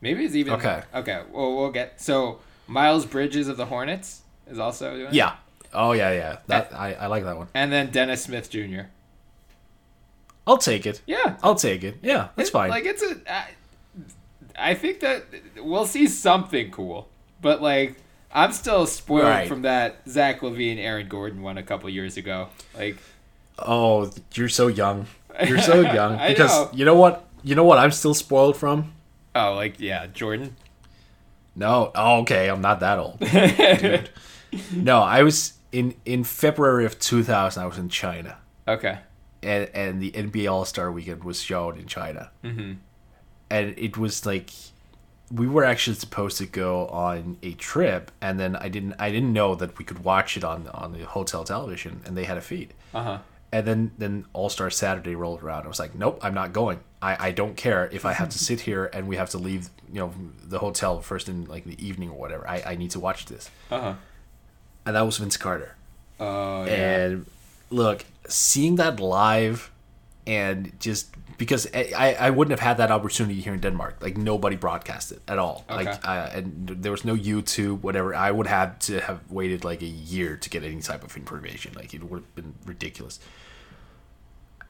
Maybe 0.00 0.24
it's 0.24 0.34
even 0.34 0.54
Okay. 0.54 0.82
Okay, 0.94 1.22
well 1.32 1.56
we'll 1.56 1.70
get 1.70 2.00
so 2.00 2.40
Miles 2.66 3.06
Bridges 3.06 3.48
of 3.48 3.56
the 3.56 3.66
Hornets 3.66 4.22
is 4.50 4.58
also 4.58 4.90
doing 4.94 5.06
it. 5.06 5.14
yeah. 5.14 5.36
Oh 5.72 5.92
yeah, 5.92 6.12
yeah. 6.12 6.38
That 6.46 6.72
I, 6.74 6.94
I 6.94 7.06
like 7.06 7.24
that 7.24 7.36
one. 7.36 7.48
and 7.54 7.72
then 7.72 7.90
Dennis 7.90 8.24
Smith 8.24 8.48
Jr. 8.50 8.82
I'll 10.46 10.58
take 10.58 10.84
it. 10.86 11.00
Yeah, 11.06 11.36
I'll 11.42 11.54
take 11.54 11.82
it. 11.84 11.98
Yeah, 12.02 12.28
that's 12.36 12.48
It- 12.50 12.52
fine. 12.52 12.70
Like 12.70 12.84
it's 12.84 13.02
a, 13.02 13.16
uh, 13.32 14.74
think 14.74 15.00
that 15.00 15.24
we'll 15.58 15.86
see 15.86 16.06
something 16.06 16.70
cool, 16.70 17.08
but 17.40 17.62
like 17.62 17.96
I'm 18.32 18.52
still 18.52 18.86
spoiled 18.86 19.24
Right. 19.24 19.48
from 19.48 19.62
that 19.62 20.02
Zach 20.08 20.40
LaVine, 20.40 20.78
Aaron 20.78 21.08
Gordon 21.08 21.42
one 21.42 21.56
a 21.56 21.62
couple 21.62 21.88
years 21.88 22.16
ago. 22.16 22.48
Like, 22.76 22.96
Oh, 23.58 24.10
you're 24.34 24.48
so 24.48 24.66
young. 24.66 25.06
You're 25.46 25.60
so 25.60 25.80
young 25.98 26.16
I 26.16 26.28
because 26.30 26.50
know. 26.50 26.70
you 26.74 26.84
know 26.84 26.96
what? 26.96 27.24
You 27.44 27.54
know 27.54 27.64
what? 27.64 27.78
I'm 27.78 27.92
still 27.92 28.14
spoiled 28.14 28.56
from. 28.56 28.92
oh, 29.34 29.54
like 29.54 29.78
yeah, 29.80 30.06
Jordan. 30.08 30.56
No, 31.56 31.92
oh, 31.94 32.20
okay, 32.22 32.48
I'm 32.50 32.60
not 32.60 32.80
that 32.80 32.98
old. 32.98 33.18
Dude. 33.80 34.10
No, 34.72 35.00
I 35.00 35.22
was 35.22 35.52
in 35.72 35.94
in 36.04 36.24
February 36.24 36.84
of 36.84 36.98
2000. 36.98 37.62
I 37.62 37.66
was 37.66 37.78
in 37.78 37.88
China, 37.88 38.36
Okay. 38.66 38.98
And 39.44 39.70
and 39.74 40.02
the 40.02 40.10
NBA 40.12 40.50
All 40.50 40.64
Star 40.64 40.90
Weekend 40.90 41.24
was 41.24 41.40
shown 41.40 41.78
in 41.78 41.86
China, 41.86 42.30
mm-hmm. 42.42 42.74
and 43.50 43.74
it 43.78 43.96
was 43.96 44.26
like 44.26 44.50
we 45.32 45.46
were 45.46 45.64
actually 45.64 45.96
supposed 45.96 46.38
to 46.38 46.46
go 46.46 46.86
on 46.88 47.38
a 47.42 47.52
trip, 47.54 48.10
and 48.20 48.38
then 48.38 48.56
I 48.56 48.68
didn't 48.68 48.94
I 48.98 49.10
didn't 49.10 49.32
know 49.32 49.54
that 49.54 49.78
we 49.78 49.84
could 49.84 50.04
watch 50.04 50.36
it 50.36 50.44
on 50.44 50.68
on 50.68 50.92
the 50.92 51.04
hotel 51.04 51.44
television, 51.44 52.02
and 52.04 52.16
they 52.16 52.24
had 52.24 52.36
a 52.36 52.40
feed. 52.40 52.74
Uh 52.92 53.02
huh. 53.02 53.18
And 53.52 53.66
then 53.66 53.90
then 53.98 54.26
All 54.32 54.48
Star 54.48 54.70
Saturday 54.70 55.14
rolled 55.14 55.42
around. 55.42 55.64
I 55.64 55.68
was 55.68 55.78
like, 55.78 55.94
nope, 55.94 56.18
I'm 56.22 56.34
not 56.34 56.52
going. 56.52 56.80
I, 57.00 57.28
I 57.28 57.30
don't 57.32 57.56
care 57.56 57.88
if 57.92 58.04
I 58.04 58.12
have 58.12 58.28
to 58.30 58.38
sit 58.48 58.60
here 58.60 58.90
and 58.92 59.06
we 59.06 59.16
have 59.16 59.30
to 59.30 59.38
leave, 59.38 59.70
you 59.88 60.00
know, 60.00 60.12
the 60.42 60.58
hotel 60.58 61.00
first 61.00 61.28
in 61.28 61.44
like 61.44 61.64
the 61.64 61.84
evening 61.84 62.10
or 62.10 62.18
whatever. 62.18 62.48
I, 62.48 62.62
I 62.66 62.74
need 62.76 62.90
to 62.92 63.00
watch 63.00 63.26
this. 63.26 63.50
Uh 63.70 63.80
huh. 63.80 63.94
And 64.86 64.96
that 64.96 65.02
was 65.02 65.18
Vince 65.18 65.36
Carter. 65.36 65.76
Oh 66.20 66.64
yeah. 66.64 66.72
And 66.72 67.26
look, 67.74 68.04
seeing 68.28 68.76
that 68.76 69.00
live 69.00 69.70
and 70.26 70.72
just 70.80 71.14
because 71.36 71.66
I, 71.74 71.92
I 71.96 72.12
I 72.26 72.30
wouldn't 72.30 72.58
have 72.58 72.66
had 72.66 72.76
that 72.78 72.90
opportunity 72.90 73.40
here 73.40 73.54
in 73.54 73.60
Denmark. 73.60 73.98
Like 74.00 74.16
nobody 74.16 74.56
broadcast 74.56 75.12
it 75.12 75.20
at 75.28 75.38
all. 75.38 75.64
Okay. 75.68 75.84
Like 75.84 76.08
uh, 76.08 76.30
and 76.32 76.68
there 76.68 76.92
was 76.92 77.04
no 77.04 77.16
YouTube, 77.16 77.82
whatever. 77.82 78.14
I 78.14 78.30
would 78.30 78.46
have 78.46 78.78
to 78.80 79.00
have 79.00 79.20
waited 79.30 79.64
like 79.64 79.82
a 79.82 79.86
year 79.86 80.36
to 80.36 80.50
get 80.50 80.62
any 80.62 80.80
type 80.80 81.04
of 81.04 81.16
information. 81.16 81.72
Like 81.74 81.92
it 81.94 82.04
would 82.04 82.22
have 82.22 82.34
been 82.34 82.54
ridiculous. 82.64 83.18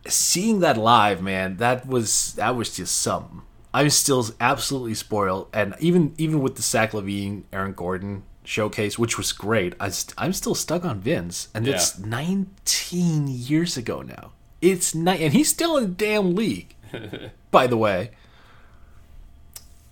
Seeing 0.07 0.61
that 0.61 0.77
live, 0.77 1.23
man, 1.23 1.57
that 1.59 1.87
was 1.87 2.35
that 2.35 2.57
was 2.57 2.77
just 2.77 3.01
something. 3.01 3.43
I'm 3.73 3.91
still 3.91 4.25
absolutely 4.41 4.95
spoiled, 4.95 5.49
and 5.53 5.75
even 5.81 6.15
even 6.17 6.41
with 6.41 6.57
the 6.57 6.63
Zach 6.63 6.93
LaVine, 6.93 7.45
Aaron 7.53 7.73
Gordon 7.73 8.23
showcase, 8.45 8.99
which 8.99 9.17
was 9.19 9.33
great, 9.33 9.75
I 9.81 9.89
st- 9.89 10.15
I'm 10.19 10.33
still 10.33 10.55
stuck 10.55 10.85
on 10.85 11.01
Vince, 11.01 11.49
and 11.55 11.67
it's 11.67 11.99
19 11.99 13.29
years 13.29 13.77
ago 13.77 14.03
now. 14.03 14.33
It's 14.61 14.95
night, 14.95 15.21
and 15.21 15.33
he's 15.33 15.51
still 15.51 15.77
in 15.77 15.85
the 15.85 15.91
damn 15.91 16.35
league. 16.35 16.75
by 17.51 17.67
the 17.67 17.77
way, 17.77 18.11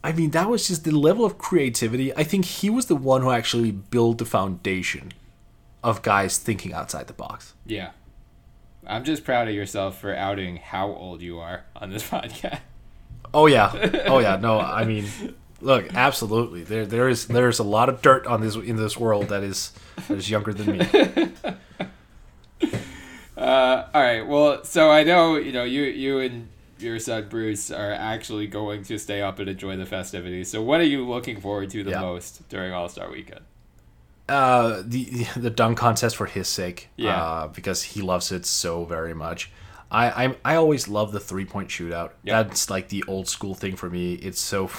I 0.05 0.13
mean 0.13 0.31
that 0.31 0.49
was 0.49 0.69
just 0.69 0.85
the 0.85 0.91
level 0.93 1.25
of 1.25 1.39
creativity. 1.39 2.15
I 2.17 2.25
think 2.25 2.45
he 2.45 2.71
was 2.71 2.87
the 2.87 2.97
one 2.97 3.23
who 3.23 3.31
actually 3.31 3.71
built 3.71 4.19
the 4.19 4.25
foundation 4.25 5.13
of 5.83 6.03
guys 6.03 6.39
thinking 6.39 6.73
outside 6.73 7.07
the 7.07 7.13
box. 7.13 7.55
Yeah. 7.67 7.91
I'm 8.87 9.05
just 9.05 9.25
proud 9.25 9.49
of 9.49 9.55
yourself 9.55 10.01
for 10.01 10.15
outing 10.15 10.57
how 10.57 10.89
old 10.89 11.23
you 11.23 11.39
are 11.39 11.65
on 11.77 11.91
this 11.91 12.03
podcast. 12.09 12.61
Oh 13.35 13.47
yeah, 13.47 13.71
oh 14.07 14.19
yeah. 14.19 14.37
No, 14.37 14.59
I 14.61 14.85
mean, 14.85 15.07
look, 15.63 15.95
absolutely. 15.95 16.63
There, 16.65 16.85
there 16.85 17.09
is, 17.09 17.27
there's 17.27 17.59
a 17.59 17.63
lot 17.65 17.89
of 17.89 18.03
dirt 18.03 18.27
on 18.27 18.41
this 18.43 18.57
in 18.57 18.77
this 18.77 18.97
world 18.99 19.29
that 19.29 19.43
is 19.43 19.73
that 20.09 20.19
is 20.19 20.29
younger 20.29 20.53
than 20.53 20.79
me. 20.79 21.33
Uh, 23.37 23.89
all 23.93 24.03
right. 24.03 24.27
Well, 24.27 24.63
so 24.65 24.91
I 24.91 25.03
know 25.05 25.37
you 25.37 25.53
know 25.53 25.65
you 25.65 25.83
you 25.83 26.21
and 26.21 26.49
your 26.79 26.99
son 26.99 27.29
Bruce 27.29 27.71
are 27.71 27.91
actually 27.93 28.47
going 28.47 28.85
to 28.85 28.99
stay 28.99 29.23
up 29.23 29.39
and 29.39 29.49
enjoy 29.49 29.77
the 29.77 29.87
festivities. 29.87 30.51
So, 30.51 30.63
what 30.63 30.81
are 30.81 30.85
you 30.85 31.09
looking 31.09 31.41
forward 31.41 31.71
to 31.71 31.83
the 31.83 31.91
Yeah. 31.93 32.01
most 32.01 32.49
during 32.49 32.73
All 32.73 32.89
Star 32.89 33.11
Weekend? 33.11 33.41
Uh, 34.29 34.83
the 34.85 35.27
the 35.37 35.51
dunk 35.51 35.79
contest 35.79 36.17
for 36.17 36.27
his 36.27 36.47
sake. 36.47 36.91
Yeah. 36.97 37.21
Uh, 37.21 37.49
because 37.49 37.83
he 37.83 38.03
loves 38.03 38.31
it 38.31 38.47
so 38.47 38.85
very 38.85 39.15
much. 39.15 39.51
I 39.91 40.25
I'm, 40.25 40.37
I 40.45 40.55
always 40.55 40.87
love 40.87 41.11
the 41.13 41.21
three 41.21 41.45
point 41.47 41.69
shootout. 41.69 42.11
Yeah. 42.23 42.43
That's 42.45 42.71
like 42.71 42.91
the 42.91 43.03
old 43.09 43.29
school 43.29 43.55
thing 43.55 43.77
for 43.77 43.91
me. 43.91 44.15
It's 44.15 44.41
so 44.41 44.71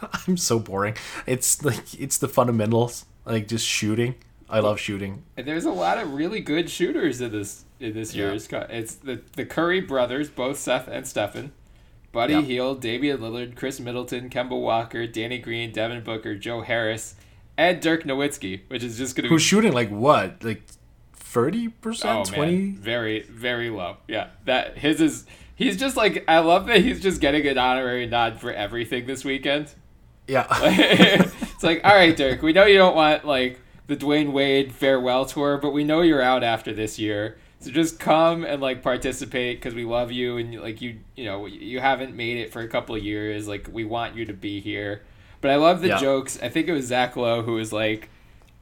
I'm 0.26 0.36
so 0.36 0.58
boring. 0.58 0.94
It's 1.26 1.64
like 1.64 1.98
it's 2.00 2.18
the 2.18 2.28
fundamentals, 2.28 3.04
like 3.24 3.48
just 3.48 3.66
shooting. 3.66 4.14
I 4.50 4.60
love 4.60 4.80
shooting. 4.80 5.24
And 5.36 5.46
there's 5.46 5.66
a 5.66 5.70
lot 5.70 5.98
of 5.98 6.14
really 6.14 6.40
good 6.40 6.70
shooters 6.70 7.20
in 7.20 7.32
this 7.32 7.64
in 7.80 7.92
this 7.94 8.14
Yeah. 8.14 8.26
year's. 8.26 8.48
co- 8.48 8.66
It's 8.70 8.94
the 8.94 9.20
the 9.36 9.44
Curry 9.44 9.80
brothers, 9.80 10.28
both 10.30 10.58
Seth 10.58 10.88
and 10.88 11.06
Stephen, 11.06 11.52
Buddy 12.12 12.32
Yeah. 12.34 12.40
Hield, 12.42 12.80
Damian 12.80 13.18
Lillard, 13.18 13.56
Khris 13.56 13.78
Middleton, 13.80 14.30
Kemba 14.30 14.58
Walker, 14.58 15.06
Danny 15.06 15.38
Green, 15.38 15.70
Devin 15.72 16.02
Booker, 16.02 16.34
Joe 16.34 16.62
Harris, 16.62 17.14
and 17.58 17.80
Dirk 17.82 18.04
Nowitzki, 18.04 18.60
which 18.68 18.82
is 18.82 18.96
just 18.96 19.14
gonna 19.16 19.28
Who's 19.28 19.42
shooting 19.42 19.72
like 19.72 19.90
what? 19.90 20.42
Like 20.42 20.62
thirty 21.12 21.68
percent, 21.68 22.10
oh, 22.12 22.30
man, 22.30 22.34
twenty? 22.34 22.70
very 22.70 23.22
very 23.22 23.68
low. 23.70 23.98
Yeah, 24.08 24.28
that 24.46 24.78
his 24.78 25.00
is. 25.00 25.26
He's 25.54 25.76
just 25.76 25.96
like 25.96 26.24
I 26.28 26.38
love 26.38 26.66
that 26.68 26.82
he's 26.82 27.00
just 27.02 27.20
getting 27.20 27.46
an 27.46 27.58
honorary 27.58 28.06
nod 28.06 28.40
for 28.40 28.52
everything 28.52 29.06
this 29.06 29.24
weekend. 29.24 29.74
Yeah. 30.28 30.46
it's 30.62 31.64
like, 31.64 31.80
all 31.84 31.94
right, 31.94 32.16
Dirk, 32.16 32.42
we 32.42 32.52
know 32.52 32.66
you 32.66 32.78
don't 32.78 32.94
want 32.94 33.24
like 33.24 33.60
the 33.86 33.96
Dwyane 33.96 34.32
Wade 34.32 34.72
farewell 34.72 35.24
tour, 35.24 35.58
but 35.58 35.70
we 35.72 35.82
know 35.82 36.02
you're 36.02 36.22
out 36.22 36.44
after 36.44 36.72
this 36.72 36.98
year. 36.98 37.38
So 37.60 37.70
just 37.72 37.98
come 37.98 38.44
and 38.44 38.62
like 38.62 38.82
participate 38.82 39.56
because 39.58 39.74
we 39.74 39.84
love 39.84 40.12
you 40.12 40.36
and 40.36 40.60
like 40.60 40.80
you, 40.80 40.98
you 41.16 41.24
know, 41.24 41.46
you 41.46 41.80
haven't 41.80 42.14
made 42.14 42.36
it 42.36 42.52
for 42.52 42.60
a 42.60 42.68
couple 42.68 42.94
of 42.94 43.02
years. 43.02 43.48
Like 43.48 43.68
we 43.72 43.84
want 43.84 44.14
you 44.14 44.26
to 44.26 44.32
be 44.34 44.60
here. 44.60 45.02
But 45.40 45.50
I 45.50 45.56
love 45.56 45.80
the 45.80 45.88
Yeah. 45.88 45.98
jokes. 45.98 46.38
I 46.42 46.48
think 46.50 46.68
it 46.68 46.72
was 46.72 46.86
Zach 46.86 47.16
Lowe 47.16 47.42
who 47.42 47.54
was 47.54 47.72
like, 47.72 48.10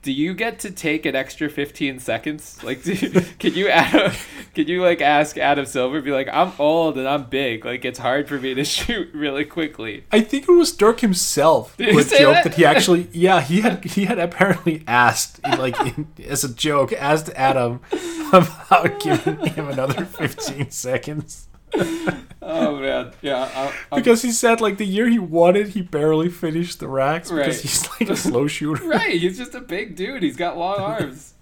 "Do 0.07 0.13
you 0.13 0.35
get 0.35 0.61
to 0.61 0.71
take 0.71 1.05
an 1.05 1.17
extra 1.17 1.51
15 1.51 1.99
seconds? 1.99 2.63
Like, 2.63 2.85
do, 2.85 2.95
can 3.41 3.55
you 3.55 3.69
Adam, 3.69 4.13
can 4.55 4.69
you 4.69 4.81
like 4.81 5.01
ask 5.01 5.37
Adam 5.37 5.67
Silver? 5.67 6.01
Be 6.01 6.13
like, 6.13 6.29
I'm 6.33 6.53
old 6.61 6.97
and 6.97 7.09
I'm 7.09 7.25
big. 7.25 7.65
Like 7.65 7.85
it's 7.85 7.99
hard 7.99 8.29
for 8.29 8.39
me 8.39 8.55
to 8.55 8.63
shoot 8.77 9.13
really 9.13 9.45
quickly. 9.45 10.05
I 10.13 10.21
think 10.21 10.45
it 10.49 10.53
was 10.53 10.71
Dirk 10.71 11.01
himself 11.01 11.75
who 11.77 11.87
joked 11.87 12.11
that? 12.11 12.45
that? 12.45 12.55
he 12.55 12.65
actually, 12.65 13.09
yeah, 13.11 13.41
he 13.41 13.63
had 13.63 13.83
he 13.83 14.05
had 14.05 14.21
apparently 14.21 14.85
asked, 14.87 15.43
like 15.43 15.77
in, 15.81 16.07
as 16.25 16.45
a 16.45 16.55
joke, 16.55 16.93
asked 16.93 17.31
Adam 17.31 17.81
about 18.33 19.01
giving 19.01 19.45
him 19.45 19.69
another 19.69 20.05
fifteen 20.05 20.71
seconds 20.71 21.49
Oh 22.49 22.77
man, 22.77 23.11
yeah. 23.23 23.73
I, 23.91 23.97
because 23.97 24.23
he 24.23 24.31
said 24.31 24.61
like 24.61 24.77
the 24.79 24.87
year 24.87 25.09
he 25.09 25.19
won 25.19 25.57
it, 25.57 25.71
he 25.71 25.83
barely 25.83 26.29
finished 26.29 26.79
the 26.79 26.87
racks 26.87 27.31
Right. 27.31 27.47
because 27.47 27.61
he's 27.61 27.89
like 27.91 28.09
a 28.09 28.17
slow 28.29 28.47
shooter. 28.47 28.85
right, 28.85 29.19
he's 29.19 29.37
just 29.37 29.55
a 29.57 29.61
big 29.61 29.97
dude. 29.97 30.23
He's 30.23 30.37
got 30.37 30.57
long 30.57 30.79
arms. 30.79 31.35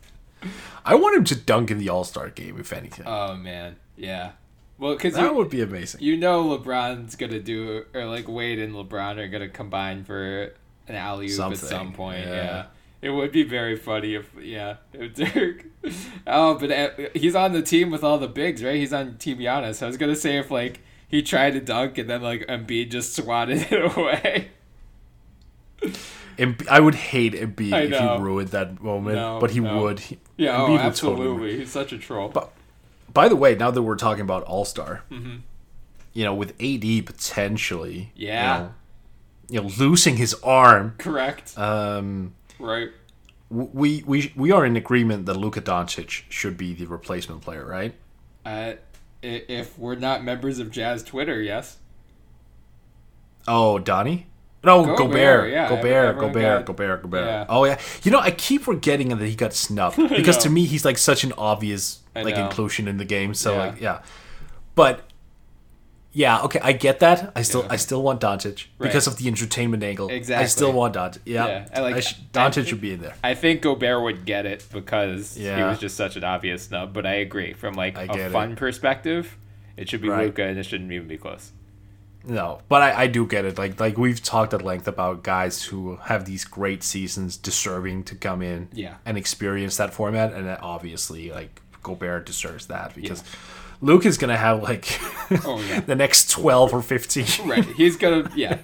I 0.84 0.94
want 0.94 1.16
him 1.16 1.24
to 1.24 1.36
dunk 1.36 1.70
in 1.70 1.76
the 1.78 1.90
All 1.90 2.04
Star 2.04 2.30
game 2.30 2.58
if 2.58 2.72
anything. 2.72 3.06
Oh 3.06 3.34
man, 3.36 3.76
yeah. 3.96 4.32
Well, 4.78 4.94
because 4.94 5.14
that 5.14 5.24
you, 5.30 5.34
would 5.34 5.50
be 5.50 5.60
amazing. 5.60 6.00
you 6.00 6.16
know 6.16 6.44
LeBron's 6.58 7.16
gonna 7.16 7.38
do, 7.40 7.84
or 7.92 8.06
like 8.06 8.26
Wade 8.26 8.58
and 8.58 8.74
LeBron 8.74 9.18
are 9.18 9.28
gonna 9.28 9.48
combine 9.50 10.04
for 10.04 10.54
an 10.88 10.94
alley 10.94 11.30
oop 11.30 11.52
at 11.52 11.58
some 11.58 11.92
point. 11.92 12.20
Yeah. 12.26 12.34
yeah. 12.34 12.64
It 13.04 13.10
would 13.10 13.32
be 13.32 13.42
very 13.42 13.76
funny 13.76 14.14
if, 14.14 14.30
yeah, 14.40 14.76
if 14.94 15.12
Dirk. 15.14 15.66
Oh, 16.26 16.54
but 16.58 16.70
uh, 16.72 16.88
he's 17.14 17.34
on 17.34 17.52
the 17.52 17.60
team 17.60 17.90
with 17.90 18.02
all 18.02 18.18
the 18.18 18.28
bigs, 18.28 18.64
right? 18.64 18.76
He's 18.76 18.94
on 18.94 19.18
Team 19.18 19.38
Giannis. 19.38 19.82
I 19.82 19.86
was 19.86 19.98
gonna 19.98 20.16
say 20.16 20.38
if 20.38 20.50
like 20.50 20.80
he 21.06 21.20
tried 21.22 21.50
to 21.52 21.60
dunk 21.60 21.98
and 21.98 22.08
then 22.08 22.22
like 22.22 22.46
Embiid 22.46 22.90
just 22.90 23.14
swatted 23.14 23.66
it 23.70 23.96
away. 23.96 24.48
Embi- 26.38 26.66
I 26.68 26.80
would 26.80 26.94
hate 26.94 27.34
Embiid 27.34 27.92
if 27.92 28.00
he 28.00 28.22
ruined 28.22 28.48
that 28.48 28.82
moment, 28.82 29.16
No, 29.16 29.38
but 29.38 29.50
he 29.50 29.60
no. 29.60 29.82
would. 29.82 30.00
He- 30.00 30.18
Yeah, 30.36 30.56
Embiid 30.58 30.78
oh, 30.78 30.82
absolutely. 30.82 31.26
totally 31.26 31.58
He's 31.58 31.70
such 31.70 31.92
a 31.92 31.98
troll. 31.98 32.28
But 32.28 32.50
by 33.12 33.28
the 33.28 33.36
way, 33.36 33.54
now 33.54 33.70
that 33.70 33.82
we're 33.82 33.96
talking 33.96 34.22
about 34.22 34.42
All 34.44 34.64
Star, 34.64 35.02
Mm-hmm. 35.10 35.36
you 36.12 36.24
know, 36.24 36.34
with 36.34 36.54
AD 36.60 37.06
potentially, 37.06 38.12
Yeah. 38.16 38.56
you 38.56 38.62
know, 38.64 38.72
you 39.50 39.60
know 39.62 39.74
losing 39.78 40.16
his 40.16 40.34
arm, 40.42 40.94
Correct. 40.98 41.56
um, 41.58 42.32
right. 42.64 42.88
we 43.50 44.02
we 44.06 44.32
we 44.36 44.50
are 44.52 44.64
in 44.64 44.76
agreement 44.76 45.26
that 45.26 45.34
Luka 45.34 45.60
Doncic 45.60 46.22
should 46.28 46.56
be 46.56 46.74
the 46.74 46.86
replacement 46.86 47.42
player, 47.42 47.64
right? 47.66 47.94
Uh, 48.44 48.74
if 49.22 49.78
we're 49.78 49.94
not 49.94 50.22
members 50.24 50.58
of 50.58 50.70
Jazz 50.70 51.02
Twitter, 51.02 51.40
yes. 51.40 51.78
Oh, 53.46 53.78
Donnie. 53.78 54.26
No, 54.62 54.82
Gobert, 54.84 54.96
Gobert, 54.98 55.50
yeah, 55.50 55.68
Gobert, 55.68 56.18
Gobert, 56.18 56.42
got- 56.42 56.64
Gobert, 56.64 57.02
Gobert. 57.02 57.26
yeah. 57.26 57.46
Oh 57.50 57.64
yeah, 57.66 57.78
you 58.02 58.10
know 58.10 58.18
I 58.18 58.30
keep 58.30 58.62
forgetting 58.62 59.08
that 59.10 59.18
he 59.26 59.34
got 59.34 59.52
snubbed 59.52 59.96
because 60.08 60.38
to 60.38 60.48
me 60.48 60.64
he's 60.64 60.86
like 60.86 60.96
such 60.96 61.22
an 61.22 61.32
obvious 61.36 62.00
like 62.14 62.36
inclusion 62.36 62.88
in 62.88 62.96
the 62.96 63.04
game. 63.04 63.34
So 63.34 63.52
Yeah. 63.52 63.58
like 63.58 63.80
yeah, 63.82 64.02
but 64.74 65.10
yeah, 66.14 66.40
okay, 66.42 66.60
I 66.62 66.72
get 66.72 67.00
that. 67.00 67.32
I 67.36 67.42
still 67.42 67.62
Yeah. 67.62 67.72
I 67.72 67.76
still 67.76 68.02
want 68.02 68.20
Doncic 68.20 68.66
because 68.78 69.06
of 69.06 69.16
the 69.18 69.26
entertainment 69.28 69.82
angle. 69.82 70.08
Exactly. 70.08 70.44
I 70.44 70.46
still 70.46 70.72
want 70.72 70.94
Doncic. 70.94 71.18
Yeah, 71.26 71.46
Yeah, 71.46 71.68
I 71.74 71.80
like- 71.80 71.96
I 71.96 72.00
sh- 72.00 72.14
I 72.34 72.50
think- 72.50 72.68
should 72.68 72.80
be 72.80 72.92
in 72.94 73.00
there. 73.02 73.14
I 73.22 73.34
think 73.34 73.60
Gobert 73.62 74.02
would 74.02 74.24
get 74.24 74.46
it 74.46 74.64
because 74.72 75.34
he 75.36 75.44
was 75.50 75.78
just 75.78 75.96
such 75.96 76.16
an 76.16 76.24
obvious 76.24 76.62
snub. 76.64 76.92
But 76.94 77.04
I 77.04 77.14
agree, 77.14 77.52
from 77.52 77.74
like 77.74 77.98
I 77.98 78.04
a 78.04 78.30
fun 78.30 78.52
it. 78.52 78.58
perspective, 78.58 79.36
it 79.76 79.88
should 79.90 80.00
be 80.02 80.08
Right. 80.08 80.26
Luka, 80.26 80.44
and 80.44 80.58
it 80.58 80.64
shouldn't 80.64 80.90
even 80.92 81.08
be 81.08 81.18
close. 81.18 81.50
No, 82.26 82.60
but 82.70 82.80
I, 82.80 83.02
I 83.02 83.06
do 83.06 83.26
get 83.26 83.44
it. 83.44 83.58
Like 83.58 83.78
like 83.78 83.98
we've 83.98 84.22
talked 84.22 84.54
at 84.54 84.62
length 84.62 84.88
about 84.88 85.22
guys 85.24 85.64
who 85.64 85.96
have 86.04 86.24
these 86.24 86.44
great 86.44 86.82
seasons 86.82 87.36
deserving 87.36 88.04
to 88.04 88.14
come 88.14 88.40
in 88.40 88.68
Yeah. 88.72 88.94
and 89.04 89.18
experience 89.18 89.76
that 89.76 89.92
format, 89.92 90.32
and 90.32 90.46
that 90.46 90.60
obviously 90.62 91.30
like 91.32 91.60
Gobert 91.82 92.24
deserves 92.24 92.66
that 92.68 92.94
because 92.94 93.22
Luke 93.80 94.06
is 94.06 94.18
gonna 94.18 94.36
have 94.36 94.62
like 94.62 94.86
Oh, 95.44 95.60
yeah. 95.68 95.80
the 95.86 95.94
next 95.94 96.30
twelve 96.30 96.72
or 96.72 96.82
fifteen. 96.82 97.26
Right. 97.48 97.64
He's 97.64 97.96
gonna 97.96 98.30
yeah. 98.34 98.58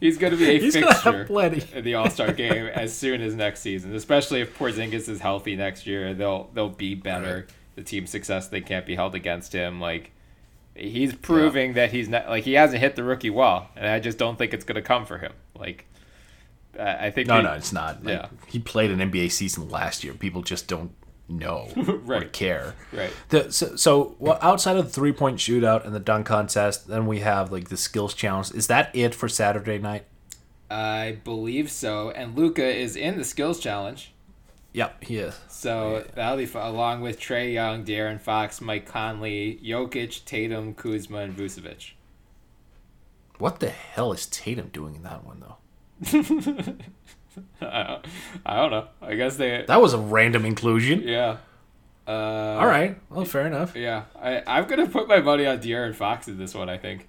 He's 0.00 0.18
gonna 0.18 0.36
be 0.36 0.44
a 0.50 0.58
He's 0.60 0.74
fixture 0.74 1.24
plenty. 1.24 1.64
in 1.74 1.84
the 1.84 1.94
All 1.94 2.10
Star 2.10 2.32
game 2.32 2.66
as 2.66 2.96
soon 2.96 3.22
as 3.22 3.34
next 3.34 3.60
season. 3.60 3.94
Especially 3.94 4.40
if 4.42 4.58
Porzingis 4.58 5.08
is 5.08 5.20
healthy 5.20 5.56
next 5.56 5.86
year, 5.86 6.12
they'll 6.14 6.50
they'll 6.54 6.68
be 6.68 6.94
better. 6.94 7.46
The 7.76 7.82
team 7.82 8.06
success 8.06 8.48
they 8.48 8.60
can't 8.60 8.84
be 8.86 8.94
held 8.94 9.14
against 9.14 9.52
him. 9.52 9.80
Like 9.80 10.12
he's 10.74 11.14
proving 11.14 11.74
that 11.74 11.90
he's 11.92 12.08
not 12.08 12.28
like 12.28 12.44
he 12.44 12.52
hasn't 12.54 12.80
hit 12.80 12.96
the 12.96 13.04
rookie 13.04 13.30
wall, 13.30 13.68
and 13.76 13.86
I 13.86 14.00
just 14.00 14.18
don't 14.18 14.36
think 14.36 14.52
it's 14.52 14.64
gonna 14.64 14.82
come 14.82 15.06
for 15.06 15.18
him. 15.18 15.32
Like 15.58 15.86
I 16.78 17.06
I 17.06 17.10
think 17.10 17.28
No, 17.28 17.36
they- 17.38 17.42
no, 17.44 17.52
it's 17.54 17.72
not. 17.72 18.04
Like, 18.04 18.14
Yeah. 18.14 18.28
he 18.46 18.58
played 18.58 18.90
an 18.90 18.98
NBA 19.00 19.30
season 19.32 19.68
last 19.70 20.04
year. 20.04 20.12
People 20.14 20.42
just 20.42 20.68
don't 20.68 20.90
know 21.28 21.68
or 21.76 21.94
Right. 21.96 22.32
care. 22.32 22.74
Right. 22.92 23.12
The, 23.30 23.50
so, 23.52 23.76
so 23.76 24.16
well, 24.18 24.38
outside 24.42 24.76
of 24.76 24.86
the 24.86 24.90
three 24.92 25.12
point 25.12 25.38
shootout 25.38 25.84
and 25.84 25.94
the 25.94 26.00
dunk 26.00 26.26
contest, 26.26 26.88
then 26.88 27.06
we 27.06 27.20
have 27.20 27.50
like 27.52 27.68
the 27.68 27.76
skills 27.76 28.14
challenge. 28.14 28.52
Is 28.52 28.66
that 28.68 28.94
it 28.94 29.14
for 29.14 29.28
Saturday 29.28 29.78
night? 29.78 30.04
I 30.70 31.18
believe 31.24 31.70
so. 31.70 32.10
And 32.10 32.36
Luka 32.36 32.64
is 32.66 32.96
in 32.96 33.16
the 33.18 33.24
skills 33.24 33.60
challenge. 33.60 34.12
Yep, 34.72 35.04
he 35.04 35.16
is. 35.18 35.38
So 35.48 36.04
that'll 36.14 36.36
be 36.36 36.44
fun, 36.44 36.66
along 36.66 37.00
with 37.00 37.18
Trae 37.18 37.52
Young, 37.52 37.84
De'Aaron 37.84 38.20
Fox, 38.20 38.60
Mike 38.60 38.84
Conley, 38.84 39.58
Jokic, 39.64 40.24
Tatum, 40.26 40.74
Kuzma, 40.74 41.18
and 41.20 41.34
Vucevic. 41.36 41.92
What 43.38 43.60
the 43.60 43.70
hell 43.70 44.12
is 44.12 44.26
Tatum 44.26 44.68
doing 44.68 44.96
in 44.96 45.02
that 45.02 45.24
one 45.24 45.40
though? 45.40 45.56
I 47.60 48.00
don't, 48.46 48.70
know. 48.70 48.88
I 49.02 49.14
guess 49.14 49.36
they. 49.36 49.64
That 49.66 49.80
was 49.80 49.92
a 49.94 49.98
random 49.98 50.44
inclusion. 50.44 51.02
yeah. 51.02 51.38
Uh, 52.06 52.10
All 52.60 52.66
right. 52.66 52.96
Well, 53.10 53.24
fair 53.24 53.46
enough. 53.48 53.74
Yeah, 53.74 54.04
I, 54.20 54.40
I'm 54.46 54.68
gonna 54.68 54.86
put 54.86 55.08
my 55.08 55.20
money 55.20 55.44
on 55.44 55.58
De'Aaron 55.58 55.94
Fox 55.94 56.28
in 56.28 56.38
this 56.38 56.54
one. 56.54 56.68
I 56.68 56.78
think. 56.78 57.08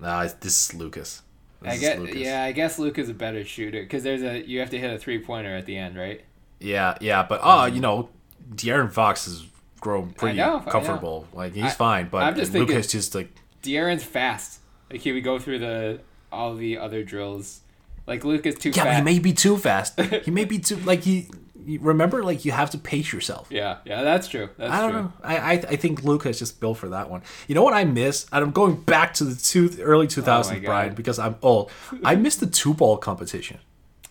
Nah, 0.00 0.22
this 0.40 0.68
is 0.70 0.74
Lucas. 0.74 1.22
This 1.62 1.70
I 1.70 1.74
is 1.74 1.80
get. 1.80 2.00
Lucas. 2.00 2.16
Yeah, 2.16 2.42
I 2.42 2.50
guess 2.52 2.78
Luke 2.78 2.98
is 2.98 3.08
a 3.08 3.14
better 3.14 3.44
shooter 3.44 3.82
because 3.82 4.02
there's 4.02 4.22
a 4.22 4.44
you 4.44 4.58
have 4.60 4.70
to 4.70 4.78
hit 4.78 4.92
a 4.92 4.98
three 4.98 5.20
pointer 5.20 5.54
at 5.54 5.64
the 5.66 5.76
end, 5.76 5.96
right? 5.96 6.22
Yeah, 6.58 6.96
yeah, 7.00 7.22
but 7.22 7.40
oh, 7.44 7.66
you 7.66 7.80
know, 7.80 8.08
De'Aaron 8.52 8.90
Fox 8.90 9.26
has 9.26 9.44
grown 9.80 10.10
pretty 10.10 10.38
know, 10.38 10.58
comfortable. 10.60 11.28
Like 11.32 11.54
he's 11.54 11.64
I- 11.64 11.70
fine, 11.70 12.08
but 12.08 12.34
just 12.34 12.50
thinking- 12.50 12.74
Lucas 12.74 12.90
just 12.90 13.14
like 13.14 13.30
De'Aaron's 13.62 14.02
fast. 14.02 14.60
Like 14.90 15.02
he 15.02 15.12
would 15.12 15.22
go 15.24 15.38
through 15.38 15.60
the 15.60 16.00
all 16.32 16.54
the 16.56 16.78
other 16.78 17.04
drills. 17.04 17.60
Like 18.06 18.24
Luke 18.24 18.46
is 18.46 18.54
too 18.56 18.70
yeah, 18.70 18.84
but 18.84 18.94
he 18.96 19.02
may 19.02 19.18
be 19.18 19.32
too 19.32 19.56
fast. 19.56 20.00
he 20.24 20.30
may 20.30 20.44
be 20.44 20.58
too 20.58 20.76
like 20.76 21.02
he. 21.02 21.28
you 21.64 21.80
Remember, 21.80 22.22
like 22.22 22.44
you 22.44 22.52
have 22.52 22.70
to 22.70 22.78
pace 22.78 23.12
yourself. 23.12 23.48
Yeah, 23.50 23.78
yeah, 23.84 24.02
that's 24.02 24.28
true. 24.28 24.48
That's 24.56 24.72
I 24.72 24.80
don't 24.80 24.92
true. 24.92 25.02
know. 25.02 25.12
I, 25.22 25.36
I 25.36 25.52
I 25.52 25.76
think 25.76 26.04
Luka 26.04 26.28
is 26.28 26.38
just 26.38 26.60
built 26.60 26.78
for 26.78 26.88
that 26.90 27.10
one. 27.10 27.22
You 27.48 27.54
know 27.56 27.62
what 27.62 27.74
I 27.74 27.84
miss? 27.84 28.26
And 28.32 28.44
I'm 28.44 28.52
going 28.52 28.76
back 28.76 29.14
to 29.14 29.24
the 29.24 29.34
two, 29.34 29.70
early 29.80 30.06
2000s, 30.06 30.56
Oh 30.56 30.60
Bryan, 30.60 30.94
because 30.94 31.18
I'm 31.18 31.36
old. 31.42 31.70
I 32.04 32.14
miss 32.14 32.36
the 32.36 32.46
two 32.46 32.74
ball 32.74 32.96
competition 32.96 33.58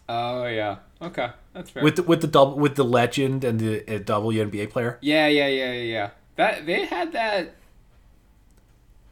Oh 0.07 0.45
yeah. 0.45 0.77
Okay, 1.01 1.29
that's 1.53 1.69
fair. 1.69 1.83
with 1.83 1.97
the, 1.97 2.03
with 2.03 2.21
the 2.21 2.27
double 2.27 2.57
with 2.57 2.75
the 2.75 2.83
legend 2.85 3.43
and 3.43 3.59
the 3.59 3.81
uh, 3.95 3.99
WNBA 3.99 4.69
player. 4.69 4.97
Yeah, 5.01 5.27
yeah, 5.27 5.47
yeah, 5.47 5.71
yeah, 5.71 5.81
yeah. 5.81 6.09
That 6.35 6.65
they 6.65 6.85
had 6.85 7.11
that. 7.13 7.55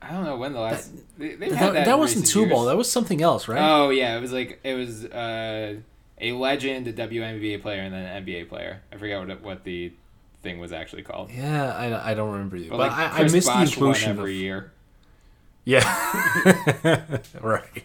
I 0.04 0.12
don't 0.14 0.26
know 0.26 0.38
when 0.38 0.54
the 0.54 0.60
last 0.60 0.92
they, 1.18 1.36
they've 1.36 1.52
had 1.52 1.68
That, 1.70 1.74
that. 1.74 1.86
that 1.86 2.00
wasn't 2.00 2.26
two 2.28 2.48
ball. 2.50 2.66
That 2.66 2.78
was 2.78 2.92
something 2.92 3.22
else, 3.22 3.48
right? 3.48 3.62
Oh 3.62 3.90
yeah, 3.90 4.18
it 4.18 4.22
was 4.22 4.32
like 4.34 4.60
it 4.64 4.74
was 4.74 5.06
uh, 5.06 5.76
a 6.20 6.32
legend, 6.34 6.88
a 6.88 6.94
WNBA 6.94 7.62
player, 7.62 7.82
and 7.82 7.94
then 7.94 8.04
an 8.06 8.26
NBA 8.26 8.50
player. 8.50 8.82
I 8.92 8.98
forget 8.98 9.20
what 9.26 9.42
what 9.42 9.64
the 9.64 9.94
thing 10.42 10.60
was 10.60 10.74
actually 10.74 11.04
called. 11.04 11.32
yeah, 11.32 11.74
I, 11.74 12.12
I 12.12 12.14
don't 12.14 12.32
remember 12.32 12.58
you, 12.58 12.70
But, 12.70 12.78
but, 12.78 12.92
like 12.92 12.98
I, 13.14 13.20
I 13.20 13.24
missed 13.24 13.48
the 13.48 13.62
inclusion 13.62 14.10
every 14.12 14.36
of 14.36 14.42
year. 14.42 14.72
yeah, 15.64 17.04
right. 17.42 17.84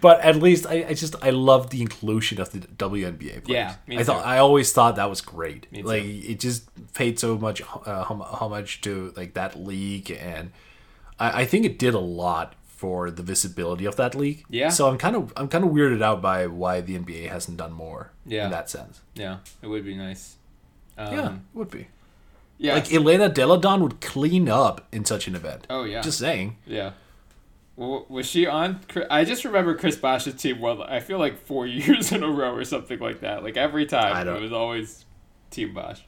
But 0.00 0.20
at 0.20 0.36
least 0.36 0.66
I, 0.66 0.86
I 0.88 0.94
just 0.94 1.14
I 1.22 1.28
love 1.30 1.68
the 1.70 1.82
inclusion 1.82 2.40
of 2.40 2.50
the 2.52 2.60
WNBA 2.60 3.44
players. 3.44 3.74
Yeah, 3.86 3.98
I 3.98 4.02
thought 4.04 4.22
too. 4.22 4.26
I 4.28 4.38
always 4.38 4.72
thought 4.72 4.96
that 4.96 5.10
was 5.10 5.20
great. 5.20 5.66
Like 5.84 6.04
it 6.04 6.40
just 6.40 6.70
paid 6.94 7.18
so 7.18 7.36
much 7.36 7.60
uh, 7.84 8.04
hom- 8.04 8.20
homage 8.22 8.80
to 8.82 9.12
like 9.16 9.34
that 9.34 9.58
league, 9.60 10.10
and 10.10 10.52
I, 11.18 11.42
I 11.42 11.44
think 11.44 11.64
it 11.64 11.78
did 11.78 11.94
a 11.94 11.98
lot 12.00 12.54
for 12.66 13.10
the 13.10 13.22
visibility 13.22 13.84
of 13.84 13.96
that 13.96 14.14
league. 14.14 14.44
Yeah. 14.48 14.68
So 14.70 14.88
I'm 14.88 14.98
kind 14.98 15.14
of 15.16 15.32
I'm 15.36 15.48
kind 15.48 15.64
of 15.64 15.70
weirded 15.70 16.02
out 16.02 16.20
by 16.20 16.46
why 16.46 16.80
the 16.80 16.98
NBA 16.98 17.28
hasn't 17.28 17.56
done 17.58 17.72
more. 17.72 18.12
Yeah. 18.26 18.46
In 18.46 18.50
that 18.50 18.68
sense. 18.70 19.00
Yeah, 19.14 19.38
it 19.62 19.68
would 19.68 19.84
be 19.84 19.94
nice. 19.94 20.36
Um, 20.98 21.12
yeah, 21.14 21.32
it 21.34 21.38
would 21.54 21.70
be. 21.70 21.88
yeah. 22.58 22.74
Like 22.74 22.92
Elena 22.92 23.28
Delle 23.28 23.58
Donne 23.58 23.82
would 23.82 24.00
clean 24.00 24.48
up 24.48 24.86
in 24.92 25.04
such 25.04 25.26
an 25.28 25.34
event. 25.34 25.66
oh 25.70 25.84
yeah. 25.84 26.00
Just 26.02 26.18
saying. 26.18 26.56
Yeah. 26.66 26.92
Well, 27.74 28.04
was 28.10 28.26
she 28.26 28.46
on? 28.46 28.80
I 29.08 29.24
just 29.24 29.44
remember 29.46 29.74
Chris 29.74 29.96
Bosh's 29.96 30.34
team 30.34 30.60
Well, 30.60 30.82
I 30.82 31.00
feel 31.00 31.18
like 31.18 31.38
four 31.46 31.66
years 31.78 32.12
in 32.12 32.22
a 32.22 32.28
row 32.28 32.52
or 32.54 32.64
something 32.64 32.98
like 32.98 33.20
that. 33.20 33.42
Like 33.42 33.56
every 33.56 33.84
I 33.84 33.86
time, 33.86 34.28
it 34.28 34.40
was 34.40 34.52
always 34.52 35.04
Team 35.50 35.72
Bosh. 35.72 36.02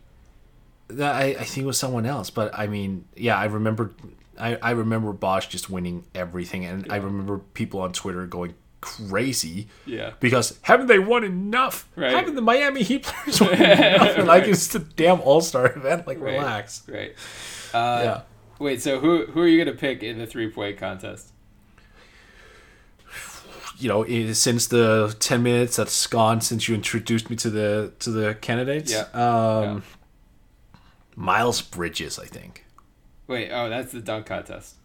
That 0.88 1.14
I, 1.14 1.24
I 1.28 1.44
think 1.44 1.64
it 1.64 1.66
was 1.66 1.78
someone 1.78 2.04
else, 2.04 2.28
but 2.28 2.56
I 2.56 2.66
mean, 2.66 3.06
yeah, 3.16 3.38
I 3.38 3.46
remember, 3.46 3.92
I, 4.38 4.56
I 4.56 4.70
remember 4.72 5.12
Bosh 5.12 5.48
just 5.48 5.68
winning 5.70 6.04
everything, 6.14 6.64
and 6.64 6.86
I 6.90 6.96
remember 6.96 7.38
people 7.38 7.80
on 7.80 7.92
Twitter 7.92 8.26
going 8.26 8.54
crazy, 8.80 9.68
Yeah. 9.86 10.10
because 10.20 10.58
haven't 10.62 10.88
they 10.88 10.98
won 10.98 11.24
enough? 11.24 11.88
Right. 11.96 12.10
Haven't 12.12 12.34
the 12.34 12.42
Miami 12.42 12.82
Heat 12.82 13.04
players 13.04 13.40
won 13.42 13.54
enough? 13.54 14.18
And, 14.18 14.26
Like 14.28 14.44
it's 14.44 14.68
the 14.68 14.80
damn 14.80 15.20
All 15.22 15.40
Star 15.40 15.72
event. 15.74 16.06
Like 16.06 16.20
Right. 16.20 16.34
relax. 16.34 16.82
Right. 16.88 17.14
Uh, 17.72 18.00
yeah. 18.04 18.20
Wait. 18.58 18.82
So 18.82 19.00
who 19.00 19.26
who 19.26 19.40
are 19.40 19.48
you 19.48 19.62
gonna 19.64 19.76
pick 19.76 20.02
in 20.02 20.18
the 20.18 20.26
three 20.26 20.50
point 20.50 20.76
contest? 20.78 21.32
You 23.78 23.88
know, 23.88 24.02
it, 24.04 24.34
since 24.34 24.68
the 24.68 25.16
ten 25.18 25.42
minutes 25.42 25.76
that's 25.76 26.06
gone 26.06 26.40
since 26.40 26.68
you 26.68 26.74
introduced 26.74 27.28
me 27.28 27.36
to 27.36 27.50
the 27.50 27.92
to 28.00 28.10
the 28.10 28.34
candidates, 28.34 28.92
Yeah. 28.92 29.06
um, 29.12 29.82
Miles 31.16 31.60
Bridges, 31.62 32.18
I 32.18 32.26
think. 32.26 32.63
Wait. 33.26 33.50
Oh, 33.50 33.68
that's 33.68 33.92
the 33.92 34.00
dunk 34.00 34.26
contest. 34.26 34.76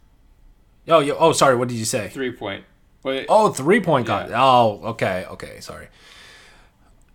Oh, 0.87 0.99
yeah, 0.99 1.13
oh, 1.17 1.31
sorry. 1.33 1.55
What 1.55 1.67
did 1.67 1.77
you 1.77 1.85
say? 1.85 2.09
Three 2.09 2.31
point. 2.31 2.63
Wait. 3.03 3.25
Oh, 3.29 3.49
three 3.51 3.79
point 3.79 4.07
Yeah. 4.07 4.23
con. 4.27 4.33
Oh, 4.33 4.81
okay, 4.89 5.25
okay, 5.29 5.59
sorry. 5.59 5.87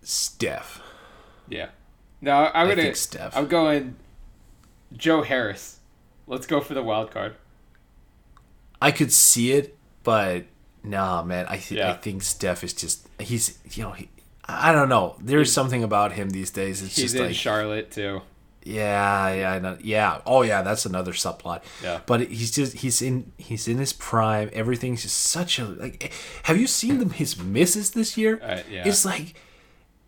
Steph. 0.01 0.81
Yeah. 1.49 1.69
No, 2.21 2.49
I'm 2.53 2.67
gonna. 2.69 2.81
think 2.81 2.95
Steph. 2.95 3.35
I'm 3.35 3.47
going. 3.47 3.95
Joe 4.93 5.21
Harris. 5.23 5.79
Let's 6.27 6.47
go 6.47 6.61
for 6.61 6.73
the 6.73 6.81
wild 6.83 7.11
card. 7.11 7.35
I 8.81 8.91
could 8.91 9.11
see 9.11 9.51
it, 9.51 9.75
but 10.03 10.45
nah, 10.83 11.23
man. 11.23 11.45
I 11.49 11.57
th- 11.57 11.81
I 11.81 11.93
think 11.93 12.23
Steph 12.23 12.63
is 12.63 12.73
just 12.73 13.07
he's 13.19 13.57
you 13.71 13.83
know 13.83 13.91
he, 13.91 14.09
I 14.45 14.71
don't 14.71 14.89
know. 14.89 15.15
There's 15.21 15.51
something 15.51 15.83
about 15.83 16.13
him 16.13 16.29
these 16.29 16.49
days. 16.51 16.81
It's 16.81 16.95
He's 16.95 17.05
just 17.05 17.15
in 17.15 17.27
like 17.27 17.35
Charlotte 17.35 17.91
too. 17.91 18.21
Yeah, 18.65 19.31
yeah, 19.31 19.51
I 19.51 19.59
know, 19.59 19.77
yeah. 19.79 20.21
Oh 20.25 20.41
yeah, 20.41 20.63
that's 20.63 20.87
another 20.87 21.11
subplot. 21.13 21.61
Yeah. 21.83 22.01
But 22.07 22.21
he's 22.21 22.49
just 22.49 22.77
he's 22.77 22.99
in 22.99 23.31
he's 23.37 23.67
in 23.67 23.77
his 23.77 23.93
prime. 23.93 24.49
Everything's 24.53 25.03
just 25.03 25.19
such 25.19 25.59
a 25.59 25.65
like. 25.65 26.11
Have 26.43 26.57
you 26.57 26.65
seen 26.65 26.97
them 26.97 27.11
his 27.11 27.39
misses 27.39 27.91
this 27.91 28.17
year? 28.17 28.39
Uh, 28.41 28.61
yeah. 28.69 28.87
It's 28.87 29.05
like 29.05 29.35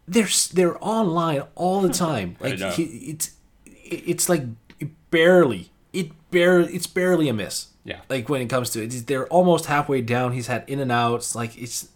they're 0.07 0.27
they're 0.53 0.83
online 0.83 1.43
all 1.53 1.81
the 1.81 1.93
time. 1.93 2.35
Like 2.41 2.57
he, 2.73 2.83
it's 2.83 3.31
it's 3.65 4.27
like 4.27 4.43
barely 5.11 5.69
it 5.93 6.11
barely 6.31 6.73
it's 6.73 6.87
barely 6.87 7.29
a 7.29 7.33
miss. 7.33 7.67
Yeah. 7.83 7.99
Like 8.09 8.27
when 8.27 8.41
it 8.41 8.47
comes 8.47 8.71
to 8.71 8.83
it, 8.83 9.05
they're 9.05 9.27
almost 9.27 9.67
halfway 9.67 10.01
down. 10.01 10.31
He's 10.31 10.47
had 10.47 10.63
in 10.67 10.79
and 10.79 10.91
outs. 10.91 11.35
Like 11.35 11.55
it's 11.61 11.89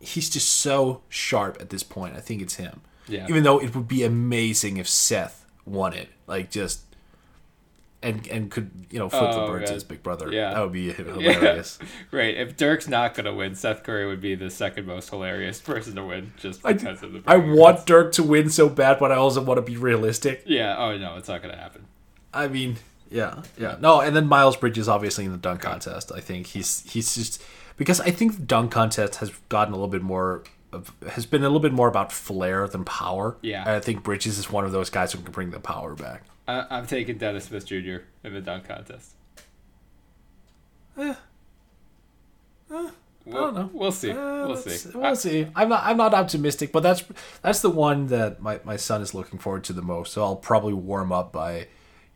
he's 0.00 0.30
just 0.30 0.48
so 0.48 1.02
sharp 1.10 1.58
at 1.60 1.68
this 1.68 1.82
point. 1.82 2.16
I 2.16 2.20
think 2.20 2.40
it's 2.40 2.54
him. 2.54 2.80
Yeah. 3.06 3.26
Even 3.28 3.42
though 3.42 3.58
it 3.58 3.74
would 3.74 3.88
be 3.88 4.02
amazing 4.02 4.78
if 4.78 4.88
Seth 4.88 5.39
won 5.64 5.92
it, 5.92 6.08
like 6.26 6.50
just 6.50 6.82
and 8.02 8.26
and 8.28 8.50
could 8.50 8.70
you 8.90 8.98
know 8.98 9.08
flip 9.08 9.30
the 9.32 9.40
Oh, 9.42 9.46
bird 9.46 9.66
to 9.66 9.74
his 9.74 9.84
big 9.84 10.02
brother. 10.02 10.32
Yeah. 10.32 10.54
that 10.54 10.60
would 10.62 10.72
be 10.72 10.90
hilarious. 10.92 11.78
Right. 12.10 12.34
If 12.36 12.56
Dirk's 12.56 12.88
not 12.88 13.14
gonna 13.14 13.34
win, 13.34 13.54
Seth 13.54 13.82
Curry 13.82 14.06
would 14.06 14.20
be 14.20 14.34
the 14.34 14.50
second 14.50 14.86
most 14.86 15.10
hilarious 15.10 15.60
person 15.70 15.96
to 15.96 16.04
win 16.04 16.32
just 16.38 16.64
I, 16.64 16.72
because 16.72 17.02
of 17.02 17.12
the. 17.12 17.22
I 17.26 17.36
want. 17.36 17.86
Dirk 17.86 18.12
to 18.12 18.22
win 18.22 18.48
so 18.50 18.68
bad, 18.68 18.98
but 18.98 19.12
I 19.12 19.16
also 19.16 19.42
want 19.42 19.58
to 19.58 19.62
be 19.62 19.76
realistic. 19.76 20.42
Yeah. 20.46 20.76
Oh 20.78 20.96
no, 20.96 21.16
it's 21.16 21.28
not 21.28 21.42
gonna 21.42 21.56
happen. 21.56 21.84
I 22.32 22.48
mean, 22.48 22.76
yeah, 23.10 23.42
yeah. 23.58 23.76
No, 23.80 24.00
and 24.00 24.14
then 24.16 24.26
Miles 24.28 24.56
Bridges 24.56 24.88
obviously 24.88 25.24
in 25.24 25.32
the 25.32 25.38
dunk 25.38 25.60
contest. 25.60 26.10
I 26.14 26.20
think 26.20 26.46
he's 26.48 26.82
he's 26.90 27.14
just 27.14 27.42
because 27.76 28.00
I 28.00 28.10
think 28.10 28.36
the 28.36 28.42
dunk 28.42 28.72
contest 28.72 29.16
has 29.16 29.30
gotten 29.48 29.74
a 29.74 29.76
little 29.76 29.88
bit 29.88 30.02
more 30.02 30.42
has 31.10 31.26
been 31.26 31.42
a 31.42 31.46
little 31.46 31.60
bit 31.60 31.72
more 31.72 31.88
about 31.88 32.12
flair 32.12 32.68
than 32.68 32.84
power. 32.84 33.36
Yeah. 33.42 33.62
And 33.62 33.70
I 33.70 33.80
think 33.80 34.02
Bridges 34.02 34.38
is 34.38 34.50
one 34.50 34.64
of 34.64 34.72
those 34.72 34.90
guys 34.90 35.12
who 35.12 35.20
can 35.20 35.32
bring 35.32 35.50
the 35.50 35.60
power 35.60 35.94
back. 35.94 36.24
I, 36.46 36.66
I'm 36.70 36.86
taking 36.86 37.18
Dennis 37.18 37.44
Smith 37.44 37.66
Jr. 37.66 37.98
in 38.24 38.34
the 38.34 38.40
dunk 38.40 38.68
contest. 38.68 39.14
we'll, 40.96 41.12
don't 43.24 43.54
know. 43.54 43.70
We'll 43.72 43.92
see. 43.92 44.10
Uh, 44.10 44.46
we'll 44.46 44.56
see. 44.56 44.90
We'll 44.94 45.16
see. 45.16 45.46
I'm 45.54 45.68
not. 45.68 45.84
I'm 45.84 45.96
not 45.96 46.14
optimistic, 46.14 46.72
but 46.72 46.82
that's 46.82 47.04
that's 47.42 47.60
the 47.60 47.70
one 47.70 48.08
that 48.08 48.40
my, 48.40 48.60
my 48.64 48.76
son 48.76 49.02
is 49.02 49.14
looking 49.14 49.38
forward 49.38 49.64
to 49.64 49.72
the 49.72 49.82
most. 49.82 50.12
So 50.12 50.22
I'll 50.22 50.36
probably 50.36 50.74
warm 50.74 51.12
up 51.12 51.32
by, 51.32 51.58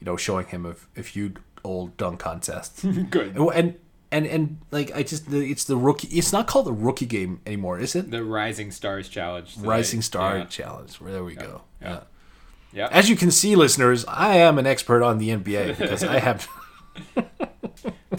you 0.00 0.04
know, 0.04 0.16
showing 0.16 0.46
him 0.46 0.66
a, 0.66 0.74
a 0.98 1.02
few 1.02 1.34
old 1.64 1.96
dunk 1.96 2.20
contests. 2.20 2.84
Good. 3.10 3.36
And, 3.36 3.50
and 3.52 3.74
and 4.14 4.26
and 4.26 4.58
like 4.70 4.94
I 4.94 5.02
just 5.02 5.30
the, 5.30 5.38
it's 5.50 5.64
the 5.64 5.76
rookie. 5.76 6.08
It's 6.08 6.32
not 6.32 6.46
called 6.46 6.66
the 6.66 6.72
rookie 6.72 7.06
game 7.06 7.40
anymore, 7.46 7.78
is 7.78 7.94
it? 7.96 8.10
The 8.10 8.22
Rising 8.24 8.70
Stars 8.70 9.08
Challenge. 9.08 9.54
today. 9.54 9.66
Rising 9.68 10.02
Star 10.02 10.38
Yeah. 10.38 10.44
Challenge. 10.44 10.98
There 11.00 11.24
we 11.24 11.34
go. 11.34 11.62
Yeah. 11.82 12.00
Yeah. 12.72 12.88
As 12.90 13.08
you 13.08 13.16
can 13.16 13.30
see, 13.30 13.54
listeners, 13.56 14.04
I 14.06 14.36
am 14.38 14.58
an 14.58 14.66
expert 14.66 15.02
on 15.02 15.18
the 15.18 15.30
NBA 15.30 15.78
because 15.78 16.02
I 16.04 16.18
have. 16.18 16.48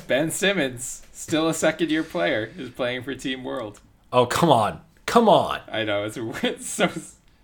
Ben 0.07 0.29
Simmons, 0.31 1.03
still 1.13 1.47
a 1.47 1.53
second 1.53 1.89
year 1.89 2.03
player, 2.03 2.51
is 2.57 2.69
playing 2.69 3.03
for 3.03 3.15
Team 3.15 3.43
World. 3.43 3.79
Oh 4.11 4.25
come 4.25 4.49
on, 4.49 4.81
come 5.05 5.27
on! 5.29 5.61
I 5.71 5.83
know 5.83 6.03
it's, 6.03 6.17
it's 6.43 6.67
so 6.67 6.89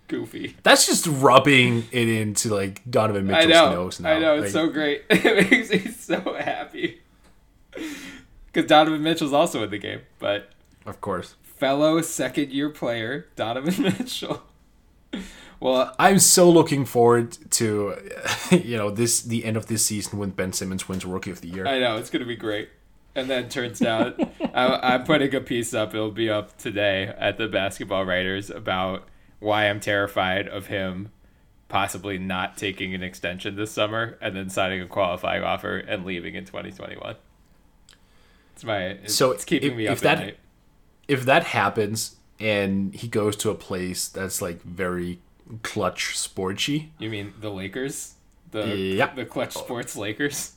goofy. 0.08 0.56
That's 0.62 0.86
just 0.86 1.06
rubbing 1.06 1.84
it 1.90 2.08
into 2.08 2.54
like 2.54 2.82
Donovan 2.88 3.28
I 3.30 3.46
Mitchell's 3.46 3.52
know. 3.54 3.70
nose 3.72 4.00
now. 4.00 4.12
I 4.12 4.18
know. 4.18 4.34
It's 4.36 4.54
Like, 4.54 4.66
so 4.66 4.68
great. 4.70 5.02
It 5.10 5.50
makes 5.50 5.70
me 5.70 5.90
so 5.92 6.34
happy. 6.34 7.00
Because 8.52 8.68
Donovan 8.68 9.02
Mitchell's 9.02 9.32
also 9.32 9.62
in 9.64 9.70
the 9.70 9.78
game, 9.78 10.00
but 10.18 10.50
Of 10.84 11.00
course. 11.00 11.36
fellow 11.42 12.00
second 12.02 12.50
year 12.50 12.68
player 12.70 13.26
Donovan 13.36 13.82
Mitchell. 13.98 14.42
Well, 15.60 15.94
I'm 15.98 16.18
so 16.18 16.50
looking 16.50 16.84
forward 16.84 17.36
to, 17.52 17.94
you 18.50 18.76
know, 18.76 18.90
this 18.90 19.22
the 19.22 19.44
end 19.44 19.56
of 19.56 19.66
this 19.66 19.86
season 19.86 20.18
when 20.18 20.30
Ben 20.30 20.52
Simmons 20.52 20.88
wins 20.88 21.04
Rookie 21.04 21.30
of 21.30 21.40
the 21.40 21.48
Year. 21.48 21.66
I 21.66 21.78
know 21.78 21.96
it's 21.98 22.10
gonna 22.10 22.26
be 22.26 22.36
great. 22.36 22.68
And 23.14 23.28
then 23.28 23.48
turns 23.48 23.82
out, 23.82 24.18
I, 24.54 24.94
I'm 24.94 25.04
putting 25.04 25.34
a 25.34 25.40
piece 25.40 25.72
up. 25.74 25.94
It'll 25.94 26.10
be 26.10 26.30
up 26.30 26.56
today 26.58 27.14
at 27.18 27.36
the 27.38 27.46
Basketball 27.46 28.04
Writers 28.06 28.48
about 28.50 29.06
why 29.38 29.68
I'm 29.68 29.80
terrified 29.80 30.48
of 30.48 30.66
him 30.66 31.10
possibly 31.68 32.18
not 32.18 32.56
taking 32.56 32.94
an 32.94 33.02
extension 33.02 33.54
this 33.56 33.70
summer 33.70 34.18
and 34.20 34.34
then 34.36 34.48
signing 34.50 34.80
a 34.80 34.86
qualifying 34.86 35.42
offer 35.42 35.76
and 35.78 36.04
leaving 36.04 36.34
in 36.34 36.44
2021. 36.44 37.16
It's 38.54 38.64
my 38.64 38.78
it's, 38.84 39.14
So 39.14 39.30
it's 39.32 39.44
keeping 39.44 39.72
if- 39.72 39.76
me 39.76 39.86
if 39.86 39.92
up 39.92 39.98
that- 40.00 40.18
at 40.18 40.24
night. 40.24 40.38
if 41.08 41.24
that 41.24 41.44
happens 41.44 42.16
and 42.40 42.94
he 42.94 43.08
goes 43.08 43.36
to 43.36 43.50
a 43.50 43.54
place 43.54 44.08
that's 44.08 44.40
like 44.42 44.62
very 44.62 45.20
clutch 45.62 46.14
sportsy. 46.16 46.88
You 46.98 47.10
mean 47.10 47.34
the 47.40 47.50
Lakers? 47.50 48.14
The 48.50 48.76
Yeah. 48.76 49.14
the 49.14 49.24
Clutch 49.24 49.54
Sports 49.54 49.96
Lakers. 49.96 50.52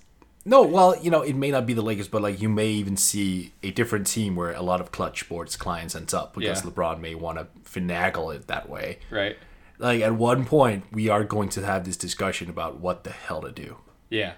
No, 0.48 0.62
well, 0.64 0.96
you 1.02 1.10
know, 1.10 1.22
it 1.22 1.36
may 1.36 1.50
not 1.50 1.66
be 1.66 1.74
the 1.74 1.82
Lakers, 1.82 2.08
but 2.08 2.22
like 2.22 2.40
you 2.42 2.50
may 2.50 2.68
even 2.68 2.98
see 2.98 3.54
a 3.64 3.72
different 3.72 4.06
team 4.06 4.36
where 4.36 4.52
a 4.52 4.62
lot 4.62 4.80
of 4.82 4.92
clutch 4.92 5.22
sports 5.22 5.56
clients 5.56 5.96
ends 5.96 6.14
up 6.14 6.36
because 6.36 6.64
Yeah. 6.64 6.70
LeBron 6.72 7.00
may 7.00 7.16
want 7.16 7.40
to 7.40 7.48
finagle 7.70 8.36
it 8.36 8.48
that 8.48 8.70
way. 8.70 9.00
Right. 9.10 9.38
Like 9.80 10.02
at 10.02 10.14
one 10.14 10.46
point, 10.46 10.84
we 10.92 11.10
are 11.10 11.24
going 11.24 11.50
to 11.50 11.66
have 11.66 11.84
this 11.84 11.98
discussion 11.98 12.50
about 12.50 12.80
what 12.80 13.04
the 13.06 13.10
hell 13.12 13.42
to 13.42 13.52
do. 13.52 13.78
Yeah. 14.10 14.34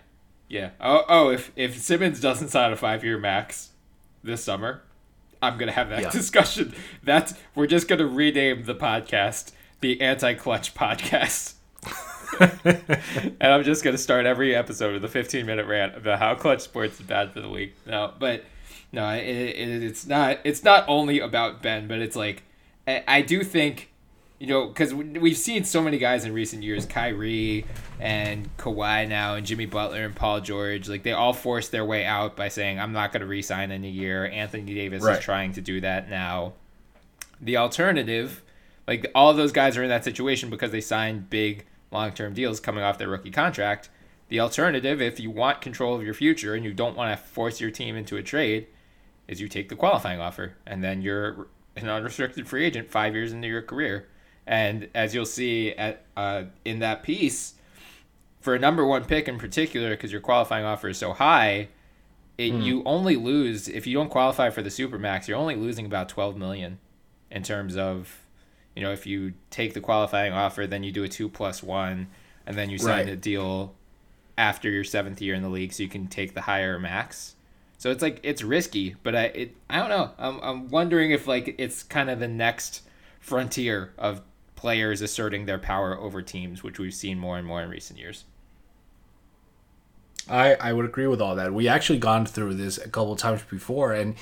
Yeah. 0.50 0.72
Oh, 0.80 1.04
oh 1.08 1.30
if 1.30 1.52
if 1.56 1.78
Simmons 1.78 2.20
doesn't 2.20 2.50
sign 2.50 2.72
a 2.72 2.76
five 2.76 3.04
year 3.04 3.18
max 3.18 3.70
this 4.24 4.44
summer, 4.44 4.82
I'm 5.42 5.58
gonna 5.58 5.72
have 5.72 5.90
that 5.90 6.02
Yeah. 6.02 6.10
discussion. 6.12 6.74
That's 7.04 7.34
we're 7.56 7.68
just 7.68 7.88
gonna 7.88 8.08
rename 8.08 8.64
the 8.64 8.76
podcast 8.76 9.52
the 9.82 10.02
Anti 10.02 10.34
Clutch 10.36 10.74
Podcast. 10.74 11.54
and 12.40 13.44
I'm 13.54 13.64
just 13.64 13.84
gonna 13.84 13.98
start 13.98 14.26
every 14.26 14.56
episode 14.56 14.94
with 14.94 15.04
a 15.04 15.08
15 15.08 15.46
minute 15.46 15.66
rant 15.66 15.96
about 15.96 16.20
how 16.20 16.36
clutch 16.36 16.62
sports 16.62 17.00
is 17.00 17.06
bad 17.06 17.32
for 17.34 17.42
the 17.42 17.48
league. 17.48 17.74
No, 17.86 18.14
but 18.18 18.44
no, 18.92 19.10
it, 19.10 19.22
it, 19.26 19.84
it's 19.84 20.06
not. 20.06 20.40
It's 20.44 20.64
not 20.64 20.86
only 20.88 21.20
about 21.20 21.62
Ben, 21.62 21.88
but 21.88 22.00
it's 22.00 22.16
like 22.16 22.44
I, 22.88 23.04
I 23.08 23.22
do 23.22 23.44
think 23.44 23.90
you 24.40 24.48
know, 24.48 24.68
because 24.68 24.94
we've 24.94 25.38
seen 25.38 25.64
so 25.64 25.82
many 25.82 25.98
guys 25.98 26.24
in 26.24 26.32
recent 26.34 26.62
years, 26.62 26.86
Kyrie 26.86 27.66
and 28.00 28.56
Kawhi 28.58 29.08
now, 29.08 29.34
and 29.36 29.46
Jimmy 29.46 29.66
Butler 29.66 30.06
and 30.06 30.16
Paul 30.16 30.42
George, 30.42 30.88
like 30.88 31.04
they 31.04 31.12
all 31.12 31.34
forced 31.34 31.72
their 31.72 31.84
way 31.86 32.06
out 32.06 32.36
by 32.36 32.48
saying, 32.48 32.80
"I'm 32.80 32.94
not 32.94 33.12
going 33.12 33.22
to 33.22 33.28
re-sign 33.28 33.72
in 33.72 33.84
a 33.84 33.90
year." 33.90 34.26
Anthony 34.28 34.74
Davis 34.76 35.02
Right. 35.04 35.18
is 35.18 35.24
trying 35.24 35.54
to 35.54 35.62
do 35.62 35.82
that 35.82 36.10
now. 36.10 36.54
The 37.42 37.58
alternative, 37.58 38.44
like 38.88 39.10
all 39.16 39.34
those 39.34 39.52
guys 39.52 39.76
are 39.76 39.84
in 39.84 39.90
that 39.90 40.04
situation 40.04 40.50
because 40.50 40.72
they 40.72 40.82
signed 40.82 41.30
big 41.30 41.66
long-term 41.92 42.34
deals 42.34 42.60
coming 42.60 42.84
off 42.84 42.98
their 42.98 43.10
rookie 43.10 43.32
contract. 43.32 43.90
The 44.30 44.40
alternative, 44.40 45.02
if 45.02 45.20
you 45.20 45.32
want 45.32 45.62
control 45.62 45.96
of 45.96 46.04
your 46.04 46.14
future 46.14 46.54
and 46.54 46.64
you 46.66 46.74
don't 46.74 46.98
want 46.98 47.18
to 47.18 47.26
force 47.26 47.62
your 47.62 47.72
team 47.72 47.96
into 47.96 48.18
a 48.18 48.24
trade, 48.24 48.68
is 49.28 49.40
you 49.42 49.48
take 49.48 49.70
the 49.70 49.76
qualifying 49.76 50.20
offer 50.20 50.54
and 50.66 50.84
then 50.84 51.02
you're 51.02 51.48
an 51.76 51.90
unrestricted 51.90 52.48
free 52.48 52.66
agent 52.66 52.92
five 52.92 53.16
years 53.16 53.32
into 53.32 53.48
your 53.48 53.62
career. 53.62 54.08
And 54.48 54.88
as 54.96 55.14
you'll 55.14 55.26
see 55.26 55.74
at 55.74 56.04
uh, 56.16 56.44
in 56.64 56.80
that 56.80 57.04
piece, 57.04 57.56
for 58.40 58.56
a 58.56 58.60
number 58.60 58.86
one 58.86 59.04
pick 59.04 59.28
in 59.28 59.38
particular, 59.38 59.90
because 59.90 60.12
your 60.12 60.22
qualifying 60.22 60.64
offer 60.64 60.88
is 60.88 60.98
so 60.98 61.12
high, 61.12 61.68
it, 62.38 62.54
you 62.54 62.82
only 62.86 63.18
lose 63.18 63.68
if 63.68 63.86
you 63.86 63.94
don't 63.94 64.10
qualify 64.10 64.50
for 64.50 64.62
the 64.62 64.70
supermax. 64.70 65.28
You're 65.28 65.38
only 65.38 65.56
losing 65.56 65.86
about 65.86 66.08
twelve 66.08 66.38
million 66.38 66.80
in 67.30 67.44
terms 67.44 67.76
of, 67.76 68.24
you 68.74 68.82
know, 68.82 68.94
if 68.94 69.06
you 69.06 69.34
take 69.50 69.74
the 69.74 69.82
qualifying 69.82 70.32
offer, 70.32 70.66
then 70.66 70.82
you 70.84 70.94
do 70.94 71.04
a 71.04 71.10
two 71.10 71.28
plus 71.28 71.62
one, 71.62 72.08
and 72.46 72.58
then 72.58 72.70
you 72.70 72.78
sign 72.78 73.06
Right. 73.06 73.10
a 73.10 73.16
deal 73.18 73.76
after 74.38 74.70
your 74.70 74.86
seventh 74.86 75.22
year 75.22 75.36
in 75.36 75.42
the 75.42 75.50
league, 75.50 75.74
so 75.74 75.84
you 75.84 75.90
can 75.90 76.08
take 76.08 76.36
the 76.36 76.42
higher 76.42 76.80
max. 76.80 77.36
So 77.80 77.92
it's 77.92 78.02
like 78.02 78.22
it's 78.24 78.44
risky, 78.44 78.96
but 79.04 79.14
I 79.14 79.24
it 79.26 79.56
I 79.70 79.80
don't 79.80 79.90
know. 79.90 80.12
I'm 80.18 80.40
I'm 80.42 80.70
wondering 80.70 81.12
if 81.12 81.28
like 81.28 81.56
it's 81.58 81.84
kind 81.84 82.10
of 82.10 82.20
the 82.20 82.30
next 82.30 82.84
frontier 83.20 83.92
of 83.98 84.22
players 84.58 85.02
asserting 85.02 85.46
their 85.46 85.58
power 85.60 85.98
over 85.98 86.22
teams, 86.22 86.64
which 86.64 86.78
we've 86.80 86.94
seen 86.94 87.18
more 87.18 87.38
and 87.38 87.48
more 87.48 87.62
in 87.62 87.70
recent 87.70 87.98
years. 87.98 88.26
I, 90.30 90.56
I 90.56 90.74
would 90.74 90.84
agree 90.86 91.08
with 91.08 91.22
all 91.22 91.36
that. 91.36 91.54
We 91.54 91.70
actually 91.70 92.00
gone 92.00 92.26
through 92.26 92.56
this 92.56 92.78
a 92.78 92.90
couple 92.90 93.14
of 93.14 93.20
times 93.20 93.44
before, 93.50 93.94
and 93.94 94.16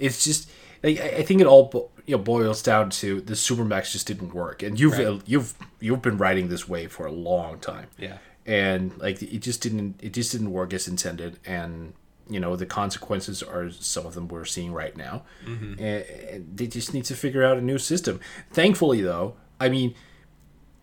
it's 0.00 0.24
just 0.24 0.50
like, 0.82 0.98
I 1.00 1.22
think 1.22 1.40
it 1.40 1.46
all 1.46 1.92
you 2.06 2.16
know 2.16 2.22
boils 2.22 2.62
down 2.62 2.90
to 2.90 3.20
the 3.20 3.34
supermax 3.34 3.92
just 3.92 4.08
didn't 4.08 4.34
work, 4.34 4.64
and 4.64 4.80
you've 4.80 4.98
Right. 4.98 5.22
you've 5.24 5.54
you've 5.78 6.02
been 6.02 6.18
riding 6.18 6.48
this 6.48 6.68
wave 6.68 6.90
for 6.90 7.06
a 7.06 7.12
long 7.12 7.60
time, 7.60 7.86
Yeah. 7.96 8.18
and 8.44 8.96
like 8.98 9.22
it 9.22 9.38
just 9.38 9.60
didn't 9.62 10.00
it 10.02 10.12
just 10.12 10.32
didn't 10.32 10.50
work 10.50 10.72
as 10.74 10.88
intended, 10.88 11.38
and 11.46 11.92
you 12.28 12.40
know 12.40 12.56
the 12.56 12.66
consequences 12.66 13.40
are 13.40 13.70
some 13.70 14.04
of 14.04 14.14
them 14.14 14.26
we're 14.26 14.44
seeing 14.44 14.72
right 14.72 14.96
now, 14.96 15.22
mm-hmm. 15.46 15.74
and, 15.74 16.04
and 16.30 16.56
they 16.56 16.66
just 16.66 16.92
need 16.92 17.04
to 17.04 17.14
figure 17.14 17.44
out 17.44 17.56
a 17.56 17.60
new 17.60 17.78
system. 17.78 18.18
Thankfully, 18.50 19.00
though, 19.00 19.36
I 19.62 19.68
mean 19.68 19.94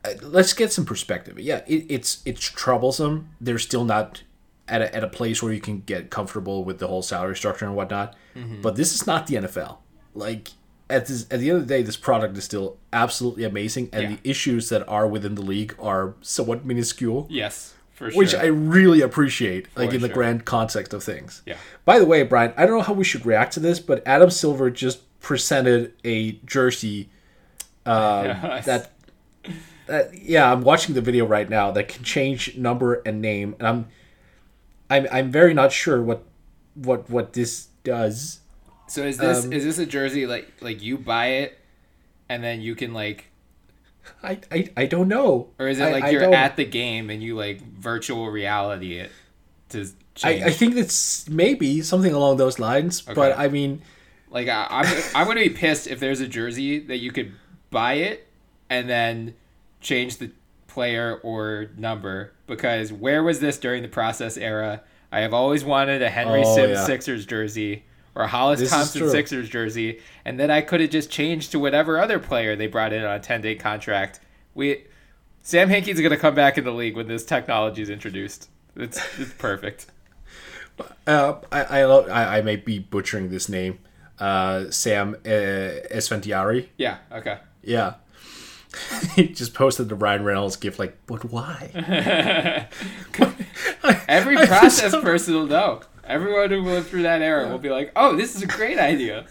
uh, 0.05 0.11
let's 0.21 0.53
get 0.53 0.71
some 0.71 0.85
perspective. 0.85 1.37
Yeah, 1.39 1.61
it, 1.67 1.85
it's 1.89 2.21
it's 2.25 2.39
troublesome. 2.39 3.29
They're 3.41 3.59
still 3.59 3.83
not 3.85 4.23
at 4.67 4.81
a, 4.81 4.95
at 4.95 5.03
a 5.03 5.07
place 5.07 5.43
where 5.43 5.51
you 5.51 5.59
can 5.59 5.81
get 5.81 6.09
comfortable 6.09 6.63
with 6.63 6.79
the 6.79 6.87
whole 6.87 7.01
salary 7.01 7.35
structure 7.35 7.65
and 7.65 7.75
whatnot. 7.75 8.15
But 8.61 8.77
this 8.77 8.93
is 8.95 9.05
not 9.05 9.27
the 9.27 9.35
NFL. 9.35 9.79
Like 10.15 10.49
at 10.89 11.07
this, 11.07 11.23
at 11.29 11.39
the 11.41 11.49
end 11.49 11.59
of 11.61 11.67
the 11.67 11.73
day, 11.75 11.83
this 11.83 11.97
product 11.97 12.37
is 12.37 12.45
still 12.45 12.77
absolutely 12.93 13.43
amazing, 13.43 13.89
and 13.91 14.01
Yeah. 14.03 14.09
the 14.15 14.29
issues 14.29 14.69
that 14.69 14.87
are 14.87 15.05
within 15.07 15.35
the 15.35 15.41
league 15.41 15.75
are 15.77 16.13
somewhat 16.21 16.65
minuscule, 16.65 17.27
Yes, 17.29 17.73
sure. 17.97 18.11
which 18.11 18.33
I 18.33 18.45
really 18.45 19.01
appreciate, 19.01 19.67
like 19.75 19.89
For 19.89 19.95
in 19.95 20.01
the 20.01 20.07
grand 20.07 20.45
context 20.45 20.93
of 20.93 21.03
things. 21.03 21.41
Yeah. 21.45 21.57
By 21.83 21.99
the 21.99 22.05
way, 22.05 22.23
Bryan, 22.23 22.53
I 22.55 22.65
don't 22.65 22.77
know 22.77 22.83
how 22.83 22.93
we 22.93 23.03
should 23.03 23.25
react 23.25 23.53
to 23.55 23.59
this, 23.59 23.79
but 23.81 24.01
Adam 24.05 24.29
Silver 24.29 24.69
just 24.71 24.99
presented 25.19 25.93
a 26.05 26.33
jersey 26.45 27.09
uh, 27.93 28.61
that 28.61 28.91
that 29.87 30.13
yeah, 30.21 30.51
I'm 30.51 30.61
watching 30.61 30.93
the 30.95 31.01
video 31.01 31.25
right 31.25 31.49
now 31.49 31.71
that 31.71 31.87
can 31.87 32.03
change 32.03 32.55
number 32.57 32.95
and 33.05 33.21
name, 33.21 33.55
and 33.59 33.67
I'm 33.67 33.87
I'm 34.89 35.07
I'm 35.11 35.31
very 35.31 35.53
not 35.53 35.71
sure 35.71 36.01
what 36.01 36.23
what 36.75 37.09
what 37.09 37.33
this 37.33 37.67
does. 37.83 38.39
So 38.87 39.03
is 39.03 39.17
this 39.17 39.45
um, 39.45 39.53
is 39.53 39.63
this 39.63 39.77
a 39.79 39.85
jersey 39.85 40.25
like 40.27 40.51
like 40.61 40.81
you 40.81 40.97
buy 40.97 41.27
it, 41.27 41.59
and 42.27 42.43
then 42.43 42.61
you 42.61 42.75
can 42.75 42.93
like, 42.93 43.25
I 44.23 44.39
I, 44.51 44.69
I 44.77 44.85
don't 44.85 45.07
know. 45.07 45.49
or 45.59 45.67
is 45.67 45.79
it 45.79 45.91
like 45.91 46.03
I 46.03 46.09
you're 46.09 46.21
don't- 46.21 46.33
at 46.33 46.55
the 46.55 46.65
game 46.65 47.09
and 47.09 47.21
you 47.23 47.35
like 47.35 47.61
virtual 47.61 48.29
reality 48.29 48.97
it 48.97 49.11
to 49.69 49.85
change? 50.15 50.43
I, 50.43 50.47
I 50.47 50.51
think 50.51 50.75
it's 50.75 51.27
maybe 51.29 51.81
something 51.81 52.13
along 52.13 52.37
those 52.37 52.59
lines, 52.59 53.01
but 53.01 53.37
I 53.37 53.47
mean, 53.47 53.81
Like 54.31 54.47
I, 54.47 54.67
I'm, 54.69 55.03
I'm 55.15 55.27
gonna 55.27 55.41
be 55.41 55.49
pissed 55.49 55.87
if 55.87 55.99
there's 55.99 56.19
a 56.21 56.27
jersey 56.27 56.79
that 56.79 56.97
you 56.97 57.11
could 57.11 57.33
buy 57.71 57.93
it 57.93 58.27
and 58.69 58.89
then 58.89 59.35
change 59.81 60.17
the 60.17 60.31
player 60.67 61.19
or 61.23 61.67
number 61.77 62.33
because 62.47 62.91
where 62.93 63.23
was 63.23 63.39
this 63.39 63.57
during 63.57 63.81
the 63.81 63.87
process 63.89 64.37
era? 64.37 64.81
I 65.11 65.21
have 65.21 65.33
always 65.33 65.63
wanted 65.65 66.01
a 66.01 66.09
Henry 66.09 66.43
Oh, 66.45 66.55
Sims 66.55 66.71
yeah. 66.71 66.85
Sixers 66.85 67.25
jersey 67.25 67.83
or 68.15 68.23
a 68.23 68.27
Hollis 68.27 68.59
This 68.59 68.69
Thompson. 68.71 69.09
Sixers 69.09 69.49
jersey, 69.49 69.99
and 70.25 70.39
then 70.39 70.51
I 70.51 70.61
could 70.61 70.81
have 70.81 70.89
just 70.89 71.09
changed 71.09 71.51
to 71.51 71.59
whatever 71.59 71.99
other 71.99 72.19
player 72.19 72.55
they 72.55 72.67
brought 72.67 72.91
in 72.93 73.03
on 73.03 73.15
a 73.15 73.19
10 73.19 73.41
day 73.41 73.55
contract. 73.55 74.19
We 74.53 74.85
Sam 75.41 75.69
Hinkie's 75.69 75.99
gonna 76.01 76.17
come 76.17 76.35
back 76.35 76.57
in 76.57 76.63
the 76.63 76.71
league 76.71 76.95
when 76.95 77.07
this 77.07 77.23
technology 77.25 77.81
is 77.81 77.89
introduced. 77.89 78.49
It's 78.75 78.99
it's 79.19 79.33
perfect. 79.33 79.87
uh, 81.07 81.35
I 81.51 81.63
I, 81.63 81.85
lo- 81.85 82.07
I 82.07 82.37
I 82.37 82.41
may 82.41 82.55
be 82.55 82.77
butchering 82.79 83.29
this 83.29 83.49
name. 83.49 83.79
uh, 84.19 84.69
Sam 84.69 85.15
uh, 85.25 85.29
Esfandiari. 85.29 86.67
Yeah. 86.77 86.97
Okay. 87.11 87.37
Yeah. 87.63 87.95
he 89.15 89.27
just 89.29 89.53
posted 89.53 89.89
the 89.89 89.95
Ryan 89.95 90.23
Reynolds 90.23 90.55
gift 90.55 90.77
like, 90.79 90.97
but 91.07 91.25
why? 91.25 91.71
Every 94.07 94.37
I- 94.37 94.45
process 94.45 94.95
person 94.95 95.33
will 95.33 95.47
know. 95.47 95.81
Everyone 96.05 96.49
who 96.49 96.61
lived 96.61 96.87
through 96.87 97.03
that 97.03 97.21
era 97.21 97.47
will 97.49 97.59
be 97.59 97.69
like, 97.69 97.91
"Oh, 97.95 98.15
this 98.15 98.35
is 98.35 98.41
a 98.41 98.47
great 98.47 98.79
idea." 98.79 99.27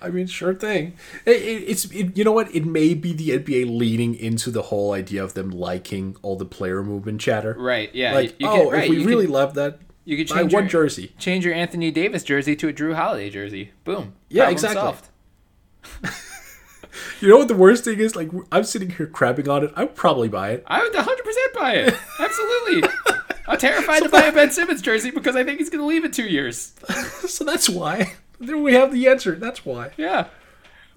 I 0.00 0.08
mean, 0.08 0.26
sure 0.26 0.54
thing. 0.54 0.94
It, 1.26 1.36
it, 1.42 1.62
it's 1.68 1.84
it, 1.86 2.16
you 2.16 2.24
know 2.24 2.32
what? 2.32 2.52
It 2.54 2.64
may 2.64 2.94
be 2.94 3.12
the 3.12 3.30
NBA 3.38 3.66
leaning 3.78 4.14
into 4.16 4.50
the 4.50 4.62
whole 4.62 4.92
idea 4.92 5.22
of 5.22 5.34
them 5.34 5.50
liking 5.50 6.16
all 6.22 6.36
the 6.36 6.44
player 6.46 6.82
movement 6.82 7.20
chatter. 7.20 7.54
Right, 7.58 7.94
yeah, 7.94 8.14
Like, 8.14 8.34
you- 8.40 8.48
oh, 8.48 8.54
you 8.54 8.60
oh, 8.62 8.64
can- 8.64 8.72
right, 8.72 8.84
if 8.84 8.90
we 8.90 9.04
really 9.04 9.26
can- 9.26 9.34
love 9.34 9.54
that, 9.54 9.78
You 10.04 10.16
could 10.16 10.28
buy 10.28 10.40
change 10.40 10.54
one 10.54 10.62
your, 10.64 10.70
jersey. 10.70 11.12
Change 11.18 11.44
your 11.44 11.54
Anthony 11.54 11.90
Davis 11.92 12.24
jersey 12.24 12.56
to 12.56 12.68
a 12.68 12.72
Jrue 12.72 12.94
Holiday 12.94 13.30
jersey. 13.30 13.70
Boom. 13.84 14.14
Yeah, 14.28 14.44
Problem 14.44 14.52
exactly. 14.54 14.80
solved. 14.80 15.08
You 17.20 17.28
know 17.28 17.38
what 17.38 17.48
the 17.48 17.54
worst 17.54 17.84
thing 17.84 18.00
is? 18.00 18.16
Like, 18.16 18.30
I'm 18.50 18.64
sitting 18.64 18.90
here 18.90 19.06
crapping 19.06 19.48
on 19.48 19.64
it. 19.64 19.72
I'd 19.76 19.94
probably 19.94 20.28
buy 20.28 20.50
it. 20.50 20.64
I 20.66 20.82
would 20.82 20.92
100% 20.92 21.06
buy 21.54 21.74
it. 21.74 21.94
Absolutely. 22.18 22.90
I'm 23.46 23.58
terrified 23.58 24.02
to 24.02 24.08
buy 24.08 24.24
a 24.24 24.32
Ben 24.32 24.50
Simmons 24.50 24.82
jersey 24.82 25.12
because 25.12 25.36
I 25.36 25.44
think 25.44 25.58
he's 25.58 25.70
going 25.70 25.80
to 25.80 25.86
leave 25.86 26.04
in 26.04 26.10
two 26.10 26.24
years. 26.24 26.72
so 27.28 27.44
that's 27.44 27.68
why. 27.68 28.14
There 28.40 28.58
we 28.58 28.74
have 28.74 28.92
the 28.92 29.06
answer. 29.06 29.36
That's 29.36 29.64
why. 29.64 29.92
Yeah. 29.96 30.26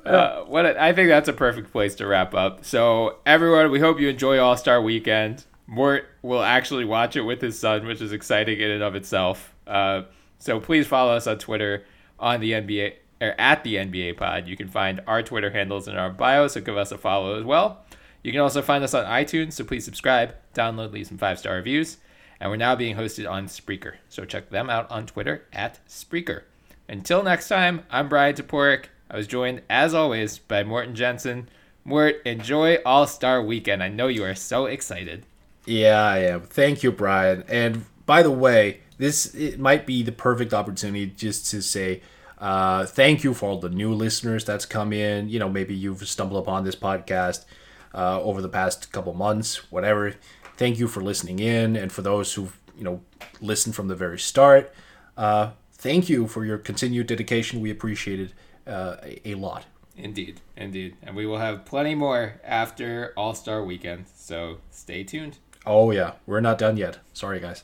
Uh, 0.03 0.43
what 0.45 0.65
a, 0.65 0.81
I 0.81 0.93
think 0.93 1.09
that's 1.09 1.29
a 1.29 1.33
perfect 1.33 1.71
place 1.71 1.95
to 1.95 2.07
wrap 2.07 2.33
up. 2.33 2.65
So 2.65 3.17
everyone, 3.25 3.69
we 3.71 3.79
hope 3.79 3.99
you 3.99 4.09
enjoy 4.09 4.39
All 4.39 4.57
Star 4.57 4.81
Weekend. 4.81 5.45
Mort 5.67 6.07
will 6.23 6.43
actually 6.43 6.85
watch 6.85 7.15
it 7.15 7.21
with 7.21 7.39
his 7.39 7.57
son, 7.57 7.85
which 7.85 8.01
is 8.01 8.11
exciting 8.11 8.59
in 8.59 8.71
and 8.71 8.83
of 8.83 8.95
itself. 8.95 9.53
Uh, 9.67 10.03
so 10.39 10.59
please 10.59 10.87
follow 10.87 11.15
us 11.15 11.27
on 11.27 11.37
Twitter 11.37 11.85
on 12.19 12.39
the 12.39 12.53
NBA 12.53 12.93
or 13.25 13.35
at 13.39 13.63
the 13.63 13.75
NBA 13.75 14.17
Pod. 14.17 14.47
You 14.47 14.55
can 14.55 14.67
find 14.67 15.01
our 15.07 15.23
Twitter 15.23 15.49
handles 15.49 15.87
in 15.87 15.95
our 15.95 16.09
bio, 16.09 16.47
so 16.47 16.61
give 16.61 16.77
us 16.77 16.91
a 16.91 16.97
follow 16.97 17.37
as 17.37 17.43
well. 17.43 17.83
You 18.23 18.31
can 18.31 18.41
also 18.41 18.61
find 18.61 18.83
us 18.83 18.93
on 18.93 19.05
iTunes, 19.05 19.53
so 19.53 19.63
please 19.63 19.85
subscribe, 19.85 20.33
download, 20.53 20.91
leave 20.91 21.07
some 21.07 21.17
five 21.17 21.39
star 21.39 21.55
reviews. 21.55 21.97
And 22.39 22.49
we're 22.49 22.57
now 22.57 22.75
being 22.75 22.95
hosted 22.95 23.29
on 23.29 23.47
Spreaker, 23.47 23.95
so 24.09 24.25
check 24.25 24.49
them 24.49 24.69
out 24.69 24.89
on 24.91 25.05
Twitter 25.05 25.45
at 25.53 25.79
Spreaker. 25.87 26.43
Until 26.89 27.23
next 27.23 27.47
time, 27.47 27.83
I'm 27.89 28.09
Bryan 28.09 28.35
Toporek. 28.35 28.85
I 29.09 29.17
was 29.17 29.27
joined, 29.27 29.61
as 29.69 29.93
always, 29.93 30.39
by 30.39 30.63
Morten 30.63 30.95
Jensen. 30.95 31.49
Mort, 31.83 32.15
enjoy 32.25 32.77
All 32.85 33.07
Star 33.07 33.41
Weekend. 33.41 33.83
I 33.83 33.89
know 33.89 34.07
you 34.07 34.23
are 34.23 34.35
so 34.35 34.65
excited. 34.65 35.25
Yeah, 35.65 36.01
I 36.01 36.19
am. 36.19 36.41
Thank 36.41 36.83
you, 36.83 36.91
Brian. 36.91 37.43
And 37.47 37.85
by 38.05 38.23
the 38.23 38.31
way, 38.31 38.81
this 38.97 39.33
it 39.35 39.59
might 39.59 39.85
be 39.85 40.03
the 40.03 40.11
perfect 40.11 40.53
opportunity 40.53 41.07
just 41.07 41.49
to 41.51 41.61
say 41.61 42.01
uh, 42.37 42.85
thank 42.85 43.23
you 43.23 43.33
for 43.33 43.49
all 43.49 43.59
the 43.59 43.69
new 43.69 43.93
listeners 43.93 44.45
that's 44.45 44.65
come 44.65 44.91
in. 44.93 45.29
You 45.29 45.39
know, 45.39 45.49
maybe 45.49 45.73
you've 45.73 46.07
stumbled 46.07 46.41
upon 46.41 46.63
this 46.63 46.75
podcast 46.75 47.45
uh, 47.93 48.21
over 48.21 48.41
the 48.41 48.49
past 48.49 48.91
couple 48.91 49.13
months, 49.13 49.71
whatever. 49.71 50.15
Thank 50.57 50.79
you 50.79 50.87
for 50.87 51.01
listening 51.01 51.39
in, 51.39 51.75
and 51.75 51.91
for 51.91 52.01
those 52.01 52.33
who've 52.33 52.57
you 52.77 52.83
know 52.83 53.01
listened 53.41 53.75
from 53.75 53.87
the 53.87 53.95
very 53.95 54.19
start. 54.19 54.73
Uh, 55.17 55.51
thank 55.73 56.09
you 56.09 56.27
for 56.27 56.45
your 56.45 56.57
continued 56.57 57.07
dedication. 57.07 57.61
We 57.61 57.71
appreciate 57.71 58.19
it 58.19 58.33
uh, 58.67 58.97
a, 59.03 59.31
a 59.31 59.35
lot. 59.35 59.65
Indeed, 59.97 60.41
indeed. 60.57 60.97
And 61.01 61.15
we 61.15 61.25
will 61.25 61.37
have 61.37 61.65
plenty 61.65 61.95
more 61.95 62.41
after 62.43 63.13
All 63.15 63.33
Star 63.33 63.63
Weekend, 63.63 64.05
so 64.13 64.57
stay 64.69 65.03
tuned. 65.03 65.37
Oh 65.65 65.91
yeah, 65.91 66.13
we're 66.25 66.41
not 66.41 66.57
done 66.57 66.77
yet. 66.77 66.99
Sorry, 67.13 67.39
guys. 67.39 67.63